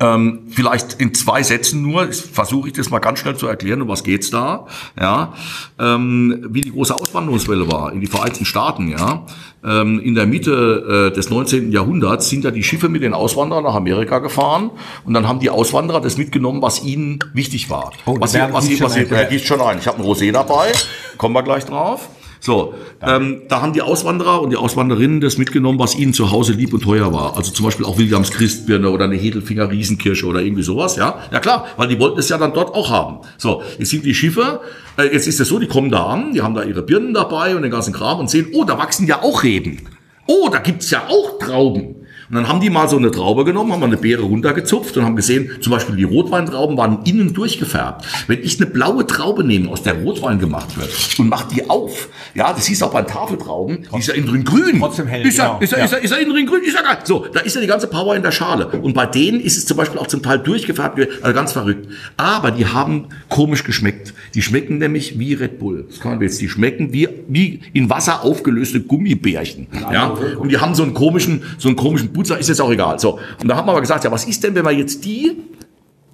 Ähm, 0.00 0.40
vielleicht 0.48 0.94
in 0.94 1.14
zwei 1.14 1.42
Sätzen 1.42 1.82
nur, 1.82 2.12
versuche 2.12 2.68
ich 2.68 2.74
das 2.74 2.90
mal 2.90 2.98
ganz 2.98 3.20
schnell 3.20 3.36
zu 3.36 3.46
erklären, 3.46 3.82
um 3.82 3.88
was 3.88 4.02
geht's 4.02 4.30
da, 4.30 4.66
ja, 4.98 5.34
ähm, 5.78 6.46
wie 6.50 6.60
die 6.60 6.72
große 6.72 6.94
Auswanderungswelle 6.94 7.70
war 7.70 7.92
in 7.92 8.00
die 8.00 8.06
Vereinigten 8.06 8.44
Staaten, 8.44 8.88
ja. 8.88 9.26
Ähm, 9.64 10.00
in 10.00 10.14
der 10.14 10.26
Mitte 10.26 11.10
äh, 11.12 11.14
des 11.14 11.30
19. 11.30 11.70
Jahrhunderts 11.70 12.28
sind 12.28 12.44
ja 12.44 12.50
die 12.50 12.64
Schiffe 12.64 12.88
mit 12.88 13.02
den 13.02 13.14
Auswanderern 13.14 13.62
nach 13.62 13.74
Amerika 13.74 14.18
gefahren 14.18 14.70
und 15.04 15.14
dann 15.14 15.28
haben 15.28 15.38
die 15.38 15.50
Auswanderer 15.50 16.00
das 16.00 16.18
mitgenommen, 16.18 16.62
was 16.62 16.82
ihnen 16.82 17.20
wichtig 17.32 17.70
war. 17.70 17.92
Oh, 18.06 18.16
was, 18.18 18.32
sie, 18.32 18.38
was, 18.40 18.64
sie, 18.66 18.80
was, 18.80 18.94
sie, 18.94 19.10
was 19.10 19.28
sie, 19.28 19.38
schon 19.38 19.60
ein. 19.60 19.78
Ich 19.78 19.86
habe 19.86 19.98
ein 19.98 20.04
Rosé 20.04 20.32
dabei, 20.32 20.72
kommen 21.16 21.34
wir 21.34 21.42
gleich 21.42 21.64
drauf. 21.64 22.08
So, 22.44 22.74
ähm, 23.00 23.42
da 23.48 23.62
haben 23.62 23.72
die 23.72 23.82
Auswanderer 23.82 24.42
und 24.42 24.50
die 24.50 24.56
Auswanderinnen 24.56 25.20
das 25.20 25.38
mitgenommen, 25.38 25.78
was 25.78 25.94
ihnen 25.94 26.12
zu 26.12 26.32
Hause 26.32 26.54
lieb 26.54 26.74
und 26.74 26.82
teuer 26.82 27.12
war. 27.12 27.36
Also 27.36 27.52
zum 27.52 27.64
Beispiel 27.64 27.86
auch 27.86 27.98
Williams 27.98 28.32
Christbirne 28.32 28.90
oder 28.90 29.04
eine 29.04 29.14
Hedelfinger 29.14 29.70
Riesenkirsche 29.70 30.26
oder 30.26 30.40
irgendwie 30.40 30.64
sowas, 30.64 30.96
ja. 30.96 31.20
Ja 31.30 31.38
klar, 31.38 31.66
weil 31.76 31.86
die 31.86 32.00
wollten 32.00 32.18
es 32.18 32.28
ja 32.30 32.38
dann 32.38 32.52
dort 32.52 32.74
auch 32.74 32.90
haben. 32.90 33.18
So, 33.38 33.62
jetzt 33.78 33.90
sind 33.90 34.04
die 34.04 34.12
Schiffe, 34.12 34.60
äh, 34.96 35.04
jetzt 35.04 35.28
ist 35.28 35.38
es 35.38 35.46
so, 35.46 35.60
die 35.60 35.68
kommen 35.68 35.92
da 35.92 36.06
an, 36.06 36.32
die 36.32 36.42
haben 36.42 36.56
da 36.56 36.64
ihre 36.64 36.82
Birnen 36.82 37.14
dabei 37.14 37.54
und 37.54 37.62
den 37.62 37.70
ganzen 37.70 37.94
Kram 37.94 38.18
und 38.18 38.28
sehen, 38.28 38.48
oh, 38.52 38.64
da 38.64 38.76
wachsen 38.76 39.06
ja 39.06 39.22
auch 39.22 39.44
Reben. 39.44 39.78
Oh, 40.26 40.48
da 40.50 40.58
gibt's 40.58 40.90
ja 40.90 41.04
auch 41.06 41.38
Trauben. 41.38 41.94
Und 42.32 42.38
dann 42.38 42.48
haben 42.48 42.60
die 42.60 42.70
mal 42.70 42.88
so 42.88 42.96
eine 42.96 43.10
Traube 43.10 43.44
genommen, 43.44 43.72
haben 43.72 43.82
eine 43.82 43.98
Beere 43.98 44.22
runtergezupft 44.22 44.96
und 44.96 45.04
haben 45.04 45.16
gesehen, 45.16 45.50
zum 45.60 45.70
Beispiel 45.70 45.96
die 45.96 46.04
Rotweintrauben 46.04 46.78
waren 46.78 47.00
innen 47.04 47.34
durchgefärbt. 47.34 48.06
Wenn 48.26 48.42
ich 48.42 48.58
eine 48.58 48.70
blaue 48.70 49.06
Traube 49.06 49.44
nehme, 49.44 49.68
aus 49.68 49.82
der 49.82 50.02
Rotwein 50.02 50.38
gemacht 50.38 50.78
wird, 50.78 50.90
und 51.18 51.28
mach 51.28 51.42
die 51.48 51.68
auf, 51.68 52.08
ja, 52.34 52.50
das 52.54 52.64
hieß 52.64 52.84
auch 52.84 52.92
bei 52.92 53.02
Tafeltrauben, 53.02 53.86
die 53.94 53.98
ist 53.98 54.06
ja 54.06 54.14
innen 54.14 54.28
drin 54.28 54.44
grün. 54.44 54.78
Trotzdem 54.78 55.08
hell, 55.08 55.26
ist 55.26 55.36
ja, 55.36 55.48
genau. 55.48 55.60
ist 55.60 55.72
ja, 55.72 55.84
ist 55.84 55.92
ja, 55.92 55.98
ist 55.98 56.10
ja 56.10 56.16
innen 56.16 56.32
drin 56.32 56.46
grün, 56.46 56.62
ist 56.62 56.74
ja 56.74 56.80
geil. 56.80 57.00
So, 57.04 57.26
da 57.30 57.40
ist 57.40 57.54
ja 57.54 57.60
die 57.60 57.66
ganze 57.66 57.86
Power 57.86 58.16
in 58.16 58.22
der 58.22 58.32
Schale. 58.32 58.66
Und 58.68 58.94
bei 58.94 59.04
denen 59.04 59.38
ist 59.38 59.58
es 59.58 59.66
zum 59.66 59.76
Beispiel 59.76 60.00
auch 60.00 60.06
zum 60.06 60.22
Teil 60.22 60.38
durchgefärbt, 60.38 61.06
also 61.20 61.34
ganz 61.34 61.52
verrückt. 61.52 61.86
Aber 62.16 62.50
die 62.50 62.64
haben 62.64 63.08
komisch 63.28 63.62
geschmeckt. 63.62 64.14
Die 64.34 64.40
schmecken 64.40 64.78
nämlich 64.78 65.18
wie 65.18 65.34
Red 65.34 65.58
Bull. 65.58 65.84
Das 65.86 66.00
kann 66.00 66.12
man 66.12 66.22
jetzt, 66.22 66.40
die 66.40 66.48
schmecken 66.48 66.94
wie, 66.94 67.10
wie 67.28 67.60
in 67.74 67.90
Wasser 67.90 68.24
aufgelöste 68.24 68.80
Gummibärchen. 68.80 69.66
Ja, 69.92 70.16
und 70.38 70.48
die 70.48 70.56
haben 70.56 70.74
so 70.74 70.82
einen 70.82 70.94
komischen, 70.94 71.42
so 71.58 71.68
einen 71.68 71.76
komischen 71.76 72.14
Putzer, 72.22 72.38
ist 72.38 72.48
jetzt 72.48 72.60
auch 72.60 72.70
egal. 72.70 72.98
So. 72.98 73.18
Und 73.40 73.48
da 73.48 73.56
haben 73.56 73.66
wir 73.66 73.72
aber 73.72 73.80
gesagt, 73.80 74.04
ja, 74.04 74.12
was 74.12 74.24
ist 74.24 74.44
denn, 74.44 74.54
wenn 74.54 74.64
wir 74.64 74.72
jetzt 74.72 75.04
die, 75.04 75.36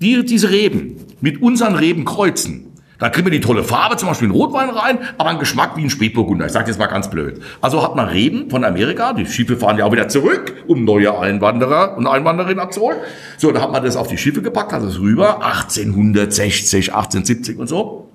die, 0.00 0.24
diese 0.24 0.50
Reben 0.50 0.96
mit 1.20 1.42
unseren 1.42 1.74
Reben 1.74 2.04
kreuzen? 2.04 2.64
Da 2.98 3.10
kriegen 3.10 3.26
wir 3.26 3.30
die 3.30 3.40
tolle 3.40 3.62
Farbe, 3.62 3.96
zum 3.96 4.08
Beispiel 4.08 4.26
in 4.26 4.34
Rotwein 4.34 4.70
rein, 4.70 4.98
aber 5.18 5.30
einen 5.30 5.38
Geschmack 5.38 5.76
wie 5.76 5.82
ein 5.82 5.90
Spätburgunder. 5.90 6.46
Ich 6.46 6.52
sage 6.52 6.66
jetzt 6.66 6.78
mal 6.78 6.86
ganz 6.86 7.08
blöd. 7.08 7.40
Also 7.60 7.80
hat 7.82 7.94
man 7.94 8.08
Reben 8.08 8.50
von 8.50 8.64
Amerika, 8.64 9.12
die 9.12 9.24
Schiffe 9.24 9.56
fahren 9.56 9.78
ja 9.78 9.84
auch 9.84 9.92
wieder 9.92 10.08
zurück, 10.08 10.64
um 10.66 10.84
neue 10.84 11.16
Einwanderer 11.16 11.96
und 11.96 12.08
Einwanderinnen 12.08 12.58
abzuholen. 12.58 12.98
So, 13.36 13.52
da 13.52 13.62
hat 13.62 13.70
man 13.70 13.84
das 13.84 13.96
auf 13.96 14.08
die 14.08 14.18
Schiffe 14.18 14.42
gepackt, 14.42 14.72
hat 14.72 14.82
es 14.82 14.98
rüber, 14.98 15.44
1860, 15.44 16.92
1870 16.92 17.58
und 17.58 17.68
so, 17.68 18.08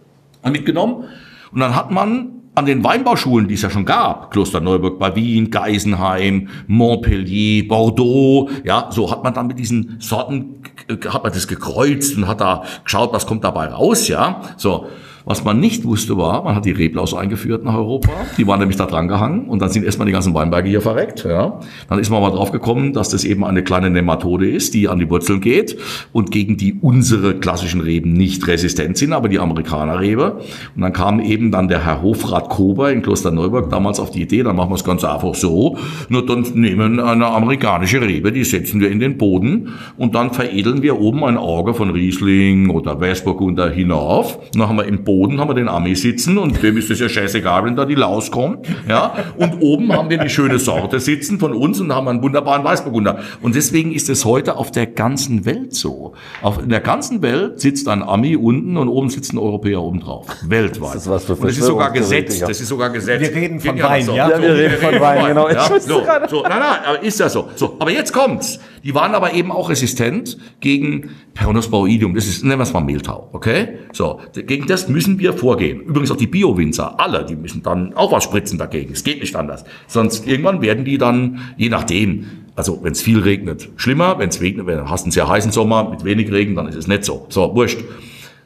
mitgenommen. 0.44 1.06
Und 1.54 1.62
dann 1.62 1.76
hat 1.78 1.90
man 1.90 2.43
an 2.56 2.66
den 2.66 2.84
Weinbauschulen, 2.84 3.48
die 3.48 3.56
es 3.56 3.64
ja 3.64 3.70
schon 3.70 3.86
gab, 3.86 4.32
Kloster 4.32 4.60
Neuburg 4.60 5.00
bei 5.00 5.16
Wien, 5.16 5.50
Geisenheim, 5.50 6.50
Montpellier, 6.68 7.68
Bordeaux, 7.68 8.50
ja, 8.64 8.90
so 8.92 9.10
hat 9.10 9.24
man 9.24 9.34
dann 9.34 9.48
mit 9.48 9.58
diesen 9.58 9.98
Sorten, 10.00 10.62
hat 11.08 11.24
man 11.24 11.34
das 11.34 11.48
gekreuzt 11.48 12.16
und 12.18 12.28
hat 12.28 12.42
da 12.42 12.64
geschaut, 12.84 13.12
was 13.14 13.26
kommt 13.26 13.44
dabei 13.44 13.68
raus, 13.68 14.08
ja, 14.08 14.42
so. 14.58 14.88
Was 15.26 15.46
man 15.46 15.60
nicht 15.60 15.86
wusste 15.86 16.18
war, 16.18 16.44
man 16.44 16.56
hat 16.56 16.66
die 16.66 16.72
Reblaus 16.72 17.14
eingeführt 17.14 17.64
nach 17.64 17.76
Europa. 17.76 18.10
Die 18.38 18.46
waren 18.46 18.60
nämlich 18.60 18.78
da 18.78 18.86
dran 18.86 19.08
gehangen 19.08 19.48
und 19.48 19.62
dann 19.62 19.70
sind 19.70 19.86
erstmal 19.86 20.06
die 20.06 20.12
ganzen 20.12 20.34
Weinberge 20.34 20.68
hier 20.68 20.82
verreckt. 20.82 21.24
Ja. 21.24 21.62
Dann 21.88 22.00
ist 22.00 22.10
man 22.10 22.22
mal 22.22 22.32
drauf 22.32 22.52
gekommen, 22.52 22.92
dass 22.92 23.10
das 23.10 23.24
eben 23.24 23.46
eine 23.46 23.64
kleine 23.64 23.90
Nematode 23.90 24.50
ist, 24.50 24.74
die 24.74 24.90
an 24.90 25.00
die 25.00 25.10
Wurzeln 25.10 25.40
geht 25.40 25.78
und 26.12 26.30
gegen 26.32 26.58
die 26.58 26.78
unsere 26.82 27.36
klassischen 27.36 27.80
Reben 27.80 28.12
nicht 28.12 28.46
resistent 28.48 28.98
sind, 28.98 29.14
aber 29.14 29.30
die 29.30 29.40
Amerikanerrebe. 29.40 30.42
Und 30.76 30.82
dann 30.82 30.92
kam 30.92 31.22
eben 31.22 31.52
dann 31.52 31.70
der 31.70 31.86
Herr 31.86 32.02
Hofrat 32.02 32.50
Kober 32.50 32.92
in 32.92 33.02
Klosterneuburg 33.02 33.70
damals 33.70 34.02
auf 34.02 34.12
die 34.12 34.24
Idee, 34.24 34.44
dann 34.44 34.58
machen 34.58 34.72
wir 34.72 34.76
es 34.76 34.84
ganz 34.84 35.06
einfach 35.06 35.36
so, 35.36 35.78
nur 36.10 36.26
dann 36.26 36.46
nehmen 36.54 37.00
eine 37.00 37.28
amerikanische 37.28 38.02
Rebe, 38.02 38.34
die 38.34 38.44
setzen 38.44 38.82
wir 38.82 38.92
in 38.92 39.00
den 39.00 39.18
Boden 39.18 39.70
und 39.98 40.16
dann 40.16 40.34
veredeln 40.34 40.82
wir 40.82 41.00
oben 41.00 41.24
ein 41.24 41.38
Auge 41.38 41.74
von 41.74 41.92
Riesling 41.92 42.70
oder 42.70 43.00
Weißburgunder 43.00 43.70
hinauf. 43.70 44.38
Dann 44.54 44.68
haben 44.68 44.78
wir 44.78 44.86
im 44.86 45.04
Boden 45.04 45.13
Boden 45.14 45.40
haben 45.40 45.50
wir 45.50 45.54
den 45.54 45.70
Ami 45.70 45.96
sitzen 45.96 46.40
und 46.40 46.64
dem 46.64 46.76
ist 46.76 46.90
es 46.90 47.00
ja 47.00 47.08
scheißegal, 47.08 47.66
wenn 47.66 47.76
da 47.76 47.86
die 47.86 47.94
Laus 47.94 48.32
kommt. 48.32 48.66
Ja? 48.90 49.14
Und 49.38 49.62
oben 49.62 49.94
haben 49.94 50.10
wir 50.10 50.18
die 50.18 50.30
schöne 50.30 50.58
Sorte 50.58 51.00
sitzen 51.00 51.38
von 51.38 51.54
uns 51.54 51.80
und 51.80 51.94
haben 51.94 52.08
einen 52.08 52.24
wunderbaren 52.24 52.64
Weißburgunder. 52.64 53.20
Und 53.44 53.54
deswegen 53.54 53.92
ist 53.92 54.10
es 54.10 54.26
heute 54.26 54.58
auf 54.58 54.72
der 54.72 54.88
ganzen 54.88 55.46
Welt 55.46 55.76
so. 55.76 56.14
Auf, 56.42 56.64
in 56.64 56.70
der 56.70 56.80
ganzen 56.80 57.22
Welt 57.22 57.62
sitzt 57.62 57.88
ein 57.88 58.02
Ami 58.02 58.36
unten 58.36 58.76
und 58.76 58.88
oben 58.88 59.10
sitzt 59.10 59.34
ein 59.34 59.38
Europäer 59.38 59.84
oben 59.84 60.00
drauf. 60.00 60.26
Weltweit. 60.48 60.96
Das 60.96 61.04
ist 61.04 61.10
was 61.12 61.26
für 61.26 61.36
und 61.36 61.44
das 61.44 61.58
ist 61.58 61.66
sogar 61.66 61.92
gesetzt. 61.92 62.42
Das 62.42 62.60
ist 62.60 62.68
sogar 62.68 62.90
gesetzt. 62.90 63.22
Wir 63.22 63.36
reden 63.36 63.60
von 63.60 63.80
Wein, 63.80 64.08
ja? 64.08 64.30
Ja, 64.30 64.42
wir 64.42 64.56
reden 64.56 64.78
von 64.78 65.00
Wein, 65.00 65.28
genau. 65.28 65.48
Ja? 65.48 65.68
So, 65.68 65.78
so, 65.80 66.42
nein, 66.42 66.60
nein, 66.60 66.80
aber 66.86 67.04
ist 67.04 67.20
das 67.20 67.34
so. 67.34 67.50
So, 67.56 67.76
aber 67.78 67.92
jetzt 67.92 68.14
kommt's. 68.14 68.60
Die 68.84 68.96
waren 68.96 69.14
aber 69.16 69.34
eben 69.34 69.52
auch 69.52 69.70
resistent 69.70 70.38
gegen 70.60 71.12
Peronosporoidium. 71.36 72.16
Das 72.16 72.28
ist, 72.28 72.44
nennen 72.44 72.60
wir 72.60 72.64
es 72.64 72.74
mal 72.74 72.82
Mehltau, 72.82 73.30
okay? 73.32 73.80
So, 73.94 74.20
gegen 74.34 74.68
das 74.68 74.90
müssen 74.90 75.03
wir 75.20 75.34
vorgehen. 75.34 75.82
Übrigens 75.82 76.12
auch 76.12 76.18
die 76.18 76.28
Bio-Winzer, 76.28 77.00
alle, 77.00 77.26
die 77.26 77.36
müssen 77.36 77.64
dann 77.64 77.94
auch 77.94 78.12
was 78.12 78.24
spritzen 78.24 78.58
dagegen. 78.58 78.94
Es 78.94 79.04
geht 79.04 79.20
nicht 79.20 79.36
anders. 79.36 79.66
Sonst 79.88 80.28
irgendwann 80.28 80.62
werden 80.62 80.86
die 80.86 80.98
dann, 80.98 81.40
je 81.58 81.70
nachdem, 81.70 82.26
also 82.56 82.80
wenn 82.84 82.92
es 82.92 83.02
viel 83.02 83.20
regnet, 83.20 83.70
schlimmer. 83.78 84.20
Wenn 84.20 84.30
es 84.30 84.42
regnet, 84.42 84.68
wenn 84.68 84.90
hast 84.90 85.04
einen 85.04 85.12
sehr 85.12 85.28
heißen 85.28 85.52
Sommer 85.52 85.90
mit 85.90 86.04
wenig 86.04 86.32
Regen, 86.32 86.56
dann 86.56 86.68
ist 86.68 86.76
es 86.76 86.88
nicht 86.88 87.04
so. 87.04 87.26
So, 87.30 87.56
wurscht. 87.56 87.80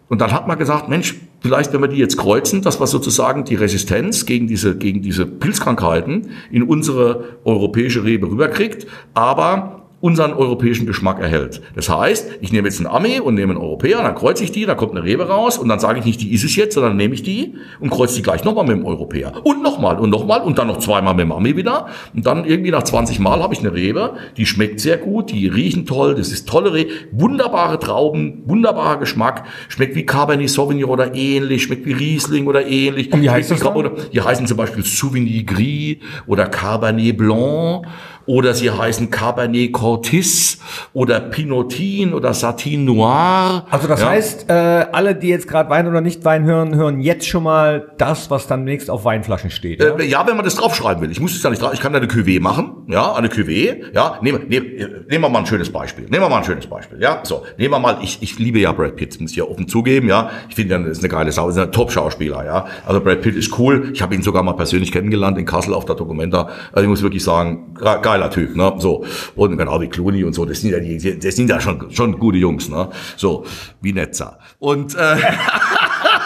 Und 0.09 0.21
dann 0.21 0.31
hat 0.31 0.47
man 0.47 0.57
gesagt, 0.57 0.87
Mensch, 0.87 1.15
vielleicht 1.41 1.73
wenn 1.73 1.81
wir 1.81 1.89
die 1.89 1.97
jetzt 1.97 2.17
kreuzen, 2.17 2.61
dass 2.61 2.79
wir 2.79 2.87
sozusagen 2.87 3.43
die 3.43 3.55
Resistenz 3.55 4.25
gegen 4.25 4.47
diese, 4.47 4.77
gegen 4.77 5.01
diese 5.01 5.25
Pilzkrankheiten 5.25 6.29
in 6.49 6.63
unsere 6.63 7.39
europäische 7.43 8.03
Rebe 8.03 8.29
rüberkriegt, 8.29 8.87
aber 9.13 9.86
unseren 9.99 10.33
europäischen 10.33 10.85
Geschmack 10.85 11.19
erhält. 11.19 11.61
Das 11.75 11.89
heißt, 11.89 12.37
ich 12.41 12.51
nehme 12.51 12.67
jetzt 12.67 12.79
einen 12.79 12.87
Ami 12.87 13.19
und 13.19 13.33
nehme 13.33 13.53
einen 13.53 13.61
Europäer, 13.61 14.03
dann 14.03 14.13
kreuze 14.13 14.43
ich 14.43 14.51
die, 14.51 14.65
da 14.65 14.75
kommt 14.75 14.91
eine 14.91 15.03
Rebe 15.03 15.27
raus 15.27 15.57
und 15.57 15.69
dann 15.69 15.79
sage 15.79 15.99
ich 15.99 16.05
nicht, 16.05 16.21
die 16.21 16.33
ist 16.33 16.43
es 16.43 16.55
jetzt, 16.55 16.75
sondern 16.75 16.97
nehme 16.97 17.15
ich 17.15 17.23
die 17.23 17.55
und 17.79 17.89
kreuze 17.89 18.15
die 18.15 18.21
gleich 18.21 18.43
nochmal 18.43 18.65
mit 18.65 18.77
dem 18.77 18.85
Europäer. 18.85 19.33
Und 19.43 19.63
nochmal 19.63 19.99
und 19.99 20.11
nochmal 20.11 20.41
und 20.41 20.59
dann 20.59 20.67
noch 20.67 20.77
zweimal 20.77 21.15
mit 21.15 21.23
dem 21.23 21.31
Ami 21.31 21.55
wieder. 21.57 21.87
Und 22.13 22.27
dann 22.27 22.45
irgendwie 22.45 22.69
nach 22.69 22.83
20 22.83 23.19
Mal 23.19 23.41
habe 23.41 23.55
ich 23.55 23.59
eine 23.61 23.73
Rebe, 23.73 24.13
die 24.37 24.45
schmeckt 24.45 24.79
sehr 24.79 24.97
gut, 24.97 25.31
die 25.31 25.47
riechen 25.47 25.87
toll, 25.87 26.13
das 26.13 26.31
ist 26.31 26.47
tolle 26.47 26.73
Rebe, 26.73 26.91
wunderbare 27.11 27.79
Trauben, 27.79 28.43
wunderbarer 28.45 28.97
Geschmack, 28.97 29.45
schmeckt 29.67 29.95
wie 29.95 30.05
Cabernet 30.05 30.49
Sauvignon 30.49 30.91
oder 30.91 31.15
ähnlich, 31.15 31.63
schmeckt 31.63 31.87
wie 31.87 31.93
Riesling 31.93 32.45
oder 32.45 32.67
ähnlich. 32.67 33.11
Und 33.11 33.23
wie 33.23 33.31
heißt 33.31 33.49
das 33.49 33.61
dann? 33.61 33.75
Oder, 33.75 33.93
die 34.13 34.21
heißen 34.21 34.45
zum 34.45 34.57
Beispiel 34.57 34.83
Sauvigny 34.83 35.43
Gris 35.43 35.97
oder 36.27 36.45
Cabernet 36.45 37.17
Blanc 37.17 37.87
oder 38.27 38.53
sie 38.53 38.69
heißen 38.69 39.09
Cabernet 39.09 39.73
Cortis 39.73 40.59
oder 40.93 41.19
Pinotin 41.19 42.13
oder 42.13 42.33
Satin 42.33 42.85
Noir. 42.85 43.65
Also 43.71 43.87
das 43.87 44.01
Ja. 44.01 44.09
heißt, 44.09 44.49
äh, 44.49 44.53
alle, 44.53 45.15
die 45.15 45.29
jetzt 45.29 45.47
gerade 45.47 45.69
Wein 45.69 45.87
oder 45.87 46.01
nicht 46.01 46.23
Wein 46.25 46.43
hören, 46.45 46.75
hören 46.75 46.99
jetzt 46.99 47.25
schon 47.27 47.43
mal 47.43 47.91
das, 47.97 48.29
was 48.29 48.47
dann 48.47 48.63
nächst 48.63 48.89
auf 48.89 49.05
Weinflaschen 49.05 49.49
steht. 49.49 49.81
Ja? 49.81 49.95
Äh, 49.95 50.05
ja, 50.05 50.27
wenn 50.27 50.35
man 50.35 50.45
das 50.45 50.55
draufschreiben 50.55 51.01
will. 51.01 51.11
Ich 51.11 51.19
muss 51.19 51.35
es 51.35 51.41
ja 51.41 51.49
nicht 51.49 51.61
drauf. 51.61 51.71
Ich 51.73 51.79
kann 51.79 51.93
da 51.93 51.99
eine 51.99 52.07
Cuvée 52.07 52.39
machen. 52.41 52.83
Ja, 52.87 53.13
eine 53.13 53.29
Cuvée. 53.29 53.77
Ja, 53.93 54.19
nehmen, 54.21 54.47
nehmen, 54.47 54.65
äh, 54.77 54.87
nehmen 55.09 55.23
wir 55.23 55.29
mal 55.29 55.39
ein 55.39 55.45
schönes 55.45 55.71
Beispiel. 55.71 56.05
Nehmen 56.09 56.23
wir 56.23 56.29
mal 56.29 56.37
ein 56.39 56.43
schönes 56.43 56.67
Beispiel. 56.67 57.01
Ja, 57.01 57.21
so. 57.23 57.43
Nehmen 57.57 57.73
wir 57.73 57.79
mal, 57.79 57.97
ich, 58.01 58.21
ich 58.21 58.37
liebe 58.39 58.59
ja 58.59 58.71
Brad 58.73 58.95
Pitt, 58.97 59.19
muss 59.21 59.31
ich 59.31 59.37
ja 59.37 59.45
offen 59.45 59.67
zugeben. 59.67 60.09
Ja, 60.09 60.29
ich 60.49 60.55
finde, 60.55 60.77
das 60.79 60.97
ist 60.97 61.03
eine 61.03 61.09
geile 61.09 61.31
Sau, 61.31 61.49
ist 61.49 61.57
ein 61.57 61.71
Top-Schauspieler. 61.71 62.45
Ja, 62.45 62.65
also 62.85 62.99
Brad 62.99 63.21
Pitt 63.21 63.35
ist 63.35 63.57
cool. 63.57 63.89
Ich 63.93 64.01
habe 64.01 64.13
ihn 64.15 64.21
sogar 64.21 64.43
mal 64.43 64.53
persönlich 64.53 64.91
kennengelernt 64.91 65.37
in 65.37 65.45
Kassel 65.45 65.73
auf 65.73 65.85
der 65.85 65.95
Documenta. 65.95 66.49
Also 66.73 66.83
ich 66.83 66.89
muss 66.89 67.01
wirklich 67.01 67.23
sagen, 67.23 67.73
ge- 67.79 68.01
geiler 68.17 68.31
Typ. 68.31 68.55
Ne, 68.55 68.73
so. 68.79 69.05
Und 69.35 69.57
genau 69.57 69.79
wie 69.81 69.87
Clooney 69.87 70.23
und 70.23 70.33
so. 70.33 70.45
Das 70.45 70.61
sind 70.61 70.71
ja 70.71 70.79
die, 70.79 71.19
das 71.19 71.35
sind 71.35 71.49
ja 71.49 71.59
schon, 71.59 71.91
schon 71.91 72.17
gute 72.19 72.37
Jungs. 72.37 72.69
Ne, 72.69 72.89
so 73.15 73.45
wie 73.81 73.93
Netzer. 73.93 74.39
Und 74.59 74.95
äh, 74.95 75.17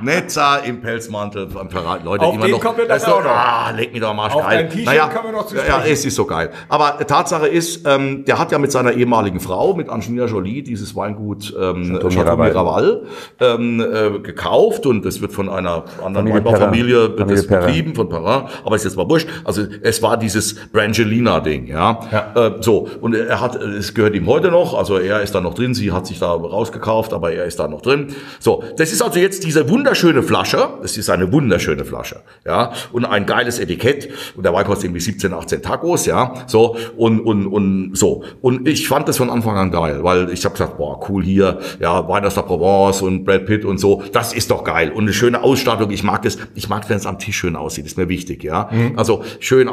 Netzer 0.00 0.62
im 0.64 0.80
Pelzmantel, 0.80 1.48
am 1.58 1.68
Parat, 1.68 2.04
Leute, 2.04 2.24
Auf 2.24 2.34
immer 2.34 2.44
den 2.46 2.52
noch. 2.52 2.60
kommen 2.60 2.78
wir 2.78 2.86
das 2.86 3.04
auch 3.04 3.22
noch. 3.22 3.30
ah, 3.30 3.70
leg 3.76 3.92
mir 3.92 4.00
doch 4.00 4.14
mal 4.14 4.30
Auf 4.30 4.42
geil. 4.46 4.68
dein 4.68 4.70
T-Shirt 4.70 5.14
kommen 5.14 5.24
wir 5.26 5.32
noch 5.32 5.46
zu 5.46 5.56
ja, 5.56 5.82
es 5.86 6.04
ist 6.04 6.14
so 6.14 6.24
geil. 6.24 6.50
Aber 6.68 6.98
Tatsache 7.06 7.48
ist, 7.48 7.86
ähm, 7.86 8.24
der 8.24 8.38
hat 8.38 8.52
ja 8.52 8.58
mit 8.58 8.72
seiner 8.72 8.92
ehemaligen 8.92 9.40
Frau, 9.40 9.74
mit 9.74 9.88
Angelina 9.88 10.26
Jolie, 10.26 10.62
dieses 10.62 10.94
Weingut 10.96 11.54
ähm, 11.60 11.98
Chateau 12.10 12.36
Miraval. 12.36 13.02
Ähm, 13.40 13.80
äh, 13.80 14.18
gekauft 14.20 14.86
und 14.86 15.04
das 15.04 15.20
wird 15.20 15.32
von 15.32 15.48
einer 15.48 15.84
anderen 16.04 16.26
Familie 16.28 16.34
Weinbaufamilie 16.34 17.08
betrieben, 17.10 17.94
von 17.94 18.08
Perrin, 18.08 18.48
aber 18.64 18.76
ist 18.76 18.84
jetzt 18.84 18.96
mal 18.96 19.08
wurscht. 19.08 19.28
Also 19.44 19.62
es 19.82 20.02
war 20.02 20.16
dieses 20.16 20.54
Brangelina-Ding, 20.70 21.66
ja. 21.66 22.00
Ja. 22.10 22.46
Äh, 22.46 22.52
so, 22.60 22.88
und 23.00 23.14
er 23.14 23.40
hat, 23.40 23.56
es 23.56 23.94
gehört 23.94 24.14
ihm 24.14 24.26
heute 24.26 24.50
noch, 24.50 24.74
also 24.74 24.98
er 24.98 25.22
ist 25.22 25.34
da 25.34 25.40
noch 25.40 25.54
drin, 25.54 25.74
sie 25.74 25.92
hat 25.92 26.06
sich 26.06 26.18
da 26.18 26.32
rausgekauft, 26.32 27.12
aber 27.12 27.32
er 27.32 27.44
ist 27.44 27.58
da 27.58 27.68
noch 27.68 27.80
drin. 27.82 28.14
So, 28.38 28.62
das 28.76 28.92
ist 28.92 29.02
also 29.02 29.18
jetzt 29.18 29.44
diese 29.44 29.68
wunderschöne 29.72 30.22
Flasche, 30.22 30.68
es 30.84 30.98
ist 30.98 31.08
eine 31.08 31.32
wunderschöne 31.32 31.84
Flasche, 31.86 32.20
ja, 32.44 32.72
und 32.92 33.06
ein 33.06 33.24
geiles 33.24 33.58
Etikett. 33.58 34.10
Und 34.36 34.44
der 34.44 34.52
Wein 34.52 34.66
kostet 34.66 34.84
irgendwie 34.84 35.00
17, 35.00 35.32
18 35.32 35.62
Tacos, 35.62 36.04
ja, 36.06 36.34
so. 36.46 36.76
Und 36.96 37.20
und 37.20 37.46
und 37.46 37.96
so. 37.96 38.22
Und 38.42 38.68
ich 38.68 38.86
fand 38.86 39.08
das 39.08 39.16
von 39.16 39.30
Anfang 39.30 39.56
an 39.56 39.70
geil, 39.70 40.04
weil 40.04 40.30
ich 40.30 40.44
habe 40.44 40.52
gesagt, 40.52 40.76
boah, 40.76 41.00
cool 41.08 41.24
hier, 41.24 41.58
ja, 41.80 42.06
Wein 42.06 42.24
aus 42.24 42.34
der 42.34 42.42
Provence 42.42 43.00
und 43.00 43.24
Brad 43.24 43.46
Pitt 43.46 43.64
und 43.64 43.78
so, 43.78 44.02
das 44.12 44.34
ist 44.34 44.50
doch 44.50 44.62
geil. 44.62 44.92
Und 44.92 45.04
eine 45.04 45.14
schöne 45.14 45.42
Ausstattung, 45.42 45.90
ich 45.90 46.02
mag 46.02 46.22
das, 46.22 46.36
ich 46.54 46.68
mag, 46.68 46.88
wenn 46.90 46.98
es 46.98 47.06
am 47.06 47.18
Tisch 47.18 47.36
schön 47.36 47.56
aussieht, 47.56 47.86
ist 47.86 47.96
mir 47.96 48.10
wichtig, 48.10 48.44
ja, 48.44 48.68
mhm. 48.70 48.98
also 48.98 49.24
schön, 49.40 49.70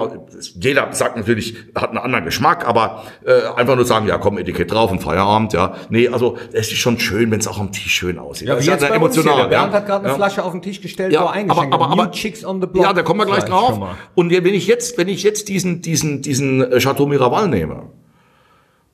jeder 0.55 0.93
sagt 0.93 1.17
natürlich, 1.17 1.55
hat 1.75 1.89
einen 1.89 1.97
anderen 1.97 2.23
Geschmack, 2.23 2.65
aber 2.65 3.03
äh, 3.25 3.59
einfach 3.59 3.75
nur 3.75 3.85
sagen, 3.85 4.07
ja, 4.07 4.17
komm, 4.17 4.37
Etikett 4.37 4.71
drauf 4.71 4.91
und 4.91 5.01
Feierabend, 5.01 5.51
ja, 5.51 5.73
nee, 5.89 6.07
also 6.07 6.37
es 6.53 6.71
ist 6.71 6.77
schon 6.77 6.99
schön, 6.99 7.31
wenn 7.31 7.39
es 7.39 7.47
auch 7.47 7.59
am 7.59 7.73
Tisch 7.73 7.93
schön 7.93 8.17
aussieht. 8.17 8.47
Ja, 8.47 8.55
das 8.55 8.65
ist 8.65 8.81
ja 8.81 8.87
emotional. 8.95 9.41
Der 9.41 9.47
Bernd 9.47 9.73
hat 9.73 9.88
gerade 9.89 10.05
eine 10.05 10.13
ja. 10.13 10.15
Flasche 10.15 10.43
auf 10.43 10.51
den 10.51 10.61
Tisch 10.61 10.81
gestellt, 10.81 11.11
ja, 11.11 11.21
aber, 11.21 11.73
aber, 11.73 11.89
aber, 11.89 12.11
Chicks 12.11 12.45
on 12.45 12.61
the 12.61 12.67
Block. 12.67 12.83
Ja, 12.83 12.93
da 12.93 13.01
kommen 13.01 13.19
wir 13.19 13.25
gleich 13.25 13.45
drauf. 13.45 13.79
Und 14.15 14.31
wenn 14.31 14.45
ich 14.45 14.67
jetzt, 14.67 14.97
wenn 14.97 15.07
ich 15.07 15.23
jetzt 15.23 15.49
diesen, 15.49 15.81
diesen, 15.81 16.21
diesen 16.21 16.61
äh, 16.61 16.79
Chateau 16.79 17.05
Miraval 17.05 17.47
nehme, 17.47 17.89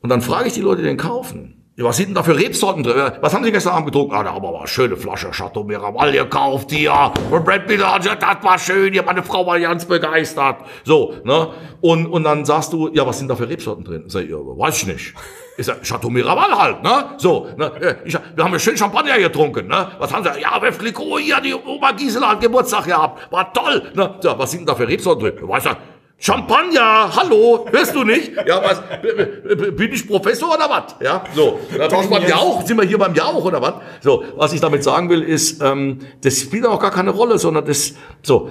und 0.02 0.10
dann 0.10 0.22
frage 0.22 0.48
ich 0.48 0.54
die 0.54 0.62
Leute, 0.62 0.82
die 0.82 0.88
den 0.88 0.98
kaufen, 0.98 1.66
was 1.78 1.98
sind 1.98 2.08
denn 2.08 2.16
da 2.16 2.24
für 2.24 2.38
Rebsorten 2.38 2.84
drin? 2.84 3.12
Was 3.20 3.34
haben 3.34 3.44
Sie 3.44 3.52
gestern 3.52 3.74
Abend 3.74 3.88
getrunken? 3.88 4.14
Ah, 4.14 4.24
da 4.24 4.34
haben 4.34 4.44
wir 4.44 4.52
mal 4.52 4.60
eine 4.60 4.68
schöne 4.68 4.96
Flasche 4.96 5.30
Chateau 5.32 5.66
Miraval 5.66 6.12
gekauft 6.14 6.72
hier. 6.72 7.12
Von 7.30 7.44
Brad 7.44 7.68
Pitt, 7.68 7.82
das 7.82 8.44
war 8.44 8.58
schön. 8.58 8.94
Ja, 8.94 9.04
meine 9.04 9.24
Frau 9.24 9.46
war 9.46 9.60
ganz 9.60 9.84
begeistert. 9.84 10.58
So, 10.86 11.16
ne? 11.26 11.50
Und, 11.82 12.08
und 12.08 12.24
dann 12.24 12.46
sagst 12.46 12.72
du, 12.72 12.90
ja, 12.94 13.06
was 13.06 13.20
sind 13.20 13.28
da 13.28 13.36
für 13.36 13.50
Rebsorten 13.50 13.84
drin? 13.84 14.06
Sag 14.08 14.24
ich, 14.24 14.30
ja, 14.30 14.38
weiß 14.38 14.84
ich 14.84 14.88
nicht. 14.88 15.14
Ist 15.58 15.68
ja 15.68 15.76
Chateau 15.82 16.10
Miraval 16.10 16.58
halt, 16.58 16.84
ne? 16.84 17.12
So, 17.18 17.48
ne? 17.56 17.72
Ich, 18.04 18.14
wir 18.14 18.44
haben 18.44 18.52
ja 18.52 18.60
schön 18.60 18.76
Champagner 18.76 19.18
getrunken, 19.18 19.68
ne? 19.68 19.88
Was 20.00 20.14
haben 20.14 20.24
sie? 20.24 20.42
Ja, 20.42 20.62
Wef 20.62 20.78
Clicquot 20.78 21.20
hier, 21.20 21.40
die 21.40 21.54
Oma 21.54 21.92
Gisela 21.94 22.30
hat 22.30 22.42
Geburtstag 22.42 22.86
gehabt. 22.86 23.32
War 23.32 23.54
toll, 23.54 23.92
ne? 23.94 24.16
Ja, 24.22 24.38
was 24.38 24.52
sind 24.52 24.62
denn 24.62 24.68
da 24.68 24.76
für 24.76 24.88
Rebsorten 24.88 25.24
drin? 25.24 25.48
Weißt 25.48 25.68
du, 25.68 25.70
Champagner, 26.18 27.14
hallo, 27.16 27.66
hörst 27.70 27.94
du 27.94 28.04
nicht? 28.04 28.32
Ja, 28.48 28.62
was, 28.64 28.82
bin 29.76 29.94
ich 29.94 30.08
Professor 30.08 30.56
oder 30.56 30.70
was? 30.70 30.96
Ja, 31.02 31.24
so, 31.36 31.60
da 31.78 31.88
brauchst 31.88 32.10
beim 32.10 32.28
Jauch, 32.28 32.66
sind 32.66 32.78
wir 32.78 32.86
hier 32.86 32.98
beim 32.98 33.14
Jauch 33.14 33.44
oder 33.44 33.62
was? 33.62 33.76
So, 34.02 34.24
was 34.36 34.54
ich 34.54 34.62
damit 34.62 34.84
sagen 34.84 35.10
will, 35.10 35.22
ist, 35.22 35.62
ähm, 35.62 36.00
das 36.22 36.40
spielt 36.40 36.66
auch 36.66 36.80
gar 36.80 36.92
keine 36.92 37.12
Rolle, 37.12 37.38
sondern 37.38 37.66
das, 37.66 37.96
so, 38.24 38.50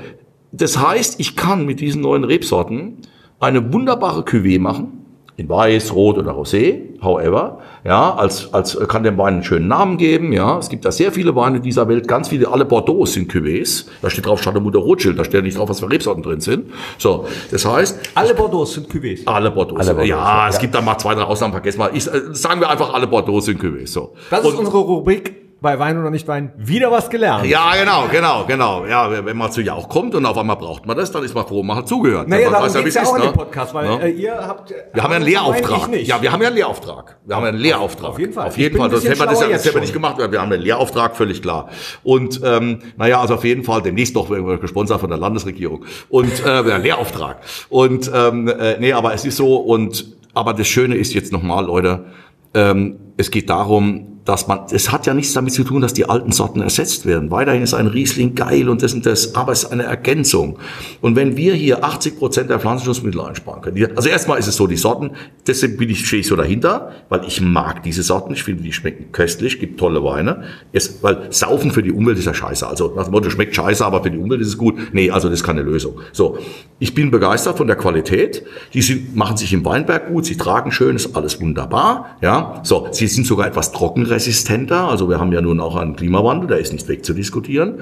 das 0.53 0.79
heißt, 0.79 1.19
ich 1.19 1.37
kann 1.37 1.65
mit 1.65 1.81
diesen 1.81 2.03
neuen 2.03 2.25
Rebsorten 2.25 2.99
eine 3.41 3.73
wunderbare 3.73 4.21
Cuvée 4.21 4.61
machen, 4.61 5.04
in 5.37 5.49
Weiß, 5.49 5.93
Rot 5.95 6.19
oder 6.19 6.33
Rosé, 6.33 6.81
however, 7.03 7.59
ja, 7.85 8.15
als, 8.15 8.55
als 8.55 8.79
kann 8.89 9.03
dem 9.03 9.19
Wein 9.19 9.35
einen 9.35 9.43
schönen 9.43 9.67
Namen 9.67 9.97
geben, 9.97 10.33
ja. 10.33 10.59
Es 10.59 10.69
gibt 10.69 10.85
da 10.85 10.93
sehr 10.93 11.11
viele 11.11 11.35
Weine 11.35 11.61
dieser 11.61 11.89
Welt, 11.89 12.07
ganz 12.07 12.29
viele, 12.29 12.49
alle 12.49 12.65
Bordeaux 12.65 13.05
sind 13.05 13.33
Cuvées. 13.33 13.87
Da 14.01 14.11
steht 14.11 14.27
drauf 14.27 14.41
Chateau 14.41 14.61
Mutter 14.61 14.79
Rothschild, 14.79 15.19
da 15.19 15.25
steht 15.25 15.43
nicht 15.43 15.59
drauf, 15.59 15.69
was 15.69 15.81
für 15.81 15.91
Rebsorten 15.91 16.23
drin 16.23 16.41
sind. 16.41 16.71
So, 16.99 17.27
das 17.51 17.65
heißt. 17.67 17.99
Alle 18.15 18.35
Bordeaux 18.35 18.65
sind 18.65 18.89
Cuvées. 18.89 19.27
Alle 19.27 19.51
Bordeaux. 19.51 19.77
Alle 19.77 19.95
Bordeaux 19.95 20.09
ja, 20.09 20.17
ja, 20.17 20.49
es 20.49 20.59
gibt 20.59 20.75
da 20.75 20.81
mal 20.81 20.99
zwei, 20.99 21.15
drei 21.15 21.23
Ausnahmen, 21.23 21.53
vergessen 21.53 21.79
mal. 21.79 21.91
Ich, 21.93 22.07
äh, 22.07 22.21
sagen 22.33 22.61
wir 22.61 22.71
einfach, 22.71 22.95
alle 22.95 23.09
Bordeaux 23.09 23.41
sind 23.41 23.61
Cuvées, 23.61 23.89
so. 23.89 24.15
Das 24.31 24.45
ist 24.45 24.55
unsere 24.55 24.79
Rubrik 24.79 25.44
bei 25.65 25.79
Wein 25.79 25.99
oder 25.99 26.11
nicht 26.11 26.29
Wein 26.29 26.53
wieder 26.59 26.91
was 26.91 27.09
gelernt. 27.09 27.47
Ja, 27.47 27.73
genau, 27.75 28.05
genau, 28.13 28.45
genau. 28.47 28.85
Ja, 28.85 29.25
wenn 29.25 29.37
man 29.37 29.51
zu 29.51 29.63
Jauch 29.63 29.89
kommt 29.89 30.15
und 30.15 30.27
auf 30.27 30.37
einmal 30.37 30.57
braucht 30.57 30.85
man 30.85 30.95
das, 30.95 31.11
dann 31.11 31.25
ist 31.25 31.35
man 31.35 31.47
froh, 31.47 31.63
man 31.63 31.79
hat 31.79 31.89
zugehört. 31.89 32.29
Naja, 32.29 32.51
ja, 32.51 32.85
wie 32.85 32.89
es 32.89 32.95
ja 32.95 33.03
ist, 33.03 33.19
ne? 33.19 33.33
Podcast, 33.33 33.73
weil 33.73 33.97
ne? 33.97 34.11
ihr 34.11 34.35
habt... 34.35 34.75
Wir 34.93 35.03
haben 35.03 35.11
ja 35.11 35.17
einen 35.17 35.25
Lehrauftrag. 35.25 35.89
Ja, 36.03 36.21
wir 36.21 36.31
haben 36.31 36.43
ja 36.43 36.49
einen 36.49 36.57
Lehrauftrag. 36.57 37.17
Wir 37.25 37.35
haben 37.35 37.47
einen 37.47 37.59
Lehrauftrag. 37.59 38.11
Auf 38.11 38.19
jeden 38.19 38.35
Fall. 38.35 38.49
Auf 38.49 38.59
jeden 38.59 38.77
Fall. 38.77 38.91
Sonst 38.91 39.09
hätten 39.09 39.19
wir 39.19 39.27
das 39.27 39.41
ja, 39.41 39.49
das 39.49 39.65
hätten 39.65 39.77
wir 39.77 39.81
nicht 39.81 39.95
gemacht. 39.95 40.19
Wir 40.19 40.41
haben 40.41 40.53
einen 40.53 40.61
Lehrauftrag, 40.61 41.17
völlig 41.17 41.41
klar. 41.41 41.71
Und 42.03 42.43
ähm, 42.45 42.81
naja, 42.99 43.23
also 43.23 43.35
auf 43.35 43.45
jeden 43.45 43.65
Fall 43.65 43.81
demnächst 43.81 44.15
noch 44.15 44.29
gesponsert 44.61 45.01
von 45.01 45.09
der 45.09 45.19
Landesregierung. 45.19 45.87
Und 46.11 46.45
äh, 46.45 46.69
ja, 46.69 46.77
Lehrauftrag. 46.77 47.39
Und 47.71 48.11
ähm, 48.15 48.49
äh, 48.49 48.79
nee, 48.79 48.93
aber 48.93 49.15
es 49.15 49.25
ist 49.25 49.39
so 49.39 49.57
und 49.57 50.05
aber 50.35 50.53
das 50.53 50.69
Schöne 50.69 50.97
ist 50.97 51.15
jetzt 51.15 51.33
nochmal, 51.33 51.65
Leute, 51.65 52.05
ähm, 52.53 52.99
es 53.17 53.31
geht 53.31 53.51
darum, 53.51 54.15
dass 54.25 54.49
man, 54.49 54.61
es 54.71 54.91
hat 54.91 55.07
ja 55.07 55.15
nichts 55.15 55.35
damit 55.35 55.53
zu 55.53 55.65
tun, 55.65 55.83
dass 55.83 55.93
die 55.93 56.09
alten 56.09 56.33
Sorten 56.33 56.63
ersetzt 56.63 57.05
werden. 57.05 57.31
Weiterhin 57.31 57.63
ist 57.63 57.75
ein 57.75 57.87
Riesling 57.87 58.35
geil 58.35 58.69
und 58.69 58.83
das 58.83 58.95
und 58.95 59.05
das, 59.05 59.35
aber 59.35 59.53
es 59.53 59.65
ist 59.65 59.73
eine 59.73 59.83
Ergänzung. 59.83 60.59
Und 61.03 61.17
wenn 61.17 61.37
wir 61.37 61.55
hier 61.55 61.85
80 61.85 62.19
Prozent 62.19 62.51
der 62.51 62.59
Pflanzenschutzmittel 62.59 63.21
einsparen 63.21 63.61
können, 63.61 63.97
also 63.97 64.09
erstmal 64.09 64.39
ist 64.39 64.47
es 64.47 64.57
so, 64.57 64.67
die 64.67 64.77
Sorten, 64.77 65.11
deshalb 65.47 65.77
bin 65.77 65.91
ich, 65.91 66.07
stehe 66.07 66.21
ich 66.21 66.27
so 66.27 66.37
dahinter, 66.37 66.93
weil 67.11 67.25
ich 67.27 67.41
mag 67.43 67.83
diese 67.83 68.03
Sorten, 68.03 68.33
ich 68.33 68.43
finde, 68.43 68.63
die 68.63 68.73
schmecken 68.73 69.13
köstlich, 69.13 69.61
gibt 69.61 69.79
tolle 69.79 70.03
Weine. 70.03 70.45
Es, 70.73 71.03
weil 71.03 71.31
Saufen 71.31 71.71
für 71.71 71.83
die 71.83 71.93
Umwelt 71.93 72.19
ist 72.19 72.25
ja 72.25 72.35
scheiße. 72.35 72.67
Also 72.67 72.95
nach 72.97 73.05
dem 73.05 73.13
Motto, 73.13 73.29
schmeckt 73.29 73.55
scheiße, 73.55 73.85
aber 73.85 74.03
für 74.03 74.11
die 74.11 74.19
Umwelt 74.19 74.41
ist 74.41 74.49
es 74.49 74.59
gut. 74.59 74.75
Nee, 74.95 75.11
also 75.11 75.29
das 75.29 75.41
ist 75.41 75.45
keine 75.45 75.63
Lösung. 75.63 76.01
So, 76.13 76.39
ich 76.79 76.95
bin 76.95 77.11
begeistert 77.11 77.59
von 77.59 77.67
der 77.67 77.77
Qualität. 77.77 78.43
Die 78.73 78.81
sind, 78.81 79.15
machen 79.15 79.37
sich 79.37 79.53
im 79.53 79.65
Weinberg 79.67 80.09
gut, 80.09 80.25
sie 80.25 80.37
tragen 80.37 80.73
schön, 80.73 80.97
ist 80.97 81.15
alles 81.15 81.41
wunderbar. 81.43 82.17
Ja, 82.23 82.61
so, 82.63 82.89
sie 82.91 83.04
sind 83.07 83.27
sogar 83.27 83.47
etwas 83.47 83.73
trocken 83.73 84.05
resistenter. 84.05 84.89
Also 84.89 85.09
wir 85.09 85.21
haben 85.21 85.33
ja 85.33 85.41
nun 85.41 85.61
auch 85.61 85.77
einen 85.77 85.97
Klimawandel, 85.97 86.49
der 86.49 86.59
ist 86.59 86.73
nicht 86.73 86.89
wegzudiskutieren. 86.89 87.81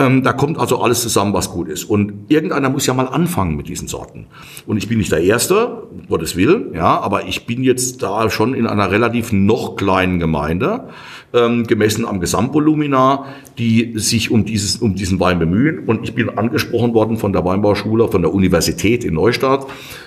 Ähm, 0.00 0.24
da 0.24 0.32
kommt 0.32 0.58
also 0.58 0.80
alles 0.82 1.02
zusammen, 1.02 1.32
was 1.34 1.50
gut 1.50 1.68
ist. 1.68 1.84
Und 1.84 2.24
irgendeiner 2.28 2.68
muss 2.68 2.86
ja 2.86 2.94
mal 2.94 3.06
anfangen 3.06 3.56
mit 3.56 3.68
diesen 3.68 3.86
Sorten. 3.86 4.26
Und 4.66 4.76
ich 4.76 4.88
bin 4.88 4.98
nicht 4.98 5.12
der 5.12 5.22
Erste, 5.22 5.84
Gottes 6.08 6.34
Willen, 6.36 6.74
ja, 6.74 6.98
aber 7.00 7.28
ich 7.28 7.46
bin 7.46 7.62
jetzt 7.62 8.02
da 8.02 8.28
schon 8.28 8.54
in 8.54 8.66
einer 8.66 8.90
relativ 8.90 9.32
noch 9.32 9.76
kleinen 9.76 10.18
Gemeinde, 10.18 10.88
ähm, 11.32 11.66
gemessen 11.66 12.06
am 12.06 12.18
Gesamtvolumina, 12.18 13.26
die 13.56 13.92
sich 13.96 14.32
um, 14.32 14.44
dieses, 14.44 14.78
um 14.78 14.96
diesen 14.96 15.20
Wein 15.20 15.38
bemühen. 15.38 15.80
Und 15.86 16.02
ich 16.02 16.14
bin 16.14 16.28
angesprochen 16.28 16.92
worden 16.92 17.16
von 17.16 17.32
der 17.32 17.44
Weinbauschule, 17.44 18.08
von 18.08 18.22
der 18.22 18.34
Universität 18.34 19.04
in 19.04 19.14
Neustadt. 19.14 19.66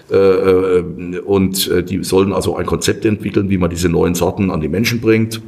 Äh, 0.10 0.16
äh, 0.16 1.20
und 1.20 1.68
äh, 1.70 1.84
die 1.84 2.04
sollen 2.04 2.34
also 2.34 2.56
ein 2.56 2.66
Konzept 2.66 3.06
entwickeln, 3.06 3.50
wie 3.50 3.58
man 3.58 3.70
diese 3.70 3.89
neuen 3.89 4.16
Sorten 4.16 4.37
an 4.40 4.62
die 4.62 4.70
Menschen 4.70 5.02
bringt. 5.02 5.42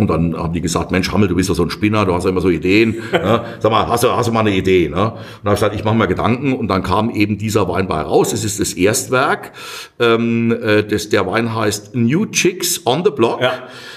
Und 0.00 0.08
dann 0.08 0.36
haben 0.36 0.52
die 0.52 0.60
gesagt, 0.60 0.90
Mensch, 0.90 1.12
Hammel, 1.12 1.28
du 1.28 1.36
bist 1.36 1.48
ja 1.48 1.54
so 1.54 1.62
ein 1.62 1.70
Spinner, 1.70 2.04
du 2.04 2.14
hast 2.14 2.24
ja 2.24 2.30
immer 2.30 2.40
so 2.40 2.48
Ideen. 2.48 2.90
ne? 3.12 3.44
Sag 3.58 3.70
mal, 3.70 3.86
hast 3.86 4.04
du, 4.04 4.10
hast 4.10 4.28
du 4.28 4.32
mal 4.32 4.40
eine 4.40 4.54
Idee? 4.54 4.88
Ne? 4.88 4.96
Und 4.96 4.96
dann 4.96 5.14
habe 5.44 5.54
ich 5.54 5.60
gesagt, 5.60 5.74
ich 5.74 5.84
mache 5.84 5.96
mir 5.96 6.08
Gedanken. 6.08 6.54
Und 6.54 6.68
dann 6.68 6.82
kam 6.82 7.10
eben 7.10 7.38
dieser 7.38 7.68
Wein 7.68 7.86
bei 7.86 8.00
raus. 8.00 8.32
Es 8.32 8.44
ist 8.44 8.60
das 8.60 8.72
Erstwerk. 8.72 9.52
Ähm, 9.98 10.56
äh, 10.62 10.82
das, 10.82 11.08
der 11.08 11.26
Wein 11.26 11.54
heißt 11.54 11.94
New 11.94 12.26
Chicks 12.26 12.86
on 12.86 13.04
the 13.04 13.10
Block. 13.10 13.40
Ja. 13.40 13.52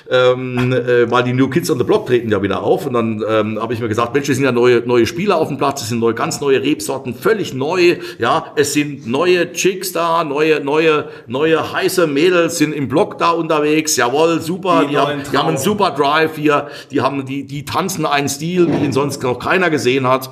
Ähm, 0.09 0.73
äh, 0.73 1.09
weil 1.09 1.23
die 1.23 1.33
New 1.33 1.49
Kids 1.49 1.71
on 1.71 1.77
the 1.77 1.83
Block 1.83 2.07
treten 2.07 2.29
ja 2.29 2.41
wieder 2.41 2.61
auf. 2.61 2.85
Und 2.85 2.93
dann 2.93 3.23
ähm, 3.27 3.59
habe 3.61 3.73
ich 3.73 3.79
mir 3.79 3.87
gesagt, 3.87 4.13
Mensch, 4.13 4.29
es 4.29 4.35
sind 4.35 4.45
ja 4.45 4.51
neue, 4.51 4.81
neue 4.85 5.05
Spieler 5.05 5.37
auf 5.37 5.47
dem 5.47 5.57
Platz, 5.57 5.81
es 5.81 5.89
sind 5.89 5.99
neue, 5.99 6.13
ganz 6.13 6.41
neue 6.41 6.61
Rebsorten, 6.61 7.15
völlig 7.15 7.53
neu. 7.53 7.97
Ja, 8.19 8.51
es 8.55 8.73
sind 8.73 9.07
neue 9.07 9.53
Chicks 9.53 9.91
da, 9.93 10.23
neue, 10.23 10.59
neue, 10.59 11.05
neue 11.27 11.71
heiße 11.71 12.07
Mädels 12.07 12.57
sind 12.57 12.73
im 12.73 12.87
Block 12.87 13.17
da 13.17 13.31
unterwegs. 13.31 13.95
Jawohl, 13.95 14.41
super. 14.41 14.81
Die, 14.83 14.89
die, 14.89 14.97
haben, 14.97 15.21
die 15.31 15.37
haben 15.37 15.47
einen 15.49 15.57
super 15.57 15.91
Drive 15.93 16.35
hier. 16.35 16.67
Die 16.91 17.01
haben, 17.01 17.25
die, 17.25 17.45
die 17.45 17.65
tanzen 17.65 18.05
einen 18.05 18.29
Stil, 18.29 18.67
wie 18.71 18.83
ihn 18.83 18.93
sonst 18.93 19.21
noch 19.23 19.39
keiner 19.39 19.69
gesehen 19.69 20.07
hat. 20.07 20.29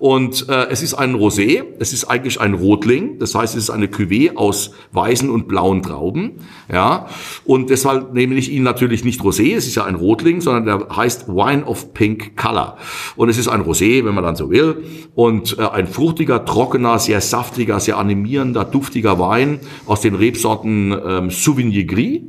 Und 0.00 0.48
äh, 0.48 0.68
es 0.70 0.82
ist 0.82 0.94
ein 0.94 1.14
Rosé, 1.14 1.62
es 1.78 1.92
ist 1.92 2.06
eigentlich 2.06 2.40
ein 2.40 2.54
Rotling, 2.54 3.18
das 3.18 3.34
heißt, 3.34 3.54
es 3.54 3.64
ist 3.64 3.70
eine 3.70 3.86
Cuvée 3.86 4.34
aus 4.34 4.70
weißen 4.92 5.28
und 5.28 5.46
blauen 5.46 5.82
Trauben, 5.82 6.38
ja. 6.72 7.06
Und 7.44 7.68
deshalb 7.68 8.14
nehme 8.14 8.34
ich 8.36 8.50
ihn 8.50 8.62
natürlich 8.62 9.04
nicht 9.04 9.20
Rosé, 9.20 9.54
es 9.54 9.66
ist 9.66 9.74
ja 9.74 9.84
ein 9.84 9.96
Rotling, 9.96 10.40
sondern 10.40 10.64
der 10.64 10.96
heißt 10.96 11.28
Wine 11.28 11.66
of 11.66 11.92
Pink 11.92 12.34
Color. 12.34 12.78
Und 13.14 13.28
es 13.28 13.36
ist 13.36 13.48
ein 13.48 13.62
Rosé, 13.62 14.02
wenn 14.06 14.14
man 14.14 14.24
dann 14.24 14.36
so 14.36 14.50
will, 14.50 14.84
und 15.14 15.58
äh, 15.58 15.68
ein 15.68 15.86
fruchtiger, 15.86 16.46
trockener, 16.46 16.98
sehr 16.98 17.20
saftiger, 17.20 17.78
sehr 17.78 17.98
animierender, 17.98 18.64
duftiger 18.64 19.18
Wein 19.18 19.60
aus 19.84 20.00
den 20.00 20.14
Rebsorten 20.14 20.96
ähm, 21.06 21.28
Sauvignon 21.28 21.86
Gris 21.86 22.22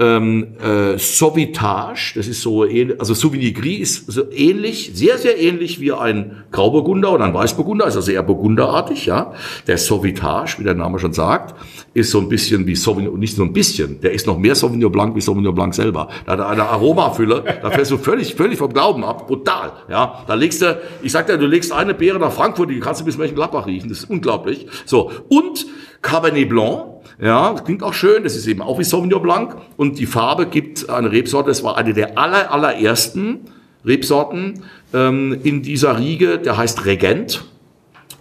ähm, 0.00 0.54
äh, 0.62 0.98
Sauvitage, 0.98 2.14
das 2.16 2.26
ist 2.26 2.40
so 2.40 2.64
ähnlich, 2.64 2.98
also 2.98 3.12
Sauvignon 3.12 3.52
Gris 3.52 3.98
ist 3.98 4.12
so 4.12 4.30
ähnlich, 4.32 4.92
sehr, 4.94 5.18
sehr 5.18 5.38
ähnlich 5.38 5.78
wie 5.78 5.92
ein 5.92 6.42
Grauburgunder 6.50 7.12
oder 7.12 7.24
ein 7.26 7.34
Weißburgunder, 7.34 7.86
ist 7.86 7.96
also 7.96 8.10
eher 8.10 8.22
burgunderartig, 8.22 9.04
ja. 9.04 9.34
Der 9.66 9.76
Sauvitage, 9.76 10.56
wie 10.58 10.64
der 10.64 10.74
Name 10.74 10.98
schon 10.98 11.12
sagt, 11.12 11.54
ist 11.92 12.10
so 12.10 12.18
ein 12.18 12.30
bisschen 12.30 12.66
wie 12.66 12.76
Sauvignon, 12.76 13.18
nicht 13.18 13.36
nur 13.36 13.46
ein 13.46 13.52
bisschen, 13.52 14.00
der 14.00 14.12
ist 14.12 14.26
noch 14.26 14.38
mehr 14.38 14.54
Sauvignon 14.54 14.90
Blanc 14.90 15.14
wie 15.14 15.20
Sauvignon 15.20 15.54
Blanc 15.54 15.74
selber. 15.74 16.08
Da 16.24 16.32
hat 16.32 16.38
er 16.38 16.48
eine 16.48 16.64
Aromafülle, 16.64 17.44
da 17.60 17.70
fällst 17.70 17.90
du 17.90 17.98
völlig, 17.98 18.34
völlig 18.34 18.58
vom 18.58 18.72
Glauben 18.72 19.04
ab, 19.04 19.26
brutal, 19.26 19.72
ja. 19.90 20.24
Da 20.26 20.32
legst 20.32 20.62
du, 20.62 20.80
ich 21.02 21.12
sag 21.12 21.26
dir, 21.26 21.36
du 21.36 21.46
legst 21.46 21.72
eine 21.72 21.92
Beere 21.92 22.18
nach 22.18 22.32
Frankfurt, 22.32 22.70
die 22.70 22.80
kannst 22.80 23.02
du 23.02 23.04
bis 23.04 23.18
Mönchengladbach 23.18 23.66
riechen, 23.66 23.90
das 23.90 23.98
ist 23.98 24.10
unglaublich. 24.10 24.66
So. 24.86 25.10
Und 25.28 25.66
Cabernet 26.00 26.48
Blanc, 26.48 26.99
ja, 27.20 27.54
klingt 27.64 27.82
auch 27.82 27.92
schön. 27.92 28.24
Das 28.24 28.34
ist 28.34 28.46
eben 28.46 28.62
auch 28.62 28.78
wie 28.78 28.84
Sauvignon 28.84 29.22
Blanc. 29.22 29.56
Und 29.76 29.98
die 29.98 30.06
Farbe 30.06 30.46
gibt 30.46 30.88
eine 30.88 31.12
Rebsorte. 31.12 31.48
Das 31.48 31.62
war 31.62 31.76
eine 31.76 31.92
der 31.92 32.16
aller, 32.18 32.50
allerersten 32.50 33.40
Rebsorten 33.84 34.62
ähm, 34.94 35.38
in 35.42 35.62
dieser 35.62 35.98
Riege. 35.98 36.38
Der 36.38 36.56
heißt 36.56 36.86
Regent. 36.86 37.44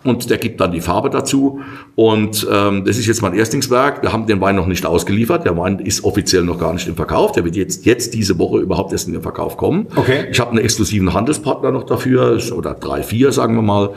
Und 0.03 0.29
der 0.29 0.37
gibt 0.37 0.61
dann 0.61 0.71
die 0.71 0.81
Farbe 0.81 1.09
dazu. 1.09 1.59
Und 1.95 2.47
ähm, 2.49 2.85
das 2.85 2.97
ist 2.97 3.05
jetzt 3.05 3.21
mein 3.21 3.33
Erstlingswerk. 3.33 4.01
Wir 4.01 4.13
haben 4.13 4.25
den 4.27 4.39
Wein 4.39 4.55
noch 4.55 4.67
nicht 4.67 4.85
ausgeliefert. 4.85 5.45
Der 5.45 5.57
Wein 5.57 5.79
ist 5.79 6.03
offiziell 6.05 6.43
noch 6.43 6.57
gar 6.57 6.71
nicht 6.73 6.87
im 6.87 6.95
Verkauf. 6.95 7.33
Der 7.33 7.43
wird 7.43 7.57
jetzt, 7.57 7.85
jetzt 7.85 8.13
diese 8.13 8.39
Woche 8.39 8.59
überhaupt 8.59 8.93
erst 8.93 9.07
in 9.07 9.13
den 9.13 9.21
Verkauf 9.21 9.57
kommen. 9.57 9.87
Okay. 9.95 10.27
Ich 10.31 10.39
habe 10.39 10.51
einen 10.51 10.59
exklusiven 10.59 11.13
Handelspartner 11.13 11.71
noch 11.71 11.83
dafür, 11.83 12.39
oder 12.55 12.73
drei, 12.73 13.03
vier, 13.03 13.31
sagen 13.33 13.55
wir 13.55 13.61
mal, 13.61 13.89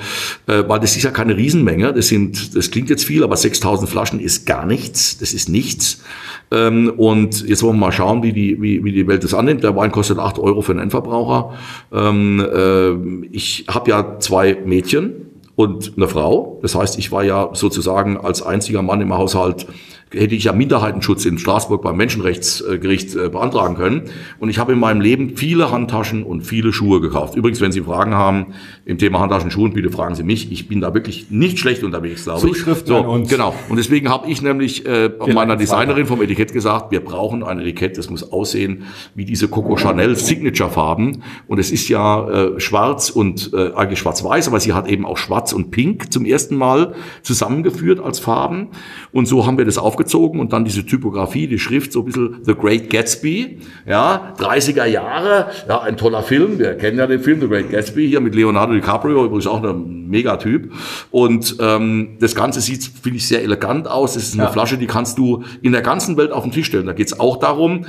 äh, 0.49 0.65
weil 0.67 0.81
das 0.81 0.97
ist 0.97 1.05
ja 1.05 1.11
keine 1.11 1.37
Riesenmenge. 1.37 1.93
Das 1.93 2.09
sind, 2.09 2.57
das 2.57 2.71
klingt 2.71 2.91
jetzt 2.91 3.05
viel, 3.05 3.23
aber 3.23 3.37
6000 3.37 3.89
Flaschen 3.89 4.19
ist 4.19 4.45
gar 4.45 4.67
nichts. 4.67 5.19
Das 5.19 5.33
ist 5.33 5.49
nichts. 5.49 6.03
Ähm, 6.51 6.93
und 6.97 7.49
jetzt 7.49 7.63
wollen 7.63 7.77
wir 7.77 7.87
mal 7.87 7.93
schauen, 7.93 8.23
wie 8.25 8.33
die, 8.33 8.61
wie, 8.61 8.83
wie 8.83 8.93
die 8.93 9.07
Welt 9.07 9.23
das 9.23 9.35
annimmt. 9.35 9.63
Der 9.63 9.77
Wein 9.77 9.93
kostet 9.93 10.19
acht 10.19 10.39
Euro 10.39 10.63
für 10.63 10.73
einen 10.73 10.81
Endverbraucher. 10.81 11.53
Ähm, 11.93 12.41
äh, 12.41 13.29
ich 13.31 13.67
habe 13.69 13.91
ja 13.91 14.19
zwei 14.19 14.59
Mädchen 14.65 15.32
und 15.55 15.93
eine 15.97 16.09
Frau. 16.09 16.59
Das 16.63 16.75
heißt, 16.75 16.99
ich 16.99 17.13
war 17.13 17.25
ja 17.25 17.51
sozusagen 17.53 18.17
als 18.17 18.43
einziger 18.43 18.83
Mann 18.83 19.01
im 19.01 19.15
Haushalt 19.15 19.67
hätte 20.13 20.35
ich 20.35 20.45
ja 20.45 20.53
Minderheitenschutz 20.53 21.25
in 21.25 21.39
Straßburg 21.39 21.83
beim 21.83 21.97
Menschenrechtsgericht 21.97 23.17
äh, 23.17 23.29
beantragen 23.29 23.77
können. 23.77 24.03
Und 24.39 24.51
ich 24.51 24.59
habe 24.59 24.73
in 24.73 24.79
meinem 24.79 25.01
Leben 25.01 25.37
viele 25.37 25.71
Handtaschen 25.71 26.23
und 26.23 26.43
viele 26.43 26.73
Schuhe 26.73 27.01
gekauft. 27.01 27.37
Übrigens, 27.37 27.61
wenn 27.61 27.73
Sie 27.73 27.83
Fragen 27.83 28.15
haben 28.15 28.55
im 28.85 28.99
Thema 28.99 29.21
Handtaschen, 29.21 29.51
Schuhen, 29.51 29.73
bitte 29.73 29.91
fragen 29.91 30.15
Sie 30.15 30.23
mich. 30.23 30.53
Ich 30.53 30.69
bin 30.69 30.81
da 30.81 30.95
wirklich 30.95 31.31
nicht 31.31 31.59
schlecht 31.59 31.83
unterwegs, 31.83 32.25
glaube 32.25 32.47
ich. 32.47 32.55
Zuschrift 32.55 32.87
so, 32.87 32.99
an 32.99 33.07
uns. 33.07 33.29
Genau. 33.29 33.55
Und 33.69 33.77
deswegen 33.77 34.09
habe 34.09 34.31
ich 34.31 34.43
nämlich 34.43 34.87
äh, 34.87 35.11
meiner 35.33 35.57
Designerin 35.57 36.07
vom 36.07 36.21
Etikett 36.23 36.53
gesagt, 36.53 36.91
wir 36.91 37.01
brauchen 37.01 37.43
ein 37.43 37.59
Etikett, 37.61 37.99
das 37.99 38.11
muss 38.11 38.31
aussehen 38.33 38.85
wie 39.15 39.25
diese 39.25 39.49
Coco 39.49 39.77
Chanel 39.77 40.17
Signature 40.17 40.71
Farben. 40.71 41.23
Und 41.47 41.59
es 41.59 41.71
ist 41.71 41.89
ja 41.89 42.29
äh, 42.29 42.61
schwarz 42.61 43.11
und 43.11 43.53
äh, 43.53 43.73
eigentlich 43.75 43.99
schwarz-weiß, 43.99 44.49
aber 44.49 44.61
sie 44.61 44.73
hat 44.73 44.89
eben 44.89 45.07
auch 45.07 45.17
schwarz 45.17 45.53
und 45.53 45.71
pink 45.71 46.13
zum 46.13 46.25
ersten 46.25 46.57
Mal 46.57 46.95
zusammengeführt 47.23 48.01
als 48.01 48.19
Farben. 48.19 48.69
Und 49.13 49.27
so 49.27 49.47
haben 49.47 49.59
wir 49.59 49.65
das 49.65 49.79
aufgezogen 49.79 50.02
aufgezogen 50.03 50.41
und 50.41 50.53
dann 50.53 50.65
diese 50.65 50.85
Typografie, 50.85 51.47
die 51.47 51.59
Schrift, 51.59 51.93
so 51.93 52.01
ein 52.01 52.05
bisschen 52.07 52.39
The 52.43 52.55
Great 52.55 52.91
Gatsby, 52.91 53.59
ja, 53.87 54.35
30er 54.39 54.85
Jahre, 54.85 55.47
ja, 55.69 55.81
ein 55.81 55.97
toller 55.97 56.23
Film, 56.23 56.59
wir 56.59 56.75
kennen 56.75 56.99
ja 56.99 57.07
den 57.07 57.21
Film 57.21 57.41
The 57.41 57.49
Great 57.49 57.71
Gatsby 57.71 58.09
hier 58.09 58.21
mit 58.21 58.35
Leonardo 58.35 58.75
DiCaprio, 58.75 59.25
übrigens 59.25 59.47
auch 59.47 59.63
ein 59.63 60.09
Megatyp. 60.09 60.73
Und 61.11 61.57
ähm, 61.61 62.17
das 62.21 62.35
Ganze 62.35 62.61
sieht, 62.61 62.85
finde 62.85 63.19
ich, 63.19 63.27
sehr 63.27 63.43
elegant 63.43 63.89
aus, 63.89 64.17
es 64.17 64.29
ist 64.29 64.35
eine 64.35 64.45
ja. 64.45 64.51
Flasche, 64.51 64.79
die 64.79 64.87
kannst 64.87 65.19
du 65.19 65.45
in 65.63 65.73
der 65.73 65.83
ganzen 65.83 66.17
Welt 66.17 66.33
auf 66.33 66.43
den 66.43 66.53
Tisch 66.53 66.67
stellen, 66.67 66.87
da 66.87 66.93
geht 66.93 67.07
es 67.07 67.19
auch 67.19 67.39
darum, 67.39 67.87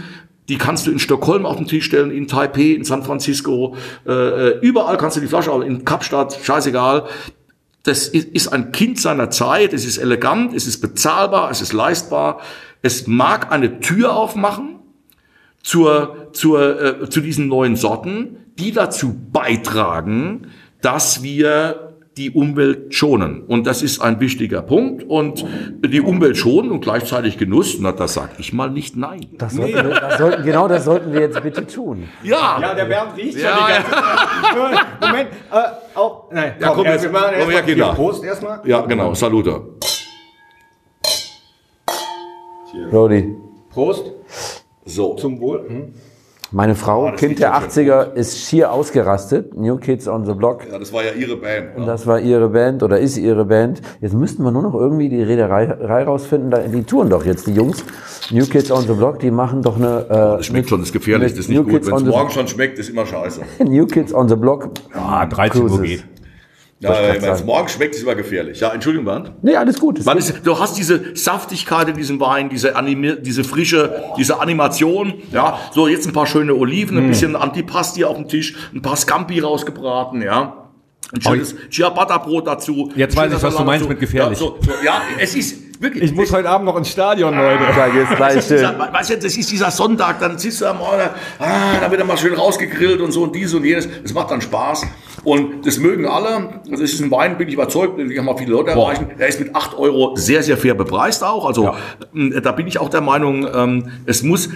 die 0.49 0.57
kannst 0.57 0.85
du 0.85 0.91
in 0.91 0.99
Stockholm 0.99 1.45
auf 1.45 1.55
den 1.55 1.67
Tisch 1.67 1.85
stellen, 1.85 2.11
in 2.11 2.27
Taipei, 2.27 2.73
in 2.73 2.83
San 2.83 3.03
Francisco, 3.03 3.75
äh, 4.05 4.11
äh 4.11 4.59
überall 4.61 4.97
kannst 4.97 5.15
du 5.15 5.21
die 5.21 5.27
Flasche, 5.27 5.51
in 5.65 5.85
Kapstadt, 5.85 6.37
scheißegal 6.43 7.05
das 7.83 8.07
ist 8.07 8.47
ein 8.47 8.71
Kind 8.71 8.99
seiner 8.99 9.29
Zeit, 9.29 9.73
es 9.73 9.85
ist 9.85 9.97
elegant, 9.97 10.53
es 10.53 10.67
ist 10.67 10.79
bezahlbar, 10.79 11.51
es 11.51 11.61
ist 11.61 11.73
leistbar, 11.73 12.39
es 12.81 13.07
mag 13.07 13.51
eine 13.51 13.81
Tür 13.81 14.15
aufmachen 14.15 14.79
zur, 15.61 16.29
zur, 16.33 17.01
äh, 17.03 17.09
zu 17.09 17.19
diesen 17.19 17.47
neuen 17.47 17.75
Sorten, 17.75 18.37
die 18.57 18.71
dazu 18.71 19.13
beitragen, 19.31 20.47
dass 20.81 21.23
wir 21.23 21.92
die 22.17 22.31
Umwelt 22.31 22.93
schonen. 22.93 23.43
Und 23.43 23.65
das 23.65 23.81
ist 23.81 23.99
ein 23.99 24.19
wichtiger 24.19 24.61
Punkt. 24.61 25.03
Und 25.03 25.45
die 25.83 26.01
Umwelt 26.01 26.37
schonen 26.37 26.71
und 26.71 26.81
gleichzeitig 26.81 27.37
Genuss, 27.37 27.77
na, 27.79 27.91
das 27.91 28.13
sag 28.13 28.39
ich 28.39 28.53
mal 28.53 28.69
nicht 28.69 28.95
nein. 28.95 29.27
Das 29.37 29.53
sollten 29.53 29.73
wir, 29.73 29.83
das 29.83 30.17
sollten, 30.17 30.43
genau 30.43 30.67
das 30.67 30.85
sollten 30.85 31.13
wir 31.13 31.21
jetzt 31.21 31.41
bitte 31.41 31.65
tun. 31.65 32.09
Ja. 32.23 32.59
Ja, 32.61 32.73
der 32.73 32.85
Bernd 32.85 33.17
riecht 33.17 33.37
ja, 33.37 33.49
schon 33.49 33.65
die 33.65 33.73
ganze 33.73 33.91
Zeit. 33.91 35.01
Moment, 35.01 35.29
äh, 35.51 35.97
auch, 35.97 36.31
nein, 36.31 36.53
ja, 36.59 36.67
komm, 36.67 36.77
komm 36.77 36.85
jetzt, 36.85 37.03
wir 37.03 37.11
machen 37.11 37.33
komm 37.39 37.49
her, 37.49 37.93
Prost 37.95 38.23
erstmal. 38.23 38.61
Ja, 38.65 38.81
genau, 38.81 39.13
Salute. 39.13 39.61
Rodi. 42.91 43.35
Prost. 43.69 44.11
So. 44.85 45.15
Zum 45.15 45.39
Wohl. 45.39 45.67
Hm. 45.67 45.93
Meine 46.55 46.75
Frau, 46.75 47.07
oh, 47.07 47.15
Kind 47.15 47.39
der 47.39 47.55
80er, 47.55 48.13
ist 48.13 48.37
schier 48.37 48.71
ausgerastet. 48.71 49.57
New 49.57 49.77
Kids 49.77 50.07
on 50.07 50.23
the 50.23 50.33
Block. 50.33 50.67
Ja, 50.71 50.77
das 50.77 50.93
war 50.93 51.03
ja 51.03 51.11
ihre 51.13 51.35
Band. 51.35 51.75
Und 51.75 51.87
das 51.87 52.05
war 52.05 52.19
ihre 52.19 52.49
Band 52.49 52.83
oder 52.83 52.99
ist 52.99 53.17
ihre 53.17 53.45
Band. 53.45 53.81
Jetzt 54.01 54.13
müssten 54.13 54.43
wir 54.43 54.51
nur 54.51 54.61
noch 54.61 54.75
irgendwie 54.75 55.09
die 55.09 55.23
Reederei 55.23 56.03
rausfinden. 56.03 56.71
Die 56.71 56.83
touren 56.83 57.09
doch 57.09 57.25
jetzt, 57.25 57.47
die 57.47 57.53
Jungs. 57.53 57.83
New 58.29 58.45
Kids 58.45 58.69
on 58.69 58.83
the 58.83 58.93
Block, 58.93 59.17
die 59.17 59.31
machen 59.31 59.63
doch 59.63 59.77
eine... 59.77 60.05
Äh, 60.05 60.07
das 60.09 60.45
schmeckt 60.45 60.69
schon, 60.69 60.79
das 60.79 60.89
ist 60.89 60.93
gefährlich, 60.93 61.31
das 61.31 61.39
ist 61.39 61.49
nicht 61.49 61.57
New 61.57 61.63
gut. 61.63 61.87
Wenn 61.87 61.95
es 61.95 62.03
morgen 62.03 62.29
schon 62.29 62.47
schmeckt, 62.47 62.77
ist 62.77 62.89
immer 62.91 63.07
scheiße. 63.07 63.41
New 63.65 63.87
Kids 63.87 64.13
on 64.13 64.29
the 64.29 64.35
Block. 64.35 64.69
Ja, 64.93 65.25
13 65.25 65.61
Uhr 65.63 65.81
geht. 65.81 66.05
Ja, 66.83 67.21
wenn 67.21 67.31
es 67.31 67.43
morgen 67.43 67.69
schmeckt, 67.69 67.95
ist 67.95 68.03
immer 68.03 68.15
gefährlich. 68.15 68.59
Ja, 68.59 68.73
Entschuldigung, 68.73 69.05
Bernd. 69.05 69.31
Nee, 69.41 69.55
alles 69.55 69.79
gut. 69.79 70.03
Man 70.05 70.17
ist, 70.17 70.41
du 70.43 70.59
hast 70.59 70.77
diese 70.77 71.15
Saftigkeit 71.15 71.87
in 71.87 71.95
diesem 71.95 72.19
Wein, 72.19 72.49
diese, 72.49 72.75
Anime, 72.75 73.15
diese 73.15 73.43
frische, 73.43 74.03
diese 74.17 74.41
Animation. 74.41 75.13
Ja, 75.31 75.59
so 75.71 75.87
jetzt 75.87 76.05
ein 76.07 76.13
paar 76.13 76.27
schöne 76.27 76.55
Oliven, 76.55 76.97
ein 76.97 77.07
mm. 77.07 77.09
bisschen 77.09 77.35
Antipasti 77.35 78.03
auf 78.03 78.17
dem 78.17 78.27
Tisch, 78.27 78.55
ein 78.73 78.81
paar 78.81 78.97
Scampi 78.97 79.39
rausgebraten, 79.39 80.21
ja. 80.21 80.63
Ein 81.13 81.21
schönes 81.21 81.55
Ciabatta-Brot 81.71 82.47
dazu. 82.47 82.91
Jetzt 82.95 83.15
weiß 83.15 83.31
ich, 83.33 83.43
was 83.43 83.55
du 83.55 83.63
meinst 83.63 83.87
mit 83.87 83.99
gefährlich. 83.99 84.39
Ja, 84.39 84.45
so, 84.45 84.57
so, 84.59 84.71
ja, 84.83 85.01
es 85.19 85.35
ist 85.35 85.81
wirklich. 85.81 86.05
Ich 86.05 86.13
muss 86.13 86.31
heute 86.33 86.49
Abend 86.49 86.65
noch 86.65 86.75
ins 86.75 86.89
Stadion, 86.89 87.35
Leute. 87.35 87.63
Ah, 87.67 87.75
da 87.75 87.89
geht's 87.89 88.15
gleich 88.15 88.35
weißt, 88.37 88.49
dieser, 88.49 88.79
weißt 88.79 89.09
du, 89.11 89.17
das 89.17 89.37
ist 89.37 89.51
dieser 89.51 89.69
Sonntag, 89.69 90.19
dann 90.19 90.39
siehst 90.39 90.61
du 90.61 90.65
am 90.65 90.79
Morgen, 90.79 91.09
ah, 91.39 91.79
da 91.79 91.91
wird 91.91 92.01
er 92.01 92.07
mal 92.07 92.17
schön 92.17 92.33
rausgegrillt 92.33 92.99
und 92.99 93.11
so 93.11 93.23
und 93.23 93.35
dies 93.35 93.53
und 93.53 93.63
jenes. 93.63 93.87
Das 94.01 94.13
macht 94.13 94.31
dann 94.31 94.41
Spaß. 94.41 94.87
Und 95.23 95.65
das 95.65 95.79
mögen 95.79 96.05
alle. 96.05 96.61
Das 96.69 96.81
ist 96.81 97.01
ein 97.01 97.09
Wein, 97.11 97.37
bin 97.37 97.47
ich 97.47 97.53
überzeugt, 97.53 97.97
den 97.97 98.13
kann 98.13 98.25
mal 98.25 98.37
viele 98.37 98.51
Leute 98.51 98.71
erreichen. 98.71 99.07
Der 99.17 99.27
ist 99.27 99.39
mit 99.39 99.55
8 99.55 99.77
Euro 99.77 100.15
sehr, 100.15 100.43
sehr 100.43 100.57
fair 100.57 100.73
bepreist 100.73 101.23
auch. 101.23 101.45
Also 101.45 101.65
ja. 101.65 101.75
Ähm, 102.13 102.33
da 102.43 102.51
bin 102.51 102.67
ich 102.67 102.79
auch 102.79 102.89
der 102.89 103.01
Meinung, 103.01 103.47
ähm, 103.53 103.89
es 104.05 104.23
muss, 104.23 104.49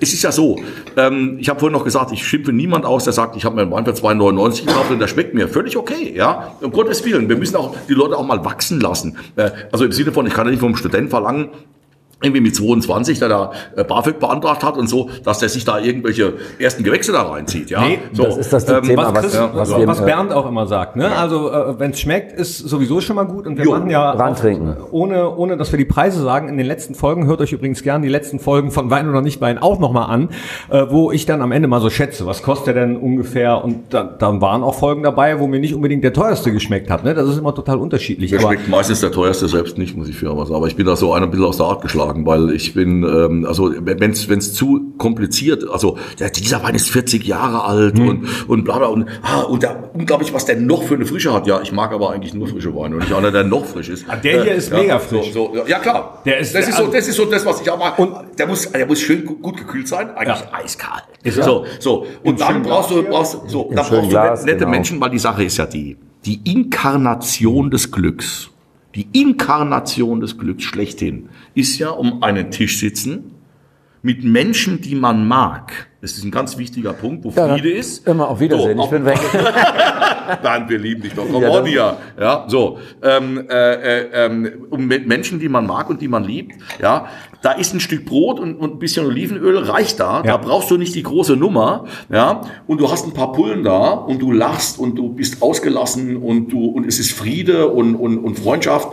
es 0.00 0.12
ist 0.12 0.22
ja 0.22 0.32
so, 0.32 0.60
ähm, 0.96 1.38
ich 1.40 1.48
habe 1.48 1.58
vorhin 1.58 1.76
noch 1.76 1.84
gesagt, 1.84 2.12
ich 2.12 2.26
schimpfe 2.26 2.52
niemand 2.52 2.84
aus, 2.84 3.04
der 3.04 3.12
sagt, 3.12 3.36
ich 3.36 3.44
habe 3.44 3.56
mir 3.56 3.62
einen 3.62 3.70
Wein 3.72 3.84
für 3.84 3.92
2,99 3.92 4.66
gekauft 4.66 4.90
und 4.90 4.98
der 5.00 5.08
schmeckt 5.08 5.34
mir 5.34 5.48
völlig 5.48 5.76
okay. 5.76 6.12
Ja, 6.14 6.56
um 6.60 6.70
Gottes 6.70 7.04
Willen. 7.04 7.28
Wir 7.28 7.36
müssen 7.36 7.56
auch 7.56 7.74
die 7.88 7.94
Leute 7.94 8.16
auch 8.16 8.26
mal 8.26 8.44
wachsen 8.44 8.80
lassen. 8.80 9.16
Äh, 9.36 9.50
also 9.72 9.84
im 9.84 9.92
Sinne 9.92 10.12
von, 10.12 10.26
ich 10.26 10.34
kann 10.34 10.46
ja 10.46 10.52
nicht 10.52 10.60
vom 10.60 10.76
Student 10.76 11.10
verlangen, 11.10 11.48
irgendwie 12.22 12.40
mit 12.40 12.56
22, 12.56 13.18
der 13.18 13.28
da 13.28 13.52
äh, 13.76 13.84
BAföG 13.84 14.18
beantragt 14.18 14.62
hat 14.62 14.76
und 14.76 14.88
so, 14.88 15.10
dass 15.24 15.38
der 15.38 15.48
sich 15.48 15.64
da 15.64 15.78
irgendwelche 15.78 16.34
ersten 16.58 16.84
Gewächse 16.84 17.12
da 17.12 17.22
reinzieht. 17.22 17.70
Ja, 17.70 17.82
nee, 17.84 17.98
so. 18.12 18.24
das 18.24 18.36
ist 18.36 18.52
das 18.52 18.68
ähm, 18.68 18.82
Thema, 18.82 19.14
was, 19.14 19.22
Chris, 19.22 19.38
was, 19.54 19.70
was, 19.70 19.86
was 19.86 20.04
Bernd 20.04 20.32
auch 20.32 20.48
immer 20.48 20.66
sagt. 20.66 20.96
Ne? 20.96 21.14
Also 21.14 21.50
äh, 21.50 21.78
wenn 21.78 21.92
es 21.92 22.00
schmeckt, 22.00 22.32
ist 22.32 22.58
sowieso 22.58 23.00
schon 23.00 23.16
mal 23.16 23.24
gut 23.24 23.46
und 23.46 23.56
wir 23.58 23.64
jo, 23.64 23.72
machen 23.72 23.90
ja 23.90 24.12
auch, 24.12 24.92
ohne 24.92 25.36
ohne 25.36 25.56
dass 25.56 25.72
wir 25.72 25.78
die 25.78 25.84
Preise 25.84 26.22
sagen 26.22 26.48
in 26.48 26.56
den 26.56 26.66
letzten 26.66 26.94
Folgen 26.94 27.26
hört 27.26 27.40
euch 27.40 27.52
übrigens 27.52 27.82
gern 27.82 28.02
die 28.02 28.08
letzten 28.08 28.38
Folgen 28.38 28.70
von 28.70 28.90
Wein 28.90 29.08
oder 29.08 29.20
nicht 29.20 29.40
Wein 29.40 29.58
auch 29.58 29.78
noch 29.78 29.92
mal 29.92 30.06
an, 30.06 30.30
äh, 30.70 30.86
wo 30.88 31.10
ich 31.10 31.26
dann 31.26 31.42
am 31.42 31.52
Ende 31.52 31.68
mal 31.68 31.80
so 31.80 31.90
schätze, 31.90 32.26
was 32.26 32.42
kostet 32.42 32.74
der 32.74 32.86
denn 32.86 32.96
ungefähr 32.96 33.64
und 33.64 33.92
dann, 33.92 34.10
dann 34.18 34.40
waren 34.40 34.62
auch 34.62 34.74
Folgen 34.74 35.02
dabei, 35.02 35.38
wo 35.40 35.46
mir 35.46 35.60
nicht 35.60 35.74
unbedingt 35.74 36.04
der 36.04 36.12
teuerste 36.12 36.52
geschmeckt 36.52 36.90
hat. 36.90 37.04
Ne? 37.04 37.14
Das 37.14 37.28
ist 37.28 37.38
immer 37.38 37.54
total 37.54 37.78
unterschiedlich. 37.78 38.30
Der 38.30 38.40
schmeckt 38.40 38.68
meistens 38.68 39.00
der 39.00 39.12
teuerste 39.12 39.48
selbst 39.48 39.78
nicht, 39.78 39.96
muss 39.96 40.08
ich 40.08 40.16
für 40.16 40.36
was 40.36 40.48
sagen. 40.48 40.56
Aber 40.56 40.66
ich 40.66 40.76
bin 40.76 40.86
da 40.86 40.96
so 40.96 41.12
ein 41.12 41.30
bisschen 41.30 41.46
aus 41.46 41.56
der 41.56 41.66
Art 41.66 41.82
geschlagen 41.82 42.11
geschlagen, 42.12 42.26
weil 42.26 42.54
ich 42.54 42.74
bin, 42.74 43.02
ähm, 43.02 43.46
also 43.46 43.72
wenn 43.78 44.10
es 44.10 44.54
zu 44.54 44.92
kompliziert, 44.98 45.68
also 45.68 45.98
ja, 46.18 46.28
dieser 46.28 46.62
Wein 46.62 46.74
ist 46.74 46.90
40 46.90 47.26
Jahre 47.26 47.64
alt 47.64 47.98
hm. 47.98 48.08
und 48.08 48.48
und 48.48 48.64
bla 48.64 48.78
bla 48.78 48.88
und 48.88 49.06
ah, 49.22 49.42
und 49.42 49.62
da 49.62 49.90
unglaublich, 49.92 50.32
was 50.32 50.44
der 50.44 50.56
noch 50.56 50.82
für 50.82 50.94
eine 50.94 51.06
Frische 51.06 51.32
hat. 51.32 51.46
Ja, 51.46 51.60
ich 51.62 51.72
mag 51.72 51.92
aber 51.92 52.10
eigentlich 52.10 52.34
nur 52.34 52.48
frische 52.48 52.74
Weine 52.74 52.96
und 52.96 53.02
nicht 53.02 53.12
einer, 53.12 53.30
der 53.30 53.44
noch 53.44 53.64
frisch 53.64 53.88
ist. 53.88 54.04
Ah, 54.08 54.16
der 54.16 54.42
hier 54.42 54.52
äh, 54.52 54.56
ist 54.56 54.70
ja, 54.70 54.78
mega 54.78 54.98
frisch. 54.98 55.32
So, 55.32 55.52
so, 55.54 55.66
ja 55.66 55.78
klar. 55.78 56.22
Der 56.24 56.38
ist, 56.38 56.54
das 56.54 56.68
ist 56.68 56.76
so, 56.76 56.86
das 56.86 57.08
ist 57.08 57.16
so 57.16 57.24
das, 57.24 57.44
was 57.44 57.60
ich 57.60 57.70
auch 57.70 57.78
mag. 57.78 57.98
Und 57.98 58.14
der 58.38 58.46
muss, 58.46 58.70
der 58.70 58.86
muss 58.86 59.00
schön 59.00 59.24
gut 59.24 59.56
gekühlt 59.56 59.88
sein, 59.88 60.10
eigentlich 60.10 60.40
ja. 60.40 60.52
eiskalt. 60.52 61.04
Ist 61.22 61.42
so, 61.42 61.64
so 61.78 62.06
und 62.24 62.40
dann 62.40 62.62
brauchst 62.62 62.90
du, 62.90 63.02
brauchst 63.02 63.38
so, 63.46 63.70
dann 63.72 63.76
brauchst 63.76 63.92
du 63.92 64.08
Glas, 64.08 64.44
nette 64.44 64.58
genau. 64.58 64.70
Menschen, 64.70 65.00
weil 65.00 65.10
die 65.10 65.18
Sache 65.18 65.44
ist 65.44 65.56
ja 65.56 65.66
die, 65.66 65.96
die 66.24 66.40
Inkarnation 66.44 67.70
des 67.70 67.90
Glücks 67.90 68.51
die 68.94 69.08
Inkarnation 69.12 70.20
des 70.20 70.38
Glücks 70.38 70.64
schlechthin 70.64 71.28
ist 71.54 71.78
ja 71.78 71.90
um 71.90 72.22
einen 72.22 72.50
Tisch 72.50 72.78
sitzen 72.78 73.32
mit 74.02 74.24
Menschen, 74.24 74.80
die 74.80 74.94
man 74.94 75.26
mag. 75.26 75.88
Das 76.02 76.18
ist 76.18 76.24
ein 76.24 76.32
ganz 76.32 76.58
wichtiger 76.58 76.94
Punkt, 76.94 77.24
wo 77.24 77.30
ja, 77.30 77.48
Friede 77.54 77.70
ist. 77.70 78.08
Immer 78.08 78.28
auf 78.28 78.40
Wiedersehen. 78.40 78.76
So, 78.76 78.84
ich 78.84 78.90
bin 78.90 79.04
weg. 79.04 79.20
Bernd, 80.42 80.68
wir 80.68 80.78
lieben 80.80 81.00
dich 81.00 81.14
doch. 81.14 81.24
Komm 81.30 81.40
ja, 81.40 81.64
hier. 81.64 81.96
Ja, 82.18 82.44
so. 82.48 82.78
Ähm, 83.04 83.46
äh, 83.48 83.74
äh, 83.74 84.08
ähm, 84.12 84.66
um 84.70 84.84
mit 84.84 85.06
Menschen, 85.06 85.38
die 85.38 85.48
man 85.48 85.64
mag 85.64 85.88
und 85.88 86.02
die 86.02 86.08
man 86.08 86.24
liebt. 86.24 86.60
Ja, 86.80 87.06
da 87.40 87.52
ist 87.52 87.72
ein 87.72 87.78
Stück 87.78 88.04
Brot 88.04 88.40
und, 88.40 88.56
und 88.56 88.72
ein 88.72 88.78
bisschen 88.80 89.06
Olivenöl 89.06 89.58
reicht 89.58 90.00
da. 90.00 90.24
Ja. 90.24 90.32
Da 90.32 90.36
brauchst 90.38 90.72
du 90.72 90.76
nicht 90.76 90.92
die 90.96 91.04
große 91.04 91.36
Nummer. 91.36 91.84
Ja, 92.10 92.40
und 92.66 92.80
du 92.80 92.90
hast 92.90 93.06
ein 93.06 93.14
paar 93.14 93.30
Pullen 93.30 93.62
da 93.62 93.90
und 93.90 94.20
du 94.20 94.32
lachst 94.32 94.80
und 94.80 94.96
du 94.96 95.10
bist 95.10 95.40
ausgelassen 95.40 96.16
und 96.16 96.48
du 96.48 96.64
und 96.64 96.84
es 96.84 96.98
ist 96.98 97.12
Friede 97.12 97.68
und 97.68 97.94
und, 97.94 98.18
und 98.18 98.40
Freundschaft 98.40 98.88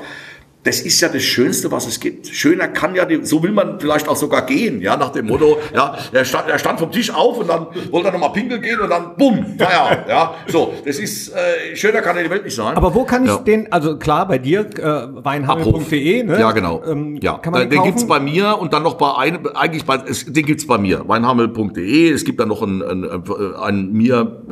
das 0.69 0.81
ist 0.81 1.01
ja 1.01 1.09
das 1.09 1.23
Schönste, 1.23 1.71
was 1.71 1.87
es 1.87 1.99
gibt. 1.99 2.27
Schöner 2.27 2.67
kann 2.67 2.93
ja, 2.93 3.07
so 3.23 3.41
will 3.41 3.51
man 3.51 3.79
vielleicht 3.79 4.07
auch 4.07 4.15
sogar 4.15 4.45
gehen, 4.45 4.81
ja, 4.81 4.95
nach 4.97 5.09
dem 5.09 5.25
Motto, 5.25 5.57
ja, 5.73 5.97
er 6.11 6.23
stand, 6.25 6.47
er 6.47 6.59
stand 6.59 6.79
vom 6.79 6.91
Tisch 6.91 7.11
auf 7.11 7.39
und 7.39 7.49
dann 7.49 7.65
wollte 7.89 8.09
er 8.09 8.11
nochmal 8.13 8.33
pinkeln 8.33 8.61
gehen 8.61 8.79
und 8.79 8.89
dann, 8.91 9.15
bumm, 9.17 9.57
Feierabend, 9.57 10.07
ja. 10.07 10.35
So, 10.47 10.71
das 10.85 10.99
ist, 10.99 11.29
äh, 11.29 11.75
schöner 11.75 12.01
kann 12.01 12.15
ja 12.17 12.21
die 12.21 12.29
Welt 12.29 12.45
nicht 12.45 12.55
sein. 12.55 12.77
Aber 12.77 12.93
wo 12.93 13.03
kann 13.03 13.23
ich 13.23 13.29
Ja. 13.31 13.37
den, 13.37 13.71
also 13.71 13.97
klar, 13.97 14.27
bei 14.27 14.37
dir, 14.37 14.59
äh, 14.77 15.23
weinhandel.de, 15.25 16.23
ne? 16.23 16.39
Ja, 16.39 16.51
genau. 16.51 16.83
Ähm, 16.85 17.17
ja. 17.19 17.39
Kann 17.39 17.53
man 17.53 17.63
Äh, 17.63 17.65
den, 17.65 17.79
den 17.79 17.83
gibt's 17.85 18.05
bei 18.05 18.19
mir 18.19 18.59
und 18.59 18.71
dann 18.71 18.83
noch 18.83 18.93
bei 18.93 19.11
einem, 19.15 19.47
eigentlich 19.55 19.85
bei, 19.85 19.95
es, 20.07 20.25
den 20.25 20.45
gibt's 20.45 20.67
bei 20.67 20.77
mir, 20.77 21.07
weinhammel.de. 21.07 22.11
Es 22.11 22.25
gibt 22.25 22.39
dann 22.39 22.49
noch 22.49 22.61
einen, 22.61 22.83
einen, 22.83 23.23
einen 23.59 23.91
mir, 23.91 24.43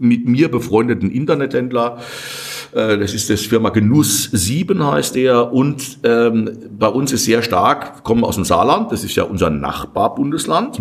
mit 0.00 0.26
mir 0.26 0.50
befreundeten 0.50 1.08
Internethändler. 1.08 1.98
Äh, 2.72 2.98
Das 2.98 3.12
ist 3.14 3.28
das 3.30 3.42
Firma 3.42 3.68
Genuss 3.70 4.30
7 4.32 4.84
heißt 4.84 5.14
der 5.14 5.52
und 5.52 5.98
ähm, 6.04 6.50
bei 6.78 6.88
uns 6.88 7.12
ist 7.12 7.24
sehr 7.24 7.42
stark, 7.42 8.02
kommen 8.04 8.24
aus 8.24 8.36
dem 8.36 8.44
Saarland, 8.44 8.90
das 8.92 9.04
ist 9.04 9.14
ja 9.14 9.24
unser 9.24 9.50
Nachbarbundesland. 9.50 10.78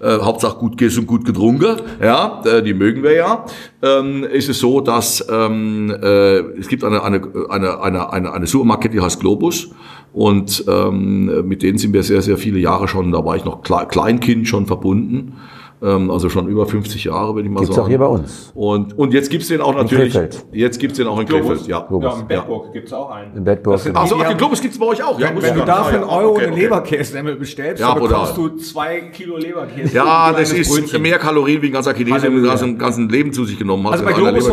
Äh, 0.00 0.18
Hauptsache 0.20 0.58
gut 0.58 0.76
gegessen 0.78 1.00
und 1.00 1.06
gut 1.06 1.24
getrunken, 1.24 1.76
ja, 2.02 2.42
äh, 2.44 2.62
die 2.62 2.74
mögen 2.74 3.02
wir 3.02 3.14
ja. 3.14 3.44
Ähm, 3.82 4.24
ist 4.24 4.48
es 4.48 4.58
so, 4.58 4.80
dass 4.80 5.26
ähm, 5.30 5.90
äh, 6.02 6.38
es 6.58 6.68
gibt 6.68 6.84
eine, 6.84 7.02
eine, 7.02 7.20
eine, 7.50 7.80
eine, 7.82 8.12
eine, 8.12 8.32
eine 8.32 8.46
Supermarket, 8.46 8.92
die 8.94 9.00
heißt 9.00 9.20
Globus. 9.20 9.70
Und 10.12 10.64
ähm, 10.66 11.46
mit 11.46 11.62
denen 11.62 11.76
sind 11.76 11.92
wir 11.92 12.02
sehr, 12.02 12.22
sehr 12.22 12.38
viele 12.38 12.58
Jahre 12.58 12.88
schon, 12.88 13.12
da 13.12 13.22
war 13.24 13.36
ich 13.36 13.44
noch 13.44 13.62
Kle- 13.62 13.86
Kleinkind 13.86 14.48
schon 14.48 14.64
verbunden. 14.66 15.34
Ähm, 15.82 16.10
also 16.10 16.30
schon 16.30 16.48
über 16.48 16.66
50 16.66 17.04
Jahre, 17.04 17.34
würde 17.34 17.48
ich 17.48 17.52
mal 17.54 17.60
Gibt's 17.60 17.74
sagen. 17.74 17.84
auch 17.84 17.88
hier 17.88 17.98
bei 17.98 18.06
uns. 18.06 18.50
Und, 18.54 18.98
und 18.98 19.12
jetzt 19.12 19.30
gibt's 19.30 19.48
den 19.48 19.60
auch 19.60 19.74
natürlich. 19.74 20.12
Krefeld. 20.14 20.46
Jetzt 20.52 20.80
gibt's 20.80 20.96
den 20.96 21.06
auch 21.06 21.20
in 21.20 21.26
Krefeld, 21.26 21.66
ja. 21.66 21.80
Globus. 21.80 22.14
Ja, 22.14 22.20
in 22.20 22.26
Bedburg 22.28 22.72
gibt's 22.72 22.92
auch 22.94 23.10
einen. 23.10 23.36
In 23.36 23.44
Bedburg. 23.44 23.78
Sind 23.80 23.94
Ach 23.94 24.06
so, 24.06 24.16
die, 24.16 24.22
ach, 24.24 24.28
den 24.28 24.38
Globus 24.38 24.62
gibt's 24.62 24.78
bei 24.78 24.86
euch 24.86 25.02
auch. 25.04 25.20
Ja, 25.20 25.28
Wenn, 25.28 25.36
wusste 25.36 25.50
wenn 25.50 25.58
du 25.60 25.64
gar 25.66 25.84
da 25.84 25.90
nicht. 25.90 25.90
für 25.90 25.96
Ah, 25.96 26.00
einen 26.02 26.10
ja, 26.10 26.16
Euro 26.16 26.30
okay, 26.32 26.42
eine 26.44 26.52
okay. 26.52 26.62
Leberkässemmel 26.62 27.36
bestellst, 27.36 27.80
Ja, 27.82 27.92
dann 27.94 28.02
bekommst 28.02 28.36
du 28.38 28.48
zwei 28.56 29.00
Kilo 29.12 29.36
Leberkäse. 29.36 29.94
Ja, 29.94 30.32
das 30.32 30.52
ist 30.52 30.70
Brötchen. 30.74 31.02
mehr 31.02 31.18
Kalorien 31.18 31.60
wie 31.60 31.66
ein 31.66 31.72
ganzer 31.72 31.92
Chinese 31.92 32.26
im 32.28 32.42
ganzen, 32.42 32.78
ganzen 32.78 33.08
Leben 33.10 33.32
zu 33.34 33.44
sich 33.44 33.58
genommen 33.58 33.84
hat. 33.86 33.92
Also 33.92 34.04
bei 34.06 34.12
Globus. 34.12 34.48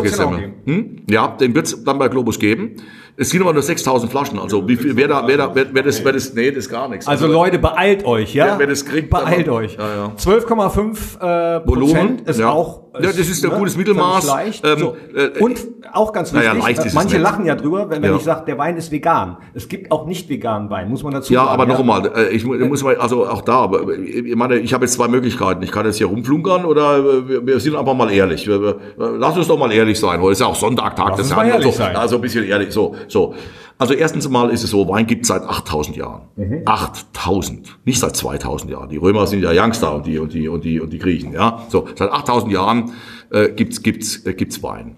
Hm? 0.66 0.96
Ja, 1.08 1.28
den 1.28 1.54
wird's 1.54 1.82
dann 1.84 1.98
bei 1.98 2.08
Globus 2.08 2.38
geben. 2.38 2.76
Es 3.16 3.30
sind 3.30 3.42
aber 3.42 3.52
nur 3.52 3.62
6000 3.62 4.10
Flaschen. 4.10 4.38
Also 4.40 4.66
wie 4.68 4.76
viel, 4.76 4.96
wer 4.96 5.06
da, 5.08 5.26
wer 5.26 5.36
da, 5.36 5.54
wer, 5.54 5.66
wer 5.72 5.82
das, 5.84 6.04
wer 6.04 6.12
das, 6.12 6.34
nee, 6.34 6.50
das 6.50 6.64
ist 6.64 6.70
gar 6.70 6.88
nichts. 6.88 7.06
Also 7.06 7.26
Leute, 7.28 7.58
beeilt 7.60 8.04
euch, 8.04 8.34
ja? 8.34 8.46
Wer- 8.46 8.58
wer 8.60 8.66
das 8.66 8.84
kriegt, 8.84 9.10
beeilt 9.10 9.48
aber- 9.48 9.58
euch. 9.58 9.76
Ja, 9.76 9.94
ja. 9.94 10.12
12,5 10.16 11.20
äh, 11.20 11.66
Volumen, 11.66 11.92
Prozent 11.94 12.28
ist 12.28 12.40
ja. 12.40 12.50
auch 12.50 12.83
Ja, 13.00 13.08
das 13.08 13.16
ist 13.18 13.44
ein 13.44 13.50
gutes 13.50 13.76
Mittelmaß. 13.76 14.26
Leicht. 14.26 14.64
Ähm, 14.66 14.78
so. 14.78 14.96
äh, 15.14 15.30
Und 15.40 15.58
auch 15.92 16.12
ganz 16.12 16.32
naja, 16.32 16.50
wichtig, 16.52 16.62
leicht 16.64 16.78
ist 16.80 16.86
es 16.86 16.94
manche 16.94 17.18
lachen 17.18 17.44
ja 17.44 17.54
drüber, 17.56 17.90
wenn, 17.90 18.02
wenn 18.02 18.10
Ja. 18.12 18.16
ich 18.16 18.22
sage, 18.22 18.44
der 18.46 18.56
Wein 18.58 18.76
ist 18.76 18.90
vegan. 18.92 19.36
Es 19.52 19.68
gibt 19.68 19.90
auch 19.90 20.06
nicht 20.06 20.28
veganen 20.28 20.70
Wein, 20.70 20.88
muss 20.88 21.02
man 21.02 21.12
dazu 21.12 21.32
Ja, 21.32 21.40
sagen. 21.40 21.52
aber 21.52 21.66
noch 21.66 21.80
einmal, 21.80 22.06
äh, 22.16 22.28
ich 22.28 22.44
mu- 22.44 22.54
muss 22.66 22.82
mal, 22.84 22.96
also 22.96 23.26
auch 23.26 23.42
da, 23.42 23.54
aber 23.62 23.88
ich 23.98 24.34
meine, 24.36 24.56
ich 24.58 24.72
habe 24.72 24.84
jetzt 24.84 24.94
zwei 24.94 25.08
Möglichkeiten. 25.08 25.62
Ich 25.62 25.72
kann 25.72 25.86
jetzt 25.86 25.96
hier 25.98 26.06
rumflunkern 26.06 26.64
oder 26.64 26.98
äh, 26.98 27.46
wir, 27.46 27.58
sind 27.60 27.74
einfach 27.76 27.94
mal 27.94 28.10
ehrlich. 28.12 28.48
Lass 28.96 29.36
uns 29.36 29.48
doch 29.48 29.58
mal 29.58 29.72
ehrlich 29.72 29.98
sein. 29.98 30.20
Heute 30.20 30.32
ist 30.32 30.40
ja 30.40 30.46
auch 30.46 30.54
Sonntag, 30.54 30.94
Tag 30.96 31.08
Lass 31.10 31.16
des 31.18 31.30
ehrlich 31.48 31.64
so. 31.64 31.70
sein. 31.72 31.96
Also 31.96 32.16
ein 32.16 32.22
bisschen 32.22 32.44
ehrlich. 32.44 32.70
So, 32.72 32.94
so. 33.08 33.34
Also 33.78 33.94
erstens 33.94 34.28
mal 34.28 34.50
ist 34.50 34.62
es 34.62 34.70
so, 34.70 34.88
Wein 34.88 35.06
gibt 35.06 35.26
seit 35.26 35.42
8000 35.42 35.96
Jahren. 35.96 36.22
Mhm. 36.36 36.62
8000. 36.64 37.78
Nicht 37.84 37.98
seit 37.98 38.16
2000 38.16 38.70
Jahren. 38.70 38.88
Die 38.88 38.96
Römer 38.96 39.26
sind 39.26 39.42
ja 39.42 39.50
Youngster 39.52 39.94
und 39.94 40.06
die, 40.06 40.18
und 40.18 40.32
die, 40.32 40.48
und 40.48 40.64
die, 40.64 40.80
und 40.80 40.92
die 40.92 40.98
Griechen, 40.98 41.32
ja. 41.32 41.64
So. 41.68 41.86
Seit 41.96 42.10
8000 42.10 42.52
Jahren, 42.52 42.92
äh, 43.30 43.48
gibt's, 43.50 43.82
gibt's, 43.82 44.24
äh, 44.26 44.34
gibt's 44.34 44.62
Wein. 44.62 44.96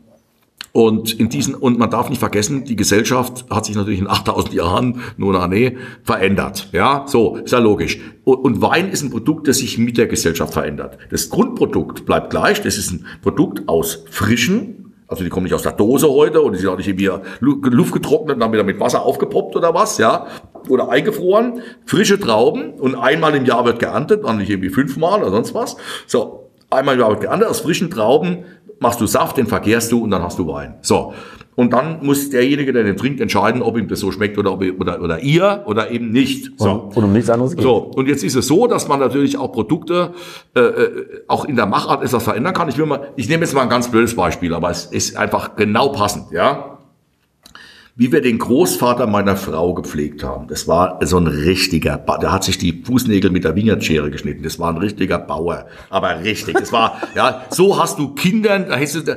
Und 0.77 1.18
in 1.18 1.31
diesen, 1.31 1.55
und 1.55 1.79
man 1.79 1.89
darf 1.89 2.11
nicht 2.11 2.18
vergessen, 2.18 2.66
die 2.66 2.77
Gesellschaft 2.77 3.47
hat 3.49 3.64
sich 3.64 3.74
natürlich 3.77 3.99
in 3.99 4.09
8000 4.09 4.53
Jahren, 4.53 5.01
nur 5.16 5.33
na 5.33 5.49
nee, 5.49 5.79
verändert. 6.03 6.68
Ja, 6.72 7.05
so, 7.07 7.37
ist 7.37 7.53
ja 7.53 7.61
logisch. 7.61 7.99
Und, 8.24 8.37
und 8.37 8.61
Wein 8.61 8.91
ist 8.91 9.03
ein 9.03 9.09
Produkt, 9.09 9.49
das 9.49 9.57
sich 9.57 9.79
mit 9.79 9.97
der 9.97 10.07
Gesellschaft 10.07 10.53
verändert. 10.53 10.99
Das 11.11 11.31
Grundprodukt 11.31 12.05
bleibt 12.05 12.29
gleich. 12.29 12.61
Das 12.61 12.77
ist 12.77 12.93
ein 12.93 13.07
Produkt 13.22 13.70
aus 13.70 14.05
frischen, 14.11 14.86
also 15.09 15.23
die 15.25 15.31
kommen 15.31 15.45
nicht 15.45 15.55
aus 15.55 15.63
der 15.63 15.73
Dose 15.73 16.09
heute 16.11 16.41
und 16.41 16.53
die 16.53 16.59
sind 16.59 16.69
auch 16.69 16.77
nicht 16.77 16.89
irgendwie 16.89 17.11
lu- 17.41 17.61
Luft 17.63 17.93
getrocknet 17.93 18.35
und 18.35 18.41
dann 18.41 18.53
wieder 18.53 18.65
mit 18.65 18.81
Wasser 18.81 19.03
aufgepoppt 19.03 19.57
oder 19.57 19.73
was, 19.75 19.99
ja, 19.99 20.27
oder 20.69 20.89
eingefroren. 20.89 21.63
Frische 21.85 22.19
Trauben 22.19 22.73
und 22.75 22.95
einmal 22.95 23.35
im 23.35 23.45
Jahr 23.45 23.65
wird 23.65 23.79
geerntet, 23.79 24.25
dann 24.25 24.39
nicht 24.39 24.51
irgendwie 24.51 24.71
fünfmal 24.71 25.21
oder 25.23 25.31
sonst 25.31 25.55
was. 25.55 25.77
So, 26.07 26.51
einmal 26.71 26.95
im 26.95 27.01
Jahr 27.01 27.11
wird 27.11 27.21
geerntet 27.21 27.49
aus 27.49 27.61
frischen 27.61 27.91
Trauben 27.91 28.45
machst 28.79 29.01
du 29.01 29.07
Saft, 29.07 29.37
den 29.39 29.47
verkehrst 29.47 29.91
du 29.93 30.03
und 30.03 30.11
dann 30.11 30.23
hast 30.23 30.39
du 30.39 30.47
Wein. 30.47 30.75
So. 30.83 31.15
Und 31.57 31.73
dann 31.73 32.05
muss 32.05 32.29
derjenige, 32.29 32.73
der 32.75 32.85
den 32.85 32.99
trinkt, 32.99 33.19
entscheiden, 33.21 33.63
ob 33.63 33.79
ihm 33.79 33.89
das 33.89 34.01
so 34.01 34.13
schmeckt 34.13 34.37
oder, 34.37 34.53
ob, 34.53 34.63
oder, 34.79 35.01
oder 35.03 35.21
ihr 35.21 35.65
oder 35.67 35.91
eben 35.91 36.11
nicht. 36.11 36.53
So. 36.59 36.91
Und, 36.95 37.03
um 37.03 37.13
nichts 37.13 37.31
anderes 37.31 37.57
geht. 37.57 37.63
So, 37.63 37.77
und 37.77 38.07
jetzt 38.09 38.23
ist 38.23 38.37
es 38.37 38.47
so, 38.47 38.67
dass 38.67 38.89
man 38.89 39.01
natürlich 39.01 39.39
auch 39.39 39.53
Produkte, 39.53 40.13
äh, 40.55 40.61
äh, 40.61 41.23
auch 41.29 41.47
in 41.47 41.57
der 41.57 41.65
Machart 41.65 42.05
etwas 42.05 42.23
verändern 42.23 42.53
kann. 42.53 42.69
Ich 42.69 42.77
will 42.77 42.85
mal, 42.85 43.09
ich 43.17 43.29
nehme 43.31 43.43
jetzt 43.43 43.55
mal 43.55 43.63
ein 43.63 43.71
ganz 43.71 43.91
blödes 43.91 44.15
Beispiel, 44.15 44.53
aber 44.53 44.71
es 44.71 44.85
ist 44.85 45.17
einfach 45.17 45.57
genau 45.57 45.89
passend, 45.89 46.31
ja. 46.31 46.76
Wie 47.99 48.13
wir 48.13 48.21
den 48.21 48.37
Großvater 48.39 49.07
meiner 49.07 49.37
Frau 49.37 49.73
gepflegt 49.73 50.23
haben, 50.23 50.49
das 50.49 50.69
war 50.69 50.99
so 51.07 51.17
ein 51.17 51.27
richtiger, 51.27 51.97
ba 51.97 52.19
der 52.19 52.31
hat 52.31 52.45
sich 52.45 52.59
die 52.59 52.83
Fußnägel 52.85 53.31
mit 53.31 53.45
der 53.45 53.57
Wingertschere 53.57 54.11
geschnitten, 54.11 54.43
das 54.43 54.59
war 54.59 54.69
ein 54.69 54.77
richtiger 54.77 55.19
Bauer, 55.19 55.65
aber 55.89 56.21
richtig, 56.23 56.59
das 56.59 56.73
war, 56.75 56.99
ja, 57.15 57.41
so 57.49 57.81
hast 57.81 57.99
du 57.99 58.13
Kindern, 58.13 58.67
da 58.69 58.77
hieß 58.77 58.97
es, 58.97 59.05
da, 59.05 59.15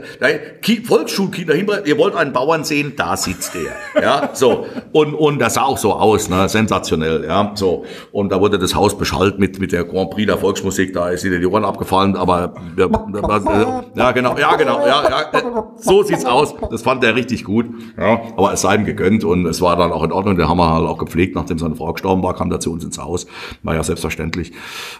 Ki 0.62 0.82
Volksschulkinder, 0.86 1.56
hinter- 1.56 1.86
ihr 1.86 1.98
wollt 1.98 2.16
einen 2.16 2.32
Bauern 2.32 2.64
sehen, 2.64 2.94
da 2.96 3.18
sitzt 3.18 3.52
der, 3.54 4.02
ja, 4.02 4.30
so, 4.32 4.66
und, 4.94 5.14
und 5.14 5.40
das 5.40 5.56
sah 5.56 5.64
auch 5.64 5.78
so 5.78 5.92
aus, 5.96 6.30
ne, 6.30 6.48
sensationell, 6.48 7.26
ja, 7.26 7.52
so, 7.56 7.84
und 8.14 8.32
da 8.32 8.40
wurde 8.40 8.58
das 8.60 8.76
Haus 8.76 8.98
beschallt 8.98 9.40
mit, 9.40 9.60
mit 9.60 9.74
der 9.74 9.84
Grand 9.84 10.12
Prix 10.12 10.26
der 10.28 10.38
Volksmusik, 10.38 10.94
da 10.94 11.10
ist 11.10 11.26
ihnen 11.26 11.42
die 11.42 11.48
Ohren 11.48 11.66
abgefallen, 11.66 12.16
aber, 12.16 12.54
ja, 12.78 14.12
genau, 14.14 14.38
ja, 14.38 14.56
genau, 14.56 14.88
ja, 14.88 15.04
ja, 15.10 15.74
so 15.76 16.02
sieht's 16.02 16.24
aus, 16.24 16.56
das 16.72 16.82
fand 16.82 17.04
er 17.04 17.16
richtig 17.16 17.44
gut, 17.44 17.66
ja, 17.98 18.22
aber 18.38 18.54
es 18.54 18.62
sei 18.68 18.68
ihm 18.76 18.86
gegönnt 18.86 19.24
und 19.24 19.45
es 19.45 19.61
war 19.61 19.76
dann 19.76 19.91
auch 19.91 20.03
in 20.03 20.11
Ordnung, 20.11 20.38
den 20.38 20.47
haben 20.47 20.57
wir 20.57 20.74
halt 20.74 20.88
auch 20.88 20.97
gepflegt, 20.97 21.36
nachdem 21.36 21.57
seine 21.57 21.76
Frau 21.76 21.93
gestorben 21.93 22.24
war, 22.24 22.36
kam 22.36 22.51
er 22.51 22.59
zu 22.59 22.72
uns 22.72 22.84
ins 22.84 22.97
Haus, 22.97 23.28
war 23.63 23.76
ja 23.76 23.84
selbstverständlich. 23.84 24.51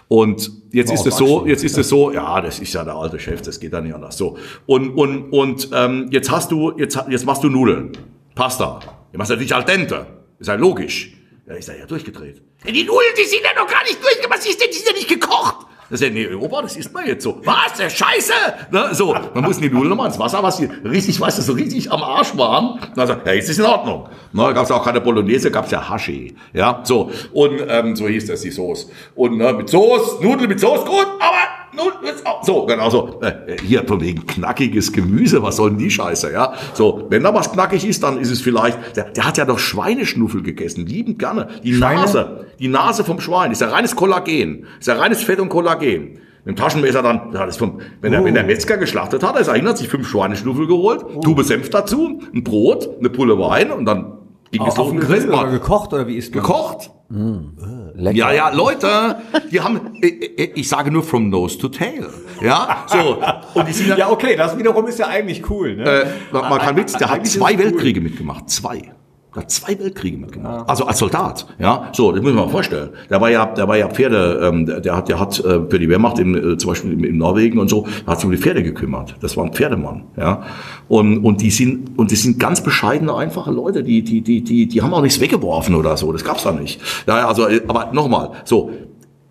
Und 0.08 0.50
jetzt 0.72 0.92
ist 0.92 1.06
es 1.06 1.16
so, 1.16 1.46
jetzt 1.46 1.64
ist 1.64 1.78
es 1.78 1.88
so, 1.88 2.12
ja, 2.12 2.40
das 2.40 2.58
ist 2.58 2.72
ja 2.72 2.84
der 2.84 2.94
alte 2.94 3.18
Chef, 3.18 3.42
das 3.42 3.60
geht 3.60 3.72
dann 3.72 3.84
nicht 3.84 3.94
anders, 3.94 4.16
so. 4.16 4.36
Und, 4.66 4.90
und, 4.90 5.30
und, 5.30 5.70
ähm, 5.72 6.08
jetzt 6.10 6.30
hast 6.30 6.50
du, 6.50 6.72
jetzt, 6.78 6.98
jetzt 7.08 7.26
machst 7.26 7.44
du 7.44 7.48
Nudeln, 7.48 7.92
Pasta, 8.34 8.80
du 9.12 9.18
machst 9.18 9.30
natürlich 9.30 9.54
al 9.54 9.64
dente, 9.64 10.06
ist 10.38 10.48
ja 10.48 10.54
logisch. 10.54 11.14
Ja, 11.46 11.56
ist 11.56 11.68
er 11.68 11.80
ja 11.80 11.86
durchgedreht. 11.86 12.42
Die 12.64 12.84
Nudeln, 12.84 13.12
die 13.18 13.24
sind 13.24 13.40
ja 13.42 13.60
noch 13.60 13.68
gar 13.68 13.82
nicht 13.82 14.00
durchgemacht, 14.00 14.38
was 14.38 14.46
ist 14.46 14.60
denn, 14.60 14.68
die 14.70 14.76
sind 14.76 14.86
ja 14.86 14.94
nicht 14.94 15.08
gekocht. 15.08 15.66
Das 15.90 16.00
ist 16.00 16.06
ja, 16.06 16.12
nee, 16.12 16.32
Opa, 16.32 16.62
das 16.62 16.76
isst 16.76 16.94
man 16.94 17.04
jetzt 17.04 17.24
so. 17.24 17.40
Was, 17.44 17.76
der 17.76 17.90
Scheiße? 17.90 18.32
Ne, 18.70 18.90
so, 18.92 19.14
man 19.34 19.44
muss 19.44 19.58
die 19.58 19.68
Nudeln 19.68 19.90
nochmal 19.90 20.06
ins 20.06 20.18
Wasser, 20.18 20.40
was 20.42 20.58
die 20.58 20.66
richtig, 20.84 21.20
weißt 21.20 21.38
du, 21.38 21.42
so 21.42 21.52
richtig 21.52 21.90
am 21.90 22.02
Arsch 22.02 22.36
waren. 22.36 22.78
Dann 22.94 23.08
sagt, 23.08 23.26
ja, 23.26 23.32
jetzt 23.32 23.50
ist 23.50 23.58
in 23.58 23.64
Ordnung. 23.64 24.08
Ne, 24.32 24.42
da 24.44 24.52
gab's 24.52 24.70
auch 24.70 24.84
keine 24.84 25.00
Bolognese, 25.00 25.50
gab's 25.50 25.72
ja 25.72 25.88
Hashi. 25.88 26.36
Ja, 26.52 26.80
so. 26.84 27.10
Und 27.32 27.60
ähm, 27.66 27.96
so 27.96 28.06
hieß 28.06 28.26
das, 28.26 28.42
die 28.42 28.50
Soße. 28.50 28.86
Und 29.16 29.36
ne, 29.36 29.52
mit 29.52 29.68
Soße, 29.68 30.22
Nudeln 30.22 30.48
mit 30.48 30.60
Soße, 30.60 30.84
gut, 30.84 31.08
aber 31.18 31.59
Nudeln 31.72 32.02
mit 32.02 32.18
Soße. 32.18 32.44
So, 32.44 32.66
genau 32.66 32.90
so. 32.90 33.20
Äh, 33.20 33.56
hier, 33.62 33.84
von 33.86 34.00
wegen 34.00 34.26
knackiges 34.26 34.92
Gemüse, 34.92 35.42
was 35.42 35.56
soll 35.56 35.70
denn 35.70 35.78
die 35.78 35.90
Scheiße, 35.90 36.32
ja? 36.32 36.54
So, 36.74 37.06
wenn 37.08 37.22
da 37.22 37.34
was 37.34 37.52
knackig 37.52 37.86
ist, 37.86 38.02
dann 38.02 38.18
ist 38.18 38.30
es 38.30 38.40
vielleicht, 38.40 38.96
der, 38.96 39.04
der 39.04 39.24
hat 39.24 39.38
ja 39.38 39.44
doch 39.44 39.58
Schweineschnuffel 39.58 40.42
gegessen, 40.42 40.86
liebend 40.86 41.18
gerne. 41.18 41.48
Die 41.62 41.74
Schweine? 41.74 42.00
Nase, 42.00 42.46
die 42.58 42.68
Nase 42.68 43.04
vom 43.04 43.20
Schwein, 43.20 43.52
ist 43.52 43.60
ja 43.60 43.68
reines 43.68 43.96
Kollagen. 43.96 44.66
Ist 44.78 44.88
ja 44.88 44.94
reines 44.94 45.22
Fett 45.22 45.40
und 45.40 45.48
Kollagen. 45.48 46.20
Mit 46.44 46.56
dem 46.56 46.56
Taschenmesser 46.56 47.02
dann, 47.02 47.32
ja, 47.34 47.44
das 47.44 47.58
vom, 47.58 47.80
wenn, 48.00 48.12
der, 48.12 48.24
wenn 48.24 48.34
der 48.34 48.44
Metzger 48.44 48.78
geschlachtet 48.78 49.22
hat, 49.22 49.36
er 49.36 49.46
erinnert 49.46 49.76
sich 49.76 49.88
fünf 49.88 50.08
Schweineschnuffel 50.08 50.66
geholt, 50.66 51.04
Tube 51.22 51.42
Senf 51.44 51.68
dazu, 51.68 52.20
ein 52.34 52.42
Brot, 52.44 52.88
eine 52.98 53.10
Pulle 53.10 53.38
Wein 53.38 53.70
und 53.70 53.84
dann 53.84 54.18
ging 54.50 54.64
es 54.66 54.78
Auf 54.78 54.92
mit 54.92 55.02
Grill 55.02 55.28
oder 55.28 55.50
gekocht 55.50 55.92
oder 55.92 56.06
wie 56.06 56.16
ist 56.16 56.34
man? 56.34 56.42
Gekocht. 56.42 56.90
Lecker. 57.10 58.16
Ja, 58.16 58.32
ja, 58.32 58.48
Leute, 58.50 59.16
die 59.50 59.60
haben, 59.60 59.80
ich, 60.00 60.38
ich- 60.38 60.50
ich 60.56 60.68
sage 60.68 60.90
nur 60.92 61.02
from 61.02 61.28
nose 61.28 61.58
to 61.58 61.68
tail. 61.68 62.06
Ja, 62.40 62.84
so. 62.86 63.18
Und 63.54 63.68
die 63.68 63.72
sind 63.72 63.88
ja, 63.88 63.96
Ja, 63.98 64.10
okay, 64.10 64.36
das 64.36 64.56
wiederum 64.56 64.86
ist 64.86 64.98
ja 64.98 65.08
eigentlich 65.08 65.48
cool. 65.50 65.76
Ne? 65.76 65.84
äh, 65.84 66.06
mal 66.32 66.58
kein 66.58 66.76
Witz, 66.76 66.92
der 66.92 67.10
hat 67.10 67.26
zwei 67.26 67.52
cool. 67.54 67.58
Weltkriege 67.58 68.00
mitgemacht. 68.00 68.48
Zwei. 68.48 68.92
Der 69.34 69.42
hat 69.42 69.50
zwei 69.50 69.78
Weltkriege 69.78 70.16
mitgemacht. 70.16 70.68
Also 70.68 70.86
als 70.86 70.98
Soldat. 70.98 71.46
Ja, 71.60 71.90
so, 71.92 72.10
das 72.10 72.20
muss 72.20 72.32
man 72.32 72.46
mal 72.46 72.50
vorstellen. 72.50 72.90
Der 73.08 73.20
war 73.20 73.30
ja, 73.30 73.46
der 73.46 73.68
war 73.68 73.76
ja 73.76 73.88
Pferde, 73.88 74.40
ähm, 74.42 74.66
der, 74.66 74.96
hat, 74.96 75.08
der 75.08 75.20
hat 75.20 75.38
äh, 75.38 75.60
für 75.68 75.78
die 75.78 75.88
Wehrmacht 75.88 76.18
im, 76.18 76.34
äh, 76.34 76.58
zum 76.58 76.70
Beispiel 76.70 77.04
in, 77.04 77.16
Norwegen 77.16 77.60
und 77.60 77.70
so, 77.70 77.86
hat 78.06 78.18
sich 78.18 78.24
um 78.24 78.32
die 78.32 78.38
Pferde 78.38 78.64
gekümmert. 78.64 79.14
Das 79.20 79.36
war 79.36 79.44
ein 79.44 79.52
Pferdemann. 79.52 80.04
Ja, 80.16 80.42
und 80.88 81.18
und 81.18 81.42
die 81.42 81.50
sind 81.50 81.96
und 81.96 82.10
die 82.10 82.16
sind 82.16 82.40
ganz 82.40 82.60
bescheidene, 82.60 83.14
einfache 83.14 83.52
Leute. 83.52 83.84
Die 83.84 84.02
die 84.02 84.20
die 84.20 84.42
die 84.42 84.66
die 84.66 84.82
haben 84.82 84.92
auch 84.92 85.02
nichts 85.02 85.20
weggeworfen 85.20 85.76
oder 85.76 85.96
so. 85.96 86.12
Das 86.12 86.24
gab's 86.24 86.42
da 86.42 86.50
nicht. 86.50 86.80
Ja, 87.06 87.28
also, 87.28 87.46
äh, 87.46 87.62
aber 87.68 87.90
nochmal, 87.92 88.32
so 88.44 88.72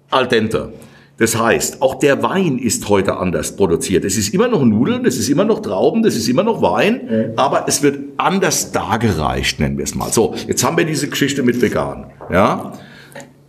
al 0.09 0.27
dente. 0.27 0.71
Das 1.19 1.37
heißt, 1.37 1.81
auch 1.81 1.95
der 1.95 2.23
Wein 2.23 2.57
ist 2.57 2.87
heute 2.89 3.17
anders 3.17 3.55
produziert. 3.55 4.05
Es 4.05 4.17
ist 4.17 4.33
immer 4.33 4.47
noch 4.47 4.63
Nudeln, 4.63 5.05
es 5.05 5.17
ist 5.17 5.29
immer 5.29 5.43
noch 5.43 5.61
Trauben, 5.61 6.01
das 6.01 6.15
ist 6.15 6.29
immer 6.29 6.43
noch 6.43 6.61
Wein, 6.61 7.33
aber 7.35 7.65
es 7.67 7.83
wird 7.83 7.99
anders 8.17 8.71
dargereicht, 8.71 9.59
nennen 9.59 9.77
wir 9.77 9.83
es 9.83 9.95
mal. 9.95 10.11
So, 10.11 10.33
jetzt 10.47 10.63
haben 10.63 10.77
wir 10.77 10.85
diese 10.85 11.09
Geschichte 11.09 11.43
mit 11.43 11.61
vegan. 11.61 12.05
Ja, 12.31 12.73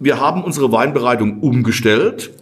wir 0.01 0.21
haben 0.21 0.43
unsere 0.43 0.73
Weinbereitung 0.73 1.41
umgestellt. 1.41 2.33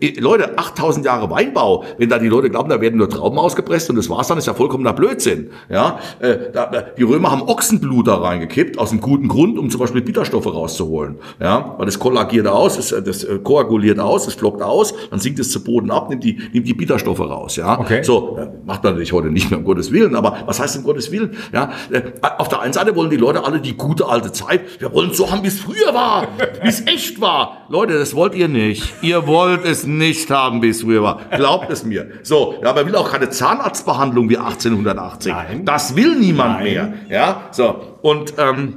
Äh, 0.00 0.18
Leute, 0.20 0.58
8000 0.58 1.04
Jahre 1.06 1.30
Weinbau, 1.30 1.84
wenn 1.98 2.08
da 2.08 2.18
die 2.18 2.28
Leute 2.28 2.50
glauben, 2.50 2.68
da 2.70 2.80
werden 2.80 2.98
nur 2.98 3.08
Trauben 3.08 3.38
ausgepresst 3.38 3.90
und 3.90 3.96
das 3.96 4.08
war's 4.10 4.28
dann, 4.28 4.38
ist 4.38 4.46
ja 4.46 4.54
vollkommener 4.54 4.92
Blödsinn. 4.92 5.50
Ja, 5.68 5.98
äh, 6.20 6.36
da, 6.52 6.70
die 6.96 7.02
Römer 7.02 7.30
haben 7.30 7.42
Ochsenblut 7.42 8.08
da 8.08 8.16
reingekippt, 8.16 8.78
aus 8.78 8.90
einem 8.90 9.00
guten 9.00 9.28
Grund, 9.28 9.58
um 9.58 9.70
zum 9.70 9.80
Beispiel 9.80 10.02
Bitterstoffe 10.02 10.46
rauszuholen. 10.46 11.16
Ja, 11.40 11.74
weil 11.78 11.86
das 11.86 11.98
kollagiert 11.98 12.46
aus, 12.46 12.76
das, 12.76 12.92
äh, 12.92 13.02
das 13.02 13.24
äh, 13.24 13.38
koaguliert 13.42 13.98
aus, 13.98 14.24
das 14.24 14.34
flockt 14.34 14.62
aus, 14.62 14.94
dann 15.10 15.20
sinkt 15.20 15.38
es 15.38 15.50
zu 15.50 15.62
Boden 15.64 15.90
ab, 15.90 16.08
nimmt 16.10 16.24
die, 16.24 16.38
nimmt 16.52 16.66
die 16.66 16.74
Bitterstoffe 16.74 17.20
raus. 17.20 17.56
Ja, 17.56 17.78
Okay. 17.80 18.02
so 18.02 18.36
äh, 18.38 18.48
macht 18.66 18.82
man 18.84 18.92
natürlich 18.92 19.12
heute 19.12 19.28
nicht 19.30 19.50
mehr 19.50 19.58
um 19.58 19.64
Gottes 19.64 19.90
Willen, 19.92 20.14
aber 20.14 20.36
was 20.46 20.60
heißt 20.60 20.76
um 20.78 20.84
Gottes 20.84 21.10
Willen? 21.10 21.36
Ja, 21.52 21.70
äh, 21.90 22.02
auf 22.38 22.48
der 22.48 22.60
einen 22.60 22.72
Seite 22.72 22.94
wollen 22.94 23.10
die 23.10 23.16
Leute 23.16 23.44
alle 23.44 23.60
die 23.60 23.76
gute 23.76 24.06
alte 24.06 24.30
Zeit. 24.32 24.60
Wir 24.80 24.92
wollen 24.92 25.12
so 25.14 25.30
haben, 25.30 25.42
wie 25.42 25.48
es 25.48 25.58
früher 25.60 25.92
war, 25.94 26.28
wie 26.62 26.68
es 26.68 26.86
echt 26.86 27.20
war. 27.20 27.66
Leute, 27.68 27.98
das 27.98 28.14
wollt 28.14 28.34
ihr 28.34 28.48
nicht. 28.48 28.92
Ihr 29.02 29.26
wollt 29.26 29.64
es 29.64 29.71
nicht 29.86 30.30
haben, 30.30 30.62
wie 30.62 30.68
es 30.68 30.82
früher 30.82 31.02
war. 31.02 31.20
Glaubt 31.30 31.70
es 31.70 31.84
mir. 31.84 32.08
So, 32.22 32.56
ja, 32.62 32.70
aber 32.70 32.86
will 32.86 32.96
auch 32.96 33.10
keine 33.10 33.30
Zahnarztbehandlung 33.30 34.28
wie 34.28 34.38
1880. 34.38 35.32
Nein. 35.32 35.64
Das 35.64 35.96
will 35.96 36.16
niemand 36.16 36.56
Nein. 36.56 36.64
mehr. 36.64 36.92
Ja, 37.08 37.48
so 37.50 37.98
und 38.02 38.34
ähm, 38.38 38.74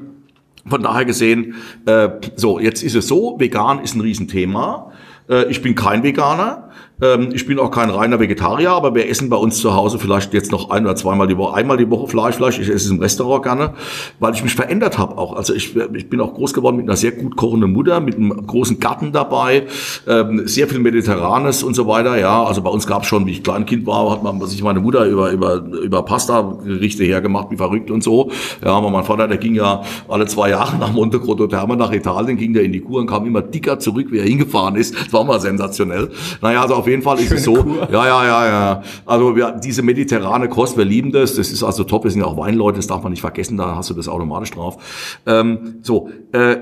von 0.67 0.81
daher 0.81 1.05
gesehen, 1.05 1.55
äh, 1.85 2.09
so, 2.35 2.59
jetzt 2.59 2.81
ist 2.81 2.95
es 2.95 3.07
so, 3.07 3.39
vegan 3.39 3.79
ist 3.79 3.95
ein 3.95 4.01
Riesenthema. 4.01 4.91
Äh, 5.29 5.45
ich 5.45 5.61
bin 5.61 5.75
kein 5.75 6.03
Veganer. 6.03 6.64
Ähm, 7.01 7.29
ich 7.33 7.45
bin 7.45 7.59
auch 7.59 7.71
kein 7.71 7.89
reiner 7.89 8.19
Vegetarier, 8.19 8.71
aber 8.71 8.95
wir 8.95 9.09
essen 9.09 9.29
bei 9.29 9.35
uns 9.35 9.57
zu 9.57 9.75
Hause 9.75 9.99
vielleicht 9.99 10.33
jetzt 10.33 10.51
noch 10.51 10.69
ein 10.69 10.85
oder 10.85 10.95
zweimal 10.95 11.27
die 11.27 11.37
Woche, 11.37 11.55
einmal 11.55 11.77
die 11.77 11.89
Woche 11.89 12.07
Fleisch, 12.07 12.35
Fleisch. 12.35 12.59
Ich 12.59 12.69
esse 12.69 12.85
es 12.85 12.91
im 12.91 12.99
Restaurant 12.99 13.43
gerne, 13.43 13.73
weil 14.19 14.33
ich 14.33 14.43
mich 14.43 14.55
verändert 14.55 14.97
habe 14.97 15.17
auch. 15.17 15.35
Also 15.35 15.53
ich, 15.53 15.75
ich 15.75 16.09
bin 16.09 16.21
auch 16.21 16.33
groß 16.33 16.53
geworden 16.53 16.77
mit 16.77 16.85
einer 16.85 16.95
sehr 16.95 17.11
gut 17.11 17.35
kochenden 17.35 17.73
Mutter, 17.73 17.99
mit 17.99 18.15
einem 18.15 18.47
großen 18.47 18.79
Garten 18.79 19.11
dabei, 19.11 19.63
ähm, 20.07 20.47
sehr 20.47 20.67
viel 20.67 20.79
Mediterranes 20.79 21.63
und 21.63 21.73
so 21.73 21.87
weiter. 21.87 22.17
Ja, 22.17 22.43
also 22.43 22.61
bei 22.61 22.69
uns 22.69 22.87
gab 22.87 23.03
es 23.03 23.07
schon, 23.07 23.25
wie 23.25 23.31
ich 23.31 23.43
Kleinkind 23.43 23.85
war, 23.85 24.11
hat 24.11 24.23
man 24.23 24.39
sich 24.45 24.63
meine 24.63 24.79
Mutter 24.79 25.05
über 25.05 25.31
über 25.31 25.55
über 25.55 26.03
Pasta-Gerichte 26.03 27.03
hergemacht, 27.03 27.51
wie 27.51 27.57
verrückt 27.57 27.91
und 27.91 28.03
so. 28.03 28.31
Ja, 28.63 28.73
aber 28.73 28.89
mein 28.89 29.03
Vater, 29.03 29.27
der 29.27 29.37
ging 29.37 29.55
ja 29.55 29.81
alle 30.07 30.27
zwei 30.27 30.49
Jahre 30.51 30.77
nach 30.77 30.93
Monte 30.93 31.19
Grotto 31.19 31.47
Terme 31.47 31.75
nach 31.75 31.91
Italien, 31.91 32.37
ging 32.37 32.53
der 32.53 32.63
in 32.63 32.71
die 32.71 32.81
Kur 32.81 33.01
und 33.01 33.07
kam 33.07 33.25
immer 33.25 33.41
dicker 33.41 33.79
zurück, 33.79 34.07
wie 34.11 34.19
er 34.19 34.25
hingefahren 34.25 34.75
ist. 34.75 34.95
Das 34.95 35.11
war 35.11 35.23
mal 35.23 35.39
sensationell. 35.39 36.09
Naja, 36.41 36.61
also 36.61 36.75
auf 36.75 36.84
jeden 36.87 37.01
Fall 37.01 37.19
ist 37.19 37.31
es 37.31 37.43
so. 37.43 37.55
Ja, 37.91 38.05
ja, 38.05 38.25
ja, 38.25 38.47
ja. 38.47 38.83
Also 39.05 39.35
wir, 39.35 39.51
diese 39.51 39.81
mediterrane 39.81 40.49
Kost, 40.49 40.77
wir 40.77 40.85
lieben 40.85 41.11
das. 41.11 41.35
Das 41.35 41.51
ist 41.51 41.63
also 41.63 41.83
top. 41.83 42.03
Wir 42.03 42.11
sind 42.11 42.21
ja 42.21 42.27
auch 42.27 42.37
Weinleute, 42.37 42.77
das 42.77 42.87
darf 42.87 43.03
man 43.03 43.11
nicht 43.11 43.21
vergessen. 43.21 43.57
Da 43.57 43.75
hast 43.75 43.89
du 43.89 43.93
das 43.93 44.07
automatisch 44.07 44.51
drauf. 44.51 45.21
Ähm, 45.25 45.75
so. 45.81 46.09
Äh, 46.31 46.57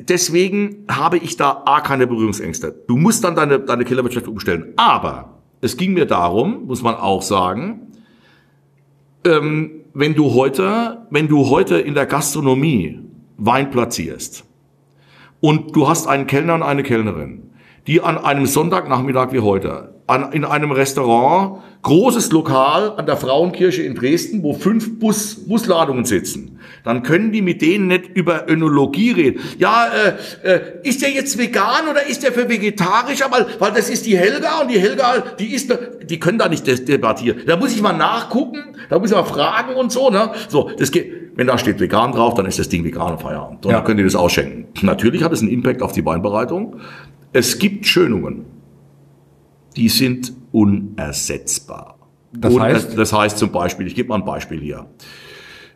deswegen 0.00 0.84
habe 0.90 1.18
ich 1.18 1.36
da 1.36 1.62
A, 1.66 1.80
keine 1.80 2.06
Berührungsängste. 2.06 2.74
Du 2.86 2.96
musst 2.96 3.24
dann 3.24 3.34
deine, 3.34 3.60
deine 3.60 3.84
Killerwirtschaft 3.84 4.28
umstellen. 4.28 4.72
Aber 4.76 5.38
es 5.60 5.76
ging 5.76 5.94
mir 5.94 6.06
darum, 6.06 6.66
muss 6.66 6.82
man 6.82 6.94
auch 6.94 7.22
sagen, 7.22 7.92
ähm, 9.24 9.82
wenn 9.94 10.14
du 10.14 10.34
heute, 10.34 11.06
wenn 11.10 11.28
du 11.28 11.50
heute 11.50 11.78
in 11.78 11.94
der 11.94 12.06
Gastronomie 12.06 13.00
Wein 13.36 13.70
platzierst 13.70 14.44
und 15.40 15.76
du 15.76 15.88
hast 15.88 16.06
einen 16.06 16.26
Kellner 16.26 16.54
und 16.54 16.62
eine 16.62 16.82
Kellnerin, 16.82 17.50
die 17.86 18.00
an 18.00 18.18
einem 18.18 18.46
Sonntagnachmittag 18.46 19.32
wie 19.32 19.40
heute 19.40 19.94
an, 20.06 20.32
in 20.32 20.44
einem 20.44 20.72
Restaurant, 20.72 21.60
großes 21.82 22.30
Lokal 22.32 22.92
an 22.96 23.06
der 23.06 23.16
Frauenkirche 23.16 23.82
in 23.82 23.94
Dresden, 23.94 24.42
wo 24.42 24.52
fünf 24.52 24.98
Bus, 24.98 25.46
Busladungen 25.48 26.04
sitzen, 26.04 26.58
dann 26.84 27.02
können 27.02 27.32
die 27.32 27.42
mit 27.42 27.62
denen 27.62 27.86
nicht 27.88 28.08
über 28.14 28.48
Önologie 28.48 29.12
reden. 29.12 29.40
Ja, 29.58 29.88
äh, 30.44 30.48
äh, 30.48 30.60
ist 30.82 31.02
der 31.02 31.10
jetzt 31.10 31.38
vegan 31.38 31.88
oder 31.90 32.06
ist 32.06 32.22
der 32.22 32.32
für 32.32 32.48
vegetarisch? 32.48 33.22
Aber 33.22 33.46
weil 33.58 33.72
das 33.72 33.90
ist 33.90 34.06
die 34.06 34.16
Helga 34.16 34.60
und 34.60 34.70
die 34.70 34.78
Helga, 34.78 35.22
die 35.38 35.54
ist, 35.54 35.72
die 36.04 36.20
können 36.20 36.38
da 36.38 36.48
nicht 36.48 36.66
debattieren. 36.66 37.42
Da 37.46 37.56
muss 37.56 37.74
ich 37.74 37.82
mal 37.82 37.92
nachgucken, 37.92 38.76
da 38.90 38.98
muss 38.98 39.10
ich 39.10 39.16
mal 39.16 39.24
fragen 39.24 39.74
und 39.74 39.90
so. 39.92 40.10
Ne? 40.10 40.30
So, 40.48 40.70
das 40.76 40.90
geht. 40.90 41.20
Wenn 41.34 41.46
da 41.46 41.56
steht 41.56 41.80
vegan 41.80 42.12
drauf, 42.12 42.34
dann 42.34 42.44
ist 42.44 42.58
das 42.58 42.68
Ding 42.68 42.84
vegan 42.84 43.12
und 43.12 43.22
Feierabend. 43.22 43.64
Und 43.64 43.72
Ja. 43.72 43.78
dann 43.78 43.86
könnt 43.86 43.98
ihr 43.98 44.04
das 44.04 44.14
ausschenken. 44.14 44.66
Natürlich 44.84 45.24
hat 45.24 45.32
es 45.32 45.40
einen 45.40 45.50
Impact 45.50 45.80
auf 45.80 45.92
die 45.92 46.04
Weinbereitung. 46.04 46.76
Es 47.32 47.58
gibt 47.58 47.86
Schönungen, 47.86 48.44
die 49.76 49.88
sind 49.88 50.32
unersetzbar. 50.52 51.98
Das 52.32 52.58
heißt? 52.58 52.98
Das 52.98 53.12
heißt 53.12 53.38
zum 53.38 53.52
Beispiel, 53.52 53.86
ich 53.86 53.94
gebe 53.94 54.10
mal 54.10 54.16
ein 54.16 54.24
Beispiel 54.24 54.60
hier. 54.60 54.86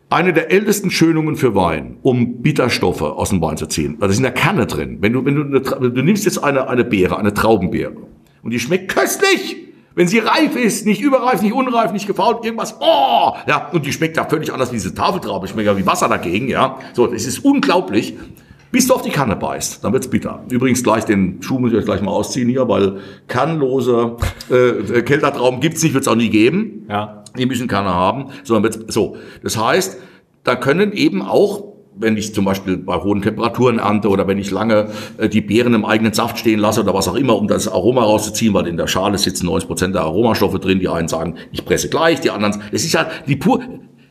Eine 0.09 0.33
der 0.33 0.51
ältesten 0.51 0.89
Schönungen 0.89 1.35
für 1.35 1.53
Wein, 1.53 1.97
um 2.01 2.41
Bitterstoffe 2.41 3.01
aus 3.01 3.29
dem 3.29 3.41
Wein 3.41 3.57
zu 3.57 3.65
ziehen. 3.67 3.97
Da 3.99 4.09
sind 4.09 4.23
ja 4.23 4.31
Kerne 4.31 4.65
drin. 4.65 4.99
Wenn 5.01 5.13
du, 5.13 5.25
wenn 5.25 5.35
du, 5.35 5.41
eine, 5.41 5.91
du 5.91 6.01
nimmst 6.01 6.25
jetzt 6.25 6.41
eine, 6.43 6.69
eine 6.69 6.85
Beere, 6.85 7.17
eine 7.17 7.33
Traubenbeere, 7.33 8.07
und 8.43 8.51
die 8.51 8.59
schmeckt 8.59 8.93
köstlich. 8.93 9.57
Wenn 9.93 10.07
sie 10.07 10.19
reif 10.19 10.55
ist, 10.55 10.85
nicht 10.85 11.01
überreif, 11.01 11.41
nicht 11.41 11.53
unreif, 11.53 11.91
nicht 11.91 12.05
gefault, 12.05 12.45
irgendwas, 12.45 12.77
oh, 12.79 13.33
ja, 13.47 13.67
und 13.73 13.85
die 13.85 13.91
schmeckt 13.91 14.15
ja 14.15 14.25
völlig 14.25 14.53
anders 14.53 14.71
wie 14.71 14.75
diese 14.75 14.93
Tafeltraube, 14.93 15.47
schmeckt 15.47 15.65
ja 15.65 15.75
wie 15.75 15.85
Wasser 15.87 16.07
dagegen, 16.07 16.47
ja. 16.47 16.77
So, 16.93 17.07
das 17.07 17.25
ist 17.25 17.39
unglaublich. 17.43 18.15
Bis 18.71 18.87
du 18.87 18.93
auf 18.93 19.01
die 19.01 19.09
Kanne 19.09 19.35
beißt, 19.35 19.83
dann 19.83 19.93
wird's 19.93 20.09
bitter. 20.09 20.43
Übrigens 20.49 20.83
gleich 20.83 21.05
den 21.05 21.41
Schuh 21.41 21.59
muss 21.59 21.71
ich 21.71 21.77
euch 21.77 21.85
gleich 21.85 22.01
mal 22.01 22.11
ausziehen 22.11 22.49
hier, 22.49 22.67
weil 22.67 22.97
kannlose 23.27 24.17
äh, 24.49 25.01
Keltertrauben 25.01 25.61
gibt's 25.61 25.81
nicht, 25.83 25.93
wird's 25.93 26.07
auch 26.07 26.15
nie 26.15 26.29
geben. 26.29 26.85
Ja. 26.89 27.23
Die 27.37 27.45
müssen 27.45 27.67
keine 27.67 27.93
haben, 27.93 28.27
sondern 28.43 28.63
wird's, 28.63 28.93
so. 28.93 29.15
Das 29.43 29.57
heißt, 29.57 29.97
da 30.43 30.55
können 30.55 30.91
eben 30.91 31.21
auch 31.21 31.63
wenn 31.99 32.17
ich 32.17 32.33
zum 32.33 32.45
Beispiel 32.45 32.77
bei 32.77 32.97
hohen 32.97 33.21
Temperaturen 33.21 33.79
ernte 33.79 34.09
oder 34.09 34.27
wenn 34.27 34.37
ich 34.37 34.51
lange 34.51 34.89
äh, 35.17 35.29
die 35.29 35.41
Beeren 35.41 35.73
im 35.73 35.85
eigenen 35.85 36.13
Saft 36.13 36.37
stehen 36.37 36.59
lasse 36.59 36.81
oder 36.81 36.93
was 36.93 37.07
auch 37.07 37.15
immer, 37.15 37.35
um 37.35 37.47
das 37.47 37.67
Aroma 37.67 38.03
rauszuziehen, 38.03 38.53
weil 38.53 38.67
in 38.67 38.77
der 38.77 38.87
Schale 38.87 39.17
sitzen 39.17 39.47
90 39.47 39.67
Prozent 39.67 39.95
der 39.95 40.03
Aromastoffe 40.03 40.59
drin. 40.59 40.79
Die 40.79 40.89
einen 40.89 41.07
sagen, 41.07 41.35
ich 41.51 41.65
presse 41.65 41.89
gleich, 41.89 42.21
die 42.21 42.29
anderen, 42.29 42.61
das 42.71 42.83
ist 42.83 42.93
ja 42.93 43.09
die 43.27 43.35
pur, 43.35 43.63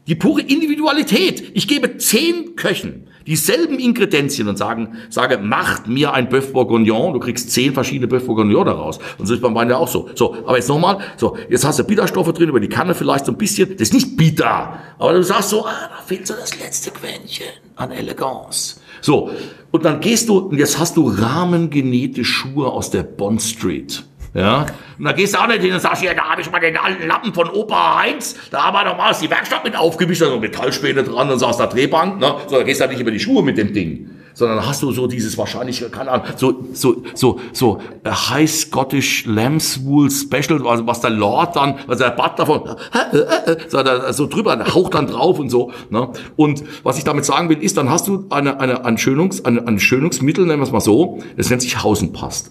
die 0.07 0.15
pure 0.15 0.41
Individualität. 0.41 1.53
Ich 1.55 1.69
gebe 1.69 1.97
zehn 1.99 2.57
Köchen 2.57 3.06
dieselben 3.27 3.79
Ingredienzien 3.79 4.49
und 4.49 4.57
sagen, 4.57 4.97
sage, 5.11 5.39
macht 5.39 5.89
mir 5.89 6.13
ein 6.13 6.29
Bœuf 6.29 6.53
Bourguignon, 6.53 7.13
du 7.13 7.21
kriegst 7.21 7.51
zehn 7.51 7.75
verschiedene 7.75 8.11
Bœuf 8.11 8.27
Bourguignon 8.27 8.65
daraus. 8.65 8.99
Und 9.19 9.27
so 9.27 9.35
ist 9.35 9.41
beim 9.41 9.55
Wein 9.55 9.69
ja 9.69 9.77
auch 9.77 9.89
so. 9.89 10.09
So, 10.15 10.35
aber 10.47 10.57
jetzt 10.57 10.69
nochmal, 10.69 10.99
so, 11.17 11.37
jetzt 11.49 11.65
hast 11.65 11.79
du 11.79 11.85
Bitterstoffe 11.85 12.33
drin, 12.33 12.49
über 12.49 12.61
die 12.61 12.69
Kanne 12.69 12.95
vielleicht 12.95 13.27
so 13.27 13.33
ein 13.33 13.39
bisschen, 13.39 13.71
das 13.73 13.89
ist 13.89 13.95
nicht 13.95 14.17
bitter, 14.17 14.79
aber 14.99 15.13
du 15.13 15.23
sagst 15.23 15.51
so, 15.51 15.67
ah, 15.67 15.91
da 15.97 16.03
fehlt 16.05 16.27
so 16.27 16.35
das 16.35 16.59
letzte 16.59 16.91
Quäntchen 16.91 17.47
an 17.77 17.91
Eleganz. 17.91 18.81
So, 19.01 19.31
und 19.71 19.85
dann 19.85 20.01
gehst 20.01 20.29
du, 20.29 20.39
und 20.39 20.59
jetzt 20.59 20.79
hast 20.79 20.97
du 20.97 21.09
rahmengenähte 21.09 22.25
Schuhe 22.25 22.69
aus 22.69 22.91
der 22.91 23.03
Bond 23.03 23.43
Street. 23.43 24.05
Ja, 24.37 24.67
und 24.99 25.05
da 25.07 25.13
gehst 25.13 25.35
du 25.35 25.39
auch 25.39 25.47
nicht 25.47 25.63
hin 25.63 25.73
und 25.73 25.81
sagst, 25.81 26.03
ja, 26.03 26.13
da 26.13 26.25
habe 26.25 26.43
ich 26.43 26.51
mal 26.51 26.61
den 26.61 26.77
alten 26.77 27.07
Lappen 27.07 27.33
von 27.33 27.49
Opa 27.49 28.01
Heinz, 28.01 28.37
da 28.51 28.65
haben 28.65 28.75
wir 28.75 28.85
doch 28.85 28.97
mal 28.97 29.11
aus 29.11 29.21
die 29.21 29.31
Werkstatt 29.31 29.65
mit 29.65 29.75
aufgewischt, 29.75 30.21
da 30.21 30.27
so 30.27 30.39
Metallspäne 30.39 31.05
dran 31.05 31.31
und 31.31 31.39
so 31.39 31.47
aus 31.47 31.57
der 31.57 31.69
Drehbank, 31.69 32.21
ne? 32.21 32.35
So, 32.47 32.57
da 32.57 32.63
gehst 32.63 32.81
du 32.81 32.83
halt 32.83 32.93
nicht 32.93 33.01
über 33.01 33.11
die 33.11 33.19
Schuhe 33.19 33.43
mit 33.43 33.57
dem 33.57 33.73
Ding. 33.73 34.11
Sondern 34.35 34.67
hast 34.67 34.83
du 34.83 34.93
so 34.93 35.07
dieses 35.07 35.39
wahrscheinlich, 35.39 35.91
keine 35.91 36.11
Ahnung, 36.11 36.27
so, 36.37 36.67
so, 36.75 37.03
so, 37.15 37.41
so, 37.55 37.81
äh, 38.05 38.11
High 38.11 38.51
Scottish 38.51 39.25
Lambswool 39.25 40.11
Special, 40.11 40.67
also 40.67 40.87
was 40.87 41.01
der 41.01 41.09
Lord 41.09 41.57
dann, 41.57 41.79
was 41.87 41.97
der 41.97 42.11
Bart 42.11 42.39
davon, 42.39 42.77
äh, 42.93 43.17
äh, 43.17 43.53
äh, 43.53 43.57
so, 43.69 43.83
da, 43.83 44.13
so 44.13 44.27
drüber, 44.27 44.63
haucht 44.75 44.93
dann 44.93 45.07
drauf 45.07 45.39
und 45.39 45.49
so, 45.49 45.73
ne? 45.89 46.11
Und 46.37 46.63
was 46.83 46.99
ich 46.99 47.05
damit 47.05 47.25
sagen 47.25 47.49
will, 47.49 47.63
ist, 47.63 47.79
dann 47.79 47.89
hast 47.89 48.07
du 48.07 48.27
eine, 48.29 48.61
eine, 48.61 48.85
ein 48.85 48.99
Schönungs, 48.99 49.47
eine, 49.47 49.67
ein 49.67 49.79
Schönungsmittel, 49.79 50.45
nennen 50.45 50.61
wir 50.61 50.65
es 50.65 50.73
mal 50.73 50.81
so, 50.81 51.21
das 51.39 51.49
nennt 51.49 51.63
sich 51.63 51.83
Hausenpaste. 51.83 52.51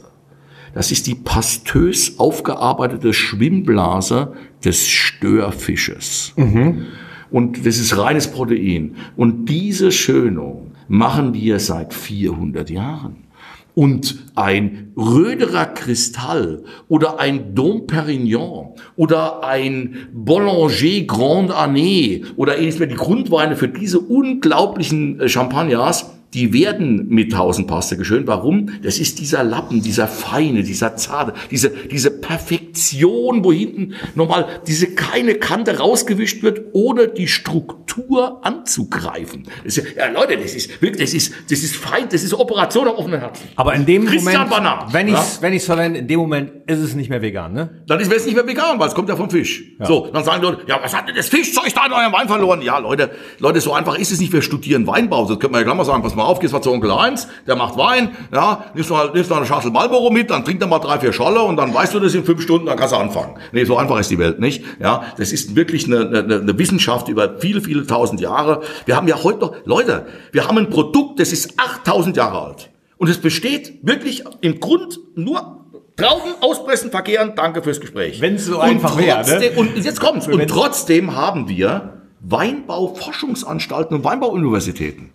Das 0.75 0.91
ist 0.91 1.07
die 1.07 1.15
pastös 1.15 2.19
aufgearbeitete 2.19 3.13
Schwimmblase 3.13 4.33
des 4.63 4.85
Störfisches. 4.85 6.33
Und 7.31 7.65
das 7.65 7.77
ist 7.77 7.97
reines 7.97 8.29
Protein. 8.29 8.95
Und 9.15 9.45
diese 9.45 9.93
Schönung 9.93 10.73
machen 10.89 11.33
wir 11.33 11.59
seit 11.59 11.93
400 11.93 12.69
Jahren. 12.69 13.23
Und 13.73 14.17
ein 14.35 14.91
Röderer 14.97 15.65
Kristall 15.65 16.63
oder 16.89 17.19
ein 17.19 17.55
Dom 17.55 17.87
Perignon 17.87 18.73
oder 18.97 19.43
ein 19.45 20.07
Boulanger 20.13 21.01
Grande 21.07 21.53
Année 21.55 22.23
oder 22.35 22.57
ähnliches 22.57 22.79
mehr, 22.79 22.87
die 22.87 22.95
Grundweine 22.95 23.55
für 23.55 23.67
diese 23.67 23.99
unglaublichen 23.99 25.19
äh, 25.19 25.27
Champagners, 25.27 26.14
die 26.35 26.51
werden 26.53 27.07
mit 27.07 27.31
Tausendpaste 27.31 27.95
geschönt. 27.95 28.27
Warum? 28.27 28.69
Das 28.83 28.99
ist 28.99 29.19
dieser 29.19 29.43
Lappen, 29.43 29.81
dieser 29.81 30.07
feine, 30.07 30.63
dieser 30.63 30.97
zarte, 30.97 31.33
diese, 31.49 31.69
diese 31.69 32.11
Perfektion, 32.11 33.43
wo 33.43 33.53
hinten 33.53 33.95
nochmal 34.15 34.45
diese 34.67 34.93
keine 34.93 35.35
Kante 35.35 35.79
rausgewischt 35.79 36.43
wird, 36.43 36.61
ohne 36.73 37.07
die 37.07 37.29
Struktur 37.29 38.45
anzugreifen. 38.45 39.43
Das 39.63 39.77
ist, 39.77 39.95
ja, 39.95 40.09
Leute, 40.11 40.37
das 40.37 40.53
ist 40.53 40.81
wirklich, 40.81 41.01
das 41.01 41.13
ist, 41.13 41.33
das 41.49 41.63
ist 41.63 41.75
fein, 41.75 42.07
das 42.11 42.23
ist 42.23 42.33
Operation 42.33 42.87
am 42.89 42.95
offenen 42.95 43.21
Herzen. 43.21 43.47
Aber 43.55 43.73
in 43.73 43.85
dem 43.85 44.05
Christian 44.05 44.33
Moment, 44.33 44.49
Banner, 44.49 44.87
wenn 44.91 45.07
ich 45.07 45.13
ja? 45.13 45.21
es 45.21 45.41
wenn 45.41 45.53
ich's 45.53 45.65
verwende, 45.65 45.99
in 45.99 46.07
dem 46.07 46.19
Moment 46.19 46.51
ist 46.67 46.79
es 46.79 46.95
nicht 46.95 47.09
mehr 47.09 47.21
vegan, 47.21 47.53
ne? 47.53 47.83
Dann 47.87 47.99
ist 48.01 48.11
es 48.11 48.25
nicht 48.25 48.35
mehr 48.35 48.45
vegan, 48.45 48.77
weil 48.77 48.89
es 48.89 48.95
kommt 48.95 49.07
ja 49.07 49.15
vom 49.15 49.29
Fisch. 49.29 49.63
So, 49.79 50.09
dann 50.11 50.23
sagen 50.25 50.41
die 50.41 50.47
Leute, 50.47 50.63
ja, 50.67 50.79
was 50.81 50.93
hat 50.93 51.07
denn 51.07 51.15
das 51.15 51.29
Fischzeug 51.29 51.73
da 51.73 51.85
in 51.85 51.93
eurem 51.93 52.11
Wein 52.11 52.27
verloren? 52.27 52.61
Ja, 52.61 52.77
Leute, 52.79 53.11
Leute, 53.39 53.61
so 53.61 53.73
einfach 53.73 53.97
ist 53.97 54.11
es 54.11 54.19
nicht. 54.19 54.33
Wir 54.33 54.41
studieren 54.41 54.85
Weinbau. 54.85 55.21
Das 55.21 55.39
könnte 55.39 55.51
man 55.51 55.61
ja 55.61 55.63
gleich 55.63 55.77
mal 55.77 55.85
sagen, 55.85 56.03
pass 56.03 56.15
mal 56.15 56.24
auf, 56.25 56.39
gehst 56.39 56.53
mal 56.53 56.61
zu 56.61 56.71
Onkel 56.71 56.93
Heinz, 56.93 57.27
der 57.47 57.55
macht 57.55 57.77
Wein, 57.77 58.09
ja, 58.33 58.65
nimmst 58.73 58.89
mal, 58.89 59.11
nimmst 59.13 59.29
mal 59.29 59.37
eine 59.37 59.45
Schachtel 59.45 59.71
Marlboro 59.71 60.09
mit, 60.09 60.29
dann 60.29 60.43
trinkt 60.43 60.61
er 60.61 60.67
mal 60.67 60.79
drei, 60.79 60.99
vier 60.99 61.13
Scholle 61.13 61.41
und 61.41 61.57
dann 61.57 61.73
weißt 61.73 61.93
du 61.93 61.99
das 61.99 62.13
in 62.13 62.23
fünf 62.25 62.41
Stunden, 62.41 62.65
dann 62.65 62.77
kannst 62.77 62.93
du 62.93 62.97
anfangen. 62.97 63.35
Nee, 63.51 63.63
so 63.65 63.77
einfach 63.77 63.99
ist 63.99 64.11
die 64.11 64.19
Welt 64.19 64.39
nicht. 64.39 64.63
Ja, 64.79 65.03
das 65.17 65.31
ist 65.31 65.55
wirklich 65.55 65.85
eine, 65.85 66.07
eine, 66.07 66.35
eine 66.41 66.59
Wissenschaft 66.59 67.07
über 67.07 67.37
viele, 67.39 67.61
viele 67.61 67.85
tausend 67.87 68.19
Jahre. 68.21 68.61
Wir 68.85 68.95
haben 68.95 69.07
ja 69.07 69.23
heute 69.23 69.39
noch, 69.39 69.55
Leute, 69.65 70.07
wir 70.31 70.47
haben 70.47 70.57
ein 70.57 70.69
Produkt, 70.69 71.19
das 71.19 71.31
ist 71.31 71.59
8000 71.59 72.17
Jahre 72.17 72.41
alt. 72.41 72.69
Und 72.97 73.09
es 73.09 73.17
besteht 73.19 73.79
wirklich 73.81 74.23
im 74.41 74.59
Grund 74.59 74.99
nur 75.15 75.61
Trauben 75.97 76.33
auspressen, 76.41 76.91
verkehren. 76.91 77.33
Danke 77.37 77.63
fürs 77.63 77.79
Gespräch. 77.79 78.19
Wenn's 78.19 78.45
so 78.45 78.55
Und 78.55 78.61
einfach 78.63 78.97
wäre, 78.97 79.23
ne? 79.39 79.51
Und 79.55 79.77
jetzt 79.77 80.01
kommt's. 80.01 80.27
Und 80.27 80.37
Wenn- 80.39 80.47
trotzdem 80.47 81.15
haben 81.15 81.47
wir 81.47 82.01
Weinbauforschungsanstalten 82.19 83.95
und 83.97 84.03
Weinbauuniversitäten. 84.03 85.11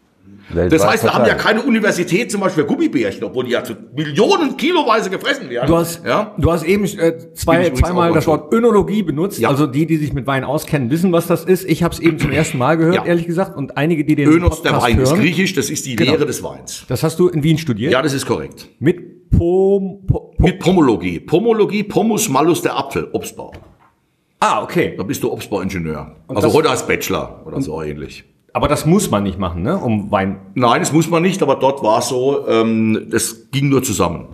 Weltweit 0.53 0.72
Das 0.80 0.86
heißt, 0.86 1.05
wir 1.05 1.14
haben 1.14 1.26
ja 1.26 1.34
keine 1.34 1.62
Universität 1.62 2.30
zum 2.30 2.40
Beispiel 2.40 2.64
für 2.64 2.68
Gummibärchen, 2.68 3.22
obwohl 3.24 3.44
die 3.44 3.53
ja 3.53 3.62
zu 3.64 3.74
Millionen 3.94 4.57
kiloweise 4.57 5.11
gefressen 5.11 5.48
werden. 5.51 5.66
Du 5.68 5.76
hast, 5.76 6.05
ja? 6.05 6.34
du 6.36 6.51
hast 6.53 6.64
eben 6.64 6.84
äh, 6.84 7.18
zwei, 7.34 7.70
zweimal 7.70 8.12
das 8.12 8.26
Wort 8.26 8.53
Önologie 8.53 9.03
benutzt. 9.03 9.38
Ja. 9.38 9.48
Also 9.48 9.66
die, 9.66 9.86
die 9.86 9.96
sich 9.96 10.12
mit 10.12 10.26
Wein 10.26 10.44
auskennen, 10.44 10.90
wissen, 10.90 11.12
was 11.12 11.26
das 11.26 11.44
ist. 11.44 11.68
Ich 11.68 11.82
habe 11.82 11.94
es 11.94 12.01
eben 12.01 12.18
zum 12.18 12.32
ersten 12.32 12.59
Mal 12.59 12.76
gehört, 12.76 12.94
Ja. 12.96 13.05
ehrlich 13.05 13.26
gesagt. 13.26 13.57
Und 13.57 13.76
einige, 13.76 14.05
die 14.05 14.14
den 14.16 14.28
Önos, 14.28 14.62
der 14.62 14.80
Wein 14.80 14.98
ist 14.98 15.11
hören, 15.11 15.20
griechisch, 15.20 15.55
das 15.55 15.70
ist 15.70 15.86
die 15.86 15.96
Genau. 15.96 16.12
Lehre 16.12 16.26
des 16.26 16.42
Weins. 16.42 16.84
das 16.88 17.03
hast 17.03 17.18
du 17.18 17.28
in 17.28 17.42
Wien 17.42 17.59
studiert. 17.59 17.92
Ja, 17.92 18.03
das 18.03 18.12
ist 18.12 18.26
korrekt. 18.26 18.68
Mit 18.78 19.30
Pom, 19.30 20.05
po, 20.07 20.32
po, 20.36 20.42
Mit 20.42 20.59
Pomologie. 20.59 21.20
Pomologie, 21.20 21.84
Pomus 21.84 22.28
malus 22.28 22.62
der 22.62 22.76
Apfel, 22.76 23.09
Obstbau. 23.12 23.53
Ah, 24.40 24.62
okay. 24.62 24.94
Da 24.96 25.03
bist 25.05 25.22
du 25.22 25.30
Obstbauingenieur. 25.30 26.16
Also 26.26 26.40
das- 26.42 26.55
heute 26.55 26.70
als 26.70 26.86
Bachelor 26.86 27.42
oder 27.46 27.61
so 27.61 27.80
ähnlich. 27.82 28.24
Aber 28.53 28.68
das 28.68 28.86
muss 28.86 29.11
man 29.11 29.22
nicht 29.22 29.38
machen, 29.38 29.62
ne? 29.62 29.78
Um 29.78 30.11
Wein 30.11 30.40
Nein, 30.55 30.80
das 30.80 30.92
muss 30.92 31.09
man 31.09 31.22
nicht, 31.22 31.42
aber 31.42 31.57
dort 31.57 31.82
war 31.82 32.01
es 32.01 32.09
so, 32.09 32.46
ähm, 32.48 33.07
das 33.11 33.51
ging 33.51 33.68
nur 33.68 33.82
zusammen. 33.82 34.26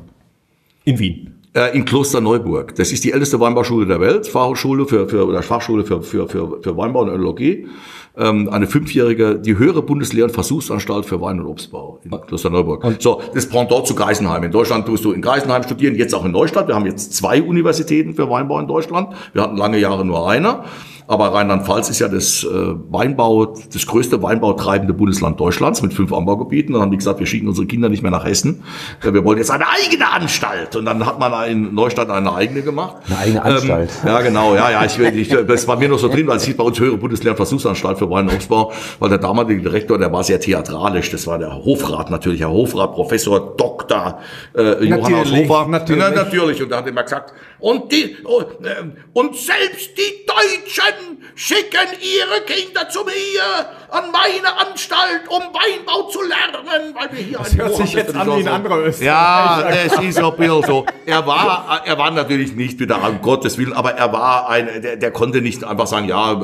in 0.84 0.98
Wien. 0.98 1.32
Äh, 1.56 1.74
in 1.74 1.86
Klosterneuburg. 1.86 2.74
Das 2.74 2.92
ist 2.92 3.02
die 3.04 3.12
älteste 3.12 3.40
Weinbauschule 3.40 3.86
der 3.86 3.98
Welt, 3.98 4.26
Fachhochschule 4.26 4.86
für, 4.86 5.08
für 5.08 5.26
oder 5.26 5.42
Fachschule 5.42 5.84
für, 5.84 6.02
für, 6.02 6.28
für, 6.28 6.60
für 6.62 6.76
Weinbau 6.76 7.00
und 7.00 7.08
Önologie. 7.08 7.66
Ähm, 8.18 8.48
eine 8.50 8.66
fünfjährige, 8.66 9.38
die 9.38 9.56
höhere 9.56 9.80
Bundeslehr- 9.80 10.24
und 10.24 10.32
Versuchsanstalt 10.32 11.06
für 11.06 11.20
Wein- 11.20 11.40
und 11.40 11.46
Obstbau 11.46 12.00
in 12.04 12.10
Klosterneuburg. 12.10 12.84
so, 12.98 13.22
das 13.34 13.48
Pendant 13.48 13.86
zu 13.86 13.94
Geisenheim. 13.94 14.44
In 14.44 14.52
Deutschland 14.52 14.86
tust 14.86 15.04
du 15.06 15.12
in 15.12 15.22
Geisenheim 15.22 15.62
studieren, 15.62 15.94
jetzt 15.96 16.14
auch 16.14 16.24
in 16.24 16.32
Neustadt. 16.32 16.68
Wir 16.68 16.74
haben 16.74 16.86
jetzt 16.86 17.14
zwei 17.14 17.42
Universitäten 17.42 18.14
für 18.14 18.28
Weinbau 18.28 18.60
in 18.60 18.66
Deutschland. 18.66 19.14
Wir 19.32 19.42
hatten 19.42 19.56
lange 19.56 19.78
Jahre 19.78 20.04
nur 20.04 20.28
eine. 20.28 20.64
Aber 21.08 21.32
Rheinland-Pfalz 21.32 21.88
ist 21.90 22.00
ja 22.00 22.08
das 22.08 22.44
äh, 22.44 22.48
Weinbau, 22.90 23.54
das 23.72 23.86
größte 23.86 24.22
weinbautreibende 24.22 24.92
Bundesland 24.92 25.38
Deutschlands 25.38 25.82
mit 25.82 25.94
fünf 25.94 26.12
Anbaugebieten. 26.12 26.72
Dann 26.72 26.82
haben 26.82 26.90
die 26.90 26.96
gesagt, 26.96 27.20
wir 27.20 27.26
schicken 27.26 27.48
unsere 27.48 27.66
Kinder 27.66 27.88
nicht 27.88 28.02
mehr 28.02 28.10
nach 28.10 28.24
Hessen. 28.24 28.64
Wir 29.02 29.24
wollen 29.24 29.38
jetzt 29.38 29.50
eine 29.50 29.66
eigene 29.68 30.10
Anstalt. 30.10 30.74
Und 30.74 30.84
dann 30.86 31.04
hat 31.06 31.18
man 31.18 31.48
in 31.48 31.74
Neustadt 31.74 32.10
eine 32.10 32.34
eigene 32.34 32.62
gemacht. 32.62 32.96
Eine 33.08 33.18
eigene 33.18 33.42
Anstalt. 33.42 33.90
Ähm, 34.02 34.08
ja, 34.08 34.20
genau. 34.20 34.54
Ja, 34.54 34.70
ja. 34.70 34.84
Ich, 34.84 34.98
ich, 34.98 35.28
das 35.28 35.68
war 35.68 35.76
mir 35.76 35.88
noch 35.88 35.98
so 35.98 36.08
drin, 36.08 36.26
weil 36.26 36.38
es 36.38 36.44
hieß 36.44 36.56
bei 36.56 36.64
uns 36.64 36.78
höhere 36.78 36.96
Bundeslehr- 36.96 37.36
für 37.36 38.10
Wein 38.10 38.28
und 38.28 38.34
Obstbau, 38.34 38.72
weil 38.98 39.08
der 39.08 39.18
damalige 39.18 39.62
Direktor, 39.62 39.98
der 39.98 40.12
war 40.12 40.24
sehr 40.24 40.40
theatralisch. 40.40 41.10
Das 41.10 41.26
war 41.26 41.38
der 41.38 41.54
Hofrat 41.54 42.10
natürlich, 42.10 42.40
Herr 42.40 42.50
Hofrat, 42.50 42.92
Professor, 42.92 43.56
Doktor, 43.56 44.18
äh, 44.56 44.84
Johannes 44.84 45.32
Hofer. 45.32 45.66
natürlich. 45.68 46.02
Ja, 46.02 46.10
natürlich. 46.10 46.62
Und 46.62 46.70
da 46.70 46.78
hat 46.78 46.86
er 46.86 46.90
immer 46.90 47.02
gesagt, 47.02 47.32
und 47.58 47.90
die, 47.92 48.16
oh, 48.24 48.42
ähm, 48.62 48.92
und 49.12 49.36
selbst 49.36 49.90
die 49.96 50.26
Deutschen 50.26 50.95
schicken 51.34 51.88
ihre 52.00 52.40
Kinder 52.46 52.88
zu 52.88 53.00
mir 53.04 53.12
an 53.90 54.04
meine 54.10 54.56
Anstalt, 54.68 55.22
um 55.28 55.40
Weinbau 55.54 56.08
zu 56.08 56.20
lernen, 56.22 56.94
weil 56.94 57.12
wir 57.16 57.24
hier 57.24 57.38
das 57.38 57.56
hört 57.56 57.76
sich 57.76 57.92
jetzt 57.94 58.14
an 58.16 58.26
wie 58.28 58.40
ein 58.40 58.48
anderer 58.48 58.78
Österreicher. 58.86 59.04
Ja, 59.04 59.68
es 59.70 59.92
ist 60.00 60.18
so 60.18 60.30
ein 60.32 60.36
bisschen 60.36 60.62
so. 60.64 60.86
Er 61.04 61.26
war, 61.26 61.82
er 61.84 61.98
war 61.98 62.10
natürlich 62.10 62.54
nicht 62.54 62.80
wieder 62.80 63.02
um 63.08 63.20
Gottes 63.22 63.58
Willen, 63.58 63.72
aber 63.72 63.92
er 63.92 64.12
war 64.12 64.48
ein, 64.48 64.82
der, 64.82 64.96
der 64.96 65.10
konnte 65.12 65.40
nicht 65.40 65.62
einfach 65.64 65.86
sagen, 65.86 66.08
ja, 66.08 66.34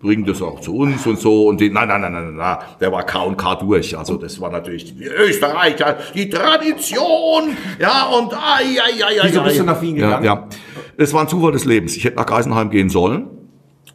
bring 0.00 0.24
das 0.26 0.42
auch 0.42 0.60
zu 0.60 0.76
uns 0.76 1.06
und 1.06 1.20
so 1.20 1.46
und 1.46 1.60
die, 1.60 1.70
nein, 1.70 1.88
nein, 1.88 2.00
nein, 2.00 2.12
nein, 2.12 2.24
nein, 2.24 2.36
nein, 2.36 2.58
der 2.80 2.90
war 2.92 3.04
K 3.04 3.20
und 3.22 3.36
K 3.36 3.54
durch. 3.56 3.96
Also 3.96 4.16
das 4.16 4.40
war 4.40 4.50
natürlich 4.50 4.96
die 4.96 5.04
Österreicher, 5.04 5.98
die 6.14 6.28
Tradition, 6.28 7.56
ja 7.78 8.06
und 8.06 8.32
ai, 8.34 8.78
ai, 8.82 9.04
ai, 9.04 9.20
ai, 9.20 9.28
Wieso 9.28 9.42
bist 9.42 9.58
du 9.58 9.64
nach 9.64 9.80
Wien 9.80 9.96
Ja, 9.96 10.06
gegangen? 10.18 10.24
ja. 10.24 10.48
Es 10.96 11.14
war 11.14 11.22
ein 11.22 11.28
Zufall 11.28 11.52
des 11.52 11.64
Lebens. 11.64 11.96
Ich 11.96 12.04
hätte 12.04 12.16
nach 12.16 12.26
Geisenheim 12.26 12.68
gehen 12.70 12.90
sollen. 12.90 13.28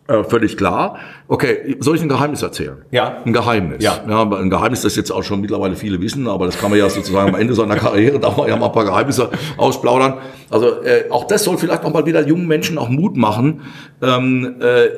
Äh, 0.07 0.23
völlig 0.23 0.55
klar. 0.55 0.99
Okay, 1.27 1.77
soll 1.79 1.95
ich 1.95 2.01
ein 2.03 2.09
Geheimnis 2.09 2.43
erzählen? 2.43 2.77
Ja. 2.91 3.23
Ein 3.25 3.33
Geheimnis. 3.33 3.83
Ja. 3.83 4.05
aber 4.07 4.39
ein 4.39 4.51
Geheimnis, 4.51 4.83
das 4.83 4.95
jetzt 4.95 5.11
auch 5.11 5.23
schon 5.23 5.41
mittlerweile 5.41 5.75
viele 5.75 5.99
wissen, 5.99 6.27
aber 6.27 6.45
das 6.45 6.59
kann 6.59 6.69
man 6.69 6.77
ja 6.77 6.87
sozusagen 6.89 7.29
am 7.33 7.39
Ende 7.39 7.55
seiner 7.55 7.75
Karriere, 7.75 8.19
da 8.21 8.29
man 8.29 8.47
ja 8.47 8.55
mal 8.55 8.67
ein 8.67 8.71
paar 8.71 8.85
Geheimnisse 8.85 9.31
ausplaudern. 9.57 10.19
Also 10.51 10.83
äh, 10.83 11.09
auch 11.09 11.23
das 11.25 11.43
soll 11.43 11.57
vielleicht 11.57 11.83
auch 11.83 11.91
mal 11.91 12.05
wieder 12.05 12.25
jungen 12.27 12.45
Menschen 12.47 12.77
auch 12.77 12.89
Mut 12.89 13.17
machen. 13.17 13.61
Ähm, 14.01 14.57
äh, 14.59 14.89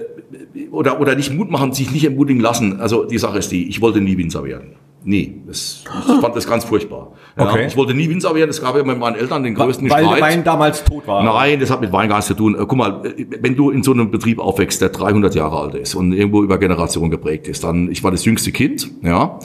oder, 0.72 1.00
oder 1.00 1.16
nicht 1.16 1.32
Mut 1.34 1.50
machen, 1.50 1.72
sich 1.72 1.92
nicht 1.92 2.06
entmutigen 2.06 2.42
lassen. 2.42 2.82
Also 2.82 3.06
die 3.06 3.18
Sache 3.18 3.38
ist 3.38 3.52
die, 3.52 3.70
ich 3.70 3.80
wollte 3.80 4.02
nie 4.02 4.18
Winzer 4.18 4.44
werden. 4.44 4.76
Nie. 5.08 5.42
Das, 5.48 5.86
ich 5.86 6.22
fand 6.22 6.36
das 6.36 6.46
ganz 6.46 6.66
furchtbar. 6.66 7.14
Ja, 7.38 7.48
Okay. 7.50 7.68
Ich 7.68 7.78
wollte 7.78 7.94
nie 7.94 8.10
Winzer 8.10 8.36
werden. 8.36 8.50
Es 8.50 8.62
gab 8.62 8.76
ja 8.76 8.84
mit 8.84 9.00
meinen 9.00 9.16
Eltern 9.16 9.42
den 9.42 9.56
größten 9.56 9.90
Weil 9.90 10.04
Streit. 10.04 10.20
der 10.20 10.28
Wein 10.28 10.44
damals 10.44 10.84
tot 10.84 11.08
war. 11.08 11.24
Nein, 11.24 11.62
das 11.62 11.72
hat 11.72 11.80
mit 11.80 11.94
Wein 11.94 12.10
gar 12.10 12.18
nichts 12.18 12.28
zu 12.28 12.34
tun. 12.34 12.56
Äh, 12.56 12.66
Guck 12.68 12.76
mal, 12.76 13.06
äh, 13.06 13.26
wenn 13.40 13.56
du 13.56 13.70
in 13.70 13.84
so 13.84 13.94
einem 13.94 14.12
Betrieb 14.12 14.38
aufwächst, 14.40 14.82
der 14.82 14.90
300 14.90 15.34
Jahre 15.34 15.62
alt 15.62 15.76
ist 15.76 15.96
und 15.96 16.12
irgendwo 16.12 16.44
über 16.44 16.58
Generationen 16.58 17.10
geprägt 17.10 17.48
ist, 17.48 17.64
dann, 17.64 17.90
ich 17.90 18.04
war 18.04 18.12
das 18.12 18.26
jüngste 18.26 18.52
Kind, 18.52 18.92
ja, 19.02 19.40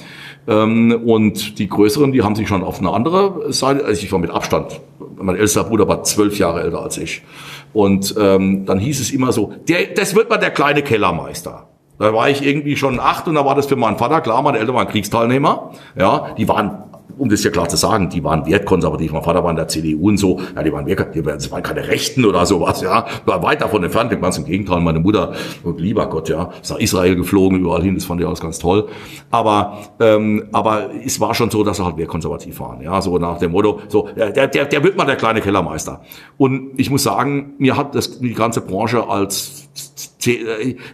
ähm, 0.49 1.01
und 1.07 1.61
die 1.61 1.69
Größeren, 1.69 2.11
die 2.11 2.23
haben 2.23 2.35
sich 2.35 2.49
schon 2.49 2.65
auf 2.65 2.81
eine 2.81 2.91
andere 2.91 3.53
Seite, 3.53 3.85
also 3.85 4.03
ich 4.03 4.11
war 4.11 4.19
mit 4.19 4.31
Abstand, 4.33 4.81
mein 5.17 5.37
ältester 5.37 5.63
Bruder 5.63 5.87
war 5.87 6.03
zwölf 6.03 6.39
Jahre 6.39 6.63
älter 6.63 6.83
als 6.83 6.99
ich. 6.99 7.23
Und 7.73 8.17
ähm, 8.19 8.67
dann 8.67 8.81
hieß 8.81 9.01
es 9.01 9.13
immer 9.13 9.31
so, 9.31 9.53
der, 9.69 9.95
das 9.95 10.17
wird 10.17 10.29
mal 10.29 10.39
der 10.39 10.51
kleine 10.51 10.83
Kellermeister. 10.83 11.69
Da 11.99 12.13
war 12.13 12.29
ich 12.31 12.45
irgendwie 12.45 12.77
schon 12.77 12.99
acht 12.99 13.29
und 13.29 13.35
da 13.37 13.45
war 13.45 13.55
das 13.55 13.67
für 13.67 13.77
meinen 13.77 13.97
Vater 13.99 14.21
klar, 14.21 14.43
meine 14.43 14.59
Eltern 14.59 14.75
waren 14.75 14.89
Kriegsteilnehmer. 14.89 15.73
Ja, 15.97 16.35
die 16.37 16.49
waren, 16.49 16.85
um 17.19 17.29
das 17.29 17.45
ja 17.45 17.51
klar 17.51 17.69
zu 17.69 17.77
sagen, 17.77 18.09
die 18.09 18.25
waren 18.25 18.45
wertkonservativ. 18.47 19.13
Mein 19.13 19.23
Vater 19.23 19.45
war 19.45 19.51
in 19.51 19.57
der 19.57 19.69
CDU 19.69 20.09
und 20.09 20.17
so. 20.17 20.41
Ja, 20.57 20.63
die 20.65 20.73
waren, 20.73 20.87
wert- 20.87 21.15
die 21.15 21.25
waren, 21.25 21.35
das 21.35 21.51
waren 21.53 21.63
keine 21.63 21.87
Rechten 21.87 22.25
oder 22.25 22.45
sowas, 22.47 22.81
ja. 22.81 23.07
War 23.27 23.43
weit 23.45 23.61
davon 23.61 23.85
entfernt, 23.85 24.11
ganz 24.21 24.39
im 24.39 24.47
Gegenteil. 24.47 24.81
Meine 24.81 24.99
Mutter, 24.99 25.33
oh, 25.63 25.75
lieber 25.77 26.07
Gott, 26.09 26.29
ja, 26.29 26.51
ist 26.61 26.71
nach 26.71 26.79
Israel 26.79 27.15
geflogen, 27.15 27.61
überall 27.61 27.83
hin, 27.83 27.95
das 27.95 28.07
fand 28.07 28.21
ich 28.21 28.27
alles 28.27 28.41
ganz 28.41 28.59
toll. 28.59 28.89
Aber, 29.31 29.79
ähm, 30.01 30.45
aber 30.53 30.91
es 31.05 31.21
war 31.21 31.35
schon 31.35 31.51
so, 31.51 31.63
dass 31.63 31.77
sie 31.77 31.85
halt 31.85 31.99
wertkonservativ 31.99 32.59
waren. 32.59 32.81
Ja, 32.83 33.01
so 33.01 33.17
nach 33.19 33.39
dem 33.39 33.53
Motto, 33.53 33.81
so, 33.89 34.09
der, 34.17 34.31
der, 34.49 34.65
der 34.65 34.83
wird 34.83 34.97
mal 34.97 35.05
der 35.05 35.17
kleine 35.17 35.41
Kellermeister. 35.41 36.01
Und 36.39 36.71
ich 36.79 36.91
muss 36.91 37.05
sagen, 37.05 37.53
mir 37.59 37.77
hat 37.77 37.95
das 37.95 38.19
die 38.19 38.33
ganze 38.35 38.63
Branche 38.63 39.09
als 39.09 39.69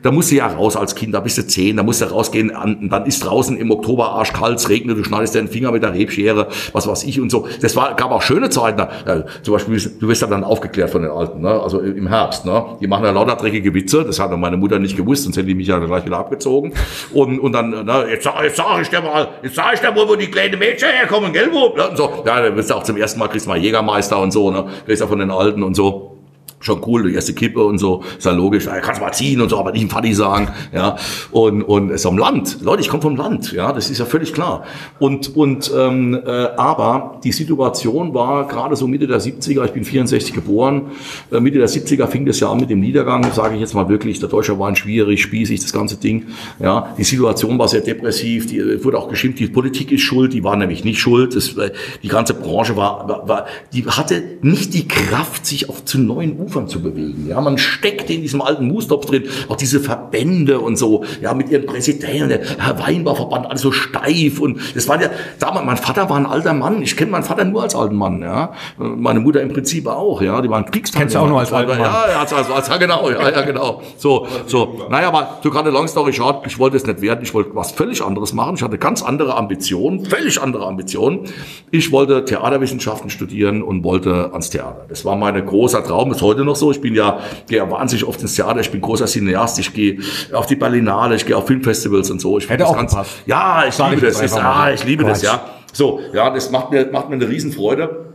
da 0.03 0.11
musst 0.11 0.31
du 0.31 0.37
ja 0.37 0.47
raus 0.47 0.77
als 0.77 0.95
Kind, 0.95 1.15
da 1.15 1.21
bist 1.21 1.39
du 1.39 1.47
zehn, 1.47 1.77
da 1.77 1.83
musst 1.83 2.01
du 2.01 2.07
rausgehen, 2.07 2.51
an, 2.55 2.89
dann 2.91 3.07
ist 3.07 3.25
draußen 3.25 3.57
im 3.57 3.71
Oktober 3.71 4.11
arschkalt, 4.13 4.59
es 4.59 4.69
regnet, 4.69 4.97
du 4.99 5.05
schneidest 5.05 5.35
dir 5.35 5.41
den 5.41 5.49
Finger 5.49 5.71
mit 5.73 5.83
der 5.83 5.93
Rebschere, 5.95 6.49
was 6.73 6.87
weiß 6.89 7.05
ich 7.05 7.21
und 7.21 7.31
so. 7.31 7.47
Das 7.61 7.77
war, 7.77 7.95
gab 7.95 8.11
auch 8.11 8.23
schöne 8.23 8.51
Zeiten. 8.51 8.81
Äh, 8.81 9.23
zum 9.43 9.55
Beispiel, 9.55 9.81
du 10.01 10.09
wirst 10.09 10.23
ja 10.23 10.29
dann 10.29 10.45
aufgeklärt 10.45 10.91
von 10.91 11.03
den 11.03 11.11
Alten, 11.11 11.41
ne? 11.41 11.51
also 11.61 11.81
im 11.81 12.07
Herbst. 12.09 12.45
Ne? 12.45 12.65
Die 12.81 12.87
machen 12.87 13.05
ja 13.05 13.11
lauter 13.11 13.37
dreckige 13.37 13.73
Witze, 13.75 14.05
das 14.05 14.19
hat 14.19 14.37
meine 14.39 14.57
Mutter 14.57 14.79
nicht 14.79 14.97
gewusst, 14.97 15.25
sonst 15.25 15.37
hätte 15.37 15.47
die 15.49 15.55
mich 15.55 15.67
ja 15.67 15.79
gleich 15.79 16.05
wieder 16.05 16.19
abgezogen. 16.19 16.73
Und, 17.13 17.39
und 17.39 17.53
dann, 17.53 17.71
ne, 17.71 18.07
jetzt, 18.11 18.25
sag- 18.25 18.43
jetzt 18.43 18.57
sag 18.57 18.81
ich 18.83 18.89
dir 18.89 19.01
mal, 19.01 19.29
jetzt 19.43 19.57
sag 19.57 19.75
ich 19.75 19.81
dir 19.81 19.91
mal, 19.93 20.09
wo 20.09 20.15
die 20.17 20.27
kleinen 20.31 20.59
Mädchen 20.59 20.89
herkommen, 20.91 21.33
gell, 21.33 21.49
wo? 21.53 21.77
Ja, 21.77 21.87
und 21.89 21.97
so. 21.97 22.23
Ja, 22.27 22.41
dann 22.43 22.57
wirst 22.57 22.71
du 22.71 22.75
auch 22.75 22.83
zum 22.83 22.97
ersten 22.97 23.19
Mal, 23.19 23.29
kriegst 23.29 23.47
mal 23.47 23.59
Jägermeister 23.59 24.19
und 24.19 24.33
so, 24.33 24.51
ne? 24.51 24.67
kriegst 24.87 25.03
du 25.03 25.07
von 25.07 25.19
den 25.19 25.31
Alten 25.31 25.63
und 25.63 25.75
so. 25.75 26.18
Schon 26.61 26.83
cool, 26.87 27.09
die 27.09 27.15
erste 27.15 27.35
Kippe 27.35 27.63
und 27.63 27.79
so, 27.79 28.03
ist 28.17 28.25
ja 28.25 28.33
logisch, 28.33 28.67
ja, 28.67 28.79
kannst 28.81 29.01
mal 29.01 29.13
ziehen 29.13 29.41
und 29.41 29.49
so, 29.49 29.59
aber 29.59 29.73
nicht 29.73 29.83
im 29.83 29.91
Fadi 29.91 30.13
sagen, 30.13 30.49
ja, 30.73 30.97
und, 31.31 31.63
und 31.63 31.91
es 31.91 32.01
ist 32.03 32.07
am 32.07 32.19
Land, 32.19 32.59
Leute, 32.63 32.83
ich 32.83 32.89
komme 32.89 33.03
vom 33.03 33.17
Land, 33.17 33.53
ja, 33.53 33.73
das 33.73 33.91
ist 33.91 33.99
ja 33.99 34.05
völlig 34.05 34.33
klar. 34.33 34.65
Und, 34.99 35.37
und, 35.37 35.73
ähm, 35.77 36.15
äh, 36.15 36.31
aber 36.57 37.21
die 37.23 37.33
Situation 37.33 38.15
war 38.15 38.49
gerade 38.49 38.77
so 38.77 38.87
Mitte 38.87 39.07
der 39.07 39.21
70er, 39.21 39.65
ich 39.65 39.73
bin 39.73 39.85
64 39.85 40.35
geboren, 40.35 40.91
äh, 41.31 41.41
Mitte 41.41 41.59
der 41.59 41.69
70er 41.69 42.07
fing 42.07 42.27
das 42.27 42.41
ja 42.41 42.51
an 42.51 42.59
mit 42.59 42.71
dem 42.71 42.81
Niedergang, 42.81 43.25
sage 43.33 43.55
ich 43.55 43.61
jetzt 43.61 43.75
mal 43.75 43.89
wirklich, 43.89 44.19
der 44.19 44.29
Deutsche 44.29 44.59
war 44.59 44.69
ein 44.69 44.77
schwierig, 44.77 45.23
spießig, 45.23 45.61
das 45.61 45.73
ganze 45.73 45.97
Ding, 45.97 46.27
ja, 46.59 46.95
die 46.99 47.05
Situation 47.05 47.59
war 47.59 47.69
sehr 47.69 47.83
depressiv, 47.83 48.47
die 48.47 48.59
äh, 48.59 48.85
wurde 48.85 48.99
auch 48.99 49.09
geschimpft, 49.09 49.39
die 49.39 49.47
Politik 49.47 49.93
ist 49.93 50.03
schuld, 50.03 50.33
die 50.33 50.43
war 50.43 50.57
nämlich 50.57 50.85
nicht 50.85 50.99
schuld, 50.99 51.37
das, 51.37 51.57
äh, 51.57 51.71
die 52.03 52.09
ganze 52.09 52.35
Branche 52.35 52.77
war, 52.77 53.09
war, 53.09 53.29
war, 53.29 53.47
die 53.73 53.87
hatte 53.87 54.23
nicht 54.43 54.75
die 54.75 54.89
Kraft, 54.89 55.47
sich 55.47 55.69
auf 55.69 55.85
zu 55.85 55.99
neuen 55.99 56.48
Ufern 56.49 56.69
zu 56.69 56.83
bewegen. 56.83 57.27
Ja, 57.29 57.41
man 57.41 57.59
steckte 57.59 58.13
in 58.13 58.23
diesem 58.23 58.41
alten 58.41 58.67
Mustopf 58.67 59.07
drin, 59.07 59.25
auch 59.49 59.57
diese 59.57 59.81
Verbände 59.81 60.61
und 60.61 60.77
so, 60.77 61.05
ja, 61.21 61.35
mit 61.35 61.51
ihren 61.51 61.67
Präsidenten, 61.67 62.31
der 62.31 62.41
Herr 62.59 62.79
Weinbauverband, 62.79 63.47
alles 63.47 63.61
so 63.61 63.73
steif 63.73 64.41
und 64.41 64.59
das 64.75 64.89
war 64.89 65.01
ja, 65.01 65.11
damals, 65.39 65.67
mein 65.67 65.77
Vater 65.77 66.09
war 66.09 66.17
ein 66.17 66.27
alter 66.27 66.55
Mann, 66.55 66.83
ich 66.83 66.97
kenne 66.97 67.11
meinen 67.11 67.25
Vater 67.25 67.45
nur 67.45 67.63
als 67.63 67.75
alten 67.75 67.97
Mann, 67.97 68.23
ja, 68.23 68.53
meine 68.79 69.21
Mutter 69.21 69.43
im 69.43 69.53
Prinzip 69.53 69.87
auch, 69.87 70.23
ja, 70.23 70.41
die 70.41 70.49
waren 70.49 70.65
Kriegsteilnehmer. 70.65 71.05
Kennst 71.05 71.15
du 71.15 71.19
auch 71.21 71.29
nur 71.29 71.41
als 71.41 71.53
alten 71.53 71.71
Mann? 71.71 71.81
Ja, 71.81 72.05
ja, 72.11 72.21
als, 72.21 72.33
als, 72.33 72.51
als, 72.51 72.69
ja, 72.69 72.77
genau, 72.79 73.11
ja, 73.11 73.31
ja, 73.31 73.43
genau. 73.43 73.83
So, 73.99 74.27
so, 74.47 74.87
naja, 74.91 75.09
aber 75.09 75.39
to 75.43 75.51
cut 75.51 75.67
a 75.67 75.71
long 75.71 75.87
story 75.87 76.13
short, 76.13 76.47
ich 76.47 76.59
wollte 76.59 76.77
es 76.77 76.87
nicht 76.87 77.01
werden, 77.03 77.21
ich 77.23 77.35
wollte 77.35 77.55
was 77.55 77.73
völlig 77.73 78.03
anderes 78.03 78.33
machen, 78.33 78.55
ich 78.57 78.63
hatte 78.63 78.79
ganz 78.79 79.03
andere 79.03 79.37
Ambitionen, 79.37 80.05
völlig 80.05 80.41
andere 80.41 80.67
Ambitionen. 80.67 81.27
Ich 81.71 81.93
wollte 81.93 82.25
Theaterwissenschaften 82.25 83.11
studieren 83.11 83.63
und 83.63 83.85
wollte 83.85 84.31
ans 84.33 84.51
Theater. 84.51 84.87
Das 84.89 85.05
war 85.05 85.17
mein 85.17 85.45
großer 85.45 85.85
Traum, 85.85 86.11
ist 86.13 86.23
heute 86.23 86.38
noch 86.45 86.57
so. 86.57 86.71
Ich 86.71 86.81
bin 86.81 86.95
ja, 86.95 87.21
gehe 87.49 87.59
ja 87.59 87.71
wahnsinnig 87.71 88.05
oft 88.05 88.21
ins 88.23 88.35
Theater, 88.35 88.61
ich 88.61 88.71
bin 88.71 88.81
großer 88.81 89.07
Cineast, 89.07 89.59
ich 89.59 89.73
gehe 89.73 89.99
auf 90.33 90.47
die 90.47 90.57
Berlinale, 90.57 91.17
ich 91.17 91.27
gehe 91.27 91.37
auf 91.37 91.47
Filmfestivals 91.47 92.11
und 92.11 92.21
so. 92.21 92.39
Ich 92.39 92.49
Hätte 92.49 92.65
das 92.65 92.69
auch 92.69 92.77
ganz, 92.77 92.91
gepasst. 92.93 93.11
Ja, 93.27 93.65
ich 93.67 93.75
Sag 93.75 93.91
liebe 93.91 94.07
ich 94.07 94.13
das. 94.13 94.21
das 94.21 94.37
ja, 94.37 94.71
ich 94.71 94.85
liebe 94.85 95.05
das, 95.05 95.21
Quatsch. 95.21 95.33
ja. 95.33 95.51
So, 95.73 96.01
ja, 96.13 96.31
das 96.31 96.51
macht 96.51 96.71
mir, 96.71 96.89
macht 96.91 97.09
mir 97.09 97.17
eine 97.17 97.29
Riesenfreude. 97.29 98.08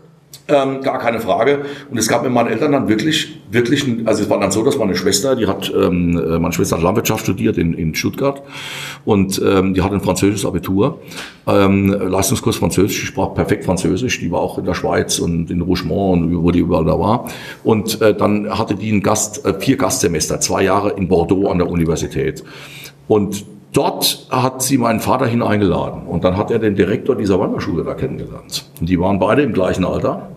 Ähm, 0.49 0.81
gar 0.81 0.99
keine 0.99 1.21
Frage. 1.21 1.59
Und 1.89 1.97
es 1.97 2.09
gab 2.09 2.23
mit 2.23 2.31
meinen 2.33 2.49
Eltern 2.49 2.73
dann 2.73 2.89
wirklich, 2.89 3.39
wirklich, 3.49 3.87
ein, 3.87 4.05
also 4.05 4.23
es 4.23 4.29
war 4.29 4.41
dann 4.41 4.51
so, 4.51 4.61
dass 4.61 4.77
meine 4.77 4.93
Schwester, 4.93 5.37
die 5.37 5.47
hat, 5.47 5.71
ähm, 5.73 6.17
äh, 6.17 6.37
meine 6.37 6.51
Schwester 6.51 6.75
hat 6.75 6.83
Landwirtschaft 6.83 7.23
studiert 7.23 7.57
in, 7.57 7.73
in 7.73 7.95
Stuttgart 7.95 8.41
und 9.05 9.41
ähm, 9.41 9.73
die 9.73 9.81
hat 9.81 9.93
ein 9.93 10.01
französisches 10.01 10.45
Abitur, 10.45 10.99
ähm, 11.47 11.87
Leistungskurs 11.87 12.57
Französisch, 12.57 12.99
die 12.99 13.05
sprach 13.05 13.33
perfekt 13.33 13.63
Französisch, 13.63 14.19
die 14.19 14.29
war 14.33 14.41
auch 14.41 14.57
in 14.57 14.65
der 14.65 14.73
Schweiz 14.73 15.17
und 15.19 15.49
in 15.49 15.61
Rougemont 15.61 16.23
und 16.25 16.43
wo 16.43 16.51
die 16.51 16.59
überall 16.59 16.83
da 16.83 16.99
war. 16.99 17.29
Und 17.63 18.01
äh, 18.01 18.13
dann 18.13 18.49
hatte 18.49 18.75
die 18.75 18.91
einen 18.91 19.01
Gast, 19.01 19.45
äh, 19.45 19.53
vier 19.57 19.77
Gastsemester, 19.77 20.41
zwei 20.41 20.63
Jahre 20.63 20.89
in 20.91 21.07
Bordeaux 21.07 21.47
an 21.47 21.59
der 21.59 21.69
Universität. 21.69 22.43
Und 23.07 23.45
Dort 23.73 24.27
hat 24.29 24.61
sie 24.61 24.77
meinen 24.77 24.99
Vater 24.99 25.25
hineingeladen 25.25 26.03
und 26.03 26.23
dann 26.23 26.37
hat 26.37 26.51
er 26.51 26.59
den 26.59 26.75
Direktor 26.75 27.15
dieser 27.15 27.39
Wanderschule 27.39 27.83
da 27.83 27.95
kennengelernt. 27.95 28.69
Und 28.79 28.87
die 28.87 28.99
waren 28.99 29.17
beide 29.17 29.41
im 29.41 29.51
gleichen 29.51 29.83
Alter 29.83 30.29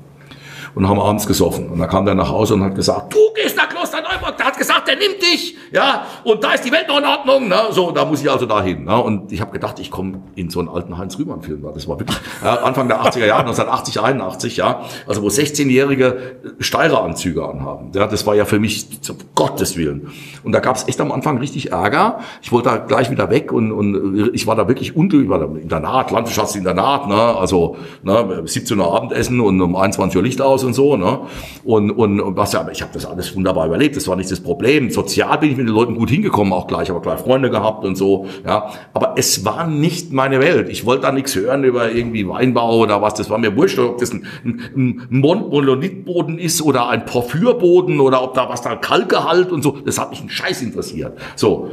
und 0.76 0.86
haben 0.88 1.00
abends 1.00 1.26
gesoffen. 1.26 1.70
Und 1.70 1.78
dann 1.78 1.88
kam 1.88 2.04
der 2.04 2.14
nach 2.14 2.28
Hause 2.28 2.54
und 2.54 2.62
hat 2.62 2.74
gesagt, 2.74 3.12
du 3.14 3.32
gehst 3.34 3.56
nach 3.56 3.68
Kloster 3.68 4.02
Der 4.38 4.46
hat 4.46 4.58
gesagt, 4.58 4.88
der 4.88 4.96
nimmt 4.96 5.22
dich, 5.22 5.56
ja, 5.72 6.06
und 6.24 6.42
da 6.42 6.52
ist 6.52 6.64
die 6.64 6.72
Welt 6.72 6.88
noch 6.88 6.98
in 6.98 7.04
Ordnung, 7.04 7.48
ne? 7.48 7.56
so, 7.70 7.90
da 7.90 8.04
muss 8.04 8.22
ich 8.22 8.30
also 8.30 8.46
dahin. 8.46 8.84
Ne? 8.84 9.00
Und 9.00 9.32
ich 9.32 9.40
habe 9.40 9.52
gedacht, 9.52 9.78
ich 9.78 9.90
komme 9.90 10.22
in 10.34 10.50
so 10.50 10.60
einen 10.60 10.68
alten 10.68 10.96
Heinz-Rühmann-Film, 10.98 11.66
das 11.74 11.88
war 11.88 11.98
wirklich 11.98 12.18
ja, 12.42 12.56
Anfang 12.56 12.88
der 12.88 13.00
80er 13.02 13.26
Jahre, 13.26 13.40
1980, 13.40 14.00
81, 14.00 14.56
ja, 14.56 14.82
also 15.06 15.22
wo 15.22 15.28
16-jährige 15.28 16.36
Steireranzüge 16.58 17.44
anhaben. 17.46 17.92
Ja, 17.94 18.06
das 18.06 18.26
war 18.26 18.34
ja 18.34 18.44
für 18.44 18.58
mich, 18.58 18.86
um 19.08 19.16
Gottes 19.34 19.76
Willen. 19.76 20.10
Und 20.42 20.52
da 20.52 20.60
gab 20.60 20.76
es 20.76 20.88
echt 20.88 21.00
am 21.00 21.12
Anfang 21.12 21.38
richtig 21.38 21.72
Ärger. 21.72 22.20
Ich 22.42 22.52
wollte 22.52 22.68
da 22.68 22.76
gleich 22.78 23.10
wieder 23.10 23.30
weg 23.30 23.52
und, 23.52 23.72
und 23.72 24.30
ich 24.32 24.46
war 24.46 24.56
da 24.56 24.68
wirklich 24.68 24.96
unglücklich, 24.96 25.24
ich 25.24 25.30
war 25.30 25.38
da 25.38 25.46
im 25.46 25.56
Internat, 25.56 26.10
Landwirtschaftsinternat, 26.10 27.08
ne? 27.08 27.14
also 27.14 27.76
ne, 28.02 28.42
17 28.44 28.78
Uhr 28.78 28.94
Abendessen 28.94 29.40
und 29.40 29.60
um 29.60 29.76
21 29.76 30.16
Uhr 30.16 30.22
Licht 30.22 30.40
aus 30.40 30.64
und 30.64 30.74
so. 30.74 30.96
Ne? 30.96 31.20
Und, 31.64 31.90
und, 31.90 32.20
und 32.20 32.36
was 32.36 32.52
ja, 32.52 32.66
ich 32.70 32.82
habe 32.82 32.92
das 32.92 33.06
alles 33.06 33.34
wunderbar 33.34 33.66
überlebt, 33.66 33.96
das 33.96 34.08
war 34.08 34.15
nicht 34.16 34.30
das 34.30 34.40
Problem. 34.40 34.90
Sozial 34.90 35.38
bin 35.38 35.50
ich 35.50 35.56
mit 35.56 35.68
den 35.68 35.74
Leuten 35.74 35.96
gut 35.96 36.10
hingekommen, 36.10 36.52
auch 36.52 36.66
gleich, 36.66 36.90
aber 36.90 37.00
gleich 37.00 37.20
Freunde 37.20 37.50
gehabt 37.50 37.84
und 37.84 37.96
so. 37.96 38.26
Ja, 38.44 38.70
aber 38.92 39.14
es 39.16 39.44
war 39.44 39.66
nicht 39.66 40.12
meine 40.12 40.40
Welt. 40.40 40.68
Ich 40.68 40.84
wollte 40.84 41.02
da 41.02 41.12
nichts 41.12 41.34
hören 41.34 41.64
über 41.64 41.92
irgendwie 41.92 42.26
Weinbau 42.28 42.78
oder 42.78 43.02
was. 43.02 43.14
Das 43.14 43.30
war 43.30 43.38
mir 43.38 43.56
wurscht, 43.56 43.78
ob 43.78 43.98
das 43.98 44.12
ein, 44.12 44.26
ein, 44.44 44.62
ein 44.76 45.06
Monolithboden 45.10 46.38
ist 46.38 46.62
oder 46.62 46.88
ein 46.88 47.04
Porphyrboden 47.04 48.00
oder 48.00 48.22
ob 48.22 48.34
da 48.34 48.48
was 48.48 48.62
da 48.62 48.76
Kalkgehalt 48.76 49.52
und 49.52 49.62
so. 49.62 49.78
Das 49.84 49.98
hat 49.98 50.10
mich 50.10 50.20
einen 50.20 50.30
Scheiß 50.30 50.62
interessiert. 50.62 51.18
So. 51.36 51.70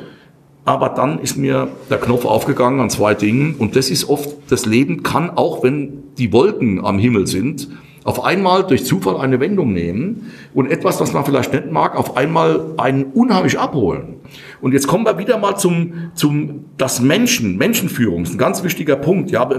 Aber 0.66 0.90
dann 0.90 1.20
ist 1.20 1.36
mir 1.36 1.68
der 1.90 1.98
Knopf 1.98 2.26
aufgegangen 2.26 2.80
an 2.80 2.90
zwei 2.90 3.14
Dingen. 3.16 3.56
Und 3.56 3.76
das 3.76 3.90
ist 3.90 4.08
oft, 4.10 4.30
das 4.50 4.66
Leben 4.66 5.04
kann, 5.04 5.30
auch 5.30 5.62
wenn 5.64 6.04
die 6.18 6.32
Wolken 6.32 6.84
am 6.86 7.00
Himmel 7.00 7.28
sind, 7.28 7.68
auf 8.04 8.24
einmal 8.24 8.64
durch 8.64 8.86
Zufall 8.86 9.18
eine 9.18 9.40
Wendung 9.40 9.74
nehmen 9.74 10.32
und 10.54 10.70
etwas, 10.70 11.00
was 11.00 11.14
man 11.14 11.26
vielleicht 11.26 11.54
nicht 11.54 11.72
mag, 11.72 11.96
auf 11.96 12.18
einmal 12.18 12.74
einen 12.78 13.06
unheimlich 13.06 13.58
abholen. 13.58 14.16
Und 14.62 14.74
jetzt 14.74 14.88
kommen 14.88 15.06
wir 15.06 15.18
wieder 15.18 15.38
mal 15.38 15.56
zum, 15.56 16.12
zum, 16.16 16.66
das 16.78 17.00
Menschen, 17.00 17.58
Menschenführung, 17.58 18.24
ist 18.24 18.34
ein 18.34 18.38
ganz 18.38 18.64
wichtiger 18.64 18.96
Punkt. 18.96 19.32
Ja, 19.32 19.50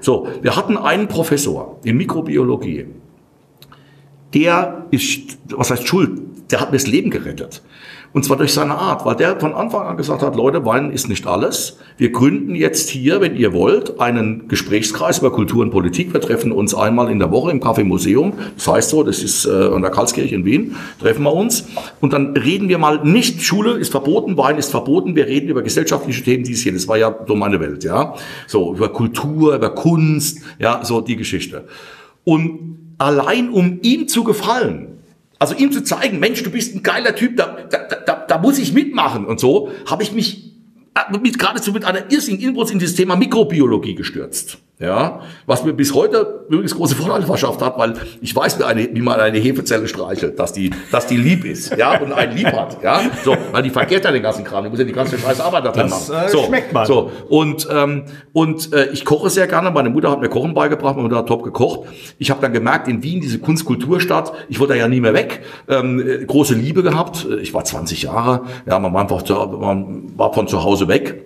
so, 0.00 0.28
wir 0.42 0.56
hatten 0.56 0.76
einen 0.76 1.08
Professor 1.08 1.78
in 1.84 1.96
Mikrobiologie. 1.96 2.86
Der 4.34 4.86
ist, 4.90 5.38
was 5.50 5.70
heißt 5.70 5.86
schuld? 5.86 6.20
Der 6.50 6.60
hat 6.60 6.70
mir 6.70 6.78
das 6.78 6.86
Leben 6.86 7.10
gerettet. 7.10 7.62
Und 8.16 8.22
zwar 8.22 8.38
durch 8.38 8.54
seine 8.54 8.78
Art, 8.78 9.04
weil 9.04 9.14
der 9.14 9.38
von 9.38 9.52
Anfang 9.52 9.86
an 9.86 9.98
gesagt 9.98 10.22
hat, 10.22 10.36
Leute, 10.36 10.64
Wein 10.64 10.90
ist 10.90 11.06
nicht 11.06 11.26
alles. 11.26 11.76
Wir 11.98 12.12
gründen 12.12 12.54
jetzt 12.54 12.88
hier, 12.88 13.20
wenn 13.20 13.36
ihr 13.36 13.52
wollt, 13.52 14.00
einen 14.00 14.48
Gesprächskreis 14.48 15.18
über 15.18 15.30
Kultur 15.30 15.60
und 15.60 15.70
Politik. 15.70 16.14
Wir 16.14 16.22
treffen 16.22 16.50
uns 16.50 16.74
einmal 16.74 17.10
in 17.10 17.18
der 17.18 17.30
Woche 17.30 17.50
im 17.50 17.60
Café 17.60 17.84
Museum. 17.84 18.32
Das 18.56 18.68
heißt 18.68 18.88
so, 18.88 19.02
das 19.02 19.22
ist 19.22 19.44
äh, 19.44 19.50
an 19.50 19.82
der 19.82 19.90
Karlskirche 19.90 20.34
in 20.34 20.46
Wien, 20.46 20.76
treffen 20.98 21.24
wir 21.24 21.32
uns. 21.34 21.68
Und 22.00 22.14
dann 22.14 22.34
reden 22.34 22.70
wir 22.70 22.78
mal 22.78 23.04
nicht, 23.04 23.42
Schule 23.42 23.72
ist 23.72 23.90
verboten, 23.90 24.38
Wein 24.38 24.56
ist 24.56 24.70
verboten. 24.70 25.14
Wir 25.14 25.26
reden 25.26 25.50
über 25.50 25.60
gesellschaftliche 25.60 26.24
Themen, 26.24 26.42
dies 26.42 26.62
hier. 26.62 26.72
Das 26.72 26.88
war 26.88 26.96
ja 26.96 27.14
so 27.28 27.34
meine 27.34 27.60
Welt, 27.60 27.84
ja. 27.84 28.14
So, 28.46 28.76
über 28.76 28.88
Kultur, 28.88 29.56
über 29.56 29.74
Kunst, 29.74 30.40
ja, 30.58 30.80
so 30.82 31.02
die 31.02 31.16
Geschichte. 31.16 31.66
Und 32.24 32.94
allein 32.96 33.50
um 33.50 33.80
ihm 33.82 34.08
zu 34.08 34.24
gefallen, 34.24 34.95
also 35.38 35.54
ihm 35.54 35.72
zu 35.72 35.82
zeigen, 35.82 36.18
Mensch, 36.18 36.42
du 36.42 36.50
bist 36.50 36.74
ein 36.74 36.82
geiler 36.82 37.14
Typ, 37.14 37.36
da, 37.36 37.56
da, 37.70 37.78
da, 37.78 38.26
da 38.26 38.38
muss 38.38 38.58
ich 38.58 38.72
mitmachen 38.72 39.26
und 39.26 39.38
so, 39.38 39.70
habe 39.86 40.02
ich 40.02 40.12
mich 40.12 40.52
äh, 40.94 41.18
mit, 41.18 41.38
geradezu 41.38 41.72
mit 41.72 41.84
einer 41.84 42.10
irrsinnigen 42.10 42.48
Inbrunst 42.48 42.72
in 42.72 42.78
dieses 42.78 42.96
Thema 42.96 43.16
Mikrobiologie 43.16 43.94
gestürzt. 43.94 44.58
Ja, 44.78 45.20
was 45.46 45.64
mir 45.64 45.72
bis 45.72 45.94
heute 45.94 46.44
übrigens 46.50 46.74
große 46.74 46.96
Vorteile 46.96 47.24
verschafft 47.24 47.62
hat, 47.62 47.78
weil 47.78 47.94
ich 48.20 48.36
weiß, 48.36 48.58
wie, 48.58 48.64
eine, 48.64 48.86
wie 48.92 49.00
man 49.00 49.18
eine 49.18 49.38
Hefezelle 49.38 49.88
streichelt, 49.88 50.38
dass 50.38 50.52
die, 50.52 50.68
dass 50.92 51.06
die 51.06 51.16
lieb 51.16 51.46
ist, 51.46 51.74
ja, 51.78 51.98
und 51.98 52.12
einen 52.12 52.36
lieb 52.36 52.52
hat, 52.52 52.82
ja, 52.82 53.00
so, 53.24 53.34
weil 53.52 53.62
die 53.62 53.70
verkehrt 53.70 54.04
ja 54.04 54.12
den 54.12 54.22
ganzen 54.22 54.44
Kram, 54.44 54.64
die 54.64 54.68
muss 54.68 54.78
ja 54.78 54.84
die 54.84 54.92
ganze 54.92 55.18
scheiß 55.18 55.40
Arbeit 55.40 55.64
da 55.64 55.72
drin 55.72 55.88
machen. 55.88 56.14
äh, 56.14 56.28
so, 56.28 56.44
schmeckt 56.44 56.74
man. 56.74 56.84
So, 56.84 57.10
und, 57.30 57.66
ähm, 57.72 58.04
und 58.34 58.70
äh, 58.74 58.90
ich 58.92 59.06
koche 59.06 59.30
sehr 59.30 59.46
gerne. 59.46 59.70
Meine 59.70 59.88
Mutter 59.88 60.10
hat 60.10 60.20
mir 60.20 60.28
Kochen 60.28 60.52
beigebracht, 60.52 60.96
meine 60.96 61.08
Mutter 61.08 61.20
hat 61.20 61.28
top 61.28 61.42
gekocht. 61.42 61.88
Ich 62.18 62.30
habe 62.30 62.42
dann 62.42 62.52
gemerkt, 62.52 62.86
in 62.86 63.02
Wien, 63.02 63.22
diese 63.22 63.38
Kunstkulturstadt, 63.38 64.34
ich 64.50 64.60
wollte 64.60 64.76
ja 64.76 64.88
nie 64.88 65.00
mehr 65.00 65.14
weg. 65.14 65.42
Ähm, 65.68 66.06
äh, 66.06 66.24
große 66.26 66.54
Liebe 66.54 66.82
gehabt. 66.82 67.26
Ich 67.40 67.54
war 67.54 67.64
20 67.64 68.02
Jahre. 68.02 68.42
Ja, 68.66 68.78
man 68.78 68.92
war 68.92 69.00
einfach 69.00 69.22
zu, 69.22 69.32
man 69.32 70.12
war 70.18 70.34
von 70.34 70.48
zu 70.48 70.62
Hause 70.62 70.86
weg. 70.88 71.25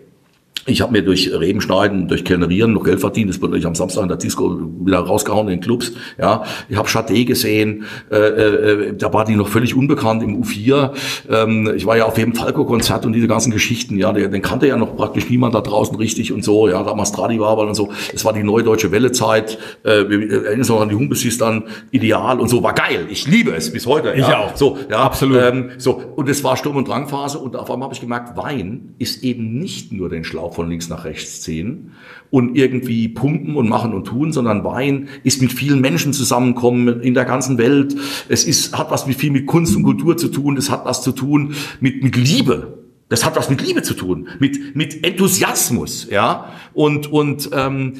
Ich 0.67 0.81
habe 0.81 0.93
mir 0.93 1.03
durch 1.03 1.33
Rebenschneiden, 1.33 2.09
durch 2.09 2.25
Kellnerieren 2.25 2.73
noch 2.73 2.85
Geld 2.85 3.01
verdient. 3.01 3.31
Das 3.31 3.41
wurde 3.41 3.57
ich 3.59 3.67
am 3.67 3.75
Samstag 3.75 4.03
in 4.03 4.09
der 4.09 4.17
Disco 4.19 4.61
wieder 4.85 4.99
rausgehauen 4.99 5.49
in 5.49 5.57
den 5.57 5.61
Clubs. 5.61 5.93
Ja, 6.19 6.45
ich 6.69 6.77
habe 6.77 6.89
Chade 6.89 7.25
gesehen. 7.25 7.85
Äh, 8.11 8.17
äh, 8.17 8.95
da 8.97 9.13
war 9.13 9.25
die 9.25 9.37
noch 9.37 9.49
völlig 9.49 9.75
unbekannt 9.75 10.23
im 10.23 10.43
U4. 10.43 10.91
Ähm, 11.31 11.73
ich 11.75 11.87
war 11.87 11.97
ja 11.97 12.05
auf 12.05 12.19
jedem 12.19 12.35
Falco-Konzert 12.35 13.07
und 13.07 13.13
diese 13.13 13.27
ganzen 13.29 13.51
Geschichten. 13.51 13.97
Ja, 13.97 14.13
den, 14.13 14.31
den 14.31 14.43
kannte 14.43 14.67
ja 14.67 14.77
noch 14.77 14.97
praktisch 14.97 15.31
niemand 15.31 15.55
da 15.55 15.61
draußen 15.61 15.97
richtig 15.97 16.33
und 16.33 16.45
so. 16.45 16.69
Ja, 16.69 16.83
damals 16.83 17.09
Stradivari 17.09 17.67
und 17.67 17.75
so. 17.75 17.91
Es 18.13 18.25
war 18.25 18.33
die 18.33 18.43
neue 18.43 18.63
deutsche 18.63 18.93
Wellezeit. 18.93 19.59
Äh, 19.83 20.09
wir 20.09 20.45
erinnern 20.45 20.59
uns 20.59 20.69
noch 20.69 20.81
an 20.81 20.89
die 20.89 20.95
Humbessis 20.95 21.39
dann. 21.39 21.65
Ideal 21.91 22.39
und 22.39 22.49
so. 22.49 22.63
War 22.63 22.75
geil. 22.75 23.07
Ich 23.11 23.27
liebe 23.27 23.53
es 23.53 23.73
bis 23.73 23.87
heute. 23.87 24.13
Ich 24.13 24.27
ja. 24.27 24.39
auch. 24.39 24.57
So, 24.57 24.79
ja, 24.91 24.99
Absolut. 24.99 25.43
Ähm, 25.43 25.71
so 25.79 26.03
und 26.17 26.29
es 26.29 26.45
war 26.45 26.57
Sturm- 26.57 26.77
und 26.77 26.87
Drangphase 26.87 27.39
und 27.39 27.57
auf 27.57 27.71
einmal 27.71 27.87
habe 27.87 27.95
ich 27.95 28.01
gemerkt, 28.01 28.37
Wein 28.37 28.95
ist 28.99 29.23
eben 29.25 29.59
nicht 29.59 29.93
nur 29.93 30.09
den 30.09 30.25
Schlauch 30.25 30.50
von 30.55 30.69
links 30.69 30.89
nach 30.89 31.05
rechts 31.05 31.41
ziehen 31.41 31.93
und 32.31 32.57
irgendwie 32.57 33.09
pumpen 33.09 33.57
und 33.57 33.69
machen 33.69 33.93
und 33.93 34.05
tun, 34.05 34.33
sondern 34.33 34.65
Wein 34.65 35.09
ist 35.25 35.43
mit 35.43 35.53
vielen 35.53 35.81
Menschen 35.81 36.13
zusammenkommen 36.13 37.01
in 37.01 37.15
der 37.15 37.25
ganzen 37.25 37.59
Welt. 37.59 37.97
Es 38.29 38.45
ist, 38.45 38.77
hat 38.77 38.91
was 38.91 39.07
mit 39.07 39.17
viel 39.17 39.31
mit 39.31 39.47
Kunst 39.47 39.77
und 39.77 39.83
Kultur 39.83 40.17
zu 40.17 40.29
tun. 40.29 40.57
Es 40.57 40.71
hat 40.71 40.85
was 40.85 41.03
zu 41.03 41.13
tun 41.13 41.55
mit, 41.81 42.03
mit 42.03 42.17
Liebe. 42.17 42.80
Das 43.11 43.25
hat 43.25 43.35
was 43.35 43.51
mit 43.51 43.61
Liebe 43.61 43.83
zu 43.83 43.95
tun, 43.95 44.29
mit 44.39 44.77
mit 44.77 45.05
Enthusiasmus, 45.05 46.07
ja. 46.11 46.53
Und 46.73 47.13
und 47.13 47.51
ähm, 47.53 47.95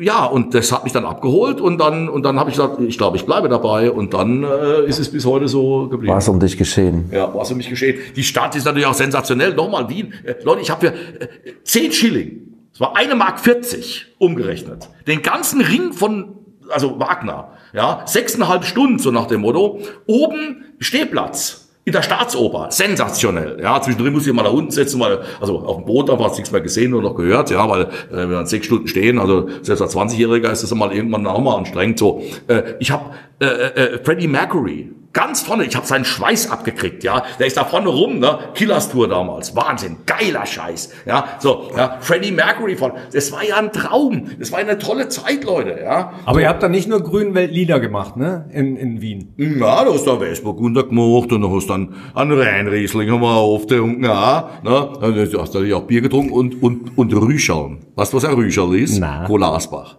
ja 0.00 0.24
und 0.24 0.54
das 0.54 0.70
hat 0.70 0.84
mich 0.84 0.92
dann 0.92 1.04
abgeholt 1.04 1.60
und 1.60 1.78
dann 1.78 2.08
und 2.08 2.22
dann 2.22 2.38
habe 2.38 2.50
ich 2.50 2.56
gesagt, 2.56 2.80
ich 2.80 2.96
glaube, 2.96 3.16
ich 3.16 3.26
bleibe 3.26 3.48
dabei 3.48 3.90
und 3.90 4.14
dann 4.14 4.44
äh, 4.44 4.86
ist 4.86 5.00
es 5.00 5.10
bis 5.10 5.26
heute 5.26 5.48
so 5.48 5.88
geblieben. 5.88 6.12
War 6.12 6.18
es 6.18 6.28
um 6.28 6.38
dich 6.38 6.56
geschehen? 6.56 7.10
Ja, 7.10 7.34
was 7.34 7.50
um 7.50 7.56
mich 7.56 7.68
geschehen. 7.68 7.98
Die 8.14 8.22
Stadt 8.22 8.54
ist 8.54 8.64
natürlich 8.64 8.86
auch 8.86 8.94
sensationell. 8.94 9.52
Nochmal 9.52 9.88
Wien. 9.88 10.14
Äh, 10.22 10.36
Leute, 10.44 10.62
ich 10.62 10.70
habe 10.70 10.92
für 10.92 10.94
äh, 10.94 11.28
10 11.64 11.90
Schilling, 11.90 12.54
das 12.70 12.80
war 12.80 12.96
eine 12.96 13.16
Mark 13.16 13.40
40 13.40 14.14
umgerechnet, 14.18 14.88
den 15.08 15.22
ganzen 15.22 15.60
Ring 15.60 15.92
von, 15.92 16.36
also 16.68 17.00
Wagner, 17.00 17.52
ja, 17.72 18.02
sechseinhalb 18.06 18.64
Stunden, 18.64 19.00
so 19.00 19.10
nach 19.10 19.26
dem 19.26 19.40
Motto, 19.40 19.80
oben 20.06 20.64
Stehplatz. 20.78 21.65
In 21.88 21.92
der 21.92 22.02
Staatsoper, 22.02 22.66
sensationell. 22.72 23.60
Ja, 23.62 23.80
zwischendrin 23.80 24.12
muss 24.12 24.26
ich 24.26 24.32
mal 24.32 24.42
da 24.42 24.48
unten 24.48 24.72
setzen, 24.72 24.98
weil, 24.98 25.20
also 25.40 25.60
auf 25.60 25.76
dem 25.76 25.84
Boot, 25.84 26.08
da 26.08 26.18
war 26.18 26.30
nichts 26.30 26.50
mehr 26.50 26.60
gesehen 26.60 26.92
oder 26.92 27.10
noch 27.10 27.14
gehört, 27.14 27.48
ja, 27.52 27.68
weil 27.68 27.82
äh, 27.82 28.28
wir 28.28 28.38
dann 28.38 28.46
sechs 28.46 28.66
Stunden 28.66 28.88
stehen, 28.88 29.20
also 29.20 29.48
selbst 29.62 29.82
als 29.82 29.94
20-Jähriger 29.94 30.50
ist 30.50 30.64
das 30.64 30.74
mal 30.74 30.92
irgendwann 30.92 31.24
auch 31.28 31.38
mal 31.38 31.54
anstrengend. 31.54 32.00
So, 32.00 32.24
äh, 32.48 32.74
ich 32.80 32.90
habe 32.90 33.10
äh, 33.40 33.46
äh, 33.46 34.04
Freddie 34.04 34.28
Mercury, 34.28 34.90
Ganz 35.16 35.40
vorne, 35.40 35.64
ich 35.64 35.74
habe 35.74 35.86
seinen 35.86 36.04
Schweiß 36.04 36.50
abgekriegt, 36.50 37.02
ja. 37.02 37.24
Der 37.38 37.46
ist 37.46 37.56
da 37.56 37.64
vorne 37.64 37.88
rum, 37.88 38.18
ne? 38.18 38.38
Killers 38.52 38.90
Tour 38.90 39.08
damals. 39.08 39.56
Wahnsinn, 39.56 39.96
geiler 40.04 40.44
Scheiß. 40.44 40.92
Ja, 41.06 41.38
so, 41.38 41.70
ja, 41.74 41.96
Freddie 42.00 42.32
Mercury 42.32 42.76
von. 42.76 42.92
Das 43.14 43.32
war 43.32 43.42
ja 43.42 43.56
ein 43.56 43.72
Traum. 43.72 44.26
Das 44.38 44.52
war 44.52 44.58
eine 44.58 44.76
tolle 44.76 45.08
Zeit, 45.08 45.44
Leute, 45.44 45.80
ja. 45.82 46.12
Aber 46.26 46.42
ihr 46.42 46.48
habt 46.50 46.62
da 46.62 46.68
nicht 46.68 46.86
nur 46.86 47.02
Grünweltlieder 47.02 47.80
gemacht, 47.80 48.18
ne? 48.18 48.50
In, 48.52 48.76
in 48.76 49.00
Wien. 49.00 49.32
Ja, 49.38 49.86
da 49.86 49.90
hast 49.94 50.06
du 50.06 50.20
Weißburgunder 50.20 50.82
gemacht 50.82 51.32
und 51.32 51.40
dann 51.40 51.50
hast 51.50 51.64
du 51.64 51.72
dann 51.72 51.94
einen 52.14 52.38
Rheinriesling 52.38 53.08
wir 53.08 53.26
aufgetrunken, 53.26 54.04
ja. 54.04 54.50
Ne? 54.62 54.92
Dann 55.00 55.18
hast 55.18 55.32
du 55.32 55.38
natürlich 55.38 55.72
auch 55.72 55.84
Bier 55.84 56.02
getrunken 56.02 56.34
und, 56.34 56.62
und, 56.62 56.98
und 56.98 57.14
Rüscheln. 57.14 57.78
Weißt 57.94 58.12
du, 58.12 58.18
was 58.18 58.26
ein 58.26 58.34
Rüschel 58.34 58.74
ist? 58.74 58.98
Na. 58.98 59.24
Cola 59.26 59.54
Asbach. 59.54 59.96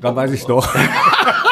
Da 0.00 0.16
weiß 0.16 0.32
ich 0.32 0.46
doch. 0.46 0.66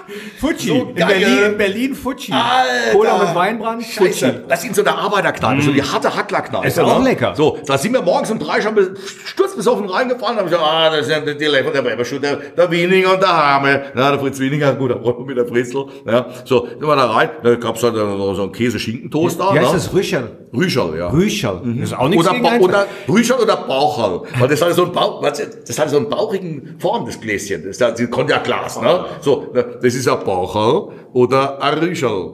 Fuji. 0.39 0.67
So 0.67 0.75
in. 0.89 0.95
Berlin, 0.95 1.37
in 1.51 1.57
Berlin 1.57 1.95
Fuji. 1.95 2.31
Alter. 2.33 2.91
Cola 2.97 3.17
mit 3.25 3.35
Weinbrand. 3.35 3.83
Scheiße. 3.83 4.45
Das 4.47 4.59
ist 4.63 4.69
in 4.69 4.73
so 4.73 4.81
einer 4.81 4.97
Arbeiterkneipe, 4.97 5.61
so 5.61 5.71
die 5.71 5.83
harte 5.83 6.15
Hacklerkneipe. 6.15 6.67
Ist 6.67 6.79
auch 6.79 6.99
ne? 6.99 7.05
lecker. 7.09 7.33
So, 7.35 7.57
da 7.65 7.77
sind 7.77 7.93
wir 7.93 8.01
morgens 8.01 8.31
um 8.31 8.39
drei 8.39 8.61
schon 8.61 8.75
be- 8.75 8.93
sturzbesoffen 9.25 9.89
reingefahren. 9.89 10.35
Da 10.35 10.41
hab 10.41 10.47
ich 10.47 10.51
gesagt, 10.51 10.69
ah, 10.69 10.89
das 10.89 11.01
ist 11.07 11.11
ja 11.11 11.19
der 11.19 11.37
Telefon, 11.37 11.73
der 11.73 11.97
war 11.97 12.05
schon 12.05 12.21
der, 12.21 12.35
der 12.37 12.71
Wieninger 12.71 13.13
und 13.13 13.21
der 13.21 13.35
Hame. 13.35 13.83
Na, 13.93 14.11
der 14.11 14.19
Fritz 14.19 14.39
Wieninger, 14.39 14.73
gut, 14.73 14.91
der 14.91 14.95
Brot 14.95 15.25
mit 15.25 15.37
der 15.37 15.45
Fritzel. 15.45 15.85
Ja, 16.05 16.27
so, 16.45 16.67
sind 16.67 16.81
wir 16.81 16.95
da 16.95 17.11
rein. 17.11 17.29
Da 17.43 17.55
gab's 17.55 17.83
halt 17.83 17.95
noch 17.95 18.33
so 18.33 18.43
einen 18.43 18.51
Käse-Schinkentoast 18.51 19.39
da. 19.39 19.53
Wie 19.53 19.59
heißt 19.59 19.69
ne? 19.69 19.73
das? 19.75 19.93
Rüscherl. 19.93 20.29
Rüschel, 20.53 20.97
ja. 20.97 21.09
Rüscherl. 21.09 21.61
Das 21.79 21.91
ist 21.91 21.97
auch 21.97 22.09
nichts 22.09 22.27
Oder, 22.27 22.59
oder 22.59 22.85
Rüschel 23.07 23.37
oder 23.37 23.55
Bauchhall. 23.55 24.21
Weil 24.37 24.47
das 24.49 24.61
hatte 24.61 24.73
so 24.73 24.85
ein 24.85 24.91
Bauch, 24.91 25.21
das 25.21 25.79
hatte 25.79 25.89
so 25.89 25.97
einen 25.97 26.09
bauchigen 26.09 26.75
Form, 26.79 27.05
das 27.05 27.19
Gläschen. 27.21 27.63
Das 27.65 27.77
ist 27.79 27.99
ja 27.99 28.07
Cognac-Glas, 28.07 28.81
ne? 28.81 29.05
So, 29.21 29.47
ne, 29.53 29.63
das 29.81 29.93
ist 29.93 30.00
ein 30.07 30.23
Bauchhall 30.23 30.89
oder 31.13 31.61
ein 31.61 31.77
Rüschel. 31.77 32.33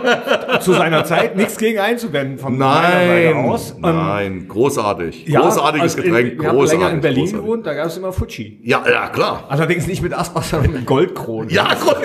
Zu 0.60 0.72
seiner 0.72 1.04
Zeit 1.04 1.36
nichts 1.36 1.56
gegen 1.56 1.78
einzuwenden 1.78 2.38
von 2.38 2.56
meiner 2.58 2.82
Nein, 2.88 3.36
aus. 3.50 3.72
Ähm, 3.72 3.80
nein, 3.80 4.48
großartig. 4.48 5.26
ja, 5.26 5.40
Großartiges 5.40 5.96
also 5.96 6.02
Getränk, 6.08 6.32
In, 6.32 6.46
haben 6.46 6.56
großartig. 6.56 6.80
länger 6.80 6.92
in 6.94 7.00
Berlin 7.00 7.24
großartig. 7.24 7.44
gewohnt, 7.46 7.66
da 7.66 7.74
gab 7.74 7.86
es 7.86 7.96
immer 7.96 8.12
Fuji. 8.12 8.60
Ja, 8.62 8.82
ja, 8.90 9.08
klar. 9.08 9.44
Allerdings 9.48 9.86
nicht 9.86 10.02
mit 10.02 10.12
Asbach, 10.12 10.42
sondern 10.42 10.72
mit 10.72 10.86
Goldkronen. 10.86 11.48
Ja, 11.50 11.68
gut. 11.74 11.96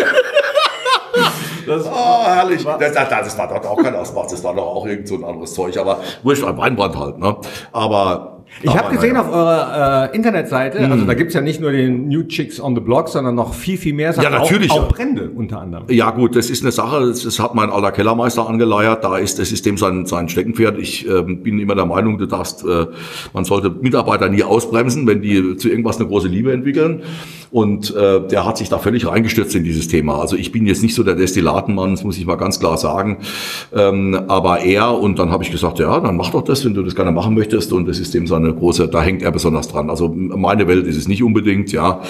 oh, 1.68 2.24
herrlich. 2.26 2.64
Das, 2.64 2.94
das, 2.94 3.10
das 3.10 3.38
war 3.38 3.48
dort 3.48 3.66
auch 3.66 3.82
kein 3.82 3.96
Ausmacht, 3.96 4.32
das 4.32 4.44
war 4.44 4.54
doch 4.56 4.66
auch 4.68 4.86
irgend 4.86 5.08
so 5.08 5.16
ein 5.16 5.24
anderes 5.24 5.54
Zeug, 5.54 5.78
aber 5.78 6.00
wurscht, 6.24 6.44
ein 6.44 6.58
Weinbrand 6.58 6.98
halt, 6.98 7.18
ne? 7.18 7.36
Aber. 7.72 8.35
Ich 8.62 8.76
habe 8.76 8.96
gesehen 8.96 9.18
auf 9.18 9.30
eurer 9.32 10.10
äh, 10.12 10.16
Internetseite, 10.16 10.80
Mhm. 10.86 10.92
also 10.92 11.06
da 11.06 11.14
gibt's 11.14 11.34
ja 11.34 11.42
nicht 11.42 11.60
nur 11.60 11.72
den 11.72 12.08
New 12.08 12.24
Chicks 12.24 12.60
on 12.60 12.74
the 12.76 12.82
Block, 12.82 13.10
sondern 13.10 13.36
noch 13.36 13.54
viel, 13.54 13.78
viel 13.78 13.94
mehr 13.94 14.14
Sachen. 14.14 14.24
Ja, 14.32 14.40
natürlich, 14.40 14.72
Auch, 14.72 14.84
auch 14.84 14.88
Brände 14.88 15.30
unter 15.36 15.62
anderem. 15.62 15.86
Ja 15.90 16.12
gut, 16.12 16.36
das 16.36 16.50
ist 16.50 16.64
eine 16.64 16.72
Sache, 16.72 17.08
das, 17.08 17.40
hat 17.40 17.54
mein 17.54 17.70
alter 17.70 17.92
Kellermeister 17.92 18.48
angeleiert, 18.48 19.04
da 19.04 19.18
ist, 19.18 19.40
das 19.40 19.52
ist 19.52 19.66
dem 19.66 19.78
sein, 19.78 20.06
sein 20.06 20.30
Steckenpferd. 20.30 20.78
Ich 20.80 21.08
ähm, 21.08 21.44
bin 21.44 21.60
immer 21.60 21.76
der 21.76 21.86
Meinung, 21.86 22.18
du 22.18 22.26
darfst, 22.28 22.64
äh, 22.66 22.86
man 23.34 23.44
sollte 23.46 23.70
Mitarbeiter 23.70 24.30
nie 24.30 24.44
ausbremsen, 24.44 25.06
wenn 25.06 25.22
die 25.22 25.58
zu 25.58 25.70
irgendwas 25.70 25.98
eine 26.00 26.08
große 26.08 26.28
Liebe 26.28 26.52
entwickeln. 26.54 27.04
Und 27.56 27.96
äh, 27.96 28.20
der 28.20 28.46
hat 28.46 28.58
sich 28.58 28.68
da 28.68 28.80
völlig 28.80 29.08
reingestürzt 29.08 29.56
in 29.56 29.64
dieses 29.64 29.88
Thema. 29.88 30.20
Also 30.20 30.36
ich 30.36 30.52
bin 30.52 30.66
jetzt 30.66 30.84
nicht 30.84 30.94
so 30.94 31.04
der 31.04 31.16
Destillatenmann, 31.16 31.92
das 31.92 32.04
muss 32.04 32.18
ich 32.18 32.26
mal 32.26 32.36
ganz 32.36 32.60
klar 32.60 32.78
sagen. 32.78 33.20
Ähm, 33.74 34.24
aber 34.28 34.60
er, 34.60 35.00
und 35.00 35.20
dann 35.20 35.32
habe 35.32 35.42
ich 35.42 35.52
gesagt, 35.52 35.80
ja, 35.80 36.02
dann 36.02 36.18
mach 36.18 36.32
doch 36.32 36.42
das, 36.42 36.66
wenn 36.66 36.74
du 36.74 36.84
das 36.84 36.96
gerne 36.96 37.14
machen 37.14 37.34
möchtest. 37.34 37.72
Und 37.72 37.88
das 37.88 37.98
ist 38.00 38.14
dem 38.14 38.28
seine 38.28 38.54
große, 38.54 38.90
da 38.90 39.02
hängt 39.02 39.22
er 39.22 39.32
besonders 39.32 39.70
dran. 39.70 39.90
Also 39.90 40.10
meine 40.10 40.68
Welt 40.68 40.86
ist 40.86 40.98
es 40.98 41.08
nicht 41.08 41.24
unbedingt, 41.24 41.72
ja. 41.72 42.02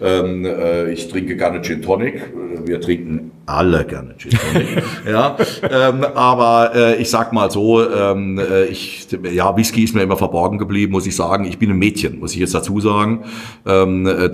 Ähm, 0.00 0.46
äh, 0.46 0.90
ich 0.90 1.06
trinke 1.08 1.36
gerne 1.36 1.60
Gin 1.60 1.82
Tonic. 1.82 2.22
Wir 2.64 2.80
trinken 2.80 3.30
alle 3.44 3.84
gerne 3.84 4.14
Gin 4.16 4.30
Tonic. 4.30 4.82
ja, 5.06 5.36
ähm, 5.70 6.02
aber 6.14 6.70
äh, 6.74 7.02
ich 7.02 7.10
sag 7.10 7.34
mal 7.34 7.50
so, 7.50 7.86
ähm, 7.86 8.38
äh, 8.38 8.64
ich, 8.68 9.06
ja, 9.34 9.54
Whisky 9.54 9.84
ist 9.84 9.94
mir 9.94 10.00
immer 10.00 10.16
verborgen 10.16 10.56
geblieben, 10.56 10.92
muss 10.92 11.06
ich 11.06 11.14
sagen. 11.14 11.44
Ich 11.44 11.58
bin 11.58 11.68
ein 11.68 11.76
Mädchen, 11.76 12.20
muss 12.20 12.32
ich 12.32 12.38
jetzt 12.38 12.54
dazu 12.54 12.80
sagen. 12.80 13.24
Ähm, 13.66 14.06
äh, 14.06 14.30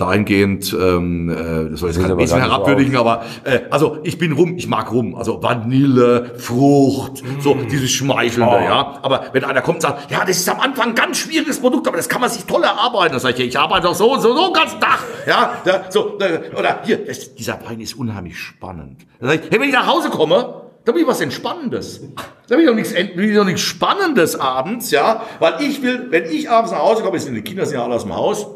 dahingehend, 0.61 0.73
ähm, 0.73 1.31
äh, 1.31 1.71
das 1.71 1.81
soll 1.81 1.91
jetzt 1.91 1.99
kein 1.99 2.09
bisschen 2.09 2.17
nicht 2.17 2.29
so 2.31 2.37
herabwürdigen, 2.37 2.97
aber 2.97 3.25
äh, 3.45 3.61
also 3.71 3.99
ich 4.03 4.19
bin 4.19 4.33
rum, 4.33 4.57
ich 4.57 4.67
mag 4.67 4.91
rum. 4.93 5.15
Also 5.15 5.43
Vanille, 5.43 6.35
Frucht, 6.39 7.23
so 7.41 7.55
dieses 7.55 7.91
Schmeichelnde, 7.91 8.65
ja. 8.65 8.99
Aber 9.03 9.25
wenn 9.33 9.45
einer 9.45 9.63
kommt 9.63 9.77
und 9.77 9.83
sagt, 9.83 10.11
ja, 10.11 10.25
das 10.25 10.37
ist 10.37 10.49
am 10.49 10.61
Anfang 10.61 10.91
ein 10.91 10.95
ganz 10.95 11.19
schwieriges 11.19 11.61
Produkt, 11.61 11.87
aber 11.89 11.97
das 11.97 12.09
kann 12.09 12.21
man 12.21 12.31
sich 12.31 12.45
toll 12.45 12.63
erarbeiten. 12.63 13.13
Dann 13.13 13.21
sage 13.21 13.43
ich, 13.43 13.49
ich 13.49 13.59
arbeite 13.59 13.87
doch 13.87 13.95
so 13.95 14.13
und 14.13 14.21
so, 14.21 14.35
so 14.35 14.45
einen 14.45 14.55
ganzen 14.55 14.81
Tag. 14.81 15.01
Ja, 15.27 15.55
da, 15.65 15.85
so, 15.91 16.17
da, 16.19 16.27
oder 16.59 16.81
hier, 16.85 17.05
das, 17.05 17.35
dieser 17.35 17.59
Wein 17.67 17.81
ist 17.81 17.95
unheimlich 17.95 18.39
spannend. 18.39 19.07
Dann 19.21 19.31
sage 19.31 19.43
ich, 19.45 19.51
hey, 19.51 19.61
wenn 19.61 19.69
ich 19.69 19.75
nach 19.75 19.87
Hause 19.87 20.11
komme, 20.11 20.63
da 20.85 20.95
will 20.95 21.03
ich 21.03 21.07
was 21.09 21.21
Entspannendes. 21.21 22.01
Da 22.49 22.57
will 22.57 22.63
ich 22.63 22.69
doch 22.69 22.75
nichts, 22.75 22.95
will 22.95 23.31
ich 23.31 23.37
doch 23.37 23.45
nichts 23.45 23.61
Spannendes 23.61 24.35
abends, 24.39 24.91
ja. 24.91 25.23
Weil 25.39 25.61
ich 25.61 25.83
will, 25.83 26.07
wenn 26.11 26.25
ich 26.25 26.51
abends 26.51 26.73
nach 26.73 26.81
Hause 26.81 27.03
komme, 27.03 27.19
sind 27.19 27.35
die 27.35 27.43
Kinder 27.43 27.67
sind 27.67 27.77
ja 27.77 27.85
alle 27.85 27.95
aus 27.95 28.03
dem 28.03 28.17
Haus, 28.17 28.47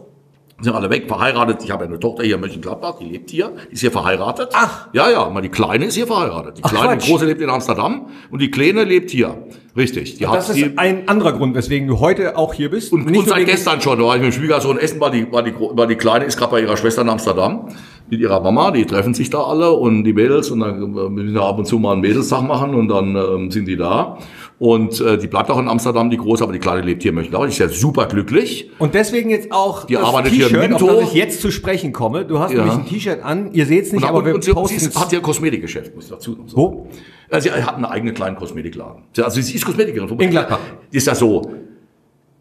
sind 0.60 0.74
alle 0.74 0.88
weg, 0.88 1.08
verheiratet. 1.08 1.62
Ich 1.64 1.70
habe 1.70 1.84
ja 1.84 1.90
eine 1.90 1.98
Tochter 1.98 2.22
hier 2.22 2.36
in 2.36 2.40
Mönchengladbach, 2.40 2.98
die 2.98 3.06
lebt 3.06 3.30
hier, 3.30 3.52
die 3.68 3.74
ist 3.74 3.80
hier 3.80 3.90
verheiratet. 3.90 4.50
Ach. 4.52 4.88
Ja, 4.92 5.10
ja, 5.10 5.28
mal 5.28 5.40
die 5.40 5.48
Kleine 5.48 5.86
ist 5.86 5.94
hier 5.94 6.06
verheiratet. 6.06 6.58
Die 6.58 6.64
Ach, 6.64 6.70
Kleine, 6.70 6.92
die 6.92 6.98
Quatsch. 6.98 7.08
Große 7.10 7.26
lebt 7.26 7.40
in 7.40 7.50
Amsterdam 7.50 8.06
und 8.30 8.40
die 8.40 8.50
Kleine 8.50 8.84
lebt 8.84 9.10
hier. 9.10 9.46
Richtig. 9.76 10.18
Die 10.18 10.24
Das 10.24 10.48
hat 10.48 10.56
ist 10.56 10.56
die, 10.56 10.78
ein 10.78 11.08
anderer 11.08 11.32
Grund, 11.32 11.56
weswegen 11.56 11.88
du 11.88 11.98
heute 11.98 12.36
auch 12.38 12.54
hier 12.54 12.70
bist. 12.70 12.92
und, 12.92 13.10
Nicht 13.10 13.18
und 13.18 13.28
seit 13.28 13.46
gestern 13.46 13.80
schon, 13.80 13.98
da 13.98 14.04
war 14.04 14.14
ich 14.16 14.22
mit 14.22 14.32
dem 14.32 14.38
Schwiegersohn 14.38 14.78
essen, 14.78 15.00
war 15.00 15.10
die, 15.10 15.30
war 15.32 15.42
die, 15.42 15.52
war 15.58 15.88
die 15.88 15.96
Kleine 15.96 16.24
ist 16.26 16.36
gerade 16.36 16.52
bei 16.52 16.60
ihrer 16.60 16.76
Schwester 16.76 17.02
in 17.02 17.08
Amsterdam 17.08 17.68
mit 18.08 18.20
ihrer 18.20 18.40
Mama, 18.40 18.70
die 18.70 18.84
treffen 18.84 19.14
sich 19.14 19.30
da 19.30 19.42
alle 19.42 19.72
und 19.72 20.04
die 20.04 20.12
Mädels 20.12 20.50
und 20.50 20.60
dann 20.60 20.80
äh, 20.96 21.08
müssen 21.08 21.34
wir 21.34 21.42
ab 21.42 21.58
und 21.58 21.64
zu 21.64 21.78
mal 21.78 21.92
einen 21.92 22.02
Mädelstag 22.02 22.42
machen 22.42 22.74
und 22.74 22.88
dann 22.88 23.16
ähm, 23.16 23.50
sind 23.50 23.66
die 23.66 23.76
da. 23.76 24.18
Und 24.58 25.00
äh, 25.00 25.18
die 25.18 25.26
bleibt 25.26 25.50
auch 25.50 25.58
in 25.58 25.68
Amsterdam, 25.68 26.10
die 26.10 26.16
Große, 26.16 26.42
aber 26.42 26.52
die 26.52 26.60
Kleine 26.60 26.80
lebt 26.82 27.02
hier 27.02 27.10
in 27.10 27.16
Mönchengladbach. 27.16 27.48
Die 27.48 27.52
ist 27.52 27.58
ja 27.58 27.68
super 27.68 28.06
glücklich. 28.06 28.70
Und 28.78 28.94
deswegen 28.94 29.28
jetzt 29.30 29.50
auch 29.50 29.84
Die 29.84 29.94
das 29.94 30.04
arbeitet 30.04 30.32
hier 30.32 30.46
in 30.46 30.52
T-Shirt, 30.52 30.72
auf 30.74 31.00
das 31.00 31.08
ich 31.08 31.14
jetzt 31.14 31.40
zu 31.40 31.50
sprechen 31.50 31.92
komme. 31.92 32.24
Du 32.24 32.38
hast 32.38 32.52
Ja. 32.52 32.58
nämlich 32.58 32.74
ein 32.78 32.86
T-Shirt 32.86 33.22
an. 33.24 33.52
Ihr 33.52 33.66
seht 33.66 33.86
es 33.86 33.92
nicht, 33.92 34.02
Und, 34.04 34.08
aber 34.08 34.18
und, 34.18 34.46
wir 34.46 34.56
und 34.56 34.62
posten 34.62 34.78
sie 34.78 34.98
hat 34.98 35.12
ihr 35.12 35.20
Kosmetikgeschäft, 35.20 35.94
muss 35.94 36.04
ich 36.04 36.10
dazu 36.10 36.34
sagen. 36.34 36.52
Wo? 36.54 36.86
Also 37.30 37.48
sie 37.50 37.54
hat 37.62 37.74
einen 37.74 37.84
eigenen 37.84 38.14
kleinen 38.14 38.36
Kosmetikladen. 38.36 39.02
Also 39.20 39.40
sie 39.40 39.54
ist 39.54 39.64
Kosmetikerin. 39.64 40.08
In 40.20 40.30
Gladbach. 40.30 40.60
Ist 40.92 41.06
ja 41.08 41.14
so. 41.16 41.50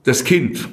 Das 0.04 0.24
Kind 0.24 0.70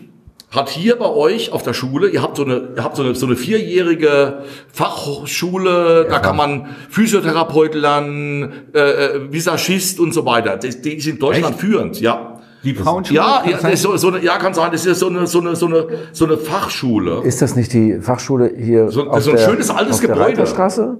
hat 0.50 0.68
hier 0.68 0.96
bei 0.96 1.08
euch 1.08 1.52
auf 1.52 1.62
der 1.62 1.74
Schule, 1.74 2.08
ihr 2.08 2.22
habt 2.22 2.36
so 2.36 2.44
eine, 2.44 2.70
ihr 2.76 2.82
habt 2.82 2.96
so 2.96 3.02
eine, 3.04 3.14
so 3.14 3.26
eine 3.26 3.36
vierjährige 3.36 4.42
Fachschule, 4.72 6.06
da 6.10 6.18
kann 6.18 6.36
man 6.36 6.66
Physiotherapeut 6.88 7.74
lernen, 7.74 8.52
äh, 8.74 8.78
äh, 8.78 9.32
Visagist 9.32 10.00
und 10.00 10.12
so 10.12 10.24
weiter. 10.26 10.56
Die, 10.56 10.70
die 10.82 10.94
ist 10.96 11.06
in 11.06 11.18
Deutschland 11.18 11.54
Echt? 11.54 11.60
führend, 11.60 12.00
ja. 12.00 12.40
Die 12.62 12.74
Frauenschule? 12.74 13.16
Ja, 13.16 13.42
Kann 13.58 13.70
ja, 13.70 13.76
so, 13.76 13.96
so 13.96 14.08
eine, 14.08 14.22
ja, 14.22 14.36
kann 14.36 14.52
sein, 14.52 14.70
das 14.70 14.84
ist 14.84 14.98
so 14.98 15.08
eine, 15.08 15.26
so 15.26 15.40
eine, 15.40 15.56
so 15.56 15.66
eine, 15.66 15.86
so 16.12 16.26
eine 16.26 16.36
Fachschule. 16.36 17.22
Ist 17.24 17.40
das 17.40 17.56
nicht 17.56 17.72
die 17.72 18.00
Fachschule 18.00 18.52
hier 18.54 18.90
So- 18.90 19.08
auf 19.08 19.22
so 19.22 19.30
ein 19.30 19.36
der, 19.36 19.44
schönes 19.48 19.70
altes 19.70 19.94
auf 19.94 20.00
der 20.00 20.08
Gebäude. 20.10 20.26
Reiterstraße? 20.30 20.98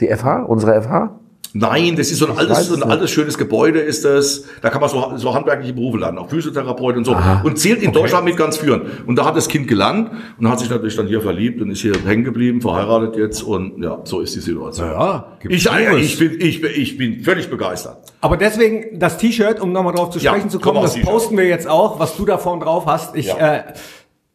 Die 0.00 0.08
FH? 0.08 0.42
Unsere 0.44 0.80
FH? 0.80 1.18
Nein, 1.54 1.96
das 1.96 2.10
ist 2.10 2.18
so 2.18 2.26
ein 2.28 2.36
altes, 2.38 2.68
so 2.68 2.74
ein 2.76 2.82
altes 2.82 3.10
schönes 3.10 3.36
Gebäude 3.36 3.78
ist 3.80 4.04
das. 4.04 4.44
Da 4.62 4.70
kann 4.70 4.80
man 4.80 4.88
so, 4.88 5.12
so 5.16 5.34
handwerkliche 5.34 5.74
Berufe 5.74 5.98
lernen, 5.98 6.18
auch 6.18 6.30
Physiotherapeut 6.30 6.96
und 6.96 7.04
so. 7.04 7.14
Und 7.44 7.58
zählt 7.58 7.82
in 7.82 7.92
Deutschland 7.92 8.24
mit 8.24 8.36
ganz 8.36 8.56
führen. 8.56 8.82
Und 9.06 9.16
da 9.16 9.24
hat 9.26 9.36
das 9.36 9.48
Kind 9.48 9.68
gelernt 9.68 10.10
und 10.38 10.48
hat 10.48 10.60
sich 10.60 10.70
natürlich 10.70 10.96
dann 10.96 11.06
hier 11.06 11.20
verliebt 11.20 11.60
und 11.60 11.70
ist 11.70 11.80
hier 11.82 11.94
hängen 12.06 12.24
geblieben, 12.24 12.60
verheiratet 12.62 13.16
jetzt 13.16 13.42
und 13.42 13.82
ja, 13.82 14.00
so 14.04 14.20
ist 14.20 14.34
die 14.34 14.40
Situation. 14.40 14.88
Ja, 14.88 15.36
Ich, 15.48 15.64
ja, 15.64 15.94
ich, 15.96 16.18
bin, 16.18 16.40
ich, 16.40 16.62
ich 16.62 16.96
bin 16.96 17.20
völlig 17.22 17.50
begeistert. 17.50 17.98
Aber 18.20 18.36
deswegen 18.36 18.98
das 18.98 19.18
T-Shirt, 19.18 19.60
um 19.60 19.72
nochmal 19.72 19.92
drauf 19.94 20.10
zu 20.10 20.18
Ja, 20.20 20.30
sprechen 20.32 20.48
zu 20.48 20.58
komm 20.58 20.74
kommen, 20.76 20.84
das 20.84 21.00
posten 21.02 21.36
wir 21.36 21.46
jetzt 21.46 21.68
auch, 21.68 21.98
was 21.98 22.16
du 22.16 22.24
da 22.24 22.38
vorne 22.38 22.64
drauf 22.64 22.86
hast. 22.86 23.14
Ich 23.16 23.26
Ja. 23.26 23.56
äh, 23.56 23.62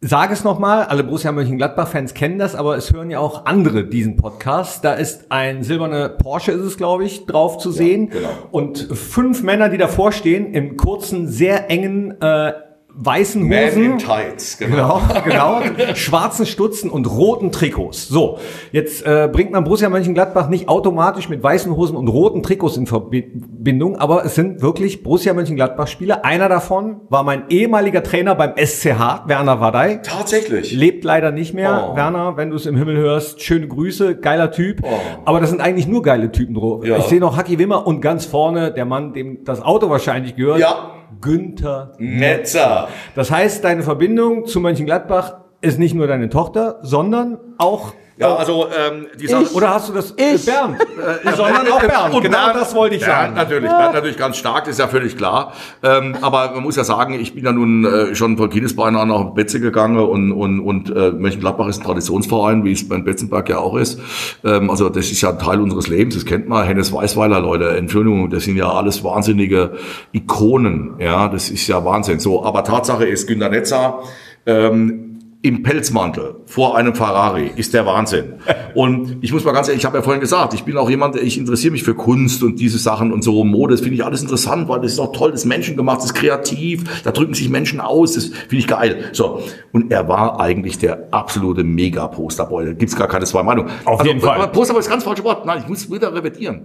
sage 0.01 0.33
es 0.33 0.43
nochmal, 0.43 0.83
alle 0.83 1.03
Borussia 1.03 1.31
Mönchengladbach-Fans 1.31 2.13
kennen 2.13 2.37
das, 2.37 2.55
aber 2.55 2.77
es 2.77 2.93
hören 2.93 3.09
ja 3.09 3.19
auch 3.19 3.45
andere 3.45 3.85
diesen 3.85 4.15
Podcast. 4.15 4.83
Da 4.83 4.93
ist 4.93 5.31
ein 5.31 5.63
silberner 5.63 6.09
Porsche, 6.09 6.51
ist 6.51 6.61
es, 6.61 6.77
glaube 6.77 7.05
ich, 7.05 7.25
drauf 7.25 7.57
zu 7.57 7.71
sehen. 7.71 8.09
genau. 8.09 8.29
Und 8.51 8.77
fünf 8.77 9.41
Männer, 9.41 9.69
die 9.69 9.77
davor 9.77 10.11
stehen, 10.11 10.53
im 10.53 10.77
kurzen, 10.77 11.27
sehr 11.27 11.71
engen 11.71 12.21
äh, 12.21 12.53
weißen 12.97 13.43
Hosen. 13.43 13.99
Tights, 13.99 14.57
Genau, 14.57 15.01
genau. 15.23 15.61
Schwarzen 15.93 16.45
Stutzen 16.45 16.89
und 16.89 17.05
roten 17.05 17.51
Trikots. 17.51 18.07
So, 18.07 18.39
jetzt 18.71 19.05
äh, 19.05 19.29
bringt 19.31 19.51
man 19.51 19.63
Borussia 19.63 19.89
Mönchengladbach 19.89 20.49
nicht 20.49 20.67
automatisch 20.67 21.29
mit 21.29 21.43
weißen 21.43 21.75
Hosen 21.75 21.95
und 21.95 22.07
roten 22.07 22.41
Trikots 22.41 22.75
in 22.77 22.87
Verbindung, 22.87 23.97
aber 23.97 24.25
es 24.25 24.35
sind 24.35 24.61
wirklich 24.61 25.03
Borussia 25.03 25.33
Mönchengladbach-Spieler. 25.33 26.25
Einer 26.25 26.49
davon 26.49 27.01
war 27.09 27.23
mein 27.23 27.43
ehemaliger 27.49 28.01
Trainer 28.01 28.33
beim 28.35 28.53
SCH, 28.57 29.27
Werner 29.27 29.61
Wadey. 29.61 29.99
Tatsächlich. 30.01 30.71
Lebt 30.73 31.03
leider 31.03 31.31
nicht 31.31 31.53
mehr. 31.53 31.91
Oh. 31.91 31.95
Werner, 31.95 32.35
wenn 32.37 32.49
du 32.49 32.55
es 32.55 32.65
im 32.65 32.75
Himmel 32.75 32.97
hörst, 32.97 33.41
schöne 33.41 33.67
Grüße, 33.67 34.17
geiler 34.17 34.51
Typ. 34.51 34.81
Oh. 34.83 34.87
Aber 35.25 35.39
das 35.39 35.49
sind 35.51 35.61
eigentlich 35.61 35.87
nur 35.87 36.01
geile 36.01 36.31
Typen 36.31 36.55
drauf. 36.55 36.85
Ja. 36.85 36.97
Ich 36.97 37.05
sehe 37.05 37.19
noch 37.19 37.37
Haki 37.37 37.59
Wimmer 37.59 37.85
und 37.85 38.01
ganz 38.01 38.25
vorne 38.25 38.71
der 38.71 38.85
Mann, 38.85 39.13
dem 39.13 39.43
das 39.43 39.61
Auto 39.61 39.89
wahrscheinlich 39.89 40.35
gehört. 40.35 40.59
Ja. 40.59 40.96
Günther 41.21 41.93
Netzer. 41.97 42.89
das 43.15 43.31
heißt, 43.31 43.63
deine 43.63 43.83
Verbindung 43.83 44.45
zu 44.45 44.59
Mönchengladbach 44.59 45.37
ist 45.61 45.79
nicht 45.79 45.95
nur 45.95 46.07
deine 46.07 46.29
Tochter, 46.29 46.79
sondern 46.81 47.39
auch 47.57 47.93
Ja, 48.19 48.35
also 48.35 48.65
ähm, 48.67 49.05
die 49.19 49.27
Sache. 49.27 49.53
oder 49.53 49.69
hast 49.75 49.89
du 49.89 49.93
das 49.93 50.13
Ich. 50.17 50.45
Bernd, 50.45 50.79
äh, 51.23 51.31
sondern 51.35 51.67
auch 51.71 51.79
Bernd. 51.79 52.15
Und 52.15 52.23
genau 52.23 52.37
Bernd- 52.47 52.55
das 52.61 52.73
wollte 52.73 52.95
ich 52.95 53.01
Bernd 53.01 53.13
sagen. 53.13 53.33
natürlich, 53.35 53.69
Bernd 53.69 53.93
natürlich 53.93 54.17
ganz 54.17 54.37
stark, 54.37 54.65
das 54.65 54.73
ist 54.73 54.79
ja 54.79 54.87
völlig 54.87 55.15
klar. 55.17 55.53
Ähm, 55.83 56.15
aber 56.21 56.51
man 56.55 56.63
muss 56.63 56.75
ja 56.77 56.83
sagen, 56.83 57.13
ich 57.13 57.35
bin 57.35 57.45
ja 57.45 57.51
nun 57.51 57.85
äh, 57.85 58.15
schon 58.15 58.35
von 58.37 58.49
Kindesbeinen 58.49 58.99
an 58.99 59.09
nach 59.09 59.23
Betze 59.35 59.59
gegangen 59.59 59.99
und, 59.99 60.31
und, 60.31 60.59
und 60.61 60.89
äh, 60.89 61.11
Mönchengladbach 61.11 61.67
ist 61.67 61.81
ein 61.81 61.83
Traditionsverein, 61.85 62.63
wie 62.63 62.71
es 62.71 62.89
beim 62.89 63.03
Betzenberg 63.03 63.49
ja 63.49 63.59
auch 63.59 63.75
ist. 63.75 63.99
Ähm, 64.43 64.71
also 64.71 64.89
das 64.89 65.11
ist 65.11 65.21
ja 65.21 65.29
ein 65.29 65.37
Teil 65.39 65.61
unseres 65.61 65.87
Lebens, 65.87 66.15
das 66.15 66.25
kennt 66.25 66.49
man. 66.49 66.65
Hennes 66.65 66.91
Weißweiler, 66.91 67.39
Leute, 67.39 67.77
Entschuldigung, 67.77 68.31
das 68.31 68.45
sind 68.45 68.57
ja 68.57 68.71
alles 68.71 69.03
wahnsinnige 69.03 69.73
Ikonen. 70.11 70.95
Ja, 70.99 71.27
das 71.27 71.49
ist 71.51 71.67
ja 71.67 71.85
Wahnsinn. 71.85 72.19
So, 72.19 72.43
aber 72.43 72.63
Tatsache 72.63 73.05
ist, 73.05 73.27
Günter 73.27 73.49
Netzer, 73.49 73.99
ähm, 74.45 75.06
im 75.43 75.61
Pelzmantel 75.63 76.35
vor 76.45 76.75
einem 76.77 76.95
Ferrari 76.95 77.51
ist 77.55 77.73
der 77.73 77.85
Wahnsinn. 77.85 78.33
Und 78.73 79.17
ich 79.21 79.31
muss 79.31 79.45
mal 79.45 79.51
ganz 79.51 79.67
ehrlich, 79.67 79.81
ich 79.81 79.85
habe 79.85 79.95
ja 79.97 80.01
vorhin 80.03 80.19
gesagt, 80.19 80.53
ich 80.55 80.63
bin 80.63 80.75
auch 80.77 80.89
jemand, 80.89 81.15
der- 81.15 81.23
ich 81.23 81.37
interessiere 81.37 81.71
mich 81.71 81.83
für 81.83 81.93
Kunst 81.93 82.41
und 82.43 82.59
diese 82.59 82.79
Sachen 82.79 83.13
und 83.13 83.23
so 83.23 83.43
Mode. 83.43 83.73
Das 83.75 83.81
finde 83.81 83.95
ich 83.95 84.03
alles 84.03 84.21
interessant, 84.23 84.67
weil 84.67 84.81
das 84.81 84.93
ist 84.93 84.99
auch 84.99 85.11
toll, 85.13 85.31
das 85.31 85.41
ist 85.41 85.45
menschengemacht, 85.45 85.99
das 85.99 86.05
ist 86.07 86.13
kreativ, 86.15 87.03
da 87.03 87.11
drücken 87.11 87.35
sich 87.35 87.49
Menschen 87.49 87.79
aus, 87.79 88.13
das 88.15 88.25
finde 88.25 88.57
ich 88.57 88.67
geil. 88.67 89.05
So. 89.13 89.41
Und 89.71 89.91
er 89.91 90.07
war 90.09 90.39
eigentlich 90.41 90.79
der 90.79 91.07
absolute 91.11 91.63
Mega-Posterboy. 91.63 92.65
Da 92.65 92.73
gibt's 92.73 92.95
gar 92.95 93.07
keine 93.07 93.25
zwei 93.25 93.43
Meinungen. 93.43 93.69
Auf 93.85 94.03
jeden 94.05 94.19
Fall. 94.19 94.37
aber 94.37 94.47
Posterboy 94.47 94.79
ist 94.81 94.89
ganz 94.89 95.03
falsche 95.03 95.23
Wort. 95.23 95.45
Nein, 95.45 95.59
ich 95.63 95.69
muss 95.69 95.89
wieder 95.91 96.13
repetieren. 96.13 96.61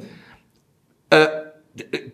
Äh, 1.10 1.26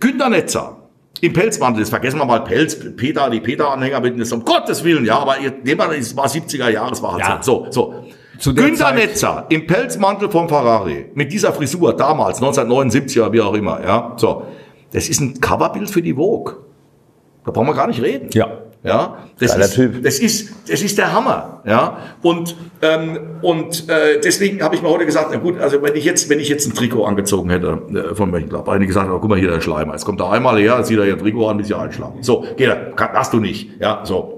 Günter 0.01 0.29
Netzer 0.29 0.88
im 1.21 1.33
Pelzmantel, 1.33 1.81
das 1.81 1.91
vergessen 1.91 2.19
wir 2.19 2.25
mal, 2.25 2.41
Pelz, 2.45 2.77
Peter, 2.97 3.29
die 3.31 3.41
Peter-Anhänger 3.41 4.01
mit 4.01 4.21
das 4.21 4.33
um 4.33 4.45
Gottes 4.45 4.85
Willen, 4.85 5.05
ja, 5.05 5.19
aber 5.19 5.39
ihr, 5.39 5.53
nehmen 5.65 5.81
wir, 5.81 5.99
es 5.99 6.17
war 6.17 6.27
70er 6.27 6.69
Jahre, 6.71 6.93
es 6.93 7.03
war 7.03 7.13
halt 7.15 7.23
Ja. 7.23 7.39
so. 7.43 7.67
So, 7.71 8.05
Zu 8.39 8.53
der 8.53 8.65
Günter 8.65 8.85
Zeit- 8.87 8.95
Netzer 8.97 9.47
im 9.49 9.67
Pelzmantel 9.67 10.31
vom 10.31 10.49
Ferrari, 10.49 11.07
mit 11.15 11.33
dieser 11.33 11.53
Frisur 11.53 11.95
damals, 11.97 12.41
1979er, 12.41 13.33
wie 13.33 13.41
auch 13.41 13.55
immer, 13.55 13.83
ja, 13.83 14.13
so. 14.17 14.45
Das 14.93 15.09
ist 15.09 15.21
ein 15.21 15.41
Coverbild 15.41 15.91
für 15.91 16.01
die 16.03 16.15
Vogue. 16.15 16.55
Da 17.45 17.51
brauchen 17.51 17.67
wir 17.67 17.75
gar 17.75 17.87
nicht 17.89 18.01
reden. 18.03 18.31
Ja. 18.33 18.49
Ja, 18.85 19.19
das 19.41 19.53
Geiler 19.53 19.65
ist, 19.65 19.75
Typ. 19.75 20.03
das 20.05 20.21
ist, 20.21 20.53
das 20.71 20.83
ist 20.83 20.97
der 20.99 21.13
Hammer, 21.13 21.63
ja. 21.67 21.99
Und 22.23 22.57
ähm, 22.81 23.19
und 23.43 23.89
äh, 23.89 24.21
deswegen 24.23 24.63
habe 24.63 24.77
ich 24.77 24.83
mir 24.83 24.89
heute 24.89 25.05
gesagt, 25.05 25.31
na 25.33 25.39
gut, 25.39 25.59
also 25.61 25.83
wenn 25.83 25.97
ich 25.97 26.05
jetzt, 26.05 26.31
wenn 26.31 26.39
ich 26.39 26.49
jetzt 26.49 26.67
ein 26.67 26.75
Trikot 26.75 27.05
angezogen 27.05 27.51
hätte 27.51 27.83
äh, 27.93 28.15
von 28.15 28.31
Mönchengladbach, 28.31 28.75
hätte 28.75 28.85
ich 28.85 28.89
gesagt, 28.89 29.11
oh, 29.11 29.19
guck 29.19 29.31
mal 29.31 29.39
hier 29.39 29.51
der 29.51 29.61
Schleimer, 29.61 29.95
jetzt 29.95 30.05
kommt 30.05 30.21
er 30.21 30.31
einmal 30.31 30.59
her, 30.59 30.83
zieht 30.85 30.99
er 30.99 31.07
ihr 31.07 31.19
Trikot 31.19 31.49
an, 31.49 31.57
bis 31.59 31.67
sie 31.67 31.75
einschlagen. 31.75 32.23
So, 32.23 32.45
geht 32.57 32.69
er, 32.69 32.93
hast 32.97 33.33
du 33.33 33.41
nicht, 33.41 33.81
ja, 33.81 34.03
so. 34.05 34.38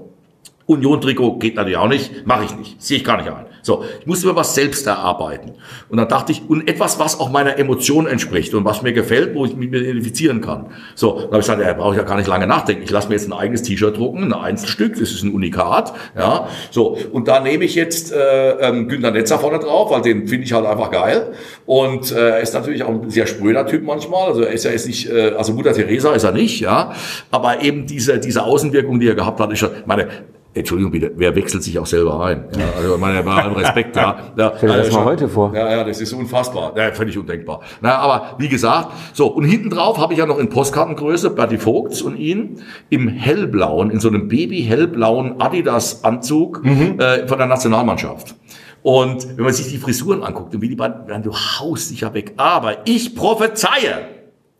Union-Trikot 0.71 1.39
geht 1.39 1.55
natürlich 1.55 1.77
auch 1.77 1.87
nicht, 1.87 2.25
mache 2.25 2.45
ich 2.45 2.55
nicht, 2.55 2.81
sehe 2.81 2.97
ich 2.97 3.03
gar 3.03 3.17
nicht 3.17 3.29
ein. 3.29 3.45
So, 3.63 3.83
ich 3.99 4.07
musste 4.07 4.27
mir 4.27 4.35
was 4.35 4.55
selbst 4.55 4.87
erarbeiten. 4.87 5.51
Und 5.89 5.97
dann 5.97 6.07
dachte 6.07 6.31
ich, 6.31 6.41
und 6.47 6.67
etwas, 6.67 6.99
was 6.99 7.19
auch 7.19 7.29
meiner 7.29 7.59
Emotion 7.59 8.07
entspricht 8.07 8.53
und 8.53 8.65
was 8.65 8.81
mir 8.81 8.93
gefällt, 8.93 9.35
wo 9.35 9.45
ich 9.45 9.55
mich 9.55 9.71
identifizieren 9.71 10.41
kann. 10.41 10.67
So, 10.95 11.13
dann 11.13 11.25
habe 11.25 11.35
ich 11.35 11.41
gesagt, 11.41 11.61
ja, 11.61 11.73
brauche 11.73 11.93
ich 11.93 11.97
ja 11.97 12.03
gar 12.03 12.17
nicht 12.17 12.27
lange 12.27 12.47
nachdenken. 12.47 12.83
Ich 12.83 12.89
lasse 12.89 13.07
mir 13.07 13.15
jetzt 13.15 13.27
ein 13.27 13.33
eigenes 13.33 13.61
T-Shirt 13.61 13.97
drucken, 13.97 14.23
ein 14.23 14.33
Einzelstück, 14.33 14.93
das 14.93 15.11
ist 15.11 15.23
ein 15.23 15.33
Unikat, 15.33 15.93
ja. 16.17 16.47
So, 16.71 16.97
und 17.11 17.27
da 17.27 17.39
nehme 17.39 17.63
ich 17.65 17.75
jetzt 17.75 18.11
äh, 18.11 18.51
ähm, 18.67 18.87
Günter 18.87 19.11
Netzer 19.11 19.37
vorne 19.37 19.59
drauf, 19.59 19.91
weil 19.91 20.01
den 20.01 20.27
finde 20.27 20.45
ich 20.45 20.53
halt 20.53 20.65
einfach 20.65 20.89
geil. 20.89 21.31
Und 21.65 22.11
äh, 22.11 22.29
er 22.29 22.39
ist 22.39 22.53
natürlich 22.53 22.83
auch 22.83 22.89
ein 22.89 23.09
sehr 23.09 23.27
spröder 23.27 23.67
Typ 23.67 23.83
manchmal. 23.83 24.29
Also 24.29 24.41
er 24.41 24.51
ist 24.51 24.65
ja 24.65 24.71
jetzt 24.71 24.87
nicht, 24.87 25.09
äh, 25.09 25.33
also 25.37 25.53
Mutter 25.53 25.73
Teresa 25.73 26.13
ist 26.13 26.23
er 26.23 26.31
nicht, 26.31 26.59
ja. 26.61 26.93
Aber 27.29 27.61
eben 27.61 27.85
diese, 27.85 28.19
diese 28.19 28.43
Außenwirkung, 28.43 28.99
die 28.99 29.07
er 29.07 29.15
gehabt 29.15 29.39
hat, 29.39 29.51
ist 29.51 29.59
schon, 29.59 29.69
meine, 29.85 30.07
Entschuldigung 30.53 30.91
bitte, 30.91 31.13
wer 31.15 31.33
wechselt 31.35 31.63
sich 31.63 31.79
auch 31.79 31.85
selber 31.85 32.25
ein? 32.25 32.45
Ja, 32.57 32.65
also 32.77 32.97
meine, 32.97 33.23
bei 33.23 33.31
allem 33.31 33.53
Respekt, 33.53 33.95
ja. 33.95 34.33
ja 34.35 34.53
Stell 34.57 34.69
dir 34.69 34.77
das 34.77 34.91
mal 34.91 35.05
heute 35.05 35.29
vor. 35.29 35.53
Ja, 35.55 35.69
ja, 35.71 35.83
das 35.83 36.01
ist 36.01 36.11
unfassbar. 36.11 36.73
Ja, 36.75 36.91
völlig 36.91 37.17
undenkbar. 37.17 37.61
Na, 37.79 37.97
aber 37.99 38.35
wie 38.37 38.49
gesagt, 38.49 38.89
so, 39.13 39.27
und 39.27 39.45
hinten 39.45 39.69
drauf 39.69 39.97
habe 39.97 40.11
ich 40.11 40.19
ja 40.19 40.25
noch 40.25 40.39
in 40.39 40.49
Postkartengröße 40.49 41.29
Bertie 41.29 41.57
Vogts 41.57 42.01
und 42.01 42.17
ihn 42.17 42.61
im 42.89 43.07
hellblauen, 43.07 43.91
in 43.91 44.01
so 44.01 44.09
einem 44.09 44.27
baby-hellblauen 44.27 45.39
Adidas-Anzug 45.39 46.65
äh, 46.65 47.27
von 47.27 47.37
der 47.37 47.47
Nationalmannschaft. 47.47 48.35
Und 48.83 49.37
wenn 49.37 49.45
man 49.45 49.53
sich 49.53 49.69
die 49.69 49.77
Frisuren 49.77 50.21
anguckt, 50.21 50.53
und 50.53 50.61
wie 50.61 50.67
die 50.67 50.75
beiden, 50.75 51.07
dann 51.07 51.23
du 51.23 51.33
haust 51.33 51.91
dich 51.91 52.01
ja 52.01 52.13
weg. 52.13 52.33
Aber 52.35 52.85
ich 52.85 53.15
prophezeie, 53.15 54.07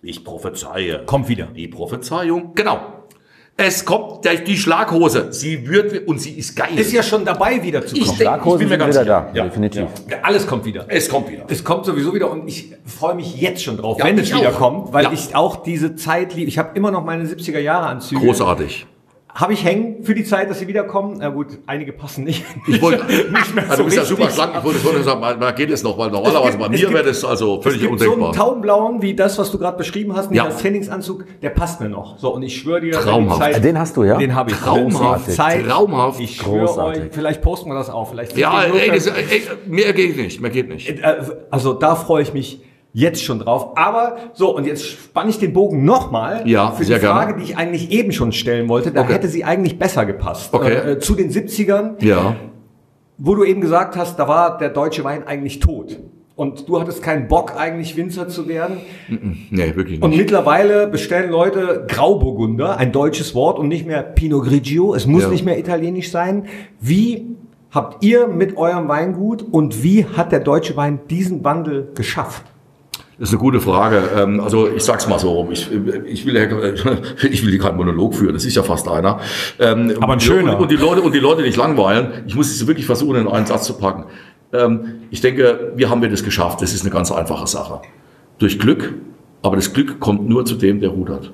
ich 0.01 0.23
prophezeie. 0.23 1.03
Kommt 1.05 1.27
wieder. 1.27 1.47
Die 1.47 1.68
Prophezeiung, 1.68 2.53
genau. 2.55 3.00
Es 3.57 3.85
kommt 3.85 4.25
der, 4.25 4.35
die 4.37 4.57
Schlaghose. 4.57 5.27
Sie 5.31 5.67
wird, 5.69 6.07
und 6.07 6.19
sie 6.19 6.31
ist 6.31 6.55
geil. 6.55 6.69
Ist 6.79 6.91
ja 6.93 7.03
schon 7.03 7.23
dabei, 7.25 7.61
wieder 7.61 7.85
zu 7.85 7.95
Ich 7.95 8.05
kommen. 8.05 8.17
denk- 8.17 8.29
Schlaghosen 8.29 8.59
bin 8.59 8.69
mir 8.69 8.77
ganz 8.79 8.95
wieder 8.95 9.03
sicher. 9.03 9.27
da, 9.33 9.37
Ja. 9.37 9.43
definitiv. 9.43 9.81
Ja. 10.09 10.17
Alles 10.23 10.47
kommt 10.47 10.65
wieder. 10.65 10.85
Es 10.87 11.07
kommt 11.09 11.29
wieder. 11.29 11.43
Es 11.47 11.63
kommt 11.63 11.85
sowieso 11.85 12.11
wieder 12.13 12.31
und 12.31 12.47
ich 12.47 12.71
freue 12.85 13.13
mich 13.13 13.39
jetzt 13.39 13.61
schon 13.63 13.77
drauf, 13.77 13.99
Ja, 13.99 14.05
wenn 14.05 14.17
es 14.17 14.29
ich 14.29 14.35
wieder 14.35 14.49
auch. 14.49 14.57
kommt, 14.57 14.93
weil 14.93 15.03
Ja. 15.03 15.11
ich 15.11 15.35
auch 15.35 15.57
diese 15.57 15.95
Zeit 15.95 16.33
liebe. 16.33 16.47
Ich 16.47 16.57
habe 16.57 16.69
immer 16.73 16.89
noch 16.89 17.03
meine 17.05 17.25
70er 17.27 17.59
Jahre 17.59 17.85
Anzüge. 17.87 18.21
Großartig. 18.25 18.87
Habe 19.33 19.53
ich 19.53 19.63
hängen 19.63 20.03
für 20.03 20.13
die 20.13 20.25
Zeit, 20.25 20.49
dass 20.49 20.59
sie 20.59 20.67
wiederkommen. 20.67 21.15
Na 21.19 21.29
gut, 21.29 21.47
einige 21.65 21.93
passen 21.93 22.25
nicht. 22.25 22.43
Ich 22.67 22.81
wollte, 22.81 23.05
nicht 23.31 23.55
mehr 23.55 23.63
also 23.69 23.75
so 23.75 23.77
du 23.77 23.85
bist 23.85 23.97
ja 23.97 24.03
super 24.05 24.29
schlank. 24.29 24.53
Ich 24.57 24.63
wollte 24.63 24.79
vorhin 24.79 25.03
sagen, 25.03 25.19
mal 25.21 25.53
geht 25.53 25.69
es 25.71 25.83
noch, 25.83 25.97
weil 25.97 26.11
normalerweise 26.11 26.57
bei 26.57 26.67
mir 26.69 26.91
wäre 26.93 27.03
das 27.05 27.23
also 27.23 27.61
völlig 27.61 27.81
es 27.81 27.87
gibt 27.87 27.99
so 27.99 28.05
einen 28.05 28.13
undenkbar. 28.21 28.45
taubenblauen, 28.45 29.01
wie 29.01 29.13
das, 29.15 29.37
was 29.39 29.49
du 29.51 29.57
gerade 29.57 29.77
beschrieben 29.77 30.15
hast, 30.15 30.31
Ja. 30.33 30.45
als 30.45 30.57
Trainingsanzug, 30.57 31.25
der 31.41 31.49
passt 31.51 31.79
mir 31.79 31.89
noch. 31.89 32.17
So, 32.19 32.33
und 32.35 32.43
ich 32.43 32.57
schwöre 32.57 32.81
dir, 32.81 32.91
Traumhaft. 32.91 33.39
Zeit, 33.41 33.63
Den 33.63 33.79
hast 33.79 33.95
du, 33.95 34.03
ja? 34.03 34.17
Den 34.17 34.35
habe 34.35 34.51
ich. 34.51 34.57
Traumhaft. 34.57 35.31
Zeit, 35.31 35.65
Traumhaft. 35.65 36.19
Ich 36.19 36.35
schwöre 36.35 36.65
Großartig. 36.65 37.03
euch, 37.03 37.09
vielleicht 37.11 37.41
posten 37.41 37.69
wir 37.69 37.75
das 37.75 37.89
auch. 37.89 38.09
Vielleicht 38.09 38.37
ja, 38.37 38.63
ey, 38.63 38.91
das, 38.91 39.07
ey, 39.07 39.43
mehr 39.65 39.93
geht 39.93 40.17
nicht, 40.17 40.41
mehr 40.41 40.51
geht 40.51 40.67
nicht. 40.69 40.89
Äh, 40.89 41.15
Also 41.49 41.73
da 41.73 41.95
freue 41.95 42.21
ich 42.23 42.33
mich 42.33 42.61
jetzt 42.93 43.23
schon 43.23 43.39
drauf. 43.39 43.77
Aber 43.77 44.18
so, 44.34 44.55
und 44.55 44.65
jetzt 44.68 44.85
spanne 44.85 45.30
ich 45.30 45.39
den 45.39 45.53
Bogen 45.53 45.85
nochmal 45.85 46.43
Ja, 46.45 46.72
für 46.72 46.84
die 46.84 46.93
Frage, 46.95 47.34
gerne. 47.34 47.38
die 47.43 47.51
ich 47.51 47.57
eigentlich 47.57 47.91
eben 47.91 48.11
schon 48.11 48.31
stellen 48.31 48.68
wollte. 48.69 48.91
Da 48.91 49.01
Okay. 49.01 49.13
hätte 49.13 49.27
sie 49.30 49.43
eigentlich 49.45 49.80
besser 49.80 50.05
gepasst. 50.05 50.53
Okay. 50.53 50.73
Äh, 50.93 50.99
zu 50.99 51.15
den 51.15 51.30
70ern, 51.31 51.95
Ja. 52.01 52.35
wo 53.18 53.35
du 53.35 53.43
eben 53.45 53.61
gesagt 53.61 53.95
hast, 53.95 54.18
da 54.19 54.27
war 54.27 54.57
der 54.57 54.69
deutsche 54.69 55.03
Wein 55.03 55.26
eigentlich 55.26 55.59
tot. 55.59 55.97
Und 56.35 56.68
du 56.68 56.80
hattest 56.80 57.03
keinen 57.03 57.27
Bock, 57.27 57.53
eigentlich 57.55 57.95
Winzer 57.97 58.27
zu 58.27 58.47
werden. 58.47 58.77
Nee, 59.51 59.76
wirklich 59.76 60.01
Und 60.01 60.09
nicht. 60.11 60.19
mittlerweile 60.19 60.88
bestellen 60.88 61.30
Leute 61.30 61.85
Grauburgunder, 61.88 62.77
ein 62.77 62.91
deutsches 62.91 63.35
Wort 63.35 63.59
und 63.59 63.68
nicht 63.68 63.85
mehr 63.85 64.01
Pinot 64.01 64.45
Grigio. 64.45 64.95
Es 64.95 65.05
muss 65.05 65.23
Ja. 65.23 65.30
nicht 65.30 65.45
mehr 65.45 65.59
italienisch 65.59 66.09
sein. 66.09 66.45
Wie 66.80 67.27
habt 67.69 68.03
ihr 68.03 68.27
mit 68.27 68.57
eurem 68.57 68.88
Weingut 68.88 69.43
und 69.43 69.84
wie 69.84 70.05
hat 70.05 70.31
der 70.31 70.39
deutsche 70.39 70.76
Wein 70.76 70.99
diesen 71.09 71.43
Wandel 71.43 71.89
geschafft? 71.95 72.43
Das 73.22 73.30
ist 73.30 73.35
eine 73.35 73.39
gute 73.39 73.61
Frage. 73.61 74.02
Ähm, 74.18 74.39
Also 74.39 74.68
ich 74.68 74.81
sag's 74.84 75.07
mal 75.07 75.19
so 75.19 75.30
rum. 75.31 75.52
Ich, 75.52 75.69
ich 76.06 76.26
will 76.26 76.35
ja, 76.35 76.41
ich 77.30 77.45
will 77.45 77.52
hier 77.52 77.60
keinen 77.60 77.77
Monolog 77.77 78.15
führen. 78.15 78.34
Das 78.34 78.45
ist 78.45 78.56
ja 78.56 78.64
fast 78.64 78.88
einer. 78.88 79.19
Ähm, 79.60 79.93
Aber 80.02 80.14
ein 80.14 80.19
schöner. 80.19 80.56
Und, 80.56 80.64
und 80.64 80.72
die 80.72 80.76
Leute 80.76 81.03
und 81.03 81.14
die 81.14 81.19
Leute 81.19 81.43
nicht 81.43 81.56
langweilen. 81.56 82.23
Ich 82.26 82.34
muss 82.34 82.49
es 82.49 82.65
wirklich 82.65 82.88
versuchen, 82.88 83.18
in 83.18 83.27
einen 83.27 83.45
Satz 83.45 83.65
zu 83.65 83.73
packen. 83.77 84.06
Ähm, 84.53 85.03
Ich 85.11 85.22
denke, 85.22 85.72
wir 85.76 85.91
haben 85.91 86.02
wir 86.02 86.10
das 86.10 86.23
geschafft. 86.23 86.64
Das 86.64 86.73
ist 86.73 86.81
eine 86.81 86.89
ganz 86.89 87.11
einfache 87.11 87.45
Sache. 87.45 87.81
Durch 88.39 88.57
Glück. 88.57 88.95
Aber 89.43 89.56
das 89.56 89.72
Glück 89.72 89.99
kommt 89.99 90.27
nur 90.27 90.43
zu 90.45 90.56
dem, 90.56 90.80
der 90.80 90.89
rudert. 90.89 91.31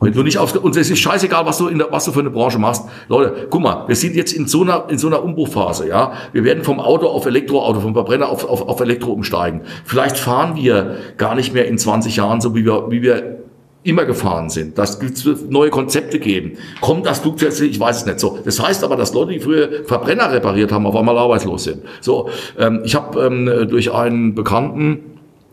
Wenn 0.00 0.12
du 0.12 0.22
nicht 0.22 0.38
aufs, 0.38 0.56
und 0.56 0.76
es 0.76 0.90
ist 0.90 0.98
scheißegal, 0.98 1.46
was 1.46 1.58
du 1.58 1.68
in 1.68 1.78
der, 1.78 1.88
was 1.90 2.04
du 2.04 2.12
für 2.12 2.20
eine 2.20 2.30
Branche 2.30 2.58
machst. 2.58 2.84
Leute, 3.08 3.46
guck 3.50 3.62
mal, 3.62 3.88
wir 3.88 3.96
sind 3.96 4.14
jetzt 4.14 4.32
in 4.32 4.46
so 4.46 4.62
einer, 4.62 4.84
in 4.88 4.98
so 4.98 5.06
einer 5.06 5.22
Umbruchphase, 5.22 5.88
ja. 5.88 6.12
Wir 6.32 6.44
werden 6.44 6.64
vom 6.64 6.80
Auto 6.80 7.06
auf 7.06 7.26
Elektroauto, 7.26 7.80
vom 7.80 7.94
Verbrenner 7.94 8.28
auf, 8.28 8.48
auf, 8.48 8.68
auf 8.68 8.80
Elektro 8.80 9.12
umsteigen. 9.12 9.62
Vielleicht 9.84 10.18
fahren 10.18 10.56
wir 10.56 10.96
gar 11.16 11.34
nicht 11.34 11.54
mehr 11.54 11.66
in 11.66 11.78
20 11.78 12.16
Jahren 12.16 12.40
so, 12.40 12.54
wie 12.54 12.64
wir, 12.64 12.90
wie 12.90 13.02
wir 13.02 13.38
immer 13.84 14.04
gefahren 14.04 14.50
sind, 14.50 14.76
dass 14.76 15.00
es 15.00 15.24
neue 15.48 15.70
Konzepte 15.70 16.18
geben. 16.18 16.58
Kommt 16.80 17.06
das 17.06 17.20
Flugzeug, 17.20 17.58
ich 17.60 17.80
weiß 17.80 17.98
es 17.98 18.06
nicht 18.06 18.20
so. 18.20 18.38
Das 18.44 18.60
heißt 18.60 18.84
aber, 18.84 18.96
dass 18.96 19.14
Leute, 19.14 19.32
die 19.32 19.40
früher 19.40 19.84
Verbrenner 19.84 20.30
repariert 20.32 20.72
haben, 20.72 20.86
auf 20.86 20.96
einmal 20.96 21.16
arbeitslos 21.16 21.64
sind. 21.64 21.82
So, 22.00 22.28
ähm, 22.58 22.82
ich 22.84 22.94
habe 22.94 23.20
ähm, 23.24 23.68
durch 23.68 23.92
einen 23.92 24.34
Bekannten 24.34 25.00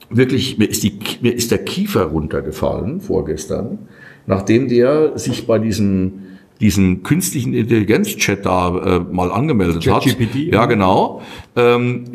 wirklich, 0.10 0.58
mir 0.58 0.70
ist, 0.70 0.84
die, 0.84 1.00
mir 1.22 1.34
ist 1.34 1.52
der 1.52 1.60
Kiefer 1.60 2.06
runtergefallen 2.06 3.00
vorgestern, 3.00 3.88
nachdem 4.28 4.68
der 4.68 5.18
sich 5.18 5.48
bei 5.48 5.60
diesem 5.60 6.26
diesen 6.62 7.04
künstlichen 7.04 7.54
Intelligenz-Chat 7.54 8.46
da 8.46 8.78
äh, 8.78 9.00
mal 9.00 9.32
angemeldet 9.32 9.86
hat. 9.88 10.04
ChatGPT, 10.04 10.54
Ja, 10.54 10.66
genau. 10.68 11.22
Ähm, 11.56 12.06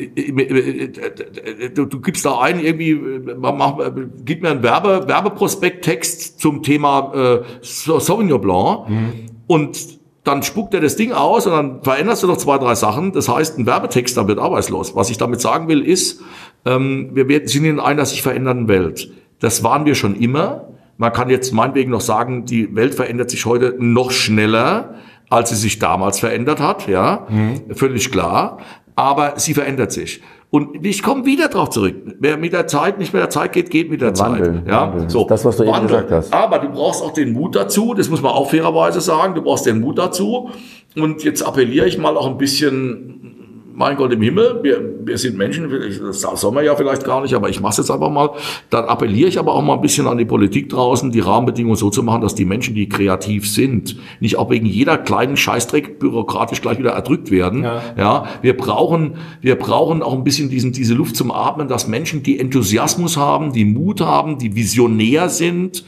du, 1.75 1.85
du 1.85 2.01
gibst 2.01 2.25
da 2.25 2.39
ein, 2.41 2.59
irgendwie, 2.59 2.99
mach, 3.39 3.93
gib 4.25 4.43
mir 4.43 4.51
einen 4.51 4.63
Werbe, 4.63 5.07
Werbeprospekttext 5.07 6.41
zum 6.41 6.63
Thema 6.63 7.13
äh, 7.15 7.43
Sauvignon 7.61 8.41
Blanc 8.41 8.87
und 9.47 10.01
dann 10.25 10.43
spuckt 10.43 10.75
er 10.75 10.81
das 10.81 10.97
Ding 10.97 11.13
aus 11.13 11.47
und 11.47 11.53
dann 11.53 11.83
veränderst 11.83 12.23
du 12.23 12.27
noch 12.27 12.37
zwei, 12.37 12.59
drei 12.59 12.75
Sachen. 12.75 13.13
Das 13.13 13.29
heißt, 13.29 13.59
ein 13.59 13.67
Werbetext 13.67 14.17
dann 14.17 14.29
wird 14.29 14.39
arbeitslos. 14.39 14.95
Was 14.95 15.11
ich 15.11 15.19
damit 15.19 15.41
sagen 15.41 15.69
will, 15.69 15.81
ist, 15.83 16.21
ähm, 16.65 17.11
wir 17.15 17.49
sind 17.49 17.65
in 17.65 17.81
einer 17.81 18.05
sich 18.05 18.23
verändernden 18.23 18.69
Welt. 18.69 19.13
Das 19.39 19.65
waren 19.65 19.87
wir 19.87 19.95
schon 19.95 20.17
immer. 20.17 20.69
Man 21.01 21.15
kann 21.15 21.31
jetzt 21.31 21.55
meinetwegen 21.55 21.91
noch 21.91 22.03
sagen, 22.03 22.45
die 22.45 22.77
Welt 22.77 22.95
verändert 22.95 23.31
sich 23.31 23.47
heute 23.47 23.75
noch 23.79 24.11
schneller, 24.11 24.97
als 25.31 25.49
sie 25.49 25.57
sich 25.57 25.79
damals 25.79 26.21
verändert 26.21 26.61
hat. 26.61 26.89
Ja, 26.89 27.27
völlig 27.71 28.13
klar. 28.13 28.59
Aber 28.97 29.33
sie 29.39 29.55
verändert 29.55 29.93
sich. 29.93 30.21
Und 30.51 30.85
ich 30.85 31.03
komme 31.03 31.25
wieder 31.25 31.49
drauf 31.49 31.71
zurück. 31.71 31.95
Wer 32.19 32.37
mit 32.37 32.53
der 32.53 32.67
Zeit 32.67 32.99
nicht 32.99 33.15
mit 33.15 33.23
der 33.23 33.31
Zeit 33.31 33.53
geht, 33.53 33.71
geht 33.71 33.89
mit 33.89 34.03
der 34.03 34.15
Wandel, 34.19 34.57
Zeit. 34.57 34.69
Ja, 34.69 34.93
Wandel. 34.93 35.09
so. 35.09 35.25
Das, 35.27 35.43
was 35.43 35.57
du 35.57 35.63
eben 35.63 35.73
Wandel. 35.73 35.89
gesagt 35.89 36.11
hast. 36.11 36.35
Aber 36.35 36.59
du 36.59 36.69
brauchst 36.69 37.03
auch 37.03 37.15
den 37.15 37.33
Mut 37.33 37.57
dazu, 37.57 37.95
das 37.95 38.11
muss 38.11 38.21
man 38.21 38.33
auch 38.33 38.51
fairerweise 38.51 39.01
sagen, 39.01 39.35
du 39.35 39.41
brauchst 39.41 39.65
den 39.65 39.81
Mut 39.81 39.97
dazu. 39.97 40.51
Und 40.97 41.25
jetzt 41.25 41.41
appelliere 41.41 41.87
ich 41.87 41.97
mal 41.97 42.15
auch 42.19 42.27
ein 42.27 42.37
bisschen, 42.37 43.40
mein 43.81 43.97
Gott 43.97 44.13
im 44.13 44.21
Himmel, 44.21 44.61
wir, 44.63 44.95
wir 45.05 45.17
sind 45.17 45.39
Menschen, 45.39 45.71
das 46.03 46.21
soll 46.21 46.53
man 46.53 46.67
ja 46.67 46.77
vielleicht 46.77 47.03
gar 47.03 47.23
nicht, 47.23 47.33
aber 47.33 47.49
ich 47.49 47.63
mache 47.63 47.71
es 47.71 47.79
jetzt 47.79 47.91
einfach 47.91 48.11
mal. 48.11 48.29
Dann 48.69 48.85
appelliere 48.85 49.27
ich 49.27 49.39
aber 49.39 49.55
auch 49.55 49.63
mal 49.63 49.73
ein 49.73 49.81
bisschen 49.81 50.07
an 50.07 50.19
die 50.19 50.27
Politik 50.27 50.69
draußen, 50.69 51.11
die 51.11 51.21
Rahmenbedingungen 51.21 51.77
so 51.77 51.89
zu 51.89 52.03
machen, 52.03 52.21
dass 52.21 52.35
die 52.35 52.45
Menschen, 52.45 52.75
die 52.75 52.91
kreativ 52.91 53.51
sind, 53.51 53.97
nicht 54.21 54.37
auch 54.37 54.51
wegen 54.51 54.67
jeder 54.67 54.99
kleinen 54.99 55.39
Scheißdreck 55.39 55.99
bürokratisch 55.99 56.61
gleich 56.61 56.79
wieder 56.79 56.91
erdrückt 56.91 57.31
werden. 57.31 57.65
Ja. 57.65 57.83
Ja, 57.97 58.27
wir 58.43 58.55
brauchen, 58.55 59.15
wir 59.41 59.57
brauchen 59.57 60.03
auch 60.03 60.13
ein 60.13 60.25
bisschen 60.25 60.51
diesen, 60.51 60.73
diese 60.73 60.93
Luft 60.93 61.17
zum 61.17 61.31
Atmen, 61.31 61.67
dass 61.67 61.89
Menschen, 61.89 62.23
die 62.23 62.39
Enthusiasmus 62.39 63.17
haben, 63.17 63.55
die 63.55 63.65
Mut 63.65 64.03
haben, 64.03 64.37
die 64.37 64.55
visionär 64.55 65.31
sind, 65.31 65.87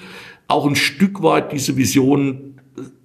auch 0.48 0.66
ein 0.66 0.76
Stück 0.76 1.22
weit 1.22 1.52
diese 1.52 1.76
Vision 1.76 2.51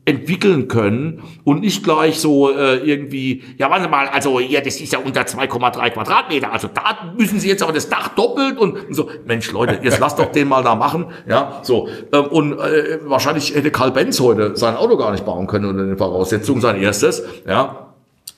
entwickeln 0.08 0.70
können 0.70 1.22
und 1.44 1.60
nicht 1.60 1.84
gleich 1.84 2.20
so 2.20 2.50
äh, 2.50 2.78
irgendwie, 2.78 3.44
ja 3.58 3.70
warte 3.70 3.90
mal, 3.90 4.08
also 4.08 4.40
ja, 4.40 4.62
das 4.62 4.80
ist 4.80 4.94
ja 4.94 5.00
unter 5.00 5.22
2,3 5.22 5.90
Quadratmeter, 5.90 6.54
also 6.54 6.70
da 6.74 7.14
müssen 7.18 7.40
Sie 7.40 7.50
jetzt 7.50 7.62
aber 7.62 7.74
das 7.74 7.90
Dach 7.90 8.08
doppelt 8.10 8.58
und, 8.58 8.88
und 8.88 8.94
so, 8.94 9.10
Mensch 9.26 9.52
Leute, 9.52 9.80
jetzt 9.84 10.00
lasst 10.00 10.18
doch 10.18 10.32
den 10.32 10.48
mal 10.48 10.64
da 10.64 10.76
machen, 10.76 11.08
ja, 11.28 11.60
so. 11.62 11.90
Ähm, 12.14 12.26
und 12.28 12.54
äh, 12.54 13.00
wahrscheinlich 13.04 13.54
hätte 13.54 13.70
Karl 13.70 13.92
Benz 13.92 14.20
heute 14.22 14.56
sein 14.56 14.78
Auto 14.78 14.96
gar 14.96 15.12
nicht 15.12 15.26
bauen 15.26 15.46
können 15.46 15.66
unter 15.66 15.86
den 15.86 15.98
Voraussetzungen, 15.98 16.62
sein 16.62 16.82
erstes, 16.82 17.24
ja, 17.46 17.87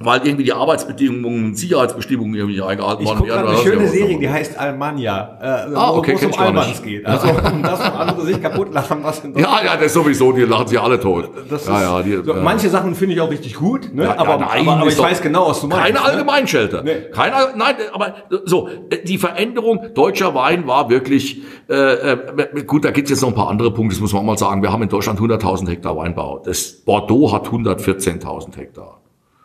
weil 0.02 0.22
irgendwie 0.26 0.46
die 0.46 0.54
Arbeitsbedingungen 0.54 1.44
und 1.44 1.58
Sicherheitsbestimmungen 1.58 2.34
irgendwie 2.34 2.62
eingehalten 2.62 3.04
Ich 3.04 3.10
wären. 3.10 3.24
gerade 3.26 3.48
eine 3.50 3.58
was 3.58 3.64
schöne. 3.64 3.88
Serie, 3.88 4.18
die 4.18 4.30
heißt 4.30 4.58
Almania, 4.58 5.38
äh, 5.42 5.76
Ah, 5.76 5.92
okay, 5.92 6.14
wo 6.14 6.16
es 6.16 6.24
um 6.24 6.30
ich 6.30 6.40
Almans 6.40 6.82
geht. 6.82 7.06
Also 7.06 7.28
um 7.52 7.62
das 7.62 7.80
und 7.82 7.96
andere 7.96 8.26
sich 8.26 8.42
kaputt 8.42 8.74
lachen, 8.74 9.00
was 9.04 9.20
in 9.26 9.38
Ja, 9.38 9.60
ja, 9.64 9.76
das 9.76 9.94
sowieso, 9.94 10.32
die 10.32 10.44
lachen 10.44 10.68
sich 10.68 10.80
alle 10.80 11.02
tot. 11.02 11.30
Das 11.50 11.68
ja, 11.68 11.76
ist, 11.76 11.82
ja, 11.84 12.02
die, 12.02 12.26
so, 12.26 12.34
ja. 12.34 12.42
Manche 12.42 12.70
Sachen 12.70 12.96
finde 12.96 13.16
ich 13.16 13.22
auch 13.22 13.30
richtig 13.30 13.56
gut, 13.56 13.94
ne? 13.94 14.06
Ja, 14.06 14.18
aber, 14.18 14.38
nein, 14.38 14.68
aber, 14.70 14.78
aber 14.80 14.88
ich 14.88 14.98
weiß 14.98 15.22
genau, 15.22 15.50
was 15.50 15.60
du 15.60 15.68
meinst. 15.68 15.84
Keine 15.84 16.00
ne? 16.00 16.06
Allgemeinschelte. 16.06 16.82
Nee. 16.86 17.12
Keine, 17.12 17.36
nein, 17.58 17.76
aber 17.92 18.16
so, 18.46 18.70
die 19.06 19.18
Veränderung 19.18 19.94
deutscher 19.94 20.34
Wein 20.34 20.66
war 20.66 20.90
wirklich, 20.90 21.42
äh, 21.70 21.74
äh, 21.74 22.64
gut, 22.66 22.86
da 22.86 22.92
gibt 22.92 23.08
es 23.08 23.12
jetzt 23.12 23.22
noch 23.22 23.30
ein 23.30 23.36
paar 23.36 23.50
andere 23.50 23.74
Punkte, 23.74 23.96
das 23.96 24.02
muss 24.02 24.14
man 24.14 24.22
auch 24.22 24.26
mal 24.26 24.38
sagen. 24.38 24.62
Wir 24.62 24.72
haben 24.72 24.84
in 24.84 24.90
Deutschland 24.90 25.20
100.000 25.20 25.68
Hektar 25.68 25.98
Weinbau. 25.98 26.42
Das 26.46 26.72
Bordeaux 26.72 27.34
hat 27.34 27.50
114.000 27.50 28.56
Hektar. 28.56 28.99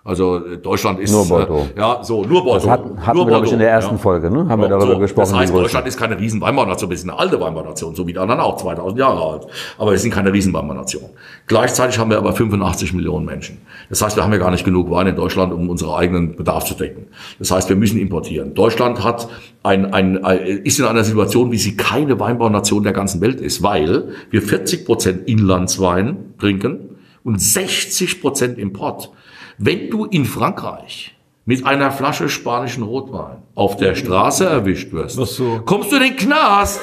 Also 0.07 0.37
äh, 0.45 0.59
Deutschland 0.59 1.01
ist 1.01 1.13
Nur 1.13 1.27
Bordeaux. 1.27 1.67
Äh, 1.75 1.81
ja 1.81 2.05
so 2.05 2.25
nur 2.25 2.45
Bordeaux. 2.45 2.67
Das 2.67 2.71
hatten, 2.71 3.07
hatten 3.07 3.17
nur 3.17 3.27
wir, 3.27 3.43
ich, 3.43 3.53
in 3.53 3.59
der 3.59 3.69
Bordeaux, 3.69 3.75
ersten 3.75 3.95
ja. 3.95 3.99
Folge, 3.99 4.31
ne? 4.31 4.47
Haben 4.51 4.61
wir 4.61 4.69
Ja, 4.69 4.77
darüber 4.77 4.95
so, 4.95 4.99
gesprochen. 4.99 5.31
Das 5.31 5.39
heißt. 5.41 5.55
Deutschland 5.55 5.87
ist 5.87 5.97
keine 5.99 6.19
Riesenweinbaunation, 6.21 6.91
wir 6.91 6.99
sind 6.99 7.09
eine 7.09 7.19
alte 7.19 7.41
Weinbaunation, 7.41 7.95
so 7.95 8.07
wie 8.07 8.13
die 8.13 8.19
anderen 8.19 8.41
auch, 8.41 8.59
2000 8.59 8.99
Jahre 8.99 9.33
alt. 9.33 9.47
Aber 9.79 9.93
wir 9.93 9.99
sind 9.99 10.13
keine 10.13 10.31
Riesenweinbaunation. 10.31 11.05
Gleichzeitig 11.47 11.99
haben 11.99 12.11
wir 12.11 12.19
aber 12.19 12.35
85 12.35 12.93
Millionen 12.93 13.25
Menschen. 13.25 13.63
Das 13.89 14.03
heißt, 14.03 14.15
wir 14.17 14.23
haben 14.25 14.33
ja 14.33 14.39
gar 14.39 14.51
nicht 14.51 14.65
genug 14.67 14.91
Wein 14.91 15.07
in 15.07 15.17
Deutschland, 15.17 15.55
um 15.55 15.71
unseren 15.71 15.95
eigenen 15.95 16.37
Bedarf 16.37 16.67
zu 16.67 16.75
decken. 16.75 17.07
Das 17.39 17.51
heißt, 17.51 17.71
wir 17.71 17.77
müssen 17.77 17.99
importieren. 17.99 18.53
Deutschland 18.53 19.03
hat 19.03 19.29
ein, 19.63 19.95
ein, 19.95 20.23
ein, 20.23 20.39
ist 20.39 20.79
in 20.79 20.85
einer 20.85 21.05
Situation, 21.05 21.51
wie 21.51 21.57
sie 21.57 21.79
keine 21.79 22.21
Weinbaunation 22.21 22.83
der 22.83 22.93
ganzen 22.93 23.23
Welt 23.23 23.41
ist, 23.41 23.63
weil 23.63 24.11
wir 24.31 24.43
40 24.43 24.85
Prozent 24.85 25.27
Inlandswein 25.29 26.35
trinken 26.39 26.91
und 27.23 27.41
60 27.41 28.21
Prozent 28.21 28.59
Import. 28.59 29.11
Wenn 29.59 29.91
du 29.91 30.05
in 30.05 30.25
Frankreich 30.25 31.15
mit 31.45 31.67
einer 31.67 31.91
Flasche 31.91 32.29
spanischen 32.29 32.83
Rotwein 32.83 33.43
auf 33.55 33.77
der 33.77 33.95
Straße 33.95 34.47
erwischt 34.47 34.93
wirst, 34.93 35.17
so? 35.17 35.61
kommst 35.65 35.93
du 35.93 35.97
in 35.97 36.03
den 36.03 36.17
Knast, 36.17 36.81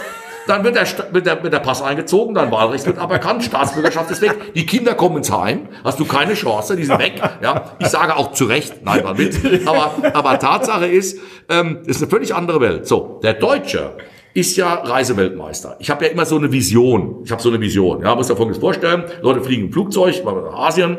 dann 0.47 0.63
wird 0.63 0.75
der, 0.75 0.87
wird, 1.11 1.25
der, 1.25 1.43
wird 1.43 1.53
der 1.53 1.59
Pass 1.59 1.81
eingezogen, 1.81 2.33
dein 2.33 2.51
Wahlrecht 2.51 2.85
wird 2.85 2.97
aberkannt, 2.97 3.43
Staatsbürgerschaft 3.43 4.09
ist 4.11 4.21
weg, 4.21 4.53
die 4.55 4.65
Kinder 4.65 4.93
kommen 4.95 5.17
ins 5.17 5.31
Heim, 5.31 5.67
hast 5.83 5.99
du 5.99 6.05
keine 6.05 6.33
Chance, 6.33 6.75
die 6.75 6.85
sind 6.85 6.99
weg. 6.99 7.21
Ja, 7.41 7.75
ich 7.79 7.87
sage 7.87 8.15
auch 8.15 8.31
zu 8.31 8.45
Recht, 8.45 8.83
nein, 8.83 9.03
war 9.03 9.17
Witz. 9.17 9.37
Aber, 9.65 9.93
aber 10.13 10.39
Tatsache 10.39 10.85
ist, 10.85 11.19
ähm, 11.49 11.79
ist 11.85 12.01
eine 12.01 12.09
völlig 12.09 12.33
andere 12.35 12.61
Welt. 12.61 12.87
So, 12.87 13.19
der 13.23 13.33
Deutsche 13.33 13.97
ist 14.33 14.55
ja 14.57 14.75
Reiseweltmeister. 14.75 15.75
Ich 15.79 15.89
habe 15.89 16.05
ja 16.05 16.11
immer 16.11 16.25
so 16.25 16.37
eine 16.37 16.51
Vision. 16.51 17.21
Ich 17.25 17.31
habe 17.31 17.41
so 17.41 17.49
eine 17.49 17.59
Vision. 17.59 18.01
Ja, 18.01 18.15
muss 18.15 18.27
dir 18.27 18.35
Folgendes 18.35 18.61
vorstellen. 18.61 19.03
Leute 19.21 19.41
fliegen 19.41 19.65
im 19.65 19.73
Flugzeug, 19.73 20.23
mal 20.23 20.33
nach 20.33 20.53
Asien, 20.53 20.97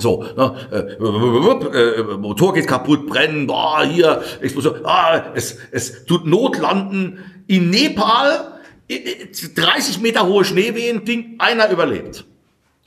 so, 0.00 0.22
ne, 0.22 0.54
äh, 0.72 2.00
äh, 2.00 2.16
Motor 2.16 2.54
geht 2.54 2.66
kaputt, 2.66 3.06
brennen, 3.06 3.46
boah, 3.46 3.84
hier, 3.84 4.22
Explosion, 4.40 4.84
ah, 4.84 5.32
es, 5.34 5.58
es 5.70 6.04
tut 6.06 6.26
Notlanden 6.26 7.18
in 7.46 7.70
Nepal, 7.70 8.60
äh, 8.88 8.94
äh, 8.94 9.28
30 9.54 10.00
Meter 10.00 10.26
hohe 10.26 10.44
Schneewehen, 10.44 11.04
Ding, 11.04 11.36
einer 11.38 11.70
überlebt. 11.70 12.24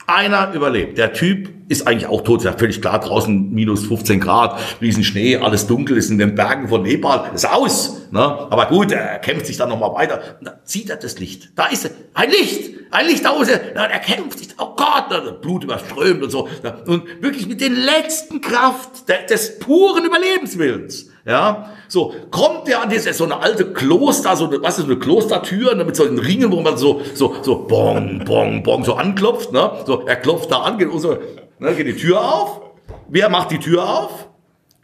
Einer 0.05 0.53
überlebt. 0.53 0.97
Der 0.97 1.13
Typ 1.13 1.49
ist 1.69 1.87
eigentlich 1.87 2.07
auch 2.07 2.21
tot, 2.21 2.39
ist 2.39 2.45
ja 2.45 2.53
völlig 2.53 2.81
klar, 2.81 2.99
draußen 2.99 3.51
minus 3.51 3.87
15 3.87 4.19
Grad, 4.19 4.59
riesen 4.81 5.03
Schnee, 5.03 5.37
alles 5.37 5.65
dunkel, 5.67 5.97
ist 5.97 6.09
in 6.09 6.17
den 6.17 6.35
Bergen 6.35 6.67
von 6.67 6.83
Nepal, 6.83 7.31
ist 7.33 7.49
aus. 7.49 8.07
Ne? 8.11 8.19
Aber 8.19 8.67
gut, 8.67 8.91
er 8.91 9.19
kämpft 9.19 9.45
sich 9.45 9.57
dann 9.57 9.69
nochmal 9.69 9.93
weiter. 9.93 10.21
Und 10.39 10.47
dann 10.47 10.55
sieht 10.63 10.89
er 10.89 10.97
das 10.97 11.19
Licht. 11.19 11.51
Da 11.55 11.67
ist 11.67 11.85
er. 11.85 11.91
Ein 12.13 12.29
Licht! 12.29 12.73
Ein 12.91 13.07
Licht 13.07 13.23
ist 13.25 13.49
er. 13.49 13.99
Kämpft 13.99 14.37
sich. 14.37 14.49
Oh 14.59 14.75
Gott, 14.75 15.41
Blut 15.41 15.63
überströmt 15.63 16.21
und 16.21 16.29
so. 16.29 16.47
Und 16.85 17.05
wirklich 17.21 17.47
mit 17.47 17.59
den 17.59 17.75
letzten 17.75 18.39
Kraft 18.39 19.09
des 19.31 19.57
puren 19.57 20.05
Überlebenswillens. 20.05 21.09
Ja, 21.25 21.69
so 21.87 22.13
kommt 22.31 22.67
der 22.67 22.81
an 22.81 22.89
das 22.89 23.05
ist 23.05 23.17
so 23.17 23.23
eine 23.23 23.39
alte 23.39 23.71
Kloster, 23.71 24.35
so 24.35 24.45
eine, 24.47 24.61
was 24.61 24.77
ist 24.77 24.85
so 24.85 24.91
eine 24.91 24.99
Klostertür 24.99 25.73
ne, 25.73 25.85
mit 25.85 25.95
so 25.95 26.03
einen 26.03 26.19
Ringen, 26.19 26.51
wo 26.51 26.59
man 26.59 26.75
so 26.75 27.01
so 27.13 27.35
so 27.41 27.65
bong 27.65 28.25
bong 28.25 28.61
bong 28.61 28.83
so 28.83 28.95
anklopft, 28.95 29.53
ne? 29.53 29.71
So 29.85 30.05
er 30.05 30.17
klopft 30.17 30.51
da 30.51 30.59
an, 30.59 30.77
geht 30.77 30.89
so, 30.97 31.17
ne, 31.59 31.73
geht 31.75 31.87
die 31.87 31.95
Tür 31.95 32.19
auf. 32.19 32.61
Wer 33.07 33.29
macht 33.29 33.51
die 33.51 33.59
Tür 33.59 33.87
auf? 33.87 34.27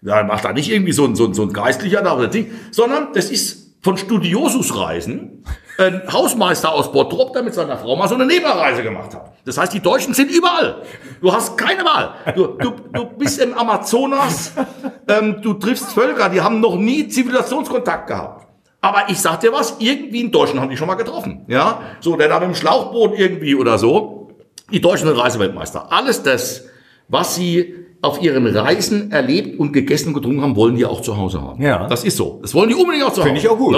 Ja, 0.02 0.24
macht 0.24 0.46
da 0.46 0.54
nicht 0.54 0.72
irgendwie 0.72 0.94
so 0.94 1.04
ein, 1.04 1.16
so 1.16 1.26
ein, 1.26 1.34
so 1.34 1.42
ein 1.42 1.52
Geistlicher 1.52 2.02
da 2.02 2.16
oder 2.16 2.28
Ding, 2.28 2.52
sondern 2.72 3.10
das 3.14 3.30
ist 3.30 3.59
von 3.82 3.98
Studiosusreisen 3.98 5.44
ein 5.78 6.02
Hausmeister 6.12 6.74
aus 6.74 6.92
Bottrop, 6.92 7.32
der 7.34 7.42
mit 7.42 7.54
seiner 7.54 7.78
Frau 7.78 7.96
mal 7.96 8.08
so 8.08 8.16
eine 8.16 8.26
Nebenreise 8.26 8.84
gemacht 8.84 9.16
hat. 9.16 9.32
Das 9.46 9.58
heißt, 9.58 9.74
die 9.74 9.80
Deutschen 9.80 10.14
sind 10.14 10.30
überall. 10.30 10.84
Du 11.22 11.32
hast 11.32 11.58
keine 11.58 11.86
Wahl. 11.86 12.16
Du, 12.36 12.48
du, 12.48 12.72
du 12.92 13.06
bist 13.06 13.40
im 13.40 13.54
Amazonas, 13.54 14.52
ähm, 15.08 15.42
du 15.42 15.54
triffst 15.54 15.94
Völker, 15.94 16.30
die 16.30 16.42
haben 16.42 16.60
noch 16.60 16.76
nie 16.76 17.08
Zivilisationskontakt 17.08 18.08
gehabt. 18.08 18.48
Aber 18.82 19.10
ich 19.10 19.20
sag 19.20 19.40
dir 19.40 19.54
was, 19.54 19.78
irgendwie 19.80 20.22
in 20.22 20.32
Deutschland 20.32 20.62
haben 20.62 20.70
die 20.70 20.78
schon 20.78 20.88
mal 20.88 20.96
getroffen. 20.96 21.46
Ja, 21.48 21.82
so 22.00 22.16
der 22.16 22.28
da 22.28 22.40
mit 22.40 22.50
dem 22.50 22.56
Schlauchboot 22.56 23.18
irgendwie 23.18 23.56
oder 23.56 23.78
so. 23.78 24.32
Die 24.72 24.82
Deutschen 24.82 25.08
sind 25.08 25.18
Reiseweltmeister. 25.18 25.92
Alles 25.92 26.24
das, 26.24 26.66
was 27.08 27.36
sie 27.36 27.88
auf 28.02 28.22
ihren 28.22 28.46
Reisen 28.48 29.12
erlebt 29.12 29.60
und 29.60 29.74
gegessen 29.74 30.10
und 30.10 30.14
getrunken 30.16 30.42
haben, 30.42 30.56
wollen 30.56 30.76
die 30.76 30.86
auch 30.86 31.02
zu 31.02 31.18
Hause 31.18 31.42
haben. 31.42 31.62
Ja. 31.62 31.88
Das 31.88 32.04
ist 32.04 32.16
so. 32.18 32.40
Das 32.42 32.54
wollen 32.54 32.70
die 32.70 32.76
unbedingt 32.76 33.04
auch 33.04 33.10
zu 33.12 33.18
Hause. 33.22 33.24
Finde 33.30 33.42
ich 33.42 33.50
auch 33.50 33.58
gut. 33.58 33.76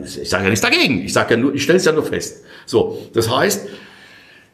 Ist- 0.00 0.18
Ich 0.18 0.28
sage 0.28 0.44
ja 0.44 0.50
nichts 0.50 0.62
dagegen. 0.64 1.02
Ich 1.04 1.12
sage 1.12 1.34
ja 1.34 1.40
nur, 1.40 1.54
ich 1.54 1.62
stelle 1.62 1.78
es 1.78 1.84
ja 1.84 1.92
nur 1.92 2.02
fest. 2.04 2.44
So, 2.66 2.98
das 3.14 3.34
heißt, 3.34 3.68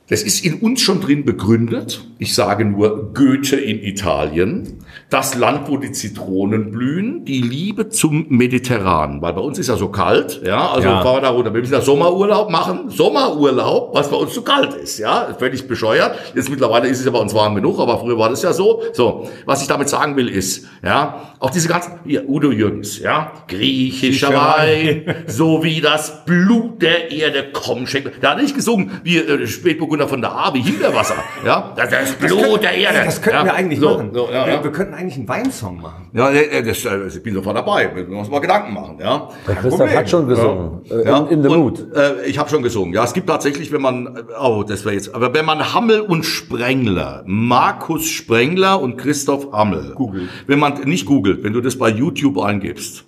Das 0.06 0.22
ist 0.22 0.44
in 0.44 0.56
uns 0.60 0.82
schon 0.82 1.00
drin 1.00 1.24
begründet. 1.24 2.04
Ich 2.18 2.34
sage 2.34 2.66
nur 2.66 3.14
Goethe 3.14 3.56
in 3.56 3.82
Italien. 3.82 4.84
Das 5.08 5.34
Land, 5.34 5.68
wo 5.70 5.78
die 5.78 5.92
Zitronen 5.92 6.70
blühen. 6.70 7.24
Die 7.24 7.40
Liebe 7.40 7.88
zum 7.88 8.26
Mediterran. 8.28 9.22
Weil 9.22 9.32
bei 9.32 9.40
uns 9.40 9.58
ist 9.58 9.68
ja 9.68 9.76
so 9.76 9.88
kalt. 9.88 10.42
Ja, 10.44 10.70
also 10.72 10.88
Ja. 10.88 11.02
fahren 11.02 11.16
wir 11.16 11.20
da 11.22 11.30
runter. 11.30 11.54
Wir 11.54 11.60
müssen 11.62 11.72
ja 11.72 11.80
Sommerurlaub 11.80 12.50
machen. 12.50 12.90
Sommerurlaub, 12.90 13.94
was 13.94 14.10
bei 14.10 14.16
uns 14.16 14.34
zu 14.34 14.42
kalt 14.42 14.74
ist. 14.74 14.98
Ja, 14.98 15.34
völlig 15.38 15.66
bescheuert. 15.66 16.18
Jetzt 16.34 16.50
mittlerweile 16.50 16.88
ist 16.88 16.98
es 16.98 17.06
ja 17.06 17.10
bei 17.10 17.18
uns 17.20 17.32
warm 17.34 17.54
genug, 17.54 17.78
aber 17.80 17.98
früher 17.98 18.18
war 18.18 18.28
das 18.28 18.42
ja 18.42 18.52
so. 18.52 18.82
So, 18.92 19.28
was 19.46 19.62
ich 19.62 19.68
damit 19.68 19.88
sagen 19.88 20.16
will 20.16 20.28
ist, 20.28 20.66
ja, 20.84 21.32
auch 21.38 21.50
diese 21.50 21.68
ganzen, 21.68 21.94
hier, 22.04 22.28
Udo 22.28 22.50
Jürgens, 22.52 22.98
ja, 22.98 23.32
griechischer 23.48 24.34
Wein, 24.34 25.14
so 25.26 25.64
wie 25.64 25.80
das 25.80 26.24
Blut 26.26 26.82
der 26.82 27.10
Erde, 27.10 27.46
komm, 27.52 27.86
schenk. 27.86 28.12
Da 28.20 28.32
hat 28.32 28.42
nicht 28.42 28.54
gesungen, 28.54 28.90
wie 29.02 29.16
äh, 29.18 29.46
Spätburgunder 29.94 30.08
von 30.08 30.20
der 30.20 30.32
A, 30.32 30.54
wie 30.54 30.60
Himbeerwasser, 30.60 31.14
ja, 31.44 31.72
das, 31.76 31.90
das 31.90 32.12
Blut 32.14 32.40
könnten- 32.40 32.60
der 32.62 32.74
Erde. 32.74 32.98
Das 33.04 33.22
könnten 33.22 33.38
ja, 33.38 33.44
wir 33.44 33.54
eigentlich 33.54 33.80
so, 33.80 33.90
machen. 33.90 34.10
So, 34.12 34.28
ja, 34.30 34.46
wir, 34.46 34.52
ja. 34.54 34.64
wir 34.64 34.72
könnten 34.72 34.94
eigentlich 34.94 35.16
einen 35.16 35.28
Weinsong 35.28 35.80
machen. 35.80 36.10
Ja, 36.12 36.30
äh, 36.30 36.62
das, 36.62 36.84
äh, 36.84 37.06
ich 37.08 37.22
bin 37.22 37.34
sofort 37.34 37.56
dabei. 37.56 37.90
Wir 37.94 38.02
müssen 38.04 38.18
uns 38.18 38.30
mal 38.30 38.40
Gedanken 38.40 38.74
machen, 38.74 38.98
ja. 39.00 39.28
Der 39.46 39.54
Christoph 39.56 39.94
hat 39.94 40.10
schon 40.10 40.28
gesungen. 40.28 40.80
Äh, 40.90 41.04
Ja, 41.06 41.18
in, 41.18 41.26
in 41.28 41.42
the 41.42 41.48
und, 41.48 41.58
mood. 41.58 41.86
Äh, 41.94 42.26
ich 42.26 42.38
habe 42.38 42.48
schon 42.50 42.62
gesungen. 42.62 42.92
Ja, 42.94 43.04
es 43.04 43.12
gibt 43.12 43.28
tatsächlich, 43.28 43.72
wenn 43.72 43.82
man, 43.82 44.24
oh, 44.40 44.64
das 44.66 44.84
wäre 44.84 44.94
jetzt, 44.94 45.14
aber 45.14 45.32
wenn 45.34 45.44
man 45.44 45.72
Hammel 45.74 46.00
und 46.00 46.24
Sprengler, 46.24 47.22
Markus 47.26 48.06
Sprengler 48.08 48.80
und 48.80 48.96
Christoph 48.96 49.52
Hammel, 49.52 49.92
Googelt. 49.94 50.28
wenn 50.46 50.58
man 50.58 50.74
nicht 50.84 51.06
googelt, 51.06 51.42
wenn 51.44 51.52
du 51.52 51.60
das 51.60 51.78
bei 51.78 51.88
YouTube 51.88 52.38
eingibst, 52.40 53.04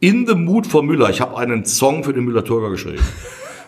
in 0.00 0.26
the 0.26 0.34
mood 0.34 0.66
for 0.66 0.82
Müller, 0.82 1.08
ich 1.10 1.20
habe 1.20 1.36
einen 1.38 1.64
Song 1.64 2.04
für 2.04 2.12
den 2.12 2.24
Müller-Turger 2.24 2.70
geschrieben. 2.70 3.02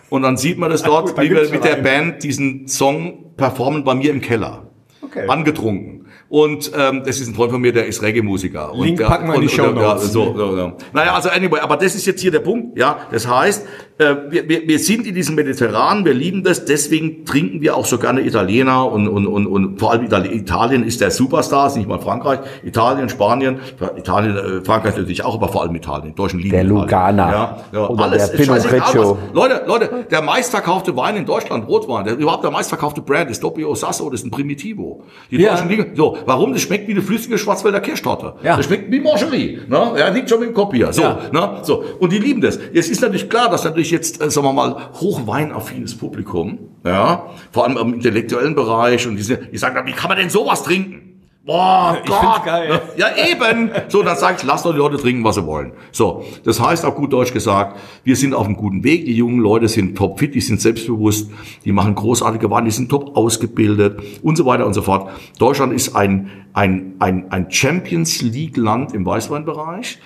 Und 0.09 0.23
dann 0.23 0.37
sieht 0.37 0.57
man 0.57 0.69
das 0.69 0.83
dort, 0.83 1.07
gut, 1.07 1.17
da 1.17 1.21
wie 1.21 1.29
wir 1.29 1.49
mit 1.49 1.63
der 1.63 1.75
einen. 1.75 1.83
Band 1.83 2.23
diesen 2.23 2.67
Song 2.67 3.35
performen 3.37 3.83
bei 3.83 3.93
mir 3.93 4.11
im 4.11 4.21
Keller. 4.21 4.67
Okay. 5.01 5.27
Angetrunken. 5.27 5.98
Und 6.29 6.71
ähm, 6.77 7.01
das 7.05 7.19
ist 7.19 7.27
ein 7.27 7.33
Freund 7.33 7.51
von 7.51 7.59
mir, 7.59 7.73
der 7.73 7.87
ist 7.87 8.03
Reggae-Musiker. 8.03 8.71
Und 8.73 8.85
Link 8.85 8.97
der, 8.97 9.05
packen 9.07 9.27
wir 9.27 9.35
in 9.35 9.41
die 9.41 9.47
und- 9.47 9.53
Shownotes. 9.53 10.03
Ja, 10.03 10.09
so, 10.09 10.35
so, 10.37 10.57
ja. 10.57 10.73
Naja, 10.93 11.15
also 11.15 11.29
anyway, 11.29 11.59
aber 11.59 11.75
das 11.75 11.95
ist 11.95 12.05
jetzt 12.05 12.21
hier 12.21 12.29
der 12.29 12.39
Punkt. 12.41 12.77
Ja, 12.77 12.99
das 13.11 13.27
heißt, 13.27 13.65
äh, 13.97 14.15
wir, 14.29 14.47
wir, 14.47 14.67
wir 14.67 14.77
sind 14.79 15.07
in 15.07 15.15
diesem 15.15 15.33
Mediterran, 15.33 16.05
wir 16.05 16.13
lieben 16.13 16.43
das, 16.43 16.65
deswegen 16.65 17.25
trinken 17.25 17.61
wir 17.61 17.75
auch 17.75 17.85
so 17.85 17.97
gerne 17.97 18.21
Italiener 18.21 18.91
und, 18.91 19.07
und, 19.07 19.25
und, 19.25 19.47
und 19.47 19.79
vor 19.79 19.91
allem 19.91 20.05
Itali 20.05 20.29
Italien 20.29 20.83
ist 20.83 21.01
der 21.01 21.09
Superstar, 21.09 21.65
ist 21.67 21.77
nicht 21.77 21.89
mal 21.89 21.99
Frankreich, 21.99 22.39
Italien, 22.63 23.09
Spanien, 23.09 23.59
Italien, 23.97 24.37
äh, 24.37 24.63
Frankreich 24.63 24.95
natürlich 24.97 25.25
auch, 25.25 25.33
aber 25.33 25.49
vor 25.49 25.63
allem 25.63 25.73
Italien, 25.75 26.13
Deutschen 26.13 26.37
lieben 26.39 26.51
Der 26.51 26.61
Italien. 26.61 26.81
Lugana. 26.83 27.31
Ja, 27.31 27.57
ja, 27.73 27.87
Oder 27.87 28.03
alles, 28.03 28.29
der 28.29 28.37
Pinot 28.37 28.55
scheißegal 28.57 28.79
Grigio. 28.81 29.11
was. 29.11 29.33
Leute, 29.33 29.63
Leute, 29.65 30.05
der 30.11 30.21
meistverkaufte 30.21 30.95
Wein 30.95 31.15
in 31.17 31.25
Deutschland, 31.25 31.67
Rotwein, 31.67 32.05
der 32.05 32.15
überhaupt 32.17 32.43
der 32.43 32.51
meistverkaufte 32.51 33.01
Brand 33.01 33.31
ist 33.31 33.43
Doppio 33.43 33.73
Sasso, 33.73 34.09
das 34.11 34.19
ist 34.21 34.27
ein 34.27 34.31
Primitivo. 34.31 35.03
Die 35.31 35.37
Ja. 35.41 35.53
Deutschen 35.55 35.69
liegen, 35.69 35.95
so, 35.95 36.17
warum? 36.25 36.53
Das 36.53 36.61
schmeckt 36.61 36.87
wie 36.87 36.91
eine 36.91 37.01
flüssige 37.01 37.37
Schwarzwälder 37.37 37.79
Kirschtorte. 37.79 38.33
Ja. 38.43 38.57
Das 38.57 38.65
schmeckt 38.65 38.91
wie 38.91 38.99
Mangerie, 38.99 39.59
ne? 39.67 39.93
Ja, 39.97 40.09
liegt 40.09 40.29
schon 40.29 40.39
mit 40.39 40.49
dem 40.49 40.53
Kopf 40.55 40.73
hier. 40.73 40.91
So, 40.93 41.01
Ja. 41.01 41.19
ne? 41.31 41.59
So. 41.63 41.83
Und 41.99 42.11
die 42.11 42.19
lieben 42.19 42.41
das. 42.41 42.59
Jetzt 42.73 42.89
ist 42.89 43.01
natürlich 43.01 43.29
klar, 43.29 43.49
dass 43.49 43.63
natürlich 43.63 43.91
jetzt, 43.91 44.21
äh, 44.21 44.29
sagen 44.29 44.45
wir 44.47 44.53
mal, 44.53 44.75
hochweinaffines 44.99 45.95
Publikum, 45.97 46.59
ja, 46.85 47.27
vor 47.51 47.65
allem 47.65 47.77
im 47.77 47.93
intellektuellen 47.95 48.55
Bereich 48.55 49.07
und 49.07 49.15
diese, 49.15 49.37
die 49.37 49.57
sagen, 49.57 49.85
wie 49.85 49.91
kann 49.91 50.09
man 50.09 50.17
denn 50.17 50.29
sowas 50.29 50.63
trinken? 50.63 51.08
Boah, 51.49 51.97
Ich 52.03 52.07
Gott. 52.07 52.45
geil. 52.45 52.79
Ja, 52.95 53.07
eben. 53.27 53.71
So, 53.87 54.03
dann 54.03 54.15
sag 54.17 54.37
ich, 54.37 54.43
lasst 54.43 54.65
doch 54.65 54.71
die 54.71 54.77
Leute 54.77 54.97
trinken, 54.97 55.23
was 55.23 55.33
sie 55.33 55.47
wollen. 55.47 55.71
So, 55.91 56.23
das 56.43 56.59
heißt 56.59 56.85
auf 56.85 56.93
gut 56.93 57.11
Deutsch 57.11 57.33
gesagt, 57.33 57.75
wir 58.03 58.15
sind 58.15 58.35
auf 58.35 58.45
einem 58.45 58.55
guten 58.55 58.83
Weg. 58.83 59.05
Die 59.05 59.15
jungen 59.15 59.39
Leute 59.39 59.67
sind 59.67 59.97
topfit, 59.97 60.35
die 60.35 60.41
sind 60.41 60.61
selbstbewusst, 60.61 61.31
die 61.65 61.71
machen 61.71 61.95
großartige 61.95 62.51
Waren, 62.51 62.65
die 62.65 62.71
sind 62.71 62.89
top 62.89 63.17
ausgebildet 63.17 63.99
und 64.21 64.35
so 64.35 64.45
weiter 64.45 64.67
und 64.67 64.75
so 64.75 64.83
fort. 64.83 65.09
Deutschland 65.39 65.73
ist 65.73 65.95
ein, 65.95 66.29
ein, 66.53 66.93
ein, 66.99 67.31
ein 67.31 67.49
Champions 67.49 68.21
League 68.21 68.55
Land 68.55 68.93
im 68.93 69.03
Weißweinbereich. 69.07 69.97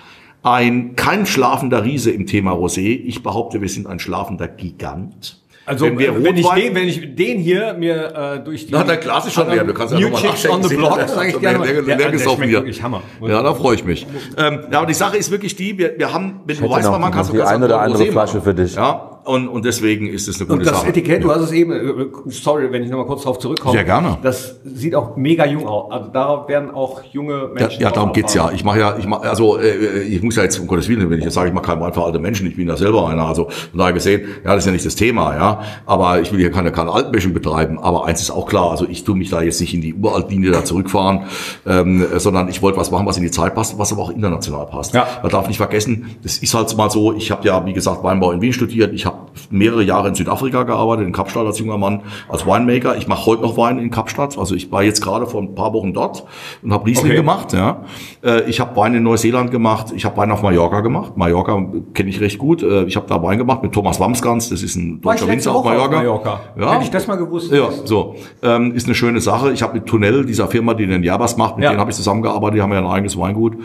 Ein, 0.42 0.96
kein 0.96 1.26
schlafender 1.26 1.84
Riese 1.84 2.10
im 2.10 2.24
Thema 2.24 2.52
Rosé. 2.52 2.80
Ich 3.04 3.22
behaupte, 3.22 3.60
wir 3.60 3.68
sind 3.68 3.86
ein 3.86 3.98
schlafender 3.98 4.48
Gigant. 4.48 5.43
Also 5.66 5.86
wenn, 5.86 5.98
wir 5.98 6.22
wenn, 6.22 6.36
ich 6.36 6.46
den, 6.48 6.74
wenn 6.74 6.88
ich 6.88 7.14
den 7.16 7.38
hier 7.38 7.74
mir 7.74 8.12
äh, 8.40 8.44
durch 8.44 8.66
die 8.66 8.72
na, 8.72 8.84
dein 8.84 9.00
Glas 9.00 9.26
ist 9.26 9.32
schon 9.32 9.48
leer. 9.48 9.64
Du 9.64 9.72
kannst 9.72 9.94
ja 9.94 10.00
New 10.00 10.08
nochmal 10.10 10.22
Chicks 10.30 10.44
nachschenken. 10.44 10.62
on 10.64 10.68
the 10.68 10.76
Block, 10.76 11.00
sag 11.08 11.28
ich 11.28 11.40
gerne 11.40 11.64
Der- 11.66 11.82
leer 11.82 11.96
der 11.96 12.10
gesoffen 12.10 12.36
schmeckt 12.44 12.52
wirklich 12.52 12.82
Hammer. 12.82 13.02
Ja, 13.22 13.42
da 13.42 13.54
freue 13.54 13.74
ich 13.76 13.84
mich. 13.84 14.06
Ähm, 14.36 14.60
ja, 14.70 14.78
aber 14.78 14.86
die 14.86 14.94
Sache 14.94 15.16
ist 15.16 15.30
wirklich 15.30 15.56
die, 15.56 15.78
wir, 15.78 15.94
wir 15.96 16.12
haben, 16.12 16.40
wenn 16.44 16.56
du 16.56 16.62
hätte 16.64 16.72
weißt, 16.74 16.90
noch- 16.90 16.98
man 16.98 17.10
kannst 17.12 17.30
noch 17.30 17.34
die 17.36 17.38
kannst 17.38 17.54
ein 17.54 17.62
oder 17.62 17.80
andere 17.80 18.04
Flasche 18.06 18.40
für 18.42 18.52
dich. 18.54 18.74
Ja, 18.74 19.10
und, 19.24 19.48
und 19.48 19.64
deswegen 19.64 20.06
ist 20.06 20.28
es 20.28 20.36
eine 20.36 20.46
gute 20.48 20.58
Und 20.58 20.66
das 20.66 20.76
Sache. 20.80 20.88
Etikett, 20.90 21.24
du 21.24 21.30
hast 21.30 21.40
es 21.40 21.52
eben, 21.52 21.72
äh, 21.72 22.04
sorry, 22.26 22.70
wenn 22.70 22.82
ich 22.82 22.90
nochmal 22.90 23.06
kurz 23.06 23.22
darauf 23.22 23.38
zurückkomme. 23.38 23.72
Sehr 23.72 23.84
gerne. 23.84 24.18
Das 24.22 24.60
sieht 24.64 24.94
auch 24.94 25.16
mega 25.16 25.46
jung 25.46 25.66
aus. 25.66 25.90
Also 25.90 26.10
darauf 26.10 26.46
werden 26.46 26.70
auch 26.72 27.02
junge 27.10 27.32
Ja, 27.32 27.48
Menschen. 27.62 27.80
ja, 27.82 27.90
darum 27.90 28.10
drauf 28.10 28.16
geht's 28.16 28.34
ja. 28.34 28.50
Ich 28.52 28.64
mache 28.64 28.80
ja, 28.80 28.96
ich 28.98 29.06
mach, 29.06 29.22
also 29.22 29.58
äh, 29.58 30.02
ich 30.02 30.22
muss 30.22 30.36
ja 30.36 30.42
jetzt 30.42 30.58
um 30.58 30.66
Gottes 30.66 30.90
Willen, 30.90 31.08
wenn 31.08 31.18
ich 31.20 31.24
jetzt 31.24 31.32
sage, 31.32 31.48
ich 31.48 31.54
mache 31.54 31.64
keinen 31.64 31.80
Wein 31.80 31.94
für 31.94 32.04
alte 32.04 32.18
Menschen, 32.18 32.46
ich 32.46 32.56
bin 32.56 32.68
ja 32.68 32.76
selber 32.76 33.08
einer. 33.08 33.24
Also 33.26 33.44
von 33.48 33.78
daher 33.78 33.94
gesehen, 33.94 34.24
ja, 34.44 34.50
das 34.54 34.58
ist 34.58 34.66
ja 34.66 34.72
nicht 34.72 34.84
das 34.84 34.94
Thema, 34.94 35.34
ja. 35.34 35.53
Aber 35.86 36.20
ich 36.20 36.32
will 36.32 36.38
hier 36.40 36.50
keine, 36.50 36.72
keine 36.72 36.92
Altmischen 36.92 37.32
betreiben. 37.34 37.78
Aber 37.78 38.06
eins 38.06 38.20
ist 38.20 38.30
auch 38.30 38.46
klar, 38.46 38.70
also 38.70 38.86
ich 38.88 39.04
tue 39.04 39.16
mich 39.16 39.30
da 39.30 39.42
jetzt 39.42 39.60
nicht 39.60 39.74
in 39.74 39.80
die 39.80 39.94
Uraltlinie 39.94 40.50
da 40.50 40.64
zurückfahren, 40.64 41.22
ähm, 41.66 42.06
sondern 42.16 42.48
ich 42.48 42.62
wollte 42.62 42.78
was 42.78 42.90
machen, 42.90 43.06
was 43.06 43.16
in 43.16 43.22
die 43.22 43.30
Zeit 43.30 43.54
passt, 43.54 43.78
was 43.78 43.92
aber 43.92 44.02
auch 44.02 44.10
international 44.10 44.66
passt. 44.66 44.94
Ja. 44.94 45.06
Man 45.22 45.30
darf 45.30 45.48
nicht 45.48 45.56
vergessen, 45.58 46.16
das 46.22 46.38
ist 46.38 46.54
halt 46.54 46.74
mal 46.76 46.90
so, 46.90 47.12
ich 47.14 47.30
habe 47.30 47.46
ja, 47.46 47.64
wie 47.66 47.72
gesagt, 47.72 48.02
Weinbau 48.02 48.32
in 48.32 48.40
Wien 48.40 48.52
studiert, 48.52 48.92
ich 48.92 49.06
habe 49.06 49.18
mehrere 49.50 49.82
Jahre 49.82 50.08
in 50.08 50.14
Südafrika 50.14 50.62
gearbeitet, 50.64 51.06
in 51.06 51.12
Kapstadt 51.12 51.46
als 51.46 51.58
junger 51.58 51.78
Mann, 51.78 52.02
als 52.28 52.46
Winemaker. 52.46 52.96
Ich 52.96 53.06
mache 53.08 53.26
heute 53.26 53.42
noch 53.42 53.56
Wein 53.56 53.78
in 53.78 53.90
Kapstadt, 53.90 54.38
also 54.38 54.54
ich 54.54 54.70
war 54.72 54.82
jetzt 54.82 55.00
gerade 55.02 55.26
vor 55.26 55.42
ein 55.42 55.54
paar 55.54 55.72
Wochen 55.72 55.92
dort 55.92 56.24
und 56.62 56.72
habe 56.72 56.86
Riesling 56.86 57.06
Okay. 57.12 57.16
gemacht. 57.16 57.52
Ja. 57.52 57.82
Äh, 58.22 58.42
Ich 58.48 58.60
habe 58.60 58.76
Wein 58.76 58.94
in 58.94 59.02
Neuseeland 59.02 59.50
gemacht, 59.50 59.92
ich 59.94 60.04
habe 60.04 60.16
Wein 60.16 60.30
auf 60.30 60.42
Mallorca 60.42 60.80
gemacht. 60.80 61.16
Mallorca 61.16 61.64
kenne 61.94 62.10
ich 62.10 62.20
recht 62.20 62.38
gut. 62.38 62.62
Äh, 62.62 62.84
Ich 62.84 62.96
habe 62.96 63.06
da 63.08 63.22
Wein 63.22 63.38
gemacht 63.38 63.62
mit 63.62 63.72
Thomas 63.72 64.00
Wamsgans, 64.00 64.50
das 64.50 64.62
ist 64.62 64.76
ein 64.76 65.00
deutscher 65.00 65.26
letzte 65.26 65.43
Winzer 65.46 65.54
auf 65.58 65.64
Woche 65.64 65.74
Mallorca. 65.74 65.96
Mallorca. 65.96 66.40
Ja. 66.58 66.72
Hätte 66.74 66.84
ich 66.84 66.90
das 66.90 67.06
mal 67.06 67.16
gewusst. 67.16 67.52
Ja, 67.52 67.68
so. 67.84 68.16
Ähm, 68.42 68.74
ist 68.74 68.86
eine 68.86 68.94
schöne 68.94 69.20
Sache. 69.20 69.52
Ich 69.52 69.62
habe 69.62 69.74
mit 69.74 69.86
Tunnel, 69.86 70.24
dieser 70.24 70.48
Firma, 70.48 70.74
die 70.74 70.86
den 70.86 71.02
Jabas 71.02 71.36
macht, 71.36 71.56
mit 71.56 71.64
Ja. 71.64 71.70
denen 71.70 71.80
habe 71.80 71.90
ich 71.90 71.96
zusammengearbeitet, 71.96 72.56
die 72.58 72.62
haben 72.62 72.72
ja 72.72 72.78
ein 72.78 72.86
eigenes 72.86 73.18
Weingut 73.18 73.56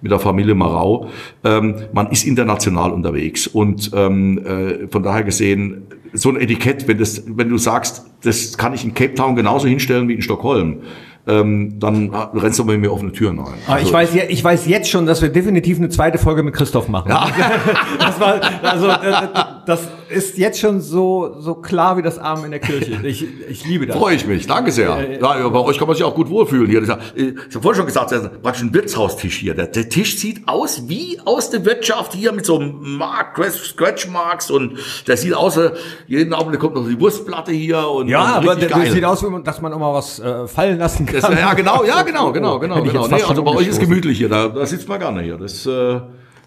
mit 0.00 0.10
der 0.12 0.18
Familie 0.18 0.54
Marau. 0.54 1.08
Ähm, 1.44 1.76
man 1.92 2.08
ist 2.10 2.24
international 2.24 2.92
unterwegs. 2.92 3.46
Und 3.46 3.90
ähm, 3.94 4.38
äh, 4.44 4.88
von 4.88 5.02
daher 5.02 5.22
gesehen, 5.24 5.86
so 6.12 6.28
ein 6.28 6.36
Etikett, 6.36 6.86
wenn, 6.88 6.98
das, 6.98 7.22
wenn 7.26 7.48
du 7.48 7.56
sagst, 7.58 8.04
das 8.22 8.58
kann 8.58 8.74
ich 8.74 8.84
in 8.84 8.92
Cape 8.94 9.14
Town 9.14 9.34
genauso 9.34 9.66
hinstellen 9.66 10.08
wie 10.08 10.14
in 10.14 10.22
Stockholm, 10.22 10.80
ähm, 11.26 11.78
dann 11.78 12.12
rennst 12.34 12.58
du 12.58 12.66
bei 12.66 12.76
mir 12.76 12.92
offene 12.92 13.12
Türen 13.12 13.38
ein. 13.38 13.46
Aber 13.66 13.78
ich 13.78 13.84
Also- 13.84 13.92
weiß, 13.92 14.14
je- 14.14 14.26
ich 14.28 14.42
weiß 14.42 14.66
jetzt 14.66 14.90
schon, 14.90 15.06
dass 15.06 15.22
wir 15.22 15.28
definitiv 15.28 15.78
eine 15.78 15.88
zweite 15.88 16.18
Folge 16.18 16.42
mit 16.42 16.52
Christoph 16.52 16.88
machen. 16.88 17.10
Ja. 17.10 17.28
Das 17.98 18.18
war, 18.20 18.40
also, 18.62 18.88
äh, 18.88 19.28
das 19.64 19.88
ist 20.12 20.38
jetzt 20.38 20.60
schon 20.60 20.80
so, 20.80 21.36
so 21.40 21.54
klar 21.54 21.96
wie 21.96 22.02
das 22.02 22.18
Abend 22.18 22.44
in 22.44 22.50
der 22.50 22.60
Kirche. 22.60 23.00
Ich, 23.02 23.26
ich 23.48 23.64
liebe 23.66 23.86
das. 23.86 23.96
Freue 23.96 24.14
ich 24.14 24.26
mich, 24.26 24.46
danke 24.46 24.70
sehr. 24.70 25.18
Ja, 25.20 25.38
ja, 25.38 25.48
bei 25.48 25.58
euch 25.60 25.78
kann 25.78 25.88
man 25.88 25.96
sich 25.96 26.04
auch 26.04 26.14
gut 26.14 26.28
wohlfühlen 26.30 26.68
hier. 26.68 26.82
Ja- 26.84 26.98
Ich 27.14 27.34
habe 27.54 27.62
vorhin 27.62 27.74
schon 27.78 27.86
gesagt, 27.86 28.12
das 28.12 28.22
ist 28.24 28.42
praktisch 28.42 28.62
ein 28.62 28.74
Wirtshaustisch 28.74 29.36
hier. 29.38 29.54
Der, 29.54 29.66
der 29.66 29.88
Tisch 29.88 30.18
sieht 30.18 30.46
aus 30.46 30.88
wie 30.88 31.20
aus 31.24 31.50
der 31.50 31.64
Wirtschaft 31.64 32.12
hier 32.14 32.32
mit 32.32 32.46
so 32.46 32.58
einem 32.58 32.96
Mark, 32.98 33.40
Scratch 33.52 34.08
Marks 34.08 34.50
und 34.50 34.78
der 35.06 35.16
sieht 35.16 35.34
aus, 35.34 35.56
äh, 35.56 35.70
jeden 36.06 36.32
Augenblick 36.34 36.60
kommt 36.60 36.74
noch 36.74 36.86
die 36.86 37.00
Wurstplatte 37.00 37.52
hier 37.52 37.86
und 37.88 38.08
Ja, 38.08 38.38
und 38.38 38.48
aber 38.48 38.56
richtig 38.56 38.70
das 38.70 38.92
sieht 38.92 39.04
aus, 39.04 39.24
dass 39.44 39.60
man 39.60 39.72
auch 39.72 39.78
mal 39.78 39.94
was 39.94 40.18
äh, 40.20 40.46
fallen 40.46 40.78
lassen 40.78 41.06
kann. 41.06 41.20
Das, 41.20 41.30
ja, 41.38 41.54
genau, 41.54 41.84
ja, 41.84 42.02
genau, 42.02 42.32
genau, 42.32 42.58
genau. 42.58 42.82
Genau. 42.82 43.06
Nee, 43.08 43.22
also 43.22 43.42
bei 43.42 43.52
euch 43.54 43.68
ist 43.68 43.80
gemütlich 43.80 44.18
hier, 44.18 44.28
da, 44.28 44.48
da 44.48 44.66
sitzt 44.66 44.88
man 44.88 44.98
gerne 45.00 45.22
hier. 45.22 45.36
Das, 45.36 45.64
äh, 45.66 46.00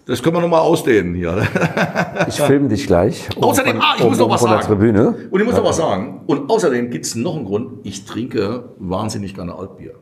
das 0.06 0.22
können 0.22 0.36
wir 0.36 0.40
noch 0.40 0.48
mal 0.48 0.60
ausdehnen 0.60 1.14
hier. 1.14 1.42
Ich 2.28 2.40
filme 2.40 2.68
dich 2.68 2.86
gleich. 2.86 3.28
Außerdem, 3.40 3.72
von- 3.74 3.82
ah, 3.82 3.94
ich 3.98 4.04
muss 4.04 4.18
noch 4.18 4.30
was 4.30 4.40
sagen. 4.40 4.62
Tribüne. 4.66 5.14
Und 5.30 5.40
ich 5.40 5.46
muss 5.46 5.56
noch 5.56 5.64
was 5.64 5.76
sagen. 5.76 6.22
Und 6.26 6.50
außerdem 6.50 6.90
gibt's 6.90 7.14
noch 7.14 7.36
einen 7.36 7.44
Grund. 7.44 7.70
Ich 7.84 8.04
trinke 8.04 8.70
wahnsinnig 8.78 9.34
gerne 9.34 9.54
Altbier. 9.54 9.92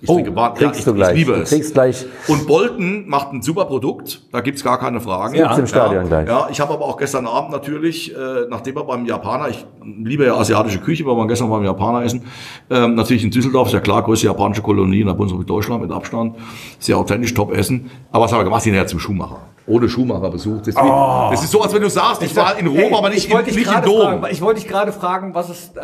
Ich 0.00 0.08
Oh, 0.08 0.14
trinke 0.14 0.34
wahnsinnig, 0.34 0.72
kriegst 0.72 0.80
ich, 0.80 0.84
du 0.84 0.94
gleich. 0.94 1.10
ich 1.12 1.16
liebe 1.18 1.32
du 1.34 1.42
es. 1.42 1.48
kriegst 1.50 1.74
gleich 1.74 2.06
Und 2.28 2.46
Bolton 2.48 3.08
macht 3.08 3.32
ein 3.32 3.40
super 3.42 3.64
Produkt, 3.66 4.22
da 4.32 4.40
gibt's 4.40 4.64
gar 4.64 4.78
keine 4.80 5.00
Fragen. 5.00 5.34
Ja. 5.36 5.56
im 5.56 5.66
Stadion 5.68 6.08
gleich. 6.08 6.28
Ja, 6.28 6.48
ich 6.50 6.60
habe 6.60 6.72
aber 6.74 6.84
auch 6.86 6.96
gestern 6.96 7.26
Abend 7.26 7.52
natürlich, 7.52 8.12
äh, 8.12 8.18
nachdem 8.50 8.74
wir 8.76 8.82
beim 8.84 9.06
Japaner, 9.06 9.48
ich 9.48 9.64
liebe 9.84 10.24
ja 10.26 10.34
asiatische 10.36 10.80
Küche, 10.80 11.06
weil 11.06 11.14
wir 11.16 11.26
gestern 11.28 11.50
beim 11.50 11.64
Japaner 11.64 12.02
essen, 12.04 12.22
ähm, 12.70 12.96
natürlich 12.96 13.22
in 13.22 13.30
Düsseldorf, 13.30 13.68
ist 13.68 13.74
ja 13.74 13.80
klar, 13.80 14.02
größte 14.02 14.26
japanische 14.26 14.62
Kolonie 14.62 15.00
in 15.02 15.06
der 15.06 15.14
Bundesrepublik 15.14 15.46
Deutschland 15.46 15.82
mit 15.82 15.92
Abstand, 15.92 16.34
sehr 16.80 16.96
authentisch, 16.98 17.32
top 17.32 17.52
essen. 17.56 17.88
Aber 18.10 18.24
was 18.24 18.32
haben 18.32 18.40
wir 18.40 18.44
gemacht? 18.44 18.62
Sind 18.62 18.74
ja 18.74 18.84
zum 18.86 18.98
Schuhmacher. 18.98 19.38
Ohne 19.66 19.88
Schuhmacher 19.88 20.28
besucht. 20.30 20.66
Das 20.66 20.74
das 20.74 21.44
ist 21.44 21.50
so, 21.52 21.60
als 21.62 21.72
wenn 21.74 21.82
du 21.82 21.88
sagst, 21.90 22.22
ich 22.22 22.34
war 22.34 22.58
in 22.58 22.66
Rom, 22.66 22.78
Ey, 22.78 22.94
aber 22.94 23.08
nicht, 23.10 23.26
ich 23.26 23.30
in, 23.32 23.38
nicht 23.44 23.56
im 23.56 23.62
gerade 23.64 23.86
Dom. 23.86 24.00
fragen, 24.00 24.26
Ich 24.30 24.40
wollte 24.42 24.60
dich 24.60 24.68
gerade 24.68 24.92
fragen, 24.92 25.34
was 25.34 25.50
ist 25.50 25.76
äh, 25.76 25.80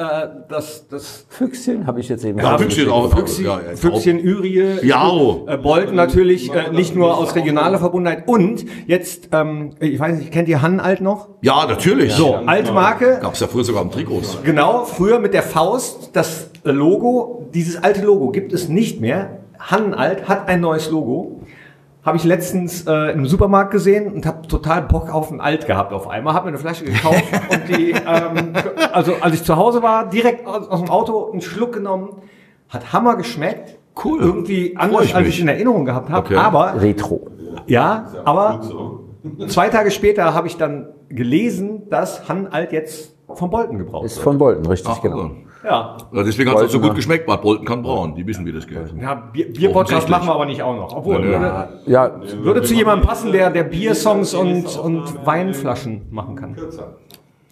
das, 0.49 0.89
das 0.89 1.27
Füchschen 1.29 1.87
habe 1.87 2.01
ich 2.01 2.09
jetzt 2.09 2.25
eben 2.25 2.39
Ja, 2.39 2.59
Füchschen 2.59 2.91
auch. 2.91 3.09
Füchschen, 3.17 3.45
Ja, 3.45 3.61
ja, 3.61 3.77
Füchschen 3.77 4.19
Ürie, 4.19 4.81
Ja. 4.83 5.11
äh, 5.47 5.57
Bolton 5.57 5.95
natürlich, 5.95 6.53
äh, 6.53 6.71
nicht 6.73 6.97
nur 6.97 7.17
aus 7.17 7.35
regionaler 7.37 7.79
Verbundenheit. 7.79 8.27
Und 8.27 8.65
jetzt, 8.87 9.29
ähm, 9.33 9.71
ich 9.81 9.99
weiß 10.01 10.19
nicht, 10.19 10.33
kennt 10.33 10.49
ihr 10.49 10.61
Hannenalt 10.61 11.01
noch? 11.01 11.29
Ja, 11.43 11.65
natürlich. 11.67 12.13
So, 12.15 12.35
alte 12.35 12.73
Marke, 12.73 13.19
Gab's 13.23 13.41
ja 13.41 13.47
früher 13.47 13.65
sogar 13.65 13.83
im 13.83 13.91
Trikots. 13.91 14.39
genau, 14.43 14.85
früher 14.85 15.19
mit 15.21 15.35
der 15.35 15.43
Faust, 15.43 16.11
das 16.15 16.51
Logo, 16.65 17.49
dieses 17.55 17.83
alte 17.83 18.03
Logo 18.05 18.31
gibt 18.31 18.53
es 18.53 18.69
nicht 18.69 19.01
mehr. 19.01 19.39
Hannenalt 19.59 20.29
hat 20.29 20.49
ein 20.49 20.61
neues 20.61 20.91
Logo. 20.91 21.41
Habe 22.09 22.17
ich 22.17 22.25
letztens 22.25 22.87
äh, 22.87 23.13
im 23.13 23.27
Supermarkt 23.27 23.71
gesehen 23.71 24.11
und 24.11 24.25
habe 24.25 24.49
total 24.49 24.81
Bock 24.81 25.13
auf 25.13 25.31
ein 25.31 25.43
Alt 25.43 25.67
gehabt 25.67 25.93
auf 25.93 26.09
einmal. 26.09 26.33
Habe 26.33 26.47
mir 26.47 26.53
eine 26.53 26.59
Flasche 26.59 26.87
gekauft 26.87 27.23
und 27.51 27.69
die, 27.69 27.91
ähm, 27.91 28.55
also 28.95 29.13
als 29.21 29.35
ich 29.35 29.45
zu 29.45 29.57
Hause 29.57 29.83
war, 29.83 30.09
direkt 30.09 30.47
aus, 30.47 30.69
aus 30.69 30.81
dem 30.81 30.89
Auto 30.89 31.31
einen 31.31 31.43
Schluck 31.43 31.75
genommen. 31.75 32.23
Hat 32.71 32.95
Hammer 32.95 33.17
geschmeckt. 33.17 33.77
Cool. 34.03 34.23
Irgendwie 34.23 34.75
anders, 34.75 35.05
ich 35.05 35.15
als 35.15 35.29
ich 35.29 35.39
in 35.39 35.49
Erinnerung 35.49 35.85
gehabt 35.85 36.09
habe. 36.09 36.25
Okay. 36.25 36.37
Aber 36.37 36.81
Retro. 36.81 37.27
ja, 37.67 38.07
aber 38.25 38.63
zwei 39.49 39.69
Tage 39.69 39.91
später 39.91 40.33
habe 40.33 40.47
ich 40.47 40.57
dann 40.57 40.89
gelesen, 41.11 41.91
dass 41.91 42.27
Hannenalt 42.27 42.73
jetzt 42.73 43.15
von 43.35 43.51
Bolton 43.51 43.77
gebraucht 43.77 44.07
Ist 44.07 44.17
wird. 44.17 44.25
von 44.25 44.39
Bolton, 44.39 44.65
richtig, 44.65 44.91
Ach, 44.97 45.03
genau. 45.03 45.31
Ja, 45.69 46.23
deswegen 46.23 46.51
hat 46.51 46.57
es 46.59 46.65
auch 46.65 46.69
so 46.69 46.81
gut 46.81 46.95
geschmeckt. 46.95 47.27
Bad 47.27 47.43
Bolton 47.43 47.65
kann 47.67 47.83
brauen. 47.83 48.15
Die 48.15 48.27
wissen, 48.27 48.47
wie 48.47 48.53
das 48.53 48.67
geht. 48.67 48.79
ja 49.01 49.15
Bier- 49.33 49.53
Bier-Podcast 49.53 50.09
machen 50.09 50.27
wir 50.29 50.35
aber 50.35 50.47
nicht 50.47 50.63
auch 50.63 50.75
noch. 50.77 50.97
Obwohl, 50.97 51.25
Ja, 51.31 51.41
würde, 51.41 51.69
Ja, 51.87 52.11
würde 52.43 52.63
zu 52.63 52.75
jemandem 52.75 53.07
passen, 53.07 53.33
der, 53.33 53.51
der 53.51 53.65
Biersongs 53.65 54.35
und, 54.35 54.79
und 54.79 55.27
Weinflaschen 55.27 56.07
machen 56.11 56.37
kann. 56.37 56.55
Kürzer. 56.55 56.97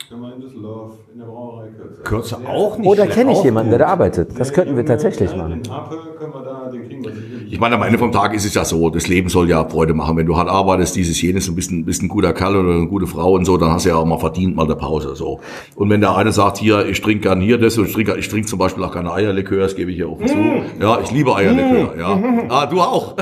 In 0.09 0.41
Düsseldorf 0.41 0.93
in 1.13 1.19
der 1.19 1.27
Brauerei 1.27 1.67
kürzer. 1.77 2.03
Kürzer 2.05 2.41
auch 2.49 2.79
nicht. 2.79 2.87
oder 2.89 3.09
kenne 3.09 3.33
ich 3.33 3.39
Auch 3.39 3.45
jemanden, 3.45 3.71
der 3.71 3.81
da 3.81 3.87
arbeitet. 3.87 4.39
Das 4.39 4.53
könnten 4.53 4.77
wir 4.77 4.87
tatsächlich 4.87 5.31
Den 5.31 5.39
machen. 5.39 5.63
Apfel 5.69 5.99
können 6.17 6.33
wir 6.33 6.43
da, 6.45 6.71
den 6.71 6.87
kriegen 6.87 7.05
wir 7.05 7.11
sicherlich. 7.13 7.53
Ich 7.53 7.59
meine, 7.59 7.75
am 7.75 7.83
Ende 7.83 7.99
vom 7.99 8.13
Tag 8.13 8.33
ist 8.33 8.45
es 8.45 8.55
ja 8.55 8.65
so, 8.65 8.89
das 8.91 9.09
Leben 9.09 9.29
soll 9.29 9.49
ja 9.51 9.69
Freude 9.69 9.95
machen. 9.95 10.17
Wenn 10.17 10.27
du 10.27 10.37
hart 10.37 10.49
arbeitest, 10.49 10.95
dieses, 10.95 11.21
jenes, 11.21 11.49
und 11.49 11.57
bist 11.57 11.73
ein, 11.73 11.85
bist 11.85 12.03
ein 12.05 12.09
guter 12.09 12.33
Kerl 12.35 12.55
oder 12.57 12.75
eine 12.77 12.87
gute 12.87 13.09
Frau 13.09 13.33
und 13.33 13.47
so, 13.47 13.57
dann 13.57 13.73
hast 13.73 13.85
du 13.85 13.89
ja 13.91 13.97
auch 13.97 14.05
mal 14.05 14.19
verdient, 14.19 14.55
mal 14.55 14.65
eine 14.65 14.77
Pause, 14.77 15.17
so. 15.17 15.41
Und 15.75 15.91
wenn 15.91 16.01
der 16.01 16.15
eine 16.17 16.31
sagt, 16.31 16.59
hier, 16.59 16.87
ich 16.87 17.01
trinke 17.01 17.23
gern 17.23 17.41
hier 17.41 17.59
das 17.59 17.77
und 17.77 17.87
ich 17.89 17.93
trinke, 17.93 18.15
ich 18.17 18.29
trinke 18.29 18.47
zum 18.47 18.61
Beispiel 18.61 18.85
auch 18.85 18.93
keine 18.93 19.13
Eierlikör, 19.13 19.59
das 19.63 19.75
gebe 19.75 19.91
ich 19.91 19.97
hier 19.97 20.09
offen 20.11 20.29
zu. 20.29 20.37
Ja, 20.81 21.01
ich 21.03 21.11
liebe 21.11 21.35
Eierlikör, 21.35 21.99
ja. 21.99 22.21
Ah, 22.49 22.67
du 22.67 22.81
auch. 22.81 23.17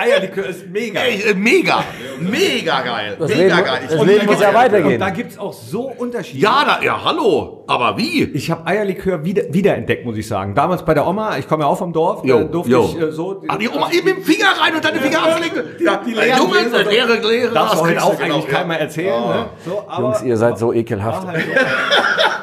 Eierlikör 0.00 0.46
ist 0.46 0.68
mega. 0.72 1.00
Ey, 1.00 1.32
äh, 1.32 1.34
mega, 1.34 1.82
mega 2.20 2.80
geil, 2.82 3.16
Das 3.18 3.28
mega 3.30 3.42
Leben- 3.56 3.66
geil. 3.66 3.80
Ich 3.82 3.90
das 3.90 4.00
und 4.00 4.06
Leben 4.06 4.26
da 4.26 4.32
muss 4.32 4.40
ja 4.40 4.54
weitergehen. 4.54 4.92
Und 4.92 5.00
da 5.00 5.10
gibt's 5.10 5.38
auch 5.38 5.47
so 5.52 5.82
Unterschiede. 5.82 6.42
Ja, 6.42 6.64
da, 6.64 6.84
ja, 6.84 7.04
hallo, 7.04 7.64
aber 7.66 7.96
wie? 7.96 8.24
Ich 8.24 8.50
habe 8.50 8.66
Eierlikör 8.66 9.24
wieder, 9.24 9.42
wiederentdeckt, 9.50 10.04
muss 10.04 10.16
ich 10.16 10.26
sagen. 10.26 10.54
Damals 10.54 10.84
bei 10.84 10.94
der 10.94 11.06
Oma, 11.06 11.36
ich 11.38 11.46
komme 11.48 11.64
ja 11.64 11.68
auch 11.68 11.78
vom 11.78 11.92
Dorf, 11.92 12.24
Jo, 12.24 12.38
da 12.38 12.44
durfte 12.44 12.70
jo. 12.72 12.84
ich 12.84 13.00
äh, 13.00 13.12
so... 13.12 13.42
Ah, 13.48 13.56
die 13.56 13.68
Oma 13.68 13.90
eben 13.90 14.04
mit 14.04 14.16
dem 14.18 14.22
Finger 14.24 14.48
rein 14.60 14.74
und 14.74 14.84
deine 14.84 14.98
Finger 15.00 15.22
abschlecken. 15.22 15.62
Ja, 15.80 16.00
die 16.04 16.12
leeren 16.12 16.38
Junge, 16.38 16.58
Gläser 16.60 16.84
so. 16.84 16.90
leere, 16.90 17.14
leere 17.28 17.54
Darfst 17.54 17.74
du 17.74 17.80
heute 17.86 18.02
auch 18.02 18.10
du, 18.10 18.16
genau, 18.22 18.34
eigentlich 18.34 18.48
keinem 18.48 18.60
ja. 18.62 18.66
mehr 18.68 18.80
erzählen. 18.80 19.20
Ne? 19.28 19.46
So, 19.64 19.84
aber, 19.88 20.02
Jungs, 20.02 20.22
ihr 20.22 20.36
seid 20.36 20.58
so 20.58 20.72
ekelhaft. 20.72 21.26
Halt 21.26 21.44
so. 21.44 21.50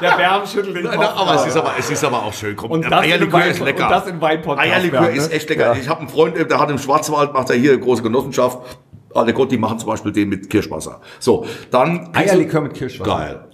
Der 0.01 0.11
Bärm 0.11 0.45
schüttelt 0.45 0.75
den 0.75 0.85
Kopf. 0.91 1.13
aber 1.15 1.35
es 1.35 1.45
ist 1.47 1.57
aber, 1.57 1.71
es 1.79 1.89
ist 1.89 2.03
aber 2.03 2.17
auch 2.17 2.33
schön. 2.33 2.55
Komm, 2.55 2.71
Und 2.71 2.91
Eierlikör 2.91 3.39
Wein- 3.39 3.51
ist 3.51 3.61
lecker. 3.61 3.85
und 3.85 3.91
das 3.91 4.07
in 4.07 4.21
Wein-Podcast 4.21 4.67
Eierlikör 4.67 5.09
ist 5.09 5.29
ne? 5.29 5.35
echt 5.35 5.49
lecker. 5.49 5.75
Ich 5.79 5.87
habe 5.87 6.01
einen 6.01 6.09
Freund, 6.09 6.35
der 6.37 6.59
hat 6.59 6.69
im 6.69 6.77
Schwarzwald, 6.77 7.33
macht 7.33 7.49
er 7.49 7.55
hier 7.55 7.71
eine 7.71 7.79
große 7.79 8.03
Genossenschaft. 8.03 8.59
Alle 9.15 9.33
Gott, 9.33 9.51
die 9.51 9.57
machen 9.57 9.79
zum 9.79 9.87
Beispiel 9.87 10.11
den 10.11 10.29
mit 10.29 10.49
Kirschwasser. 10.49 10.99
So, 11.19 11.45
dann 11.71 12.09
Eierlikör 12.13 12.61
mit 12.61 12.73
Kirschwasser. 12.73 13.17
Geil. 13.17 13.44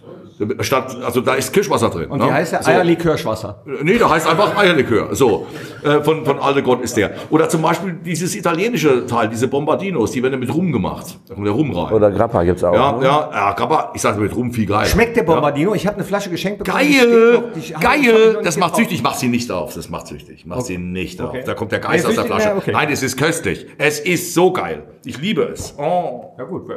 Statt, 0.61 0.97
also 1.03 1.21
da 1.21 1.33
ist 1.35 1.53
Kirschwasser 1.53 1.89
drin. 1.89 2.09
Und 2.09 2.19
ne? 2.19 2.25
die 2.25 2.31
heißt 2.31 2.53
ja 2.53 2.63
So. 2.63 2.71
Eierlikörschwasser. 2.71 3.63
Nee, 3.83 3.97
der 3.97 4.09
heißt 4.09 4.27
einfach 4.27 4.57
Eierlikör. 4.57 5.13
So, 5.15 5.47
äh, 5.83 6.01
von, 6.01 6.25
von 6.25 6.39
Alte 6.39 6.63
Gott 6.63 6.81
ist 6.81 6.97
der. 6.97 7.11
Oder 7.29 7.49
zum 7.49 7.61
Beispiel 7.61 7.93
dieses 8.03 8.35
italienische 8.35 9.05
Teil, 9.07 9.29
diese 9.29 9.47
Bombardinos, 9.47 10.11
die 10.11 10.21
werden 10.23 10.39
mit 10.39 10.53
Rum 10.53 10.71
gemacht. 10.71 11.19
Da 11.27 11.33
kommt 11.35 11.45
der 11.47 11.53
Rum 11.53 11.71
rein. 11.71 11.93
Oder 11.93 12.11
Grappa 12.11 12.43
gibt's 12.43 12.63
auch. 12.63 12.73
ja, 12.73 12.91
ne? 12.93 13.05
ja, 13.05 13.29
ja, 13.33 13.53
Grappa, 13.53 13.91
ich 13.93 14.01
sage 14.01 14.19
mit 14.19 14.35
Rum 14.35 14.51
viel 14.51 14.65
geil. 14.65 14.85
Schmeckt 14.85 15.15
der 15.17 15.23
Bombardino? 15.23 15.73
Ich 15.75 15.85
habe 15.87 15.95
eine 15.97 16.05
Flasche 16.05 16.29
geschenkt 16.29 16.59
bekommen. 16.59 16.77
Geil, 16.77 17.33
noch, 17.33 17.43
die- 17.61 17.73
noch 17.73 17.79
geil. 17.79 18.37
Das 18.43 18.57
macht 18.57 18.75
süchtig. 18.75 19.01
Mach 19.03 19.15
sie 19.15 19.27
nicht 19.27 19.51
auf. 19.51 19.73
Das 19.73 19.89
macht 19.89 20.07
süchtig. 20.07 20.45
Mach 20.45 20.61
sie 20.61 20.77
nicht 20.77 21.21
auf. 21.21 21.29
Okay. 21.29 21.43
Da 21.45 21.53
kommt 21.53 21.71
der 21.71 21.79
Geist 21.79 22.03
Nee, 22.05 22.09
aus 22.09 22.15
der 22.15 22.25
Flasche. 22.25 22.47
ja, 22.49 22.55
okay. 22.55 22.71
Nein, 22.71 22.89
es 22.91 23.03
ist 23.03 23.17
köstlich. 23.17 23.67
Es 23.77 23.99
ist 23.99 24.33
so 24.33 24.51
geil. 24.53 24.83
Ich 25.05 25.19
liebe 25.19 25.43
es. 25.43 25.73
Oh, 25.77 26.33
Ja 26.37 26.43
gut. 26.45 26.67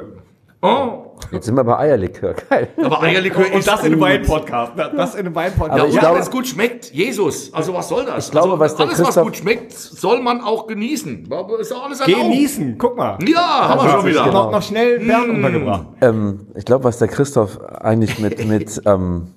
Oh. 0.64 1.00
Jetzt 1.30 1.46
sind 1.46 1.54
wir 1.56 1.64
bei 1.64 1.78
Eierlikör. 1.78 2.34
Geil. 2.50 2.68
Aber 2.82 3.00
Eierlikör 3.02 3.46
Und 3.46 3.58
ist 3.58 3.68
das 3.68 3.80
in 3.80 3.86
einem 3.86 3.94
gut. 3.94 4.02
Wein-Podcast. 4.08 4.72
Das 4.96 5.14
in 5.14 5.20
einem 5.26 5.34
Wein-Podcast. 5.34 5.80
Aber 5.80 5.88
ich 5.88 5.94
Ja, 5.94 6.00
glaube- 6.00 6.16
wenn 6.16 6.22
es 6.22 6.30
gut 6.30 6.46
schmeckt, 6.46 6.92
Jesus. 6.92 7.52
Also 7.54 7.72
was 7.72 7.88
soll 7.88 8.04
das? 8.04 8.26
Ich 8.26 8.30
glaube, 8.32 8.48
also, 8.52 8.60
was 8.60 8.76
der 8.76 8.86
alles, 8.86 8.98
was 8.98 9.06
Christoph- 9.06 9.24
gut 9.24 9.36
schmeckt, 9.36 9.72
soll 9.72 10.20
man 10.20 10.40
auch 10.40 10.66
genießen. 10.66 11.28
Ist 11.60 11.70
doch 11.70 11.84
alles. 11.84 12.00
Genießen, 12.04 12.76
guck 12.78 12.96
mal. 12.96 13.18
Ja, 13.26 13.68
haben 13.68 13.82
wir 13.86 13.90
schon 13.90 14.06
wieder. 14.06 14.26
Noch, 14.26 14.50
noch 14.50 14.62
schnell 14.62 14.98
Bern 14.98 15.30
untergebracht. 15.30 15.86
Ähm, 16.00 16.48
ich 16.56 16.64
glaube, 16.64 16.84
was 16.84 16.98
der 16.98 17.08
Christoph 17.08 17.60
eigentlich 17.60 18.18
mit, 18.18 18.44
mit 18.48 18.80
ähm, 18.84 19.28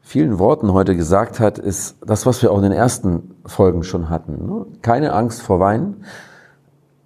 vielen 0.00 0.38
Worten 0.38 0.72
heute 0.72 0.94
gesagt 0.96 1.40
hat, 1.40 1.58
ist 1.58 1.96
das, 2.06 2.26
was 2.26 2.42
wir 2.42 2.52
auch 2.52 2.56
in 2.58 2.62
den 2.64 2.72
ersten 2.72 3.34
Folgen 3.46 3.82
schon 3.82 4.08
hatten. 4.10 4.46
Ne? 4.46 4.66
Keine 4.82 5.12
Angst 5.12 5.42
vor 5.42 5.58
Wein. 5.60 6.04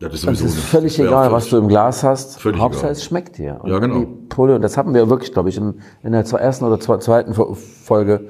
Ja, 0.00 0.08
das 0.08 0.22
Es 0.22 0.40
ist 0.40 0.54
nicht. 0.54 0.58
völlig 0.58 0.96
Ja, 0.96 1.06
egal, 1.06 1.32
was 1.32 1.48
du 1.48 1.56
im 1.56 1.66
Glas 1.68 2.04
hast. 2.04 2.40
Völlig 2.40 2.60
Hauptsache, 2.60 2.84
egal. 2.86 2.92
es 2.92 3.04
schmeckt 3.04 3.38
dir. 3.38 3.58
Und 3.62 3.70
Ja, 3.70 3.80
wenn 3.80 3.90
genau. 3.90 4.00
Die 4.04 4.06
Pulle, 4.28 4.54
und 4.54 4.62
das 4.62 4.76
hatten 4.76 4.94
wir 4.94 5.10
wirklich, 5.10 5.32
glaube 5.32 5.48
ich, 5.48 5.56
in, 5.56 5.80
in 6.04 6.12
der 6.12 6.20
ersten 6.24 6.64
oder 6.64 6.76
zwe- 6.76 7.00
zweiten 7.00 7.32
Fo- 7.34 7.54
Folge. 7.54 8.28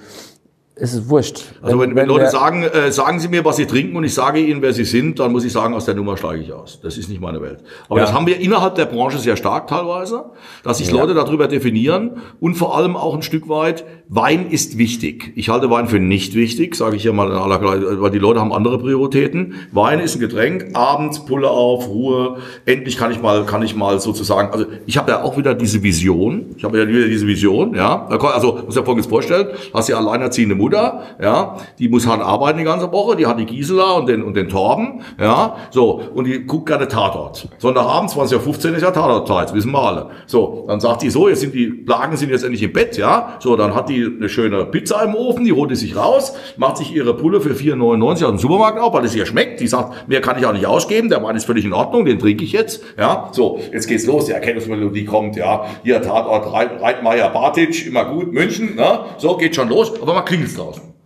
Es 0.80 0.94
ist 0.94 1.10
wurscht. 1.10 1.42
Also 1.60 1.80
wenn, 1.80 1.96
wenn, 1.96 2.06
Leute 2.06 2.20
der- 2.20 2.30
sagen, 2.30 2.62
äh, 2.62 2.92
sagen 2.92 3.18
Sie 3.18 3.26
mir, 3.26 3.44
was 3.44 3.56
Sie 3.56 3.66
trinken 3.66 3.96
und 3.96 4.04
ich 4.04 4.14
sage 4.14 4.38
Ihnen, 4.38 4.62
wer 4.62 4.72
Sie 4.72 4.84
sind, 4.84 5.18
dann 5.18 5.32
muss 5.32 5.44
ich 5.44 5.52
sagen, 5.52 5.74
aus 5.74 5.86
der 5.86 5.96
Nummer 5.96 6.16
steige 6.16 6.40
ich 6.40 6.52
aus. 6.52 6.78
Das 6.80 6.96
ist 6.96 7.08
nicht 7.08 7.20
meine 7.20 7.42
Welt. 7.42 7.64
Aber 7.88 7.98
Ja. 7.98 8.04
das 8.06 8.14
haben 8.14 8.26
wir 8.28 8.38
innerhalb 8.40 8.76
der 8.76 8.86
Branche 8.86 9.18
sehr 9.18 9.36
stark 9.36 9.66
teilweise, 9.66 10.26
dass 10.62 10.78
sich 10.78 10.90
Leute 10.92 11.14
darüber 11.14 11.48
definieren 11.48 12.18
und 12.40 12.54
vor 12.54 12.76
allem 12.78 12.96
auch 12.96 13.14
ein 13.16 13.22
Stück 13.22 13.48
weit, 13.48 13.84
Wein 14.10 14.50
ist 14.50 14.78
wichtig. 14.78 15.32
Ich 15.36 15.50
halte 15.50 15.68
Wein 15.70 15.86
für 15.86 16.00
nicht 16.00 16.34
wichtig, 16.34 16.74
sage 16.74 16.96
ich 16.96 17.04
ja 17.04 17.12
mal 17.12 17.30
in 17.30 17.36
aller 17.36 17.58
Klarheit, 17.58 17.82
weil 18.00 18.10
die 18.10 18.18
Leute 18.18 18.40
haben 18.40 18.54
andere 18.54 18.78
Prioritäten. 18.78 19.56
Wein 19.72 20.00
ist 20.00 20.16
ein 20.16 20.20
Getränk, 20.20 20.70
abends 20.72 21.26
Pulle 21.26 21.50
auf, 21.50 21.88
Ruhe, 21.88 22.38
endlich 22.64 22.96
kann 22.96 23.10
ich 23.10 23.20
mal, 23.20 23.44
kann 23.44 23.62
ich 23.62 23.76
mal 23.76 24.00
sozusagen, 24.00 24.50
also 24.50 24.64
ich 24.86 24.96
habe 24.96 25.10
ja 25.10 25.22
auch 25.22 25.36
wieder 25.36 25.54
diese 25.54 25.82
Vision, 25.82 26.46
ich 26.56 26.64
habe 26.64 26.78
ja 26.78 26.88
wieder 26.88 27.06
diese 27.06 27.26
Vision, 27.26 27.74
ja, 27.74 28.06
also 28.06 28.62
muss 28.64 28.76
ja 28.76 28.82
folgendes 28.82 29.10
vorstellen, 29.10 29.48
hast 29.74 29.90
ja 29.90 29.98
alleinerziehende 29.98 30.54
Mutter, 30.54 31.02
ja, 31.20 31.58
die 31.78 31.90
muss 31.90 32.06
hart 32.06 32.22
arbeiten 32.22 32.58
die 32.58 32.64
ganze 32.64 32.90
Woche, 32.90 33.14
die 33.14 33.26
hat 33.26 33.38
die 33.38 33.44
Gisela 33.44 33.92
und 33.92 34.08
den, 34.08 34.22
und 34.22 34.34
den 34.34 34.48
Torben, 34.48 35.02
ja, 35.20 35.56
so, 35.70 36.00
und 36.14 36.24
die 36.24 36.46
guckt 36.46 36.64
gerne 36.64 36.88
Tatort. 36.88 37.46
Sonntagabend, 37.58 38.10
20.15 38.10 38.70
Uhr 38.70 38.76
ist 38.76 38.82
ja 38.82 38.90
Tatortzeit, 38.90 39.52
wissen 39.52 39.70
wir 39.70 39.82
alle. 39.82 40.06
So, 40.26 40.64
dann 40.66 40.80
sagt 40.80 41.02
die 41.02 41.10
so, 41.10 41.28
jetzt 41.28 41.40
sind 41.40 41.52
die 41.52 41.66
Plagen 41.66 42.16
sind 42.16 42.30
jetzt 42.30 42.44
endlich 42.44 42.62
im 42.62 42.72
Bett, 42.72 42.96
ja, 42.96 43.36
so, 43.38 43.54
dann 43.54 43.74
hat 43.74 43.90
die 43.90 43.97
eine 44.04 44.28
schöne 44.28 44.64
Pizza 44.66 45.02
im 45.02 45.14
Ofen, 45.14 45.44
die 45.44 45.52
holt 45.52 45.70
die 45.70 45.76
sich 45.76 45.96
raus, 45.96 46.34
macht 46.56 46.78
sich 46.78 46.94
ihre 46.94 47.16
Pulle 47.16 47.40
für 47.40 47.54
4,99 47.54 48.08
aus 48.10 48.18
dem 48.20 48.38
Supermarkt 48.38 48.80
auf, 48.80 48.92
weil 48.92 49.04
es 49.04 49.14
ihr 49.14 49.26
schmeckt, 49.26 49.60
die 49.60 49.66
sagt, 49.66 50.08
mehr 50.08 50.20
kann 50.20 50.38
ich 50.38 50.46
auch 50.46 50.52
nicht 50.52 50.66
ausgeben, 50.66 51.08
der 51.08 51.22
Wein 51.22 51.36
ist 51.36 51.44
völlig 51.44 51.64
in 51.64 51.72
Ordnung, 51.72 52.04
den 52.04 52.18
trinke 52.18 52.44
ich 52.44 52.52
jetzt, 52.52 52.82
ja, 52.98 53.30
so, 53.32 53.60
jetzt 53.72 53.86
geht's 53.86 54.06
los, 54.06 54.26
die 54.26 54.32
Erkennungsmelodie 54.32 55.04
kommt, 55.04 55.36
ja, 55.36 55.66
hier 55.82 56.02
Tatort 56.02 56.52
Reit, 56.52 56.80
Reitmeier, 56.80 57.30
Bartitsch, 57.30 57.86
immer 57.86 58.04
gut, 58.04 58.32
München, 58.32 58.76
ne, 58.76 59.00
so, 59.18 59.36
geht 59.36 59.54
schon 59.54 59.68
los, 59.68 59.92
aber 60.00 60.14
mal 60.14 60.22
klingelt's 60.22 60.54
draußen. 60.54 60.97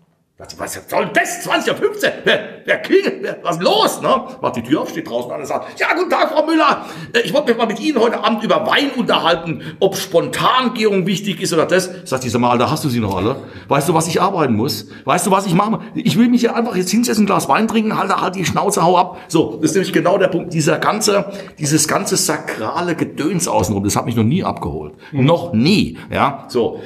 Was, 0.43 0.59
was 0.59 0.89
soll 0.89 1.09
das? 1.15 1.43
20 1.45 1.73
15? 1.77 2.11
Wer, 2.25 2.41
wer 2.65 2.79
klingelt? 2.79 3.19
Wer, 3.23 3.39
was 3.45 3.57
ist 3.59 3.63
los? 3.63 4.03
Ne? 4.03 4.09
Macht 4.41 4.57
die 4.57 4.63
Tür 4.63 4.81
auf, 4.83 4.91
steht 4.91 5.09
draußen 5.09 5.31
und 5.31 5.47
sagt, 5.47 5.79
ja, 5.79 5.95
guten 5.95 6.11
Tag, 6.11 6.33
Frau 6.33 6.45
Müller. 6.45 6.85
Äh, 7.13 7.21
Ich 7.21 7.33
wollte 7.33 7.51
mich 7.51 7.59
mal 7.59 7.67
mit 7.67 7.79
Ihnen 7.79 8.01
heute 8.01 8.23
Abend 8.25 8.43
über 8.43 8.67
Wein 8.67 8.91
unterhalten, 8.97 9.63
ob 9.79 9.97
Spontangärung 9.97 11.07
wichtig 11.07 11.41
ist 11.41 11.53
oder 11.53 11.65
das. 11.67 11.91
Sagt 12.05 12.25
die, 12.25 12.29
sag 12.29 12.41
mal, 12.41 12.51
Alter, 12.51 12.71
hast 12.71 12.83
du 12.85 12.89
sie 12.89 12.99
noch 12.99 13.17
alle? 13.17 13.37
Weißt 13.69 13.89
du, 13.89 13.95
was 13.95 14.09
ich 14.09 14.21
arbeiten 14.21 14.55
muss? 14.55 14.89
Weißt 15.05 15.27
du, 15.27 15.31
was 15.31 15.47
ich 15.47 15.55
machen 15.55 15.73
muss? 15.75 15.83
Ich 15.95 16.19
will 16.19 16.29
mich 16.29 16.41
hier 16.41 16.57
einfach 16.57 16.75
jetzt 16.75 16.91
hinsetzen, 16.91 17.23
ein 17.23 17.27
Glas 17.27 17.49
Wein 17.49 17.69
trinken, 17.69 17.97
halt, 17.97 18.11
halt 18.15 18.35
die 18.35 18.45
Schnauze, 18.45 18.83
hau 18.85 18.97
ab. 18.99 19.19
So, 19.29 19.59
das 19.61 19.71
ist 19.71 19.75
nämlich 19.77 19.93
genau 19.93 20.19
der 20.19 20.29
Punkt. 20.29 20.53
Dieser 20.53 20.79
ganze, 20.79 21.27
dieses 21.59 21.87
ganze 21.87 22.17
sakrale 22.17 22.97
Gedöns 22.97 23.47
außenrum, 23.47 23.85
das 23.85 23.95
hat 23.95 24.07
mich 24.07 24.17
noch 24.17 24.25
nie 24.25 24.43
abgeholt. 24.43 24.95
Noch 25.13 25.53
nie. 25.53 25.99
Ja, 26.11 26.47
so. 26.49 26.81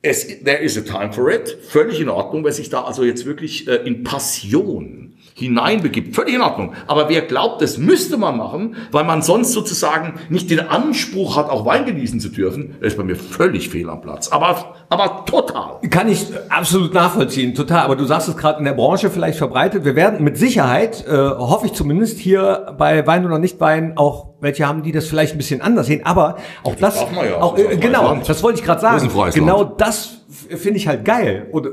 Es, 0.00 0.26
there 0.44 0.60
is 0.60 0.76
a 0.76 0.82
time 0.82 1.12
for 1.12 1.30
it. 1.30 1.58
Völlig 1.68 2.00
in 2.00 2.08
Ordnung, 2.08 2.44
wer 2.44 2.52
sich 2.52 2.70
da 2.70 2.82
also 2.82 3.02
jetzt 3.04 3.24
wirklich 3.24 3.66
äh, 3.66 3.76
in 3.76 4.04
Passion 4.04 5.17
hineinbegibt. 5.38 6.14
Völlig 6.14 6.34
in 6.34 6.40
Ordnung. 6.40 6.72
Aber 6.86 7.08
wer 7.08 7.22
glaubt, 7.22 7.62
das 7.62 7.78
müsste 7.78 8.16
man 8.16 8.36
machen, 8.36 8.76
weil 8.90 9.04
man 9.04 9.22
sonst 9.22 9.52
sozusagen 9.52 10.14
nicht 10.28 10.50
den 10.50 10.60
Anspruch 10.60 11.36
hat, 11.36 11.48
auch 11.50 11.64
Wein 11.64 11.86
genießen 11.86 12.20
zu 12.20 12.28
dürfen, 12.28 12.76
ist 12.80 12.96
bei 12.96 13.04
mir 13.04 13.16
völlig 13.16 13.68
fehl 13.68 13.88
am 13.88 14.00
Platz. 14.00 14.28
Aber, 14.28 14.74
aber 14.88 15.24
total. 15.26 15.78
Kann 15.90 16.08
ich 16.08 16.26
absolut 16.48 16.92
nachvollziehen, 16.94 17.54
total. 17.54 17.84
Aber 17.84 17.96
du 17.96 18.04
sagst 18.04 18.28
es 18.28 18.36
gerade 18.36 18.58
in 18.58 18.64
der 18.64 18.72
Branche 18.72 19.10
vielleicht 19.10 19.38
verbreitet. 19.38 19.84
Wir 19.84 19.96
werden 19.96 20.24
mit 20.24 20.36
Sicherheit, 20.36 21.06
äh, 21.06 21.12
hoffe 21.16 21.66
ich 21.66 21.72
zumindest, 21.72 22.18
hier 22.18 22.74
bei 22.76 23.06
Wein 23.06 23.24
oder 23.24 23.38
Nicht 23.38 23.60
Wein 23.60 23.96
auch 23.96 24.28
welche 24.40 24.66
haben, 24.66 24.82
die 24.82 24.92
das 24.92 25.06
vielleicht 25.06 25.34
ein 25.34 25.38
bisschen 25.38 25.60
anders 25.60 25.86
sehen. 25.86 26.02
Aber 26.04 26.36
auch 26.62 26.74
das, 26.74 27.00
man 27.12 27.28
ja. 27.28 27.40
auch, 27.40 27.56
Das 27.56 27.64
äh, 27.64 27.76
genau, 27.76 28.16
das 28.26 28.42
wollte 28.42 28.60
ich 28.60 28.64
gerade 28.64 28.80
sagen. 28.80 29.10
Das 29.14 29.34
genau 29.34 29.64
das 29.64 30.18
finde 30.48 30.78
ich 30.78 30.86
halt 30.86 31.04
geil. 31.04 31.48
Und 31.52 31.68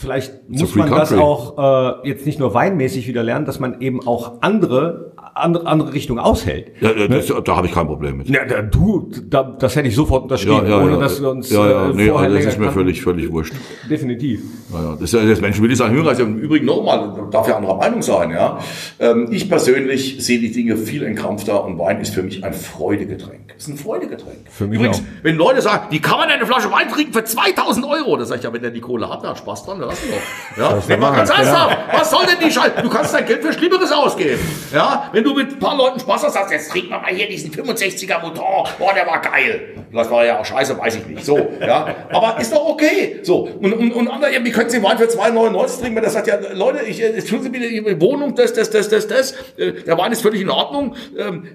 vielleicht 0.00 0.48
muss 0.48 0.74
man 0.74 0.90
das 0.90 1.10
country. 1.10 1.24
auch 1.24 2.02
äh, 2.02 2.08
jetzt 2.08 2.24
nicht 2.24 2.38
nur 2.38 2.54
weinmäßig 2.54 3.06
wieder 3.06 3.22
lernen, 3.22 3.44
dass 3.44 3.60
man 3.60 3.80
eben 3.80 4.06
auch 4.06 4.40
andere 4.40 5.09
andere, 5.34 5.66
andere 5.66 5.92
Richtungen 5.92 6.18
aushält. 6.20 6.72
Ja, 6.80 6.92
ja, 6.92 7.08
das, 7.08 7.26
da 7.44 7.56
habe 7.56 7.66
ich 7.66 7.72
kein 7.72 7.86
Problem 7.86 8.18
mit. 8.18 8.28
Ja, 8.28 8.44
da, 8.44 8.62
du, 8.62 9.10
da, 9.28 9.42
das 9.42 9.76
hätte 9.76 9.88
ich 9.88 9.94
sofort 9.94 10.24
unterschrieben, 10.24 10.66
Ja, 10.68 10.80
ohne 10.80 10.98
dass 10.98 11.20
wir 11.20 11.30
uns 11.30 11.50
ja, 11.50 11.70
ja, 11.70 11.90
äh, 11.90 11.94
nee, 11.94 12.10
also 12.10 12.34
das 12.34 12.44
ist 12.46 12.58
mir 12.58 12.70
völlig, 12.72 13.02
völlig 13.02 13.30
wurscht. 13.30 13.54
Definitiv. 13.88 14.40
Ja, 14.72 14.96
das, 14.98 15.12
ist 15.12 15.28
das 15.28 15.40
Menschen 15.40 15.62
will 15.62 15.70
ich 15.70 15.78
sagen, 15.78 15.94
Hörer 15.94 16.12
ist 16.12 16.20
im 16.20 16.38
Übrigen 16.38 16.66
nochmal, 16.66 17.12
darf 17.30 17.48
ja 17.48 17.56
anderer 17.56 17.76
Meinung 17.76 18.02
sein, 18.02 18.30
ja. 18.30 18.58
Ähm, 18.98 19.28
ich 19.30 19.48
persönlich 19.48 20.24
sehe 20.24 20.38
die 20.38 20.52
Dinge 20.52 20.76
viel 20.76 21.02
entkrampfter 21.02 21.64
und 21.64 21.78
Wein 21.78 22.00
ist 22.00 22.14
für 22.14 22.22
mich 22.22 22.44
ein 22.44 22.52
Freudegetränk. 22.52 23.54
ist 23.56 23.68
ein 23.68 23.76
Freudegetränk. 23.76 24.50
Für 24.50 24.66
mich 24.66 24.78
Übrigens, 24.78 24.98
auch. 24.98 25.02
wenn 25.22 25.36
Leute 25.36 25.62
sagen, 25.62 25.86
wie 25.90 26.00
kann 26.00 26.18
man 26.18 26.28
eine 26.28 26.46
Flasche 26.46 26.70
Wein 26.70 26.88
trinken 26.88 27.12
für 27.12 27.24
2000 27.24 27.86
Euro? 27.86 28.16
Da 28.16 28.24
sag 28.24 28.38
ich 28.38 28.44
ja, 28.44 28.52
wenn 28.52 28.62
der 28.62 28.70
die 28.70 28.80
Kohle 28.80 29.08
hat, 29.08 29.22
der 29.22 29.30
hat 29.30 29.38
Spaß 29.38 29.64
dran, 29.64 29.80
dann 29.80 29.88
lass 29.88 30.04
ihn 30.04 30.10
doch. 30.10 30.58
Ja, 30.58 30.76
ist 30.78 30.88
normal, 30.88 31.16
ganz 31.16 31.30
ernsthaft, 31.30 31.78
was 31.92 32.10
soll 32.10 32.22
denn 32.26 32.46
die 32.46 32.52
Scheiße? 32.52 32.82
Du 32.82 32.88
kannst 32.88 33.14
dein 33.14 33.26
Geld 33.26 33.42
für 33.42 33.52
Schlimmeres 33.52 33.92
ausgeben. 33.92 34.40
Ja, 34.72 35.08
wenn 35.12 35.19
du 35.24 35.34
mit 35.34 35.52
ein 35.52 35.58
paar 35.58 35.76
Leuten 35.76 36.00
Spaß 36.00 36.24
hast, 36.24 36.34
sagst, 36.34 36.52
jetzt 36.52 36.70
trinken 36.70 36.90
wir 36.90 37.00
mal 37.00 37.12
hier 37.12 37.28
diesen 37.28 37.50
65er 37.50 38.20
Motor. 38.20 38.68
Boah, 38.78 38.94
der 38.94 39.06
war 39.06 39.20
geil. 39.20 39.84
Vielleicht 39.90 40.10
war 40.10 40.24
ja 40.24 40.38
auch 40.40 40.44
scheiße, 40.44 40.78
weiß 40.78 40.96
ich 40.96 41.06
nicht. 41.06 41.24
So, 41.24 41.38
ja. 41.60 41.94
Aber 42.10 42.40
ist 42.40 42.52
doch 42.52 42.68
okay. 42.68 43.20
So. 43.22 43.48
Und, 43.60 43.72
und, 43.72 43.92
und 43.92 44.08
andere, 44.08 44.32
wie 44.42 44.50
können 44.50 44.70
Sie 44.70 44.82
Wein 44.82 44.98
für 44.98 45.04
2,99 45.04 45.80
trinken? 45.80 45.96
Wenn 45.96 46.04
das 46.04 46.12
sagt, 46.12 46.26
ja, 46.26 46.38
Leute, 46.54 46.84
ich, 46.84 47.02
äh, 47.02 47.20
tun 47.22 47.42
Sie 47.42 47.48
bitte 47.48 47.66
Ihre 47.66 48.00
Wohnung, 48.00 48.34
das, 48.34 48.52
das, 48.52 48.70
das, 48.70 48.88
das, 48.88 49.06
das. 49.06 49.32
Äh, 49.56 49.72
Der 49.84 49.98
Wein 49.98 50.12
ist 50.12 50.22
völlig 50.22 50.40
in 50.40 50.50
Ordnung. 50.50 50.94
Ähm, 51.18 51.46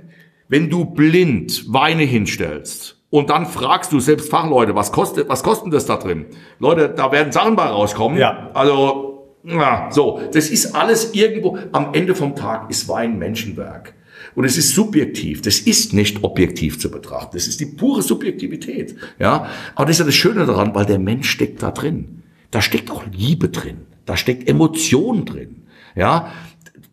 wenn 0.47 0.69
du 0.69 0.85
blind 0.85 1.65
Weine 1.73 2.03
hinstellst 2.03 2.97
und 3.09 3.29
dann 3.29 3.45
fragst 3.45 3.91
du 3.91 3.99
selbst 3.99 4.29
Fachleute, 4.29 4.75
was 4.75 4.91
kostet, 4.91 5.29
was 5.29 5.41
kostet 5.41 5.73
das 5.73 5.85
da 5.85 5.97
drin? 5.97 6.25
Leute, 6.59 6.89
da 6.89 7.11
werden 7.11 7.31
Sachen 7.31 7.55
bei 7.55 7.65
rauskommen. 7.65 8.17
Ja. 8.17 8.51
Also, 8.53 9.14
ja, 9.45 9.89
so, 9.91 10.21
das 10.33 10.49
ist 10.49 10.75
alles 10.75 11.13
irgendwo, 11.13 11.57
am 11.71 11.93
Ende 11.93 12.15
vom 12.15 12.35
Tag 12.35 12.69
ist 12.69 12.87
Wein 12.87 13.17
Menschenwerk. 13.19 13.93
Und 14.33 14.43
es 14.43 14.57
ist 14.57 14.73
subjektiv, 14.73 15.41
das 15.41 15.59
ist 15.59 15.93
nicht 15.93 16.23
objektiv 16.23 16.79
zu 16.79 16.91
betrachten, 16.91 17.37
das 17.37 17.47
ist 17.47 17.59
die 17.59 17.65
pure 17.65 18.01
Subjektivität, 18.01 18.95
ja. 19.19 19.49
Aber 19.75 19.85
das 19.85 19.95
ist 19.95 19.99
ja 19.99 20.05
das 20.05 20.15
Schöne 20.15 20.45
daran, 20.45 20.75
weil 20.75 20.85
der 20.85 20.99
Mensch 20.99 21.29
steckt 21.29 21.63
da 21.63 21.71
drin. 21.71 22.23
Da 22.51 22.61
steckt 22.61 22.91
auch 22.91 23.03
Liebe 23.11 23.49
drin, 23.49 23.85
da 24.05 24.17
steckt 24.17 24.49
Emotion 24.49 25.25
drin, 25.25 25.63
ja. 25.95 26.31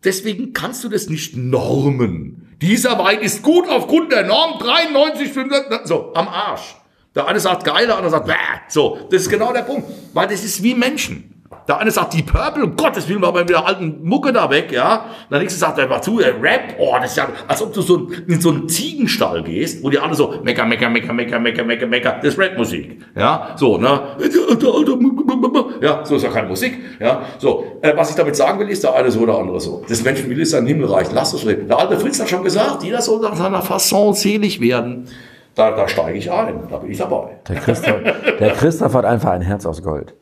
Deswegen 0.03 0.53
kannst 0.53 0.83
du 0.83 0.89
das 0.89 1.09
nicht 1.09 1.35
normen. 1.35 2.55
Dieser 2.61 2.97
Wein 2.99 3.19
ist 3.19 3.41
gut 3.41 3.67
aufgrund 3.67 4.11
der 4.11 4.25
Norm 4.25 4.59
93, 4.59 5.29
95, 5.31 5.87
so, 5.87 6.13
am 6.13 6.27
Arsch. 6.27 6.75
Der 7.15 7.27
eine 7.27 7.39
sagt 7.39 7.63
geil, 7.63 7.85
der 7.85 7.95
andere 7.95 8.11
sagt, 8.11 8.27
bäh. 8.27 8.33
So, 8.69 8.99
das 9.11 9.23
ist 9.23 9.29
genau 9.29 9.53
der 9.53 9.61
Punkt. 9.61 9.87
Weil 10.13 10.27
das 10.27 10.43
ist 10.43 10.63
wie 10.63 10.73
Menschen. 10.73 11.32
Der 11.67 11.77
eine 11.77 11.91
sagt, 11.91 12.13
die 12.13 12.23
Purple, 12.23 12.63
um 12.63 12.75
Gottes 12.75 13.07
Willen, 13.07 13.21
war 13.21 13.31
bei 13.31 13.43
der 13.43 13.65
alten 13.65 14.03
Mucke 14.03 14.33
da 14.33 14.49
weg, 14.49 14.71
ja. 14.71 15.05
Der 15.31 15.39
nächste 15.39 15.59
sagt, 15.59 15.77
war 15.89 16.01
zu, 16.01 16.19
der 16.19 16.41
Rap, 16.41 16.75
oh, 16.77 16.95
das 17.01 17.11
ist 17.11 17.17
ja, 17.17 17.27
als 17.47 17.61
ob 17.61 17.73
du 17.73 17.81
so 17.81 18.09
in 18.27 18.41
so 18.41 18.49
einen 18.49 18.67
Ziegenstall 18.67 19.43
gehst, 19.43 19.83
wo 19.83 19.89
die 19.89 19.97
alle 19.99 20.13
so, 20.13 20.33
mecker, 20.43 20.65
mecker, 20.65 20.89
mecker, 20.89 21.13
mecker, 21.13 21.39
mecker, 21.39 21.63
mecker, 21.63 21.87
mecker, 21.87 22.15
das 22.21 22.33
ist 22.33 22.39
Rap-Musik, 22.39 23.01
ja. 23.15 23.55
So, 23.55 23.77
ne. 23.77 24.01
Ja, 25.81 26.05
so 26.05 26.15
ist 26.15 26.23
ja 26.23 26.29
keine 26.29 26.47
Musik, 26.47 26.77
ja. 26.99 27.21
So, 27.37 27.79
äh, 27.81 27.95
was 27.95 28.09
ich 28.09 28.15
damit 28.15 28.35
sagen 28.35 28.59
will, 28.59 28.69
ist, 28.69 28.83
der 28.83 28.93
eine 28.95 29.09
so, 29.09 29.25
der 29.25 29.35
andere 29.35 29.59
so. 29.61 29.83
Das 29.87 30.03
Menschenwille 30.03 30.41
ist 30.41 30.53
ein 30.53 30.65
Himmelreich, 30.65 31.07
lass 31.13 31.33
es 31.33 31.45
reden. 31.45 31.67
Der 31.67 31.79
alte 31.79 31.97
Fritz 31.97 32.19
hat 32.19 32.29
schon 32.29 32.43
gesagt, 32.43 32.83
jeder 32.83 33.01
soll 33.01 33.21
nach 33.21 33.35
seiner 33.35 33.61
Fasson 33.61 34.13
selig 34.13 34.59
werden. 34.59 35.07
Da, 35.55 35.71
da 35.71 35.87
steige 35.87 36.17
ich 36.17 36.31
ein, 36.31 36.55
da 36.69 36.77
bin 36.77 36.91
ich 36.91 36.97
dabei. 36.97 37.37
Der 37.47 37.55
Christoph, 37.57 38.01
der 38.39 38.51
Christoph 38.51 38.93
hat 38.95 39.05
einfach 39.05 39.31
ein 39.31 39.41
Herz 39.41 39.65
aus 39.65 39.83
Gold. 39.83 40.15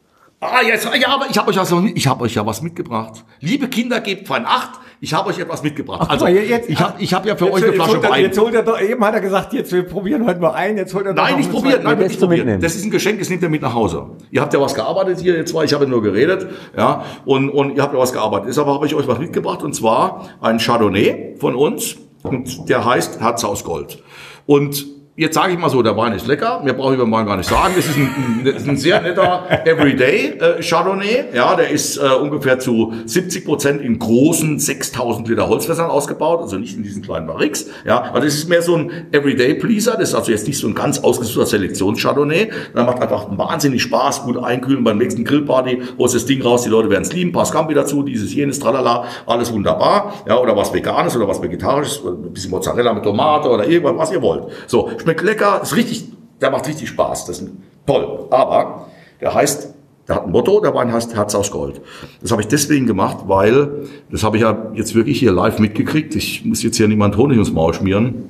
Ah, 0.43 0.61
jetzt, 0.65 0.89
ja, 0.99 1.07
aber 1.09 1.27
ich 1.29 1.37
habe 1.37 1.49
euch, 1.51 1.59
also, 1.59 1.83
ich 1.93 2.07
hab 2.07 2.19
euch 2.19 2.33
ja 2.33 2.43
was 2.43 2.63
mitgebracht. 2.63 3.23
Liebe 3.41 3.67
Kinder, 3.67 4.01
gebt 4.01 4.27
fein 4.27 4.43
acht. 4.47 4.79
Ich 4.99 5.13
habe 5.13 5.29
euch 5.29 5.37
etwas 5.37 5.61
mitgebracht. 5.61 6.09
Also, 6.09 6.25
Guck 6.25 6.33
mal, 6.33 6.41
jetzt- 6.43 6.67
ich 6.69 6.79
habe 6.81 6.93
ich 6.99 7.13
hab 7.13 7.25
ja 7.27 7.35
für 7.35 7.45
Jetzt, 7.45 7.53
euch 7.55 7.61
eine 7.63 7.71
jetzt 7.73 7.75
Flasche 7.75 7.91
holt 7.93 8.03
er, 8.03 8.09
Wein. 8.11 8.23
Jetzt 8.23 8.39
holt 8.39 8.53
er 8.55 8.63
doch, 8.63 8.81
eben 8.81 9.05
hat 9.05 9.13
er 9.13 9.21
gesagt, 9.21 9.53
jetzt 9.53 9.71
wir 9.71 9.83
probieren 9.83 10.25
heute 10.25 10.39
nur 10.39 10.53
ein, 10.55 10.77
jetzt 10.77 10.93
holt 10.95 11.05
er 11.05 11.13
doch 11.13 11.21
Nein, 11.23 11.31
noch 11.33 11.37
nicht 11.37 11.47
einen 11.49 11.55
probiert, 11.55 11.81
zweiten. 11.83 11.99
nein. 11.99 12.29
Mitnehmen. 12.29 12.59
Das 12.61 12.75
ist 12.75 12.85
ein 12.85 12.91
Geschenk, 12.91 13.19
das 13.19 13.29
nehmt 13.29 13.43
ihr 13.43 13.49
mit 13.49 13.61
nach 13.61 13.73
Hause. 13.75 14.11
Ihr 14.31 14.41
habt 14.41 14.51
ja 14.53 14.59
was 14.61 14.73
gearbeitet 14.73 15.19
hier, 15.19 15.37
ihr 15.37 15.45
zwei, 15.45 15.63
ich 15.65 15.73
habe 15.73 15.85
nur 15.87 16.01
geredet, 16.01 16.47
ja, 16.75 17.03
und, 17.25 17.49
und 17.49 17.75
ihr 17.75 17.81
habt 17.83 17.93
ja 17.93 17.99
was 17.99 18.13
gearbeitet. 18.13 18.49
Deshalb 18.49 18.67
habe 18.67 18.85
ich 18.87 18.95
euch 18.95 19.07
was 19.07 19.19
mitgebracht, 19.19 19.61
und 19.63 19.73
zwar 19.75 20.27
ein 20.41 20.57
Chardonnay 20.59 21.35
von 21.39 21.53
uns, 21.55 21.97
und 22.23 22.67
der 22.69 22.83
heißt 22.85 23.19
Herz 23.21 23.43
aus 23.43 23.63
Gold. 23.63 24.03
Und 24.47 24.85
Jetzt 25.17 25.35
sage 25.35 25.51
ich 25.51 25.59
mal 25.59 25.69
so, 25.69 25.83
der 25.83 25.97
Wein 25.97 26.13
ist 26.13 26.25
lecker. 26.25 26.61
Mehr 26.63 26.71
brauche 26.71 26.93
ich 26.93 26.99
beim 26.99 27.11
Wein 27.11 27.25
gar 27.25 27.35
nicht 27.35 27.49
sagen. 27.49 27.73
Das 27.75 27.85
ist 27.85 27.97
ein, 27.97 28.45
ein, 28.45 28.75
ist 28.75 28.81
sehr 28.81 29.01
netter 29.01 29.43
Everyday 29.65 30.37
äh, 30.39 30.63
Chardonnay. 30.63 31.25
Ja, 31.33 31.53
der 31.55 31.69
ist 31.69 31.97
äh, 31.97 32.07
ungefähr 32.13 32.59
zu 32.59 32.93
70 33.05 33.43
Prozent 33.43 33.81
in 33.81 33.99
großen 33.99 34.57
6000 34.57 35.27
Liter 35.27 35.49
Holzfässern 35.49 35.89
ausgebaut, 35.89 36.39
also 36.41 36.57
nicht 36.57 36.77
in 36.77 36.83
diesen 36.83 37.01
kleinen 37.01 37.27
Barriques. 37.27 37.69
Ja, 37.85 38.05
aber 38.05 38.21
das 38.21 38.35
ist 38.35 38.47
mehr 38.47 38.61
so 38.61 38.77
ein 38.77 38.89
Everyday 39.11 39.55
Pleaser. 39.55 39.97
Das 39.97 40.09
ist 40.09 40.15
also 40.15 40.31
jetzt 40.31 40.47
nicht 40.47 40.57
so 40.57 40.67
ein 40.67 40.75
ganz 40.75 40.99
ausgesuchter 40.99 41.45
Selektions-Chardonnay. 41.45 42.49
Der 42.73 42.83
macht 42.85 43.01
einfach 43.01 43.25
wahnsinnig 43.37 43.83
Spaß, 43.83 44.23
gut 44.23 44.37
einkühlen 44.37 44.85
beim 44.85 44.97
nächsten 44.97 45.25
Grillparty. 45.25 45.81
Holst 45.99 46.15
das 46.15 46.25
Ding 46.25 46.41
raus, 46.41 46.63
die 46.63 46.69
Leute 46.69 46.89
werden 46.89 47.03
es 47.03 47.11
lieben. 47.11 47.33
Paar 47.33 47.45
Scampi 47.45 47.73
dazu, 47.73 48.01
dieses, 48.03 48.33
jenes, 48.33 48.61
tralala, 48.61 49.03
alles 49.25 49.51
wunderbar. 49.51 50.13
Ja, 50.25 50.37
oder 50.39 50.55
was 50.55 50.73
Veganes 50.73 51.17
oder 51.17 51.27
was 51.27 51.41
Vegetarisches, 51.41 52.01
ein 52.05 52.31
bisschen 52.31 52.51
Mozzarella 52.51 52.93
mit 52.93 53.03
Tomate 53.03 53.49
oder 53.49 53.67
irgendwas, 53.67 53.97
was 53.97 54.11
ihr 54.13 54.21
wollt. 54.21 54.45
So, 54.67 54.89
schmeckt 55.01 55.21
lecker, 55.21 55.61
ist 55.61 55.75
richtig, 55.75 56.05
der 56.39 56.51
macht 56.51 56.67
richtig 56.67 56.89
Spaß. 56.89 57.25
Das 57.25 57.39
ist 57.39 57.49
toll. 57.85 58.27
Aber 58.29 58.87
der 59.19 59.33
heißt 59.33 59.73
der 60.07 60.15
hat 60.15 60.25
ein 60.25 60.31
Motto, 60.31 60.59
der 60.59 60.73
Wein 60.73 60.91
heißt 60.91 61.15
Herz 61.15 61.35
aus 61.35 61.51
Gold. 61.51 61.79
Das 62.21 62.31
habe 62.31 62.41
ich 62.41 62.47
deswegen 62.47 62.87
gemacht, 62.87 63.17
weil, 63.27 63.87
das 64.11 64.23
habe 64.23 64.35
ich 64.35 64.43
ja 64.43 64.71
jetzt 64.73 64.95
wirklich 64.95 65.19
hier 65.19 65.31
live 65.31 65.59
mitgekriegt. 65.59 66.15
Ich 66.15 66.43
muss 66.43 66.63
jetzt 66.63 66.77
hier 66.77 66.87
niemand 66.87 67.15
Honig 67.17 67.37
ins 67.37 67.51
Maul 67.51 67.73
schmieren. 67.73 68.29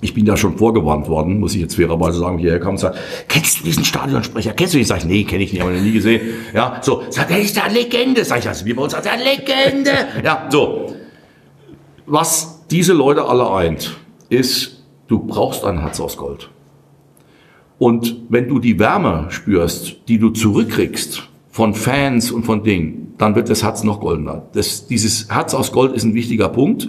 Ich 0.00 0.14
bin 0.14 0.26
da 0.26 0.36
schon 0.36 0.58
vorgewarnt 0.58 1.08
worden, 1.08 1.38
muss 1.38 1.54
ich 1.54 1.60
jetzt 1.60 1.76
fairerweise 1.76 2.18
sagen, 2.18 2.36
hierher 2.36 2.58
kam 2.58 2.72
und 2.72 2.78
sagt, 2.78 2.98
kennst 3.28 3.60
du 3.60 3.64
diesen 3.64 3.84
Stadionsprecher? 3.84 4.52
Kennst 4.52 4.74
du 4.74 4.78
ihn? 4.78 4.84
Sag 4.84 4.98
ich, 4.98 5.04
nee, 5.04 5.22
kenne 5.22 5.44
ich 5.44 5.52
nicht, 5.52 5.62
habe 5.62 5.72
noch 5.72 5.80
nie 5.80 5.92
gesehen. 5.92 6.20
Ja, 6.52 6.80
so, 6.82 7.02
sagt 7.08 7.30
er, 7.30 7.40
ist 7.40 7.56
der 7.56 7.70
Legende. 7.70 8.24
Sag 8.24 8.40
ich, 8.40 8.48
also 8.48 8.66
wie 8.66 8.74
bei 8.74 8.82
uns 8.82 8.92
er, 8.92 9.02
Legende. 9.16 9.92
Ja, 10.24 10.48
so. 10.50 10.96
Was 12.04 12.66
diese 12.68 12.94
Leute 12.94 13.24
alle 13.24 13.48
eint, 13.52 13.96
ist, 14.28 14.81
du 15.12 15.18
brauchst 15.18 15.64
ein 15.64 15.78
Herz 15.80 16.00
aus 16.00 16.16
Gold. 16.16 16.50
Und 17.78 18.16
wenn 18.28 18.48
du 18.48 18.58
die 18.58 18.78
Wärme 18.78 19.26
spürst, 19.28 20.08
die 20.08 20.18
du 20.18 20.30
zurückkriegst 20.30 21.28
von 21.50 21.74
Fans 21.74 22.32
und 22.32 22.44
von 22.44 22.64
Dingen, 22.64 23.14
dann 23.18 23.34
wird 23.34 23.50
das 23.50 23.62
Herz 23.62 23.84
noch 23.84 24.00
goldener. 24.00 24.42
Das, 24.54 24.86
dieses 24.86 25.28
Herz 25.30 25.52
aus 25.52 25.70
Gold 25.72 25.92
ist 25.92 26.04
ein 26.04 26.14
wichtiger 26.14 26.48
Punkt. 26.48 26.88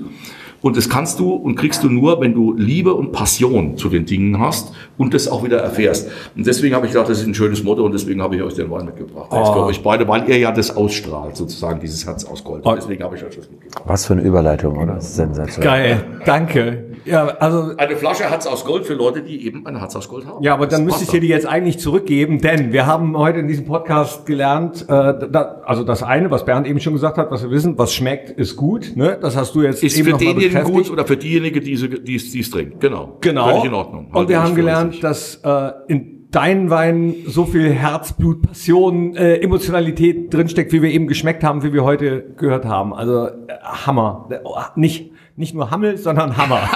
Und 0.64 0.78
das 0.78 0.90
kannst 0.90 1.20
du 1.20 1.34
und 1.34 1.56
kriegst 1.56 1.84
du 1.84 1.90
nur, 1.90 2.22
wenn 2.22 2.34
du 2.34 2.54
Liebe 2.54 2.94
und 2.94 3.12
Passion 3.12 3.76
zu 3.76 3.90
den 3.90 4.06
Dingen 4.06 4.40
hast 4.40 4.74
und 4.98 5.14
das 5.14 5.28
auch 5.28 5.44
wieder 5.44 5.58
erfährst. 5.58 6.10
Und 6.38 6.48
deswegen 6.48 6.74
habe 6.74 6.86
ich 6.86 6.94
gedacht, 6.94 7.10
das 7.10 7.20
ist 7.20 7.28
ein 7.28 7.34
schönes 7.34 7.66
Motto 7.66 7.84
und 7.84 7.92
deswegen 7.92 8.22
habe 8.22 8.38
ich 8.38 8.42
euch 8.42 8.54
den 8.54 8.72
Wein 8.72 8.86
mitgebracht. 8.86 9.28
Oh. 9.30 9.54
Für 9.54 9.66
euch 9.66 9.84
beide, 9.84 10.08
weil 10.08 10.28
ihr 10.30 10.38
ja 10.38 10.54
das 10.54 10.76
ausstrahlt, 10.76 11.36
sozusagen, 11.36 11.82
dieses 11.82 12.06
Herz 12.06 12.24
aus 12.24 12.46
Gold. 12.46 12.66
Und 12.66 12.78
deswegen 12.78 13.04
habe 13.04 13.18
ich 13.18 13.24
euch 13.26 13.36
das 13.36 13.52
mitgebracht. 13.52 13.84
Was 13.86 14.06
für 14.06 14.14
eine 14.14 14.22
Überleitung, 14.22 14.78
oder? 14.78 15.02
Sensationell. 15.02 15.70
Geil, 15.70 16.06
danke. 16.26 16.94
Ja, 17.06 17.26
also 17.26 17.76
Eine 17.76 17.98
Flasche 17.98 18.30
Herz 18.30 18.48
aus 18.48 18.64
Gold 18.64 18.86
für 18.86 18.94
Leute, 18.94 19.22
die 19.22 19.46
eben 19.46 19.66
ein 19.68 19.78
Herz 19.78 19.96
aus 19.96 20.08
Gold 20.08 20.26
haben. 20.26 20.42
Ja, 20.42 20.54
aber 20.54 20.68
dann 20.68 20.86
müsste 20.86 21.04
ich 21.04 21.10
dir 21.10 21.20
die 21.20 21.28
jetzt 21.28 21.46
eigentlich 21.46 21.80
zurückgeben, 21.80 22.40
denn 22.40 22.72
wir 22.72 22.86
haben 22.86 23.18
heute 23.18 23.40
in 23.40 23.48
diesem 23.48 23.66
Podcast 23.66 24.26
gelernt, 24.26 24.84
äh, 24.84 24.88
da, 24.88 25.62
also 25.66 25.84
das 25.84 26.04
eine, 26.04 26.32
was 26.32 26.46
Bernd 26.46 26.68
eben 26.68 26.80
schon 26.80 26.94
gesagt 26.94 27.18
hat, 27.18 27.30
was 27.32 27.44
wir 27.44 27.52
wissen, 27.52 27.78
was 27.78 27.94
schmeckt, 27.94 28.30
ist 28.30 28.56
gut. 28.56 28.94
Ne? 28.96 29.18
Das 29.20 29.36
hast 29.36 29.54
du 29.56 29.62
jetzt 29.64 29.84
Ist 29.84 29.98
eben 29.98 30.06
für 30.06 30.12
noch 30.12 30.22
mal 30.22 30.53
bekräftigt. 30.54 30.88
gut 30.88 30.92
oder 30.92 31.06
für 31.06 31.18
diejenigen, 31.18 31.64
die 31.64 31.74
es 31.74 31.82
die 31.82 32.18
die 32.18 32.40
es 32.40 32.50
trinken. 32.50 32.80
Genau. 32.80 33.18
Genau. 33.22 33.50
Völlig 33.50 33.66
in 33.66 33.74
Ordnung. 33.74 34.08
Und 34.12 34.30
wir 34.30 34.42
haben 34.42 34.56
gelernt, 34.56 35.04
dass 35.04 35.36
äh, 35.44 35.72
in 35.88 36.24
deinen 36.34 36.70
Weinen 36.70 37.16
so 37.28 37.46
viel 37.46 37.70
Herzblut, 37.70 38.42
Passion, 38.42 39.16
äh, 39.16 39.36
Emotionalität 39.36 40.34
drinsteckt, 40.34 40.74
wie 40.74 40.82
wir 40.82 40.90
eben 40.90 41.08
geschmeckt 41.08 41.44
haben, 41.44 41.64
wie 41.64 41.74
wir 41.74 41.84
heute 41.84 42.24
gehört 42.38 42.66
haben. 42.66 42.94
Also 42.94 43.28
äh, 43.28 43.32
Hammer. 43.62 44.28
Äh, 44.32 44.40
Nicht, 44.76 45.12
nicht 45.36 45.54
nur 45.54 45.72
Hammel, 45.72 45.98
sondern 45.98 46.38
Hammer. 46.38 46.62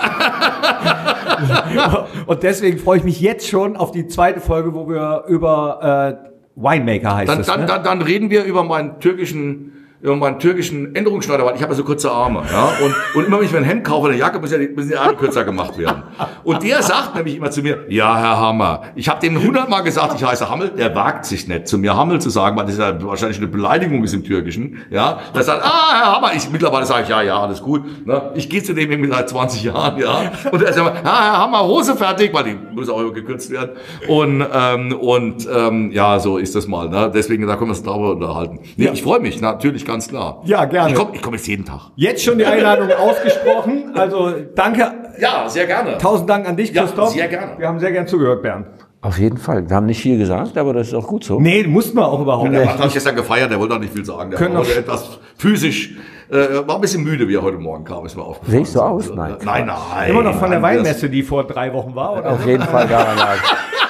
Und 2.25 2.43
deswegen 2.43 2.77
freue 2.77 2.99
ich 2.99 3.03
mich 3.03 3.19
jetzt 3.19 3.47
schon 3.47 3.77
auf 3.77 3.91
die 3.91 4.07
zweite 4.07 4.41
Folge, 4.41 4.73
wo 4.73 4.87
wir 4.89 5.23
über 5.27 6.19
äh, 6.23 6.29
Winemaker 6.55 7.15
heißt 7.15 7.29
Dann, 7.29 7.39
es. 7.39 7.47
dann, 7.47 7.61
ne? 7.61 7.65
dann, 7.67 7.83
dann 7.83 8.01
reden 8.01 8.29
wir 8.29 8.43
über 8.43 8.63
meinen 8.63 8.99
türkischen 8.99 9.73
ja, 10.03 10.15
meinen 10.15 10.39
türkischen 10.39 10.95
Änderungsschneider, 10.95 11.43
weil 11.43 11.55
ich 11.55 11.61
habe 11.61 11.73
ja 11.73 11.77
so 11.77 11.83
kurze 11.83 12.11
Arme. 12.11 12.43
Ja? 12.51 12.71
Und, 12.83 12.95
und 13.15 13.25
immer 13.25 13.39
wenn 13.39 13.45
ich 13.45 13.51
mir 13.51 13.57
ein 13.57 13.63
Hemd 13.63 13.83
kaufe, 13.83 14.09
eine 14.09 14.17
Jacke, 14.17 14.39
müssen 14.39 14.61
ja 14.61 14.67
die, 14.67 14.73
müssen 14.73 14.89
die 14.89 14.95
Arme 14.95 15.15
kürzer 15.15 15.43
gemacht 15.43 15.77
werden. 15.77 16.03
Und 16.43 16.61
der 16.61 16.83
sagt 16.83 17.15
nämlich 17.15 17.35
immer 17.35 17.49
zu 17.49 17.63
mir, 17.63 17.85
ja, 17.89 18.15
Herr 18.17 18.39
Hammer, 18.39 18.83
ich 18.95 19.09
habe 19.09 19.19
dem 19.19 19.41
hundertmal 19.41 19.81
gesagt, 19.83 20.13
ich 20.15 20.23
heiße 20.23 20.49
Hammel, 20.49 20.69
der 20.69 20.93
wagt 20.93 21.25
sich 21.25 21.47
nicht, 21.47 21.67
zu 21.67 21.79
mir 21.79 21.95
Hammel 21.95 22.21
zu 22.21 22.29
sagen, 22.29 22.55
weil 22.57 22.67
das 22.67 22.77
ja 22.77 23.01
wahrscheinlich 23.03 23.39
eine 23.39 23.47
Beleidigung 23.47 24.03
ist 24.03 24.13
im 24.13 24.23
Türkischen. 24.23 24.77
Ja, 24.91 25.19
der 25.33 25.43
sagt, 25.43 25.63
ah, 25.63 25.93
Herr 25.93 26.15
Hammer, 26.15 26.31
ich, 26.35 26.49
mittlerweile 26.51 26.85
sage 26.85 27.03
ich, 27.03 27.09
ja, 27.09 27.23
ja, 27.23 27.41
alles 27.41 27.61
gut. 27.61 28.05
Ne? 28.05 28.31
Ich 28.35 28.49
gehe 28.49 28.61
zu 28.61 28.73
dem 28.73 28.91
irgendwie 28.91 29.11
seit 29.11 29.29
20 29.29 29.63
Jahren, 29.63 29.99
ja. 29.99 30.31
Und 30.51 30.61
er 30.61 30.73
sagt, 30.73 31.05
ah, 31.05 31.23
Herr 31.23 31.37
Hammer, 31.39 31.65
Hose 31.65 31.95
fertig, 31.95 32.33
weil 32.33 32.43
die 32.43 32.57
muss 32.71 32.87
auch 32.89 32.99
immer 32.99 33.13
gekürzt 33.13 33.49
werden. 33.49 33.71
Und, 34.07 34.45
ähm, 34.53 34.93
und 34.93 35.47
ähm, 35.51 35.91
ja, 35.91 36.19
so 36.19 36.37
ist 36.37 36.55
das 36.55 36.67
mal. 36.67 36.87
Ne? 36.87 37.11
Deswegen, 37.13 37.47
da 37.47 37.55
können 37.55 37.69
wir 37.71 37.75
uns 37.75 37.83
darüber 37.83 38.11
unterhalten. 38.11 38.59
Nee, 38.75 38.89
ich 38.93 39.01
freue 39.01 39.19
mich, 39.19 39.41
natürlich, 39.41 39.86
ganz 39.87 40.07
klar. 40.07 40.41
Ja, 40.45 40.65
gerne. 40.65 40.89
Ich 40.91 40.95
komme 40.95 41.11
ich 41.13 41.21
komm 41.21 41.33
jetzt 41.33 41.47
jeden 41.47 41.65
Tag. 41.65 41.89
Jetzt 41.95 42.23
schon 42.23 42.37
die 42.37 42.45
Einladung 42.45 42.89
ausgesprochen. 42.99 43.91
Also 43.95 44.31
danke. 44.53 44.91
Ja, 45.19 45.49
sehr 45.49 45.65
gerne. 45.65 45.97
Tausend 45.97 46.29
Dank 46.29 46.47
an 46.47 46.55
dich, 46.57 46.71
Ja, 46.73 46.83
Christoph. 46.83 47.09
sehr 47.09 47.27
gerne. 47.27 47.53
Wir 47.57 47.67
haben 47.67 47.79
sehr 47.79 47.91
gern 47.91 48.05
zugehört, 48.07 48.43
Bernd. 48.43 48.67
Auf 49.01 49.17
jeden 49.19 49.37
Fall. 49.37 49.69
Wir 49.69 49.75
haben 49.75 49.85
nicht 49.85 50.01
viel 50.01 50.17
gesagt, 50.17 50.57
aber 50.57 50.73
das 50.73 50.87
ist 50.89 50.93
auch 50.93 51.07
gut 51.07 51.23
so. 51.23 51.39
Nee, 51.39 51.63
mussten 51.63 51.95
wir 51.97 52.05
auch 52.07 52.19
überhaupt 52.19 52.51
Der 52.51 52.61
nicht. 52.61 52.69
Mann 52.75 52.83
hat 52.83 52.93
gestern 52.93 53.15
gefeiert, 53.15 53.49
der 53.51 53.59
wollte 53.59 53.75
auch 53.75 53.79
nicht 53.79 53.93
viel 53.93 54.03
sagen. 54.03 54.31
Der 54.31 54.39
Können 54.39 54.55
war 54.55 54.63
etwas 54.67 55.19
physisch, 55.37 55.95
äh, 56.29 56.35
war 56.67 56.75
ein 56.75 56.81
bisschen 56.81 57.03
müde, 57.03 57.27
wie 57.27 57.35
er 57.35 57.41
heute 57.43 57.57
Morgen 57.59 57.83
kam, 57.85 58.05
ist 58.05 58.15
mir 58.17 58.23
aufgefallen. 58.23 58.51
Sehe 58.51 58.61
ich 58.61 58.69
so 58.71 58.81
aus? 58.81 59.11
Nein. 59.13 59.35
Nein, 59.45 59.67
nein. 59.67 60.09
Immer 60.09 60.23
noch 60.23 60.35
von 60.39 60.49
der 60.51 60.61
Weinmesse, 60.61 61.09
die 61.09 61.21
vor 61.23 61.45
drei 61.45 61.71
Wochen 61.73 61.95
war, 61.95 62.17
oder? 62.17 62.31
Auf 62.31 62.45
jeden 62.45 62.63
Fall 62.63 62.87
daran 62.87 63.17
lag 63.17 63.37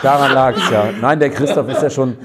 Daran 0.04 0.34
lag 0.34 0.56
es 0.56 0.70
ja. 0.70 0.84
Nein, 1.02 1.20
der 1.20 1.30
Christoph 1.32 1.70
ist 1.70 1.82
ja 1.82 1.90
schon 1.90 2.18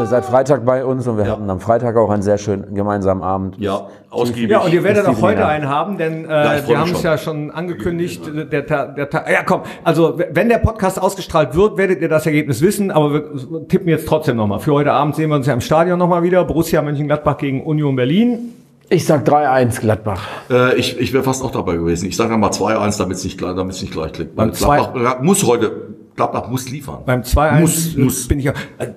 äh, 0.00 0.06
seit 0.06 0.24
Freitag 0.24 0.64
bei 0.64 0.84
uns 0.84 1.06
und 1.06 1.16
wir 1.18 1.26
hatten 1.30 1.48
am 1.50 1.60
Freitag 1.60 1.96
auch 1.96 2.10
einen 2.10 2.22
sehr 2.22 2.38
schönen 2.38 2.74
gemeinsamen 2.74 3.22
Abend. 3.22 3.56
Ja, 3.58 3.86
ausgiebig. 4.10 4.50
Ja, 4.50 4.60
und 4.60 4.72
ihr 4.72 4.82
werdet 4.84 5.06
auch 5.06 5.20
heute 5.20 5.46
einen 5.46 5.68
haben, 5.68 5.98
denn 5.98 6.24
Ja, 6.24 6.54
äh, 6.54 6.58
freu 6.62 6.68
wir 6.72 6.78
haben 6.80 6.92
es 6.92 7.02
ja 7.02 7.18
schon 7.18 7.50
angekündigt. 7.50 8.22
Der, 8.52 8.62
der, 8.62 8.66
Ta- 9.10 9.24
ja, 9.30 9.42
komm, 9.44 9.62
also 9.84 10.18
wenn 10.32 10.48
der 10.48 10.58
Podcast 10.58 11.00
ausgestrahlt 11.00 11.54
wird, 11.54 11.76
werdet 11.76 12.00
ihr 12.00 12.08
das 12.08 12.26
Ergebnis 12.26 12.60
wissen, 12.62 12.90
aber 12.90 13.12
wir 13.12 13.68
tippen 13.68 13.88
jetzt 13.88 14.06
trotzdem 14.06 14.36
nochmal. 14.36 14.60
Für 14.60 14.72
heute 14.72 14.92
Abend 14.92 15.16
sehen 15.16 15.28
wir 15.30 15.36
uns 15.36 15.46
ja 15.46 15.52
im 15.54 15.60
Stadion 15.60 15.98
nochmal 15.98 16.22
wieder. 16.22 16.44
Borussia 16.44 16.82
Mönchengladbach 16.82 17.38
gegen 17.38 17.62
Union 17.64 17.96
Berlin. 17.96 18.54
Ich 18.88 19.06
sag 19.06 19.26
3-1 19.26 19.80
Gladbach. 19.80 20.26
Äh, 20.50 20.74
ich 20.76 20.98
ich 21.00 21.12
wäre 21.14 21.22
fast 21.24 21.42
auch 21.42 21.50
dabei 21.50 21.74
gewesen. 21.76 22.06
Ich 22.08 22.16
sage 22.16 22.36
mal 22.36 22.50
2-1, 22.50 22.98
damit 22.98 23.16
es 23.16 23.24
nicht, 23.24 23.40
damit's 23.40 23.80
nicht 23.80 23.92
gleich 23.92 24.12
klickt. 24.12 24.36
Weil 24.36 24.46
Beim 24.48 24.54
zwei- 24.54 24.76
Gladbach 24.76 25.22
muss 25.22 25.42
heute, 25.46 25.72
Gladbach 26.14 26.48
muss 26.50 26.68
liefern. 26.68 26.98
Beim 27.06 27.22
2-1 27.22 27.60
Muss, 27.60 27.96
muss. 27.96 28.28
bin 28.28 28.38
ich 28.40 28.44
ja. 28.46 28.52
Äh, 28.78 28.88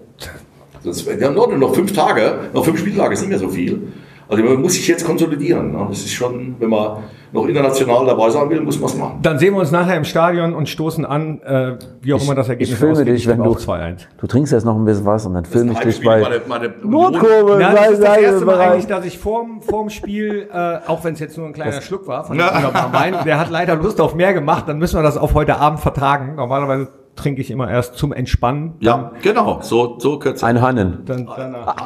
Das, 0.86 1.06
wir 1.06 1.26
haben 1.26 1.36
noch, 1.36 1.52
noch 1.56 1.76
fünf 1.76 1.94
Tage, 1.94 2.40
noch 2.54 2.64
fünf 2.64 2.80
Spieltage 2.80 3.14
ist 3.14 3.22
nicht 3.22 3.30
mehr 3.30 3.40
so 3.40 3.50
viel. 3.50 3.82
Also 4.28 4.44
man 4.44 4.60
muss 4.60 4.74
sich 4.74 4.88
jetzt 4.88 5.06
konsolidieren. 5.06 5.72
Ne? 5.72 5.86
Das 5.88 6.00
ist 6.00 6.14
schon, 6.14 6.56
wenn 6.60 6.70
man 6.70 6.98
noch 7.32 7.46
international 7.46 8.06
dabei 8.08 8.30
sein 8.32 8.50
will, 8.50 8.62
muss 8.62 8.80
man 8.80 8.90
es 8.90 8.98
machen. 8.98 9.20
Dann 9.22 9.38
sehen 9.38 9.54
wir 9.54 9.60
uns 9.60 9.72
nachher 9.72 9.98
im 9.98 10.04
Stadion 10.04 10.56
und 10.56 10.68
stoßen 10.68 11.06
an, 11.06 11.42
äh, 11.42 11.74
wie 12.02 12.14
auch 12.14 12.24
immer 12.24 12.34
das 12.34 12.50
Ergebnis 12.50 12.72
Ich 12.72 12.80
filme 12.80 12.94
ausgeht. 12.94 13.08
dich, 13.14 13.28
wenn 13.28 13.44
du, 13.44 13.52
auch 13.52 13.60
2-1. 13.60 13.98
du 14.18 14.26
trinkst 14.28 14.52
jetzt 14.52 14.64
noch 14.64 14.76
ein 14.76 14.86
bisschen 14.86 15.06
was 15.06 15.26
und 15.28 15.36
dann 15.36 15.46
filme 15.46 15.74
ich 15.74 15.80
dich 15.80 16.04
bei 16.04 16.22
meine, 16.22 16.42
meine 16.48 16.74
Nordkurve. 16.82 17.62
Ja, 17.62 17.74
das 17.74 17.92
ist 17.92 18.04
das 18.04 18.18
erste 18.18 18.46
Mal 18.46 18.60
eigentlich, 18.60 18.88
dass 18.88 19.06
ich 19.06 19.20
vorm, 19.20 19.62
vorm 19.62 19.90
Spiel, 19.92 20.50
äh, 20.52 20.78
auch 20.88 21.04
wenn 21.04 21.14
es 21.14 21.20
jetzt 21.20 21.38
nur 21.38 21.46
ein 21.46 21.54
kleiner 21.54 21.82
Schluck 21.82 22.08
war, 22.08 22.24
von 22.24 22.38
dem 22.38 22.46
Wein, 22.46 23.16
der 23.26 23.40
hat 23.40 23.52
leider 23.52 23.76
Lust 23.76 24.02
auf 24.02 24.16
mehr 24.16 24.34
gemacht, 24.34 24.64
dann 24.68 24.80
müssen 24.80 24.98
wir 24.98 25.04
das 25.04 25.18
auf 25.18 25.36
heute 25.36 25.58
Abend 25.58 25.82
vertagen. 25.82 26.36
Normalerweise 26.36 26.88
trinke 27.16 27.42
ich 27.42 27.52
immer 27.52 27.70
erst 27.70 27.96
zum 27.96 28.14
Entspannen. 28.14 28.76
Ja, 28.80 29.12
genau, 29.22 29.60
so, 29.62 29.98
so 30.00 30.20
kürzer. 30.20 30.48
Ein 30.48 30.62
Hannen. 30.62 31.04
Dann, 31.06 31.26
danach. 31.26 31.76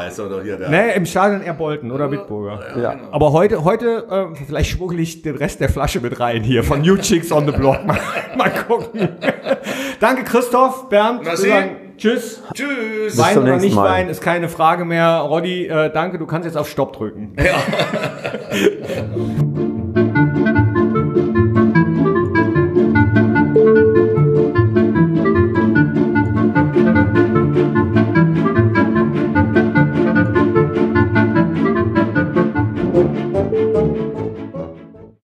Ah, 0.00 0.04
ist 0.06 0.18
doch 0.18 0.42
hier 0.42 0.56
der. 0.56 0.70
Nee, 0.70 0.94
im 0.94 1.04
Stadion 1.04 1.42
eher 1.42 1.52
Bolton 1.52 1.90
oder 1.90 2.08
Bitburger. 2.08 2.58
Ja. 2.80 2.96
Aber 3.10 3.32
heute, 3.32 3.64
heute, 3.64 4.06
äh, 4.10 4.44
vielleicht 4.46 4.70
schmuggel 4.70 5.00
ich 5.00 5.22
den 5.22 5.36
Rest 5.36 5.60
der 5.60 5.68
Flasche 5.68 6.00
mit 6.00 6.18
rein 6.20 6.42
hier 6.42 6.64
von 6.64 6.80
New 6.80 6.96
Chicks 6.96 7.30
on 7.30 7.46
the 7.46 7.52
Block. 7.52 7.84
Mal, 7.84 7.98
mal 8.36 8.50
gucken. 8.50 9.08
Danke 10.00 10.24
Christoph, 10.24 10.88
Bernd. 10.88 11.22
Tschüss. 11.98 12.42
Tschüss. 12.54 13.18
Wein 13.18 13.38
oder 13.38 13.58
nicht 13.58 13.74
Mal. 13.74 13.90
Wein 13.90 14.08
ist 14.08 14.22
keine 14.22 14.48
Frage 14.48 14.86
mehr. 14.86 15.18
Roddy, 15.18 15.66
äh, 15.66 15.92
danke, 15.92 16.18
du 16.18 16.26
kannst 16.26 16.46
jetzt 16.46 16.56
auf 16.56 16.66
Stopp 16.66 16.94
drücken. 16.94 17.36
Ja. 17.36 17.56